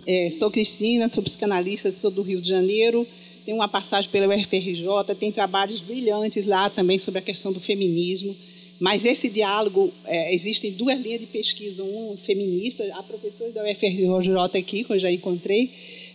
é, 0.07 0.31
sou 0.31 0.51
Cristina, 0.51 1.11
sou 1.13 1.23
psicanalista, 1.23 1.91
sou 1.91 2.11
do 2.11 2.23
Rio 2.23 2.41
de 2.41 2.49
Janeiro, 2.49 3.07
tenho 3.45 3.57
uma 3.57 3.69
passagem 3.69 4.11
pela 4.11 4.35
UFRJ, 4.35 5.15
tem 5.19 5.31
trabalhos 5.31 5.81
brilhantes 5.81 6.47
lá 6.47 6.71
também 6.71 6.99
sobre 6.99 7.19
a 7.19 7.23
questão 7.23 7.53
do 7.53 7.61
feminismo. 7.61 8.35
Mas 8.81 9.05
esse 9.05 9.29
diálogo, 9.29 9.93
é, 10.05 10.35
existem 10.35 10.73
duas 10.73 11.01
linhas 11.01 11.21
de 11.21 11.27
pesquisa, 11.27 11.83
uma 11.85 12.17
feminista, 12.17 12.85
a 12.97 13.03
professora 13.03 13.51
da 13.53 13.63
UFRJ 13.71 14.59
aqui, 14.59 14.85
que 14.85 14.93
eu 14.93 14.99
já 14.99 15.11
encontrei, 15.11 15.71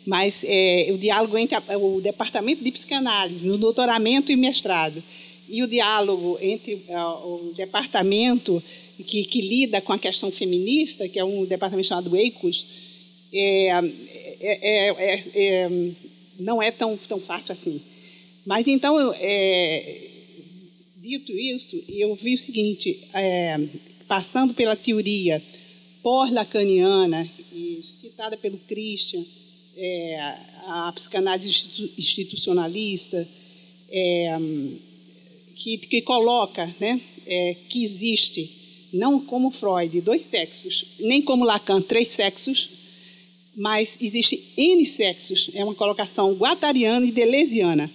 mas 0.06 0.44
é, 0.44 0.88
o 0.92 0.98
diálogo 0.98 1.38
entre 1.38 1.56
a, 1.56 1.78
o 1.78 2.02
departamento 2.02 2.64
de 2.64 2.72
psicanálise, 2.72 3.46
no 3.46 3.58
doutoramento 3.58 4.32
e 4.32 4.36
mestrado, 4.36 5.02
e 5.48 5.64
o 5.64 5.68
diálogo 5.68 6.38
entre 6.42 6.80
o 7.24 7.54
departamento 7.56 8.62
que, 9.04 9.24
que, 9.24 9.42
lida 9.42 9.82
com 9.82 9.94
a 9.94 9.98
questão 9.98 10.32
feminista, 10.32 11.08
que 11.08 11.18
é 11.18 11.24
um 11.24 11.46
departamento 11.46 11.88
chamado 11.88 12.16
EICUS, 12.16 12.68
é 13.34 13.72
é, 14.40 14.88
é, 14.88 15.16
é, 15.16 15.20
é, 15.36 15.92
não 16.40 16.62
é 16.62 16.72
tão, 16.72 16.96
tão 16.96 17.20
fácil 17.20 17.52
assim. 17.52 17.82
Mas 18.46 18.68
então, 18.68 18.96
dito 20.98 21.32
isso, 21.34 21.82
eu 21.90 22.16
vi 22.16 22.34
o 22.36 22.38
seguinte: 22.38 22.98
passando 24.08 24.54
pela 24.54 24.76
teoria 24.76 25.42
pós-lacaniana, 26.02 27.30
citada 28.02 28.38
pelo 28.38 28.58
Christian, 28.60 29.24
a 30.68 30.92
psicanálise 30.94 31.50
institucionalista, 31.98 33.28
que, 35.56 35.78
que 35.78 36.02
coloca 36.02 36.66
né, 36.80 37.00
que 37.68 37.84
existe, 37.84 38.50
não 38.94 39.20
como 39.20 39.52
Freud, 39.52 40.00
dois 40.02 40.24
sexos, 40.24 40.86
nem 41.02 41.22
como 41.22 41.44
Lacan, 41.44 41.82
três 41.82 42.10
sexos, 42.10 42.79
mas 43.56 43.98
existe 44.02 44.42
N 44.58 44.86
sexos, 44.86 45.52
é 45.54 45.64
uma 45.64 45.76
colocação 45.76 46.34
guattariana 46.34 47.06
e 47.06 47.12
deleuziana. 47.12 47.90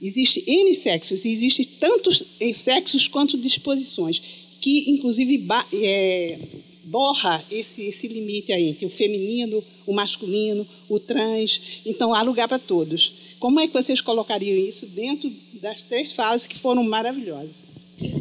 Existe 0.00 0.44
N 0.46 0.74
sexos, 0.74 1.24
e 1.24 1.30
existe 1.30 1.64
tantos 1.64 2.22
sexos 2.54 3.08
quanto 3.08 3.38
disposições, 3.38 4.20
que 4.60 4.90
inclusive 4.90 5.46
é, 5.72 6.38
borra 6.84 7.44
esse, 7.50 7.86
esse 7.86 8.08
limite 8.08 8.52
aí 8.52 8.68
entre 8.68 8.86
o 8.86 8.90
feminino, 8.90 9.62
o 9.86 9.92
masculino, 9.92 10.66
o 10.88 10.98
trans. 10.98 11.80
Então, 11.84 12.14
há 12.14 12.22
lugar 12.22 12.48
para 12.48 12.58
todos. 12.58 13.12
Como 13.38 13.60
é 13.60 13.66
que 13.66 13.72
vocês 13.72 14.00
colocariam 14.00 14.56
isso 14.56 14.86
dentro 14.86 15.30
das 15.60 15.84
três 15.84 16.12
falas 16.12 16.46
que 16.46 16.58
foram 16.58 16.82
maravilhosas? 16.84 17.76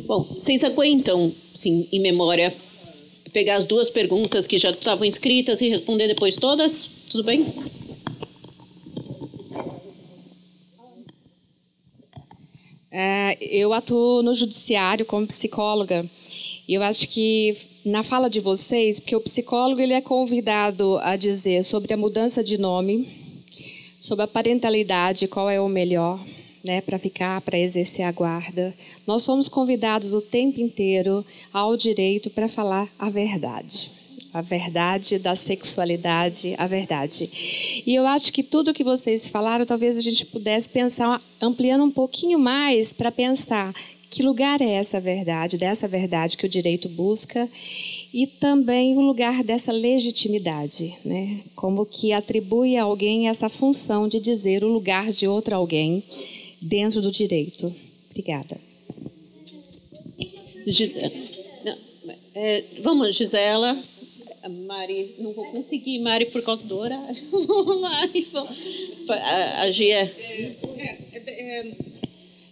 Bom, 0.05 0.23
vocês 0.23 0.63
aguentam, 0.63 1.33
sim, 1.53 1.87
em 1.91 1.99
memória, 1.99 2.55
pegar 3.35 3.57
as 3.57 3.65
duas 3.65 3.89
perguntas 3.89 4.47
que 4.47 4.57
já 4.57 4.69
estavam 4.69 5.05
escritas 5.05 5.59
e 5.59 5.67
responder 5.67 6.07
depois 6.07 6.37
todas? 6.37 6.83
Tudo 7.11 7.21
bem? 7.21 7.45
É, 12.89 13.37
eu 13.41 13.73
atuo 13.73 14.23
no 14.23 14.33
judiciário 14.33 15.05
como 15.05 15.27
psicóloga 15.27 16.09
e 16.65 16.75
eu 16.75 16.81
acho 16.81 17.09
que 17.09 17.57
na 17.85 18.03
fala 18.03 18.29
de 18.29 18.39
vocês, 18.39 19.01
porque 19.01 19.17
o 19.17 19.19
psicólogo 19.19 19.81
ele 19.81 19.91
é 19.91 19.99
convidado 19.99 20.97
a 20.99 21.17
dizer 21.17 21.61
sobre 21.65 21.93
a 21.93 21.97
mudança 21.97 22.41
de 22.41 22.57
nome, 22.57 23.05
sobre 23.99 24.23
a 24.23 24.27
parentalidade, 24.27 25.27
qual 25.27 25.49
é 25.49 25.59
o 25.59 25.67
melhor, 25.67 26.25
né, 26.65 26.81
para 26.81 26.97
ficar, 26.97 27.39
para 27.41 27.59
exercer 27.59 28.03
a 28.03 28.11
guarda. 28.11 28.73
Nós 29.05 29.21
somos 29.21 29.47
convidados 29.47 30.13
o 30.13 30.21
tempo 30.21 30.59
inteiro 30.59 31.23
ao 31.53 31.77
direito 31.77 32.29
para 32.31 32.47
falar 32.47 32.89
a 32.97 33.07
verdade. 33.07 33.91
A 34.33 34.41
verdade 34.41 35.17
da 35.17 35.35
sexualidade, 35.35 36.55
a 36.57 36.67
verdade. 36.67 37.29
E 37.85 37.93
eu 37.95 38.05
acho 38.05 38.33
que 38.33 38.43
tudo 38.43 38.73
que 38.73 38.83
vocês 38.83 39.29
falaram, 39.29 39.65
talvez 39.65 39.95
a 39.95 40.01
gente 40.01 40.25
pudesse 40.25 40.67
pensar, 40.67 41.21
ampliando 41.39 41.85
um 41.85 41.91
pouquinho 41.91 42.37
mais, 42.37 42.91
para 42.91 43.11
pensar 43.11 43.73
que 44.09 44.23
lugar 44.23 44.59
é 44.61 44.71
essa 44.71 44.99
verdade, 44.99 45.57
dessa 45.57 45.87
verdade 45.87 46.35
que 46.35 46.45
o 46.45 46.49
direito 46.49 46.89
busca 46.89 47.47
e 48.13 48.25
também 48.25 48.97
o 48.97 49.01
lugar 49.01 49.43
dessa 49.43 49.71
legitimidade, 49.71 50.95
né? 51.03 51.41
Como 51.55 51.85
que 51.85 52.13
atribui 52.13 52.77
a 52.77 52.83
alguém 52.83 53.27
essa 53.27 53.49
função 53.49 54.07
de 54.07 54.19
dizer 54.19 54.63
o 54.63 54.69
lugar 54.69 55.11
de 55.11 55.27
outro 55.27 55.55
alguém 55.55 56.01
dentro 56.65 57.01
do 57.01 57.11
direito. 57.11 57.73
Obrigada. 58.09 58.57
Gisela. 60.67 61.11
Não, 61.63 61.77
é, 62.33 62.63
vamos, 62.81 63.15
Gisela. 63.15 63.77
Mari, 64.67 65.15
não 65.17 65.33
vou 65.33 65.45
conseguir, 65.45 65.99
Mari, 65.99 66.25
por 66.27 66.41
causa 66.41 66.67
do 66.67 66.77
horário. 66.77 67.15
Mari, 67.81 68.27
a, 69.09 69.61
a 69.61 69.71
Gia. 69.71 70.03
É, 70.03 70.55
é, 70.77 71.21
é, 71.27 71.71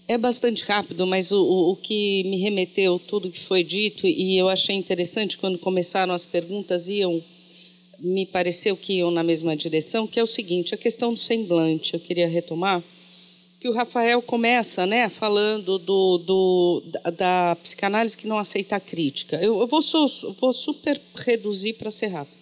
é 0.08 0.18
bastante 0.18 0.64
rápido, 0.64 1.06
mas 1.06 1.32
o, 1.32 1.38
o, 1.38 1.72
o, 1.72 1.76
que 1.76 2.24
me 2.26 2.38
remeteu 2.38 3.00
tudo 3.00 3.30
que 3.30 3.40
foi 3.40 3.64
dito 3.64 4.08
e 4.08 4.38
eu 4.38 4.50
achei 4.50 4.76
interessante 4.76 5.38
quando 5.38 5.58
começaram 5.60 6.14
as 6.14 6.26
perguntas 6.26 6.88
iam 6.88 7.22
me 8.00 8.26
pareceu 8.26 8.76
que 8.76 8.96
iam 8.96 9.10
na 9.10 9.24
mesma 9.24 9.56
direção, 9.56 10.06
que 10.06 10.20
é 10.20 10.24
o 10.24 10.28
seguinte, 10.28 10.76
a 10.76 10.78
questão 10.78 11.14
do 11.14 11.20
semblante. 11.20 11.94
Eu 11.94 12.02
queria 12.02 12.28
retomar 12.28 12.84
que 13.64 13.70
o 13.70 13.72
Rafael 13.72 14.22
começa, 14.22 14.86
né, 14.86 15.08
falando 15.08 15.80
do, 15.80 16.18
do 16.18 16.84
da, 16.86 17.10
da, 17.12 17.56
psicanálise 17.64 18.18
que 18.18 18.28
não 18.28 18.38
aceita 18.38 18.76
a 18.76 18.80
crítica. 18.80 19.38
Eu, 19.38 19.58
eu 19.62 19.68
vou, 19.68 19.80
vou 20.38 20.52
super 20.52 21.00
reduzir 21.16 21.72
para 21.76 21.90
ser 21.90 22.08
rápido. 22.08 22.36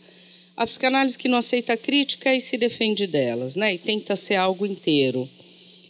A 0.58 0.66
psicanálise 0.66 1.16
que 1.16 1.28
não 1.28 1.38
aceita 1.38 1.74
a 1.74 1.78
crítica 1.78 2.34
e 2.34 2.42
se 2.42 2.58
defende 2.58 3.06
delas, 3.06 3.56
né, 3.56 3.76
e 3.76 3.78
tenta 3.78 4.16
ser 4.16 4.34
algo 4.34 4.66
inteiro 4.66 5.30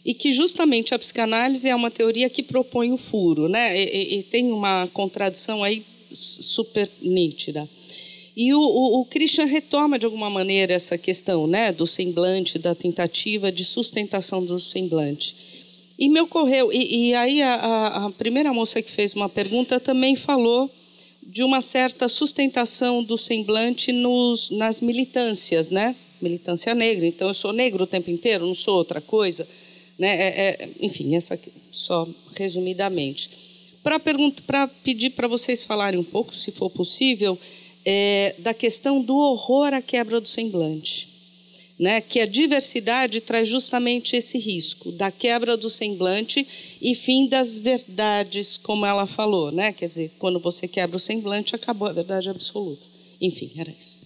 e 0.04 0.12
que 0.12 0.32
justamente 0.32 0.92
a 0.94 0.98
psicanálise 0.98 1.66
é 1.66 1.74
uma 1.74 1.90
teoria 1.90 2.28
que 2.28 2.42
propõe 2.42 2.92
o 2.92 2.98
furo, 2.98 3.48
né? 3.48 3.80
E, 3.80 4.18
e 4.18 4.22
tem 4.24 4.52
uma 4.52 4.86
contradição 4.92 5.64
aí 5.64 5.82
super 6.12 6.90
nítida. 7.00 7.66
E 8.36 8.54
o, 8.54 8.60
o, 8.60 9.00
o, 9.00 9.04
Christian 9.04 9.44
retoma 9.44 9.98
de 9.98 10.06
alguma 10.06 10.30
maneira 10.30 10.72
essa 10.72 10.96
questão, 10.96 11.46
né, 11.46 11.70
do 11.70 11.86
semblante, 11.86 12.58
da 12.58 12.74
tentativa 12.74 13.52
de 13.52 13.64
sustentação 13.64 14.44
do 14.44 14.58
semblante. 14.58 15.34
E 15.98 16.08
me 16.08 16.20
ocorreu, 16.20 16.72
e, 16.72 17.08
e 17.08 17.14
aí 17.14 17.42
a, 17.42 18.06
a, 18.06 18.10
primeira 18.10 18.52
moça 18.52 18.80
que 18.80 18.90
fez 18.90 19.14
uma 19.14 19.28
pergunta 19.28 19.78
também 19.78 20.16
falou 20.16 20.70
de 21.22 21.44
uma 21.44 21.60
certa 21.60 22.08
sustentação 22.08 23.04
do 23.04 23.18
semblante 23.18 23.92
nos, 23.92 24.50
nas 24.50 24.80
militâncias, 24.80 25.70
né? 25.70 25.94
Militância 26.20 26.74
negra. 26.74 27.06
Então, 27.06 27.28
eu 27.28 27.34
sou 27.34 27.52
negro 27.52 27.84
o 27.84 27.86
tempo 27.86 28.10
inteiro, 28.10 28.46
não 28.46 28.54
sou 28.54 28.76
outra 28.76 29.00
coisa. 29.00 29.46
Né? 29.98 30.08
É, 30.08 30.28
é, 30.28 30.68
enfim, 30.80 31.14
essa 31.14 31.38
só 31.70 32.08
resumidamente. 32.34 33.30
Para 33.82 33.98
pedir 34.68 35.10
para 35.10 35.28
vocês 35.28 35.62
falarem 35.64 35.98
um 35.98 36.04
pouco, 36.04 36.34
se 36.34 36.50
for 36.50 36.70
possível, 36.70 37.38
é, 37.84 38.34
da 38.38 38.54
questão 38.54 39.02
do 39.02 39.16
horror 39.16 39.74
à 39.74 39.82
quebra 39.82 40.20
do 40.20 40.28
semblante. 40.28 41.08
Né? 41.78 42.00
Que 42.00 42.20
a 42.20 42.26
diversidade 42.26 43.20
traz 43.20 43.48
justamente 43.48 44.14
esse 44.14 44.38
risco 44.38 44.92
da 44.92 45.10
quebra 45.10 45.56
do 45.56 45.68
semblante 45.68 46.46
e 46.80 46.94
fim 46.94 47.26
das 47.26 47.56
verdades, 47.56 48.56
como 48.56 48.86
ela 48.86 49.06
falou. 49.06 49.50
Né? 49.50 49.72
Quer 49.72 49.88
dizer, 49.88 50.12
quando 50.18 50.38
você 50.38 50.68
quebra 50.68 50.96
o 50.96 51.00
semblante, 51.00 51.56
acabou 51.56 51.88
a 51.88 51.92
verdade 51.92 52.28
absoluta. 52.28 52.82
Enfim, 53.20 53.50
era 53.56 53.70
isso. 53.70 54.02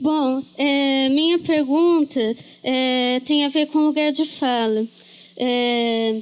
Bom, 0.00 0.42
é, 0.56 1.08
minha 1.08 1.38
pergunta 1.38 2.36
é, 2.62 3.20
tem 3.24 3.44
a 3.44 3.48
ver 3.48 3.66
com 3.66 3.78
lugar 3.78 4.12
de 4.12 4.24
fala. 4.24 4.86
É, 5.36 6.20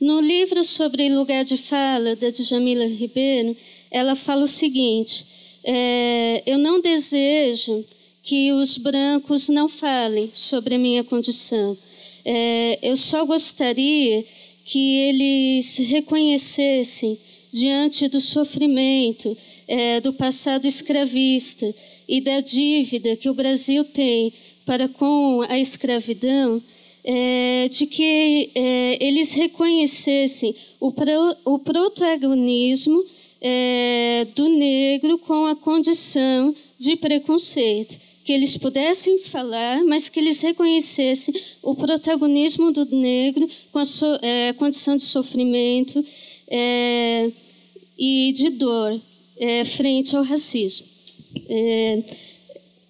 no 0.00 0.20
livro 0.20 0.64
sobre 0.64 1.08
lugar 1.08 1.44
de 1.44 1.56
fala, 1.56 2.16
da 2.16 2.30
Djamila 2.30 2.86
Ribeiro, 2.86 3.56
ela 3.90 4.16
fala 4.16 4.42
o 4.42 4.48
seguinte: 4.48 5.24
é, 5.64 6.42
Eu 6.46 6.58
não 6.58 6.80
desejo 6.80 7.84
que 8.22 8.52
os 8.52 8.78
brancos 8.78 9.48
não 9.48 9.68
falem 9.68 10.30
sobre 10.32 10.76
a 10.76 10.78
minha 10.78 11.02
condição. 11.02 11.76
É, 12.24 12.78
eu 12.82 12.96
só 12.96 13.24
gostaria 13.24 14.24
que 14.64 14.96
eles 14.96 15.76
reconhecessem 15.78 17.18
diante 17.52 18.08
do 18.08 18.20
sofrimento 18.20 19.36
é, 19.66 20.00
do 20.00 20.12
passado 20.12 20.66
escravista 20.66 21.72
e 22.08 22.20
da 22.20 22.40
dívida 22.40 23.16
que 23.16 23.28
o 23.28 23.34
Brasil 23.34 23.84
tem 23.84 24.32
para 24.64 24.88
com 24.88 25.42
a 25.48 25.58
escravidão, 25.58 26.62
é, 27.04 27.68
de 27.68 27.86
que 27.86 28.50
é, 28.54 29.04
eles 29.04 29.32
reconhecessem 29.32 30.54
o, 30.78 30.92
pro, 30.92 31.36
o 31.44 31.58
protagonismo 31.58 33.04
é, 33.42 34.24
do 34.36 34.48
negro 34.48 35.18
com 35.18 35.46
a 35.46 35.56
condição 35.56 36.54
de 36.78 36.96
preconceito. 36.96 37.98
Que 38.24 38.32
eles 38.32 38.56
pudessem 38.56 39.18
falar, 39.18 39.82
mas 39.84 40.08
que 40.08 40.20
eles 40.20 40.40
reconhecessem 40.40 41.34
o 41.60 41.74
protagonismo 41.74 42.70
do 42.70 42.84
negro 42.84 43.48
com 43.72 43.80
a 43.80 43.84
so, 43.84 44.06
é, 44.22 44.52
condição 44.52 44.96
de 44.96 45.02
sofrimento 45.02 46.04
é, 46.48 47.32
e 47.98 48.32
de 48.32 48.50
dor 48.50 49.00
é, 49.36 49.64
frente 49.64 50.14
ao 50.14 50.22
racismo. 50.22 50.86
É, 51.48 52.02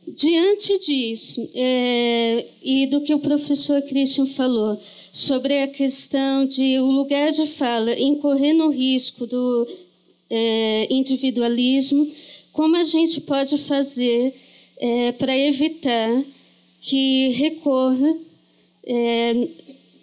diante 0.06 0.78
disso, 0.80 1.48
é, 1.54 2.46
e 2.62 2.86
do 2.88 3.00
que 3.00 3.14
o 3.14 3.18
professor 3.18 3.80
Christian 3.82 4.26
falou, 4.26 4.78
sobre 5.12 5.62
a 5.62 5.68
questão 5.68 6.46
de 6.46 6.78
o 6.78 6.90
lugar 6.90 7.30
de 7.30 7.46
fala 7.46 7.98
incorrer 7.98 8.54
no 8.54 8.70
risco 8.70 9.26
do 9.26 9.68
é, 10.34 10.86
individualismo, 10.90 12.10
como 12.54 12.74
a 12.76 12.84
gente 12.84 13.20
pode 13.20 13.58
fazer 13.58 14.34
é, 14.78 15.12
para 15.12 15.36
evitar 15.38 16.24
que 16.80 17.28
recorra 17.32 18.16
é, 18.84 19.48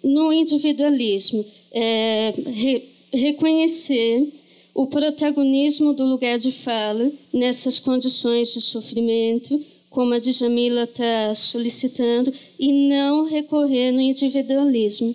no 0.04 0.32
individualismo, 0.32 1.44
é, 1.72 2.32
re, 2.46 2.88
reconhecer 3.12 4.32
o 4.72 4.86
protagonismo 4.86 5.92
do 5.92 6.04
lugar 6.04 6.38
de 6.38 6.52
fala 6.52 7.10
nessas 7.32 7.80
condições 7.80 8.54
de 8.54 8.60
sofrimento, 8.60 9.60
como 9.90 10.14
a 10.14 10.20
Djamila 10.20 10.84
está 10.84 11.34
solicitando, 11.34 12.32
e 12.56 12.88
não 12.88 13.24
recorrer 13.24 13.90
no 13.90 14.00
individualismo. 14.00 15.14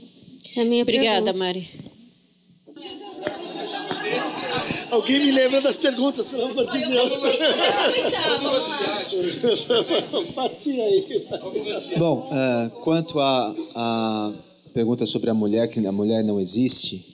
É 0.58 0.82
Obrigada, 0.82 1.32
pergunta. 1.32 1.34
Mari. 1.34 1.95
Alguém 4.96 5.20
me 5.20 5.32
lembra 5.32 5.60
das 5.60 5.76
perguntas, 5.76 6.26
pelo 6.28 6.46
amor 6.46 6.72
de 6.72 6.86
Deus. 6.86 7.14
Fatia 10.34 10.84
aí. 10.84 11.26
Bom, 11.98 12.30
uh, 12.32 12.70
quanto 12.82 13.20
à 13.20 13.54
a, 13.76 14.32
a 14.32 14.34
pergunta 14.74 15.06
sobre 15.06 15.30
a 15.30 15.34
mulher, 15.34 15.68
que 15.68 15.86
a 15.86 15.92
mulher 15.92 16.24
não 16.24 16.40
existe, 16.40 17.14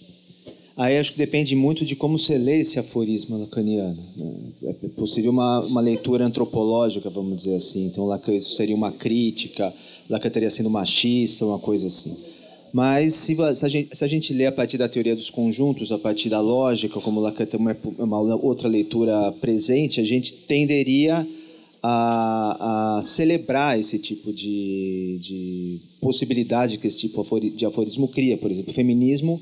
Aí 0.78 0.98
acho 0.98 1.12
que 1.12 1.18
depende 1.18 1.56
muito 1.56 1.84
de 1.84 1.96
como 1.96 2.18
você 2.18 2.38
lê 2.38 2.62
esse 2.62 2.80
aforismo 2.80 3.38
lacaniano. 3.38 4.02
Né? 4.18 4.34
É 4.64 4.88
possível 4.90 5.30
uma, 5.30 5.60
uma 5.60 5.82
leitura 5.82 6.26
antropológica, 6.26 7.10
vamos 7.10 7.36
dizer 7.44 7.56
assim. 7.56 7.86
Então, 7.86 8.06
Lacan, 8.06 8.34
isso 8.34 8.56
seria 8.56 8.76
uma 8.76 8.92
crítica, 8.92 9.72
Lacan 10.10 10.30
estaria 10.30 10.50
sendo 10.50 10.70
machista, 10.70 11.46
uma 11.46 11.60
coisa 11.60 11.88
assim. 11.88 12.18
Mas 12.74 13.16
se, 13.16 13.36
a 13.42 13.68
gente, 13.68 13.96
se 13.96 14.04
a 14.04 14.08
gente 14.08 14.34
lê 14.34 14.46
a 14.46 14.52
partir 14.52 14.78
da 14.78 14.88
teoria 14.88 15.16
dos 15.16 15.30
conjuntos, 15.30 15.92
a 15.92 15.98
partir 15.98 16.30
da 16.30 16.40
lógica, 16.40 17.00
como 17.02 17.20
Lacan 17.20 17.46
tem 17.46 17.60
uma, 17.60 17.76
uma 18.00 18.36
outra 18.36 18.70
leitura 18.70 19.32
presente, 19.42 20.00
a 20.00 20.04
gente 20.04 20.34
tenderia 20.34 21.28
a, 21.84 22.98
a 22.98 23.02
celebrar 23.02 23.80
esse 23.80 24.00
tipo 24.00 24.32
de, 24.32 25.18
de 25.20 25.82
possibilidade 26.00 26.78
que 26.78 26.88
esse 26.88 27.00
tipo 27.00 27.40
de 27.40 27.66
aforismo 27.66 28.08
cria. 28.08 28.38
Por 28.38 28.50
exemplo, 28.50 28.72
o 28.72 28.74
feminismo 28.74 29.42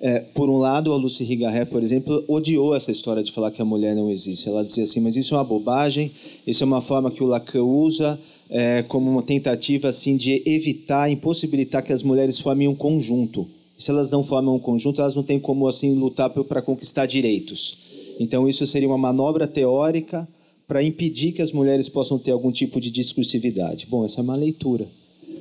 é, 0.00 0.18
por 0.18 0.50
um 0.50 0.58
lado, 0.58 0.92
a 0.92 0.96
Lucy 0.96 1.24
Rigarret, 1.24 1.66
por 1.66 1.82
exemplo, 1.82 2.24
odiou 2.28 2.74
essa 2.74 2.90
história 2.90 3.22
de 3.22 3.32
falar 3.32 3.50
que 3.50 3.62
a 3.62 3.64
mulher 3.64 3.94
não 3.94 4.10
existe. 4.10 4.48
Ela 4.48 4.64
dizia 4.64 4.84
assim, 4.84 5.00
mas 5.00 5.16
isso 5.16 5.34
é 5.34 5.38
uma 5.38 5.44
bobagem, 5.44 6.10
isso 6.46 6.62
é 6.62 6.66
uma 6.66 6.80
forma 6.80 7.10
que 7.10 7.22
o 7.22 7.26
Lacan 7.26 7.62
usa 7.62 8.18
é, 8.54 8.84
como 8.84 9.10
uma 9.10 9.22
tentativa 9.24 9.88
assim 9.88 10.16
de 10.16 10.40
evitar, 10.46 11.10
impossibilitar 11.10 11.82
que 11.82 11.92
as 11.92 12.04
mulheres 12.04 12.38
formem 12.38 12.68
um 12.68 12.74
conjunto. 12.74 13.44
Se 13.76 13.90
elas 13.90 14.12
não 14.12 14.22
formam 14.22 14.54
um 14.54 14.60
conjunto, 14.60 15.00
elas 15.00 15.16
não 15.16 15.24
têm 15.24 15.40
como 15.40 15.66
assim 15.66 15.92
lutar 15.94 16.30
para 16.30 16.62
conquistar 16.62 17.06
direitos. 17.06 17.76
Então, 18.20 18.48
isso 18.48 18.64
seria 18.64 18.86
uma 18.86 18.96
manobra 18.96 19.48
teórica 19.48 20.28
para 20.68 20.84
impedir 20.84 21.32
que 21.32 21.42
as 21.42 21.50
mulheres 21.50 21.88
possam 21.88 22.16
ter 22.16 22.30
algum 22.30 22.52
tipo 22.52 22.80
de 22.80 22.92
discursividade. 22.92 23.88
Bom, 23.90 24.04
essa 24.04 24.20
é 24.20 24.22
uma 24.22 24.36
leitura. 24.36 24.86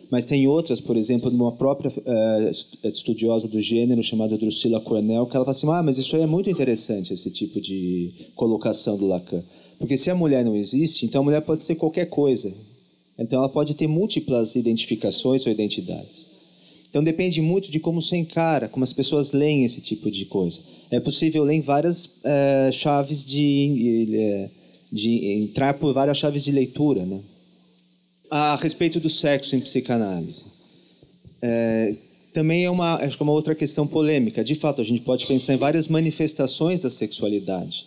Mas 0.10 0.26
tem 0.26 0.48
outras, 0.48 0.81
por 0.81 0.98
exemplo, 0.98 1.30
de 1.30 1.35
uma 1.35 1.52
própria 1.52 1.91
uh, 1.91 2.88
estudiosa 2.88 3.48
do 3.48 3.61
gênero 3.61 4.02
chamada 4.02 4.35
Drusilla 4.40 4.81
Cornell, 4.81 5.27
que 5.27 5.35
ela 5.35 5.45
fala 5.45 5.56
assim: 5.56 5.69
ah, 5.69 5.84
mas 5.84 5.99
isso 5.99 6.15
aí 6.15 6.23
é 6.23 6.27
muito 6.27 6.49
interessante, 6.49 7.14
esse 7.14 7.30
tipo 7.30 7.61
de 7.61 8.11
colocação 8.35 8.98
do 8.98 9.06
Lacan. 9.06 9.44
Porque 9.77 9.98
se 9.98 10.10
a 10.10 10.15
mulher 10.15 10.44
não 10.44 10.56
existe, 10.56 11.06
então 11.06 11.22
a 11.22 11.23
mulher 11.23 11.41
pode 11.41 11.61
ser 11.61 11.76
qualquer 11.76 12.06
coisa. 12.07 12.52
Então 13.18 13.40
ela 13.40 13.49
pode 13.49 13.76
ter 13.76 13.88
múltiplas 13.88 14.56
identificações 14.56 15.45
ou 15.45 15.52
identidades. 15.52 16.34
Então 16.90 17.03
depende 17.03 17.41
muito 17.41 17.72
de 17.72 17.80
como 17.80 18.02
você 18.02 18.18
encara, 18.18 18.68
como 18.68 18.84
as 18.84 18.94
pessoas 18.94 19.31
leem 19.31 19.65
esse 19.65 19.81
tipo 19.81 20.11
de 20.11 20.26
coisa. 20.26 20.60
É 20.91 20.99
possível 20.99 21.44
ler 21.44 21.61
várias 21.61 22.06
uh, 22.06 22.72
chaves 22.72 23.26
de, 23.26 24.49
de 24.91 25.34
entrar 25.34 25.73
por 25.76 25.94
várias 25.94 26.18
chaves 26.18 26.44
de 26.44 26.52
leitura, 26.52 27.03
né? 27.06 27.19
a 28.30 28.56
respeito 28.56 28.99
do 28.99 29.10
sexo 29.10 29.56
em 29.56 29.60
psicanálise. 29.60 30.45
É, 31.40 31.95
também 32.34 32.65
é 32.65 32.69
uma, 32.69 32.95
acho 32.95 33.15
que 33.15 33.22
é 33.22 33.26
uma 33.26 33.31
outra 33.31 33.53
questão 33.53 33.85
polêmica. 33.85 34.44
De 34.44 34.56
fato, 34.56 34.81
a 34.81 34.84
gente 34.84 35.02
pode 35.02 35.27
pensar 35.27 35.53
em 35.53 35.57
várias 35.57 35.88
manifestações 35.88 36.81
da 36.81 36.90
sexualidade. 36.90 37.85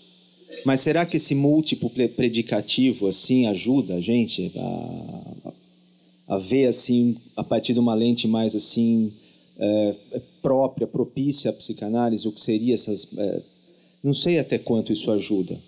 Mas 0.65 0.81
será 0.81 1.07
que 1.07 1.17
esse 1.17 1.35
múltiplo 1.35 1.91
predicativo 1.91 3.07
assim 3.07 3.47
ajuda 3.47 3.95
a 3.95 4.01
gente 4.01 4.53
a, 4.57 5.55
a 6.35 6.39
ver 6.39 6.67
assim 6.67 7.17
a 7.37 7.45
partir 7.45 7.73
de 7.73 7.81
uma 7.81 7.95
lente 7.95 8.27
mais 8.27 8.55
assim 8.55 9.13
é, 9.59 9.95
própria, 10.43 10.87
propícia 10.87 11.51
à 11.51 11.53
psicanálise, 11.53 12.27
o 12.27 12.33
que 12.33 12.41
seria 12.41 12.75
essas. 12.75 13.17
É, 13.17 13.43
não 14.03 14.13
sei 14.13 14.39
até 14.39 14.59
quanto 14.59 14.93
isso 14.93 15.11
ajuda, 15.11 15.59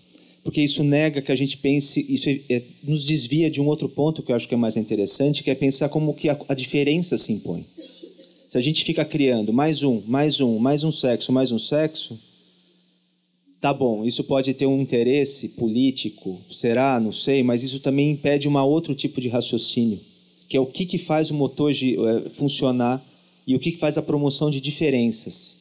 porque 0.44 0.60
isso 0.60 0.84
nega 0.84 1.20
que 1.20 1.32
a 1.32 1.34
gente 1.34 1.56
pense, 1.56 2.04
isso 2.08 2.28
é, 2.28 2.40
é, 2.50 2.62
nos 2.84 3.04
desvia 3.04 3.50
de 3.50 3.60
um 3.60 3.66
outro 3.66 3.88
ponto 3.88 4.22
que 4.22 4.30
eu 4.30 4.36
acho 4.36 4.46
que 4.46 4.54
é 4.54 4.58
mais 4.58 4.76
interessante, 4.76 5.42
que 5.42 5.50
é 5.50 5.54
pensar 5.54 5.88
como 5.88 6.14
que 6.14 6.28
a, 6.28 6.38
a 6.48 6.54
diferença 6.54 7.16
se 7.18 7.32
impõe. 7.32 7.64
Se 8.46 8.56
a 8.56 8.60
gente 8.60 8.84
fica 8.84 9.04
criando 9.04 9.52
mais 9.52 9.82
um, 9.82 10.00
mais 10.06 10.40
um, 10.40 10.58
mais 10.58 10.84
um 10.84 10.90
sexo, 10.90 11.32
mais 11.32 11.50
um 11.52 11.58
sexo, 11.58 12.18
tá 13.60 13.72
bom, 13.74 14.04
isso 14.04 14.24
pode 14.24 14.54
ter 14.54 14.66
um 14.66 14.80
interesse 14.80 15.50
político, 15.50 16.40
será, 16.50 17.00
não 17.00 17.12
sei, 17.12 17.42
mas 17.42 17.62
isso 17.62 17.80
também 17.80 18.10
impede 18.10 18.48
um 18.48 18.56
outro 18.58 18.94
tipo 18.94 19.20
de 19.20 19.28
raciocínio, 19.28 20.00
que 20.48 20.56
é 20.56 20.60
o 20.60 20.66
que, 20.66 20.86
que 20.86 20.98
faz 20.98 21.30
o 21.30 21.34
motor 21.34 21.72
é, 21.72 22.30
funcionar 22.30 23.04
e 23.46 23.54
o 23.56 23.58
que, 23.58 23.72
que 23.72 23.78
faz 23.78 23.98
a 23.98 24.02
promoção 24.02 24.50
de 24.50 24.60
diferenças. 24.60 25.56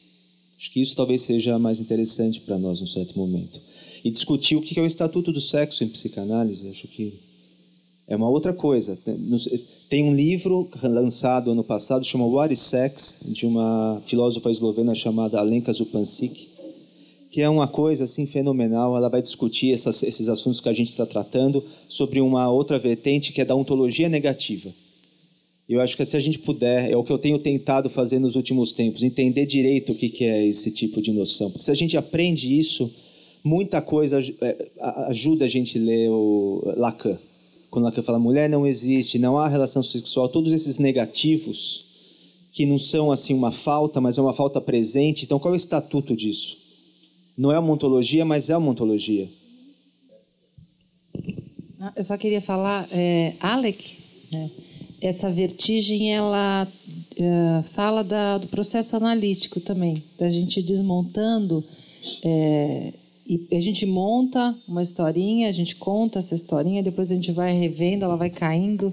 Acho 0.56 0.72
que 0.72 0.80
isso 0.82 0.96
talvez 0.96 1.22
seja 1.22 1.58
mais 1.58 1.80
interessante 1.80 2.40
para 2.40 2.58
nós 2.58 2.80
num 2.80 2.86
certo 2.86 3.16
momento. 3.16 3.60
E 4.04 4.10
discutir 4.10 4.56
o 4.56 4.62
que 4.62 4.78
é 4.78 4.82
o 4.82 4.86
estatuto 4.86 5.32
do 5.32 5.40
sexo 5.40 5.84
em 5.84 5.88
psicanálise, 5.88 6.68
acho 6.68 6.88
que 6.88 7.14
é 8.08 8.16
uma 8.16 8.28
outra 8.28 8.52
coisa. 8.52 8.98
Tem 9.88 10.02
um 10.02 10.14
livro 10.14 10.68
lançado 10.82 11.50
ano 11.50 11.62
passado, 11.62 12.04
chama 12.04 12.26
What 12.26 12.52
is 12.52 12.60
Sex, 12.60 13.20
de 13.26 13.46
uma 13.46 14.02
filósofa 14.04 14.50
eslovena 14.50 14.94
chamada 14.94 15.38
Alenka 15.38 15.72
Zupancic, 15.72 16.47
que 17.30 17.40
é 17.40 17.48
uma 17.48 17.68
coisa 17.68 18.04
assim 18.04 18.26
fenomenal. 18.26 18.96
Ela 18.96 19.08
vai 19.08 19.22
discutir 19.22 19.72
essas, 19.72 20.02
esses 20.02 20.28
assuntos 20.28 20.60
que 20.60 20.68
a 20.68 20.72
gente 20.72 20.90
está 20.90 21.06
tratando 21.06 21.64
sobre 21.88 22.20
uma 22.20 22.50
outra 22.50 22.78
vertente 22.78 23.32
que 23.32 23.40
é 23.40 23.44
da 23.44 23.54
ontologia 23.54 24.08
negativa. 24.08 24.70
Eu 25.68 25.80
acho 25.82 25.96
que 25.96 26.04
se 26.04 26.16
a 26.16 26.20
gente 26.20 26.38
puder, 26.38 26.90
é 26.90 26.96
o 26.96 27.04
que 27.04 27.12
eu 27.12 27.18
tenho 27.18 27.38
tentado 27.38 27.90
fazer 27.90 28.18
nos 28.18 28.36
últimos 28.36 28.72
tempos, 28.72 29.02
entender 29.02 29.44
direito 29.44 29.92
o 29.92 29.94
que, 29.94 30.24
é 30.24 30.46
esse 30.46 30.70
tipo 30.70 31.02
de 31.02 31.12
noção. 31.12 31.50
Porque 31.50 31.64
se 31.64 31.70
a 31.70 31.74
gente 31.74 31.96
aprende 31.96 32.58
isso, 32.58 32.90
muita 33.44 33.82
coisa 33.82 34.18
é, 34.40 34.68
ajuda 35.08 35.44
a 35.44 35.48
gente 35.48 35.78
a 35.78 35.82
ler 35.82 36.08
o 36.10 36.62
Lacan 36.76 37.18
quando 37.70 37.86
ela 37.86 38.02
fala 38.02 38.18
mulher 38.18 38.48
não 38.48 38.66
existe, 38.66 39.18
não 39.18 39.36
há 39.38 39.46
relação 39.46 39.82
sexual, 39.82 40.28
todos 40.28 40.52
esses 40.52 40.78
negativos 40.78 41.86
que 42.52 42.64
não 42.64 42.78
são 42.78 43.12
assim 43.12 43.34
uma 43.34 43.52
falta, 43.52 44.00
mas 44.00 44.16
é 44.18 44.22
uma 44.22 44.32
falta 44.32 44.60
presente. 44.60 45.24
Então, 45.24 45.38
qual 45.38 45.52
é 45.52 45.56
o 45.56 45.60
estatuto 45.60 46.16
disso? 46.16 46.57
Não 47.38 47.52
é 47.52 47.58
uma 47.60 47.72
ontologia, 47.72 48.24
mas 48.24 48.50
é 48.50 48.56
uma 48.56 48.72
ontologia. 48.72 49.28
Ah, 51.80 51.92
eu 51.94 52.02
só 52.02 52.18
queria 52.18 52.40
falar, 52.40 52.88
é, 52.90 53.32
Alec, 53.38 53.98
né, 54.32 54.50
essa 55.00 55.30
vertigem, 55.30 56.12
ela 56.12 56.66
é, 57.16 57.62
fala 57.62 58.02
da, 58.02 58.38
do 58.38 58.48
processo 58.48 58.96
analítico 58.96 59.60
também, 59.60 60.02
da 60.18 60.28
gente 60.28 60.60
desmontando 60.60 61.64
é, 62.24 62.92
e 63.24 63.46
a 63.56 63.60
gente 63.60 63.86
monta 63.86 64.56
uma 64.66 64.82
historinha, 64.82 65.48
a 65.48 65.52
gente 65.52 65.76
conta 65.76 66.18
essa 66.18 66.34
historinha, 66.34 66.82
depois 66.82 67.12
a 67.12 67.14
gente 67.14 67.30
vai 67.30 67.52
revendo, 67.52 68.04
ela 68.04 68.16
vai 68.16 68.30
caindo, 68.30 68.92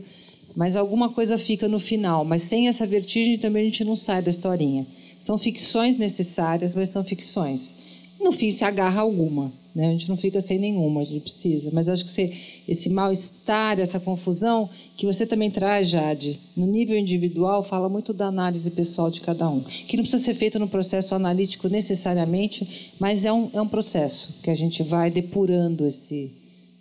mas 0.55 0.75
alguma 0.75 1.09
coisa 1.09 1.35
fica 1.37 1.67
no 1.67 1.79
final. 1.79 2.23
Mas 2.23 2.43
sem 2.43 2.67
essa 2.67 2.85
vertigem 2.85 3.39
também 3.39 3.63
a 3.63 3.65
gente 3.65 3.83
não 3.83 3.95
sai 3.95 4.21
da 4.21 4.29
historinha. 4.29 4.85
São 5.17 5.37
ficções 5.37 5.97
necessárias, 5.97 6.75
mas 6.75 6.89
são 6.89 7.03
ficções. 7.03 7.84
No 8.19 8.31
fim 8.31 8.51
se 8.51 8.63
agarra 8.63 9.01
alguma. 9.01 9.51
Né? 9.75 9.89
A 9.89 9.91
gente 9.91 10.07
não 10.07 10.15
fica 10.15 10.39
sem 10.39 10.57
nenhuma, 10.57 11.01
a 11.01 11.03
gente 11.03 11.19
precisa. 11.19 11.69
Mas 11.73 11.87
eu 11.87 11.93
acho 11.93 12.05
que 12.05 12.09
você, 12.09 12.33
esse 12.65 12.89
mal-estar, 12.89 13.77
essa 13.77 13.99
confusão, 13.99 14.69
que 14.95 15.05
você 15.05 15.25
também 15.25 15.51
traz, 15.51 15.89
Jade, 15.89 16.39
no 16.55 16.65
nível 16.65 16.97
individual, 16.97 17.61
fala 17.61 17.89
muito 17.89 18.13
da 18.13 18.27
análise 18.27 18.71
pessoal 18.71 19.11
de 19.11 19.19
cada 19.19 19.49
um. 19.49 19.59
Que 19.59 19.97
não 19.97 20.03
precisa 20.03 20.23
ser 20.23 20.33
feito 20.33 20.57
no 20.57 20.69
processo 20.69 21.13
analítico 21.13 21.67
necessariamente, 21.67 22.93
mas 22.97 23.25
é 23.25 23.33
um, 23.33 23.49
é 23.53 23.61
um 23.61 23.67
processo 23.67 24.35
que 24.41 24.49
a 24.49 24.55
gente 24.55 24.81
vai 24.81 25.11
depurando 25.11 25.85
esse, 25.85 26.31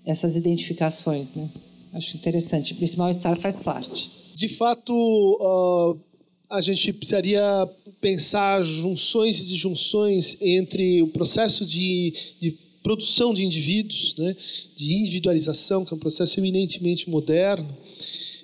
essas 0.06 0.36
identificações. 0.36 1.34
Né? 1.34 1.48
Acho 1.94 2.16
interessante. 2.16 2.76
Esse 2.80 2.96
mal-estar 2.96 3.36
faz 3.36 3.56
parte. 3.56 4.08
De 4.36 4.48
fato, 4.48 4.92
uh, 4.92 5.98
a 6.48 6.60
gente 6.60 6.92
precisaria 6.92 7.42
pensar 8.04 8.62
junções 8.62 9.38
e 9.38 9.44
disjunções 9.44 10.36
entre 10.38 11.00
o 11.00 11.06
processo 11.06 11.64
de, 11.64 12.12
de 12.38 12.54
produção 12.82 13.32
de 13.32 13.42
indivíduos, 13.42 14.14
né, 14.18 14.36
de 14.76 14.92
individualização, 14.92 15.86
que 15.86 15.94
é 15.94 15.96
um 15.96 15.98
processo 15.98 16.38
eminentemente 16.38 17.08
moderno. 17.08 17.66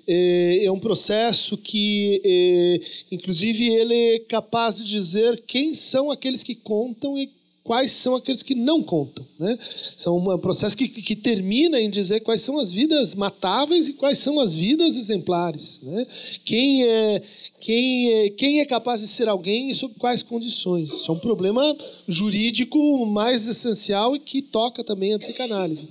É, 0.07 0.65
é 0.65 0.71
um 0.71 0.79
processo 0.79 1.55
que, 1.59 2.19
é, 2.25 2.81
inclusive, 3.11 3.67
ele 3.67 4.15
é 4.15 4.19
capaz 4.19 4.77
de 4.77 4.83
dizer 4.83 5.43
quem 5.45 5.75
são 5.75 6.09
aqueles 6.09 6.41
que 6.41 6.55
contam 6.55 7.15
e 7.15 7.29
quais 7.63 7.91
são 7.91 8.15
aqueles 8.15 8.43
que 8.43 8.55
não 8.55 8.81
contam. 8.81 9.25
Né? 9.39 9.57
São 9.95 10.17
um 10.17 10.37
processo 10.37 10.75
que, 10.75 10.87
que 10.87 11.15
termina 11.15 11.79
em 11.79 11.89
dizer 11.89 12.21
quais 12.21 12.41
são 12.41 12.59
as 12.59 12.71
vidas 12.71 13.15
matáveis 13.15 13.87
e 13.87 13.93
quais 13.93 14.19
são 14.19 14.39
as 14.39 14.53
vidas 14.53 14.95
exemplares. 14.95 15.81
Né? 15.83 16.07
Quem 16.43 16.83
é 16.83 17.21
quem 17.61 18.11
é, 18.11 18.29
quem 18.31 18.59
é 18.59 18.65
capaz 18.65 19.01
de 19.01 19.07
ser 19.07 19.29
alguém 19.29 19.69
e 19.69 19.75
sob 19.75 19.93
quais 19.99 20.23
condições. 20.23 20.91
Isso 20.91 21.11
é 21.11 21.13
um 21.13 21.19
problema 21.19 21.77
jurídico 22.07 23.05
mais 23.05 23.47
essencial 23.47 24.15
e 24.15 24.19
que 24.19 24.41
toca 24.41 24.83
também 24.83 25.13
a 25.13 25.19
psicanálise. 25.19 25.87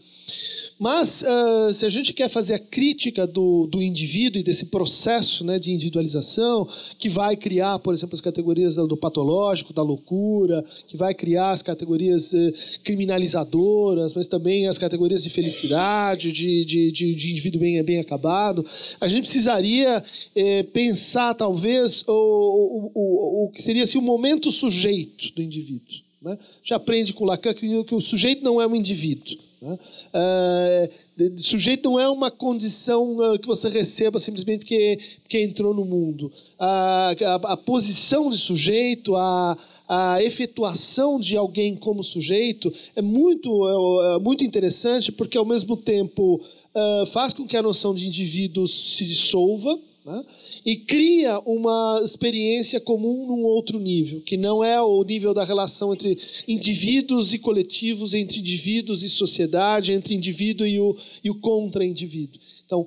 Mas, 0.81 1.20
uh, 1.20 1.74
se 1.74 1.85
a 1.85 1.90
gente 1.90 2.15
quer 2.15 2.31
fazer 2.31 2.55
a 2.55 2.59
crítica 2.59 3.27
do, 3.27 3.66
do 3.66 3.82
indivíduo 3.82 4.40
e 4.40 4.43
desse 4.43 4.65
processo 4.65 5.44
né, 5.44 5.59
de 5.59 5.70
individualização, 5.70 6.66
que 6.98 7.07
vai 7.07 7.36
criar, 7.36 7.78
por 7.81 7.93
exemplo, 7.93 8.15
as 8.15 8.20
categorias 8.23 8.77
do 8.77 8.97
patológico, 8.97 9.74
da 9.74 9.82
loucura, 9.82 10.65
que 10.86 10.97
vai 10.97 11.12
criar 11.12 11.51
as 11.51 11.61
categorias 11.61 12.32
uh, 12.32 12.52
criminalizadoras, 12.82 14.15
mas 14.15 14.27
também 14.27 14.69
as 14.69 14.78
categorias 14.78 15.23
de 15.23 15.28
felicidade, 15.28 16.32
de, 16.32 16.65
de, 16.65 16.90
de, 16.90 17.15
de 17.15 17.31
indivíduo 17.31 17.61
bem, 17.61 17.82
bem 17.82 18.01
acabado, 18.01 18.65
a 18.98 19.07
gente 19.07 19.24
precisaria 19.24 20.02
uh, 20.02 20.65
pensar, 20.73 21.35
talvez, 21.35 22.02
o, 22.09 22.12
o, 22.15 22.90
o, 22.94 23.44
o 23.44 23.48
que 23.51 23.61
seria 23.61 23.85
assim, 23.85 23.98
o 23.98 24.02
momento 24.02 24.51
sujeito 24.51 25.31
do 25.35 25.43
indivíduo. 25.43 25.98
Né? 26.23 26.39
Já 26.62 26.77
aprende 26.77 27.12
com 27.12 27.27
Lacan 27.27 27.52
que, 27.52 27.85
que 27.85 27.94
o 27.94 28.01
sujeito 28.01 28.43
não 28.43 28.62
é 28.62 28.66
um 28.66 28.74
indivíduo. 28.74 29.49
Uh, 29.62 31.39
sujeito 31.39 31.91
não 31.91 32.01
é 32.01 32.09
uma 32.09 32.31
condição 32.31 33.16
uh, 33.16 33.39
que 33.39 33.47
você 33.47 33.69
receba 33.69 34.19
simplesmente 34.19 34.61
porque, 34.61 34.99
porque 35.23 35.43
entrou 35.43 35.74
no 35.74 35.85
mundo. 35.85 36.32
A, 36.59 37.15
a, 37.20 37.35
a 37.53 37.57
posição 37.57 38.31
de 38.31 38.39
sujeito, 38.39 39.15
a, 39.16 39.57
a 39.87 40.23
efetuação 40.23 41.20
de 41.20 41.37
alguém 41.37 41.77
como 41.77 42.03
sujeito 42.03 42.73
é 42.97 43.03
muito, 43.03 43.69
é, 43.69 44.16
é 44.16 44.19
muito 44.19 44.45
interessante 44.45 45.12
porque, 45.12 45.37
ao 45.37 45.45
mesmo 45.45 45.77
tempo, 45.77 46.41
uh, 46.74 47.07
faz 47.07 47.32
com 47.32 47.47
que 47.47 47.57
a 47.57 47.62
noção 47.62 47.95
de 47.95 48.07
indivíduo 48.07 48.66
se 48.66 49.05
dissolva. 49.05 49.78
Né? 50.05 50.24
E 50.65 50.77
cria 50.77 51.39
uma 51.41 52.01
experiência 52.05 52.81
comum 52.81 53.27
num 53.27 53.43
outro 53.45 53.78
nível, 53.78 54.20
que 54.20 54.37
não 54.37 54.62
é 54.62 54.81
o 54.81 55.03
nível 55.03 55.32
da 55.32 55.45
relação 55.45 55.93
entre 55.93 56.19
indivíduos 56.47 57.32
e 57.32 57.39
coletivos, 57.39 58.12
entre 58.12 58.39
indivíduos 58.39 59.03
e 59.03 59.11
sociedade, 59.11 59.93
entre 59.93 60.15
indivíduo 60.15 60.66
e 60.66 60.81
o, 60.81 60.97
e 61.24 61.31
o 61.31 61.35
contra-indivíduo. 61.35 62.41
Então, 62.65 62.87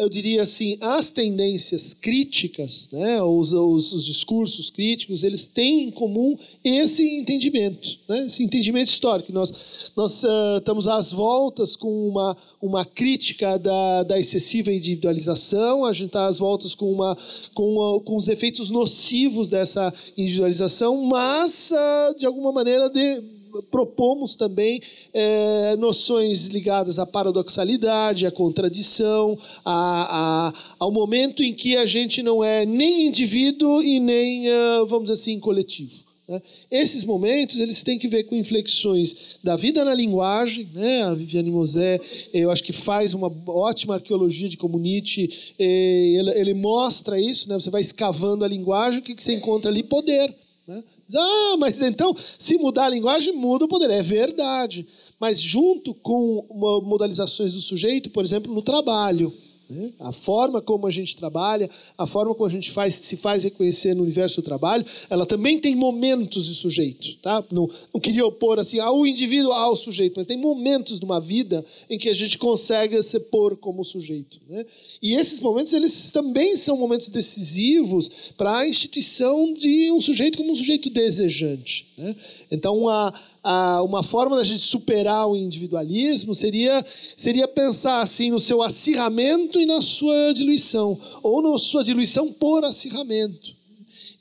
eu 0.00 0.08
diria 0.08 0.42
assim, 0.42 0.78
as 0.80 1.10
tendências 1.10 1.92
críticas, 1.92 2.88
né, 2.90 3.22
os, 3.22 3.52
os, 3.52 3.92
os, 3.92 4.04
discursos 4.04 4.70
críticos, 4.70 5.22
eles 5.22 5.46
têm 5.46 5.84
em 5.84 5.90
comum 5.90 6.36
esse 6.64 7.02
entendimento, 7.18 7.98
né, 8.08 8.26
esse 8.26 8.42
entendimento 8.42 8.88
histórico. 8.88 9.32
Nós, 9.32 9.52
nós 9.94 10.22
uh, 10.22 10.58
estamos 10.58 10.88
às 10.88 11.12
voltas 11.12 11.76
com 11.76 12.08
uma, 12.08 12.36
uma 12.62 12.84
crítica 12.84 13.58
da, 13.58 14.04
da 14.04 14.18
excessiva 14.18 14.72
individualização, 14.72 15.84
a 15.84 15.92
gente 15.92 16.06
está 16.06 16.26
às 16.26 16.38
voltas 16.38 16.74
com, 16.74 16.90
uma, 16.90 17.16
com, 17.52 17.74
uma, 17.74 18.00
com 18.00 18.16
os 18.16 18.28
efeitos 18.28 18.70
nocivos 18.70 19.50
dessa 19.50 19.92
individualização, 20.16 21.04
mas, 21.04 21.70
uh, 21.72 22.18
de 22.18 22.24
alguma 22.24 22.52
maneira, 22.52 22.88
de, 22.88 23.22
propomos 23.70 24.36
também 24.36 24.80
é, 25.12 25.76
noções 25.76 26.46
ligadas 26.46 26.98
à 26.98 27.06
paradoxalidade, 27.06 28.26
à 28.26 28.30
contradição, 28.30 29.38
a, 29.64 30.48
a, 30.48 30.52
ao 30.78 30.90
momento 30.90 31.42
em 31.42 31.52
que 31.52 31.76
a 31.76 31.86
gente 31.86 32.22
não 32.22 32.42
é 32.42 32.64
nem 32.64 33.06
indivíduo 33.06 33.82
e 33.82 34.00
nem, 34.00 34.48
uh, 34.48 34.86
vamos 34.86 35.10
dizer 35.10 35.20
assim, 35.20 35.40
coletivo. 35.40 36.08
Né? 36.28 36.42
Esses 36.70 37.04
momentos 37.04 37.58
eles 37.58 37.82
têm 37.82 37.98
que 37.98 38.06
ver 38.06 38.24
com 38.24 38.36
inflexões 38.36 39.38
da 39.42 39.56
vida 39.56 39.82
na 39.84 39.94
linguagem. 39.94 40.68
Né? 40.74 41.02
A 41.02 41.14
Viviane 41.14 41.50
Mosé, 41.50 41.98
eu 42.34 42.50
acho 42.50 42.62
que 42.62 42.72
faz 42.72 43.14
uma 43.14 43.32
ótima 43.46 43.94
arqueologia 43.94 44.48
de 44.48 44.58
como 44.58 44.78
Nietzsche, 44.78 45.54
ele, 45.58 46.30
ele 46.38 46.54
mostra 46.54 47.18
isso. 47.18 47.48
Né? 47.48 47.54
Você 47.54 47.70
vai 47.70 47.80
escavando 47.80 48.44
a 48.44 48.48
linguagem, 48.48 49.00
o 49.00 49.02
que, 49.02 49.14
que 49.14 49.22
você 49.22 49.34
encontra 49.34 49.70
ali? 49.70 49.82
Poder. 49.82 50.34
Né? 50.66 50.84
Ah, 51.16 51.56
mas 51.58 51.80
então, 51.80 52.14
se 52.38 52.58
mudar 52.58 52.86
a 52.86 52.90
linguagem, 52.90 53.32
muda 53.32 53.64
o 53.64 53.68
poder. 53.68 53.90
É 53.90 54.02
verdade. 54.02 54.86
Mas 55.18 55.40
junto 55.40 55.94
com 55.94 56.46
modalizações 56.84 57.52
do 57.52 57.60
sujeito, 57.60 58.10
por 58.10 58.24
exemplo, 58.24 58.52
no 58.54 58.62
trabalho. 58.62 59.32
Né? 59.68 59.92
A 60.00 60.12
forma 60.12 60.62
como 60.62 60.86
a 60.86 60.90
gente 60.90 61.16
trabalha, 61.16 61.68
a 61.96 62.06
forma 62.06 62.34
como 62.34 62.46
a 62.46 62.50
gente 62.50 62.70
faz, 62.70 62.94
se 62.94 63.16
faz 63.16 63.42
reconhecer 63.42 63.94
no 63.94 64.02
universo 64.02 64.40
do 64.40 64.44
trabalho, 64.44 64.84
ela 65.10 65.26
também 65.26 65.58
tem 65.60 65.76
momentos 65.76 66.46
de 66.46 66.54
sujeito. 66.54 67.16
Tá? 67.16 67.44
Não, 67.50 67.68
não 67.92 68.00
queria 68.00 68.24
opor 68.24 68.58
assim 68.58 68.78
ao 68.78 69.06
indivíduo 69.06 69.52
ao 69.52 69.76
sujeito, 69.76 70.14
mas 70.16 70.26
tem 70.26 70.38
momentos 70.38 70.98
de 70.98 71.04
uma 71.04 71.20
vida 71.20 71.64
em 71.90 71.98
que 71.98 72.08
a 72.08 72.14
gente 72.14 72.38
consegue 72.38 73.02
se 73.02 73.20
pôr 73.20 73.56
como 73.58 73.84
sujeito. 73.84 74.40
Né? 74.48 74.64
E 75.02 75.14
esses 75.14 75.40
momentos 75.40 75.72
eles 75.72 76.10
também 76.10 76.56
são 76.56 76.76
momentos 76.76 77.10
decisivos 77.10 78.32
para 78.38 78.58
a 78.58 78.68
instituição 78.68 79.52
de 79.52 79.92
um 79.92 80.00
sujeito 80.00 80.38
como 80.38 80.52
um 80.52 80.56
sujeito 80.56 80.88
desejante. 80.88 81.86
Né? 81.98 82.16
Então, 82.50 82.88
a, 82.88 83.12
a, 83.50 83.82
uma 83.82 84.02
forma 84.02 84.36
da 84.36 84.44
gente 84.44 84.60
superar 84.60 85.26
o 85.26 85.34
individualismo 85.34 86.34
seria, 86.34 86.84
seria 87.16 87.48
pensar 87.48 88.02
assim 88.02 88.30
no 88.30 88.38
seu 88.38 88.60
acirramento 88.60 89.58
e 89.58 89.64
na 89.64 89.80
sua 89.80 90.34
diluição, 90.34 91.00
ou 91.22 91.40
na 91.40 91.58
sua 91.58 91.82
diluição 91.82 92.30
por 92.30 92.62
acirramento. 92.62 93.56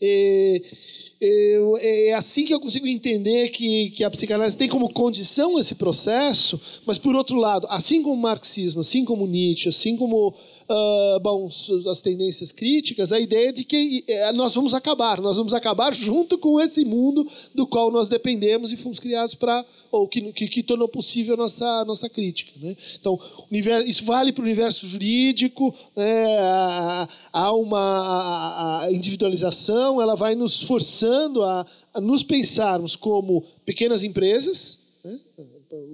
E, 0.02 0.64
é 1.20 2.14
assim 2.14 2.46
que 2.46 2.54
eu 2.54 2.60
consigo 2.60 2.88
entender 2.88 3.50
que, 3.50 3.90
que 3.90 4.04
a 4.06 4.10
psicanálise 4.10 4.56
tem 4.56 4.70
como 4.70 4.94
condição 4.94 5.60
esse 5.60 5.76
processo, 5.76 6.58
mas, 6.86 6.98
por 6.98 7.14
outro 7.14 7.36
lado, 7.36 7.68
assim 7.70 8.02
como 8.02 8.16
o 8.16 8.22
marxismo, 8.22 8.80
assim 8.80 9.04
como 9.04 9.28
Nietzsche, 9.28 9.68
assim 9.68 9.98
como 9.98 10.34
uh, 10.70 11.20
bom, 11.20 11.48
as 11.90 12.02
tendências 12.02 12.52
críticas, 12.52 13.12
a 13.12 13.20
ideia 13.20 13.52
de 13.52 13.64
que 13.64 14.04
eh, 14.08 14.32
nós 14.34 14.54
vamos 14.54 14.74
acabar, 14.74 15.22
nós 15.22 15.38
vamos 15.38 15.54
acabar 15.54 15.94
junto 15.94 16.38
com 16.38 16.60
esse 16.60 16.84
mundo 16.84 17.28
do 17.56 17.66
qual 17.66 17.90
nós 17.92 18.10
dependemos 18.10 18.72
e 18.72 18.78
fomos 18.78 19.00
criados 19.00 19.34
para 19.34 19.66
ou 19.90 20.08
que, 20.08 20.22
que, 20.34 20.48
que, 20.48 20.64
tornou 20.64 20.88
possível 20.88 21.36
a 21.36 21.38
nossa, 21.38 21.86
nossa 21.86 22.10
crítica. 22.10 22.52
Né? 22.62 22.76
Então, 23.00 23.18
isso 23.86 24.04
vale 24.04 24.34
para 24.34 24.42
o 24.42 24.46
universo 24.46 24.86
jurídico, 24.86 25.74
né? 25.96 26.38
há 27.32 27.54
uma 27.54 28.82
a 28.84 28.92
individualização, 28.92 30.02
ela 30.02 30.16
vai 30.16 30.36
nos 30.36 30.62
forçando 30.62 31.42
a, 31.42 31.66
a 31.94 32.02
nos 32.02 32.22
pensarmos 32.22 32.98
como 32.98 33.44
pequenas 33.66 34.04
empresas, 34.04 34.80
né? 35.04 35.20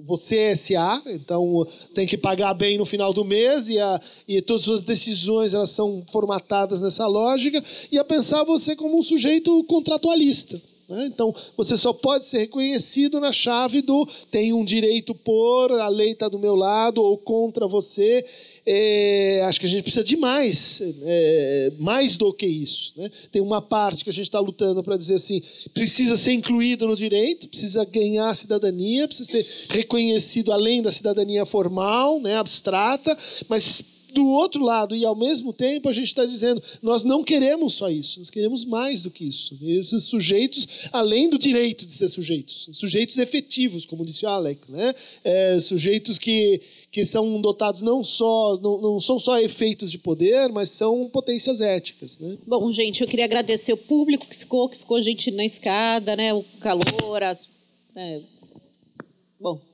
Você 0.04 0.36
é 0.36 0.56
SA, 0.56 1.02
então 1.06 1.66
tem 1.94 2.06
que 2.06 2.16
pagar 2.16 2.54
bem 2.54 2.78
no 2.78 2.84
final 2.84 3.12
do 3.12 3.24
mês 3.24 3.68
e, 3.68 3.78
a, 3.78 4.00
e 4.28 4.40
todas 4.40 4.62
as 4.62 4.64
suas 4.64 4.84
decisões 4.84 5.54
elas 5.54 5.70
são 5.70 6.04
formatadas 6.10 6.80
nessa 6.80 7.06
lógica 7.06 7.62
e 7.90 7.98
a 7.98 8.04
pensar 8.04 8.44
você 8.44 8.76
como 8.76 8.98
um 8.98 9.02
sujeito 9.02 9.64
contratualista. 9.64 10.60
Né? 10.88 11.06
Então 11.06 11.34
você 11.56 11.76
só 11.76 11.92
pode 11.92 12.24
ser 12.24 12.38
reconhecido 12.38 13.20
na 13.20 13.32
chave 13.32 13.82
do 13.82 14.06
tem 14.30 14.52
um 14.52 14.64
direito 14.64 15.14
por, 15.14 15.72
a 15.72 15.88
lei 15.88 16.12
está 16.12 16.28
do 16.28 16.38
meu 16.38 16.54
lado 16.54 17.02
ou 17.02 17.18
contra 17.18 17.66
você 17.66 18.24
é, 18.66 19.42
acho 19.46 19.60
que 19.60 19.66
a 19.66 19.68
gente 19.68 19.82
precisa 19.82 20.04
de 20.04 20.16
mais, 20.16 20.80
é, 21.02 21.72
mais 21.78 22.16
do 22.16 22.32
que 22.32 22.46
isso. 22.46 22.92
Né? 22.96 23.10
Tem 23.30 23.42
uma 23.42 23.60
parte 23.60 24.02
que 24.02 24.10
a 24.10 24.12
gente 24.12 24.26
está 24.26 24.40
lutando 24.40 24.82
para 24.82 24.96
dizer 24.96 25.16
assim, 25.16 25.42
precisa 25.72 26.16
ser 26.16 26.32
incluído 26.32 26.86
no 26.86 26.96
direito, 26.96 27.48
precisa 27.48 27.84
ganhar 27.84 28.34
cidadania, 28.34 29.06
precisa 29.06 29.30
ser 29.30 29.46
reconhecido 29.68 30.52
além 30.52 30.80
da 30.80 30.90
cidadania 30.90 31.44
formal, 31.44 32.20
né, 32.20 32.36
abstrata, 32.36 33.16
mas 33.48 33.93
do 34.14 34.26
outro 34.26 34.62
lado, 34.62 34.96
e 34.96 35.04
ao 35.04 35.16
mesmo 35.16 35.52
tempo, 35.52 35.88
a 35.88 35.92
gente 35.92 36.08
está 36.08 36.24
dizendo: 36.24 36.62
nós 36.80 37.04
não 37.04 37.22
queremos 37.22 37.74
só 37.74 37.90
isso, 37.90 38.20
nós 38.20 38.30
queremos 38.30 38.64
mais 38.64 39.02
do 39.02 39.10
que 39.10 39.28
isso. 39.28 39.58
Esses 39.60 40.04
sujeitos, 40.04 40.88
além 40.92 41.28
do 41.28 41.36
direito 41.36 41.84
de 41.84 41.92
ser 41.92 42.08
sujeitos, 42.08 42.68
sujeitos 42.72 43.18
efetivos, 43.18 43.84
como 43.84 44.06
disse 44.06 44.24
o 44.24 44.28
Alec, 44.28 44.70
né? 44.70 44.94
É, 45.22 45.58
sujeitos 45.60 46.18
que, 46.18 46.60
que 46.90 47.04
são 47.04 47.40
dotados 47.40 47.82
não 47.82 48.02
só 48.02 48.56
não, 48.62 48.80
não, 48.80 49.00
são 49.00 49.18
só 49.18 49.38
efeitos 49.38 49.90
de 49.90 49.98
poder, 49.98 50.48
mas 50.50 50.70
são 50.70 51.08
potências 51.08 51.60
éticas. 51.60 52.18
Né? 52.18 52.38
Bom, 52.46 52.72
gente, 52.72 53.02
eu 53.02 53.08
queria 53.08 53.24
agradecer 53.24 53.72
o 53.72 53.76
público 53.76 54.26
que 54.26 54.36
ficou, 54.36 54.68
que 54.68 54.78
ficou 54.78 55.02
gente 55.02 55.30
na 55.30 55.44
escada, 55.44 56.14
né? 56.14 56.32
O 56.32 56.44
calor, 56.60 57.22
as. 57.22 57.48
É, 57.96 58.20
bom. 59.40 59.73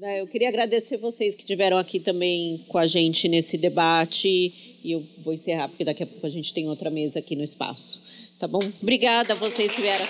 Né, 0.00 0.22
eu 0.22 0.26
queria 0.26 0.48
agradecer 0.48 0.96
vocês 0.96 1.34
que 1.34 1.42
estiveram 1.42 1.76
aqui 1.76 2.00
também 2.00 2.64
com 2.68 2.78
a 2.78 2.86
gente 2.86 3.28
nesse 3.28 3.58
debate. 3.58 4.80
E 4.82 4.92
eu 4.92 5.04
vou 5.18 5.34
encerrar, 5.34 5.68
porque 5.68 5.84
daqui 5.84 6.02
a 6.02 6.06
pouco 6.06 6.26
a 6.26 6.30
gente 6.30 6.54
tem 6.54 6.70
outra 6.70 6.88
mesa 6.88 7.18
aqui 7.18 7.36
no 7.36 7.44
espaço. 7.44 8.32
Tá 8.38 8.48
bom? 8.48 8.62
Obrigada 8.80 9.34
a 9.34 9.36
vocês 9.36 9.74
que 9.74 9.82
vieram. 9.82 10.06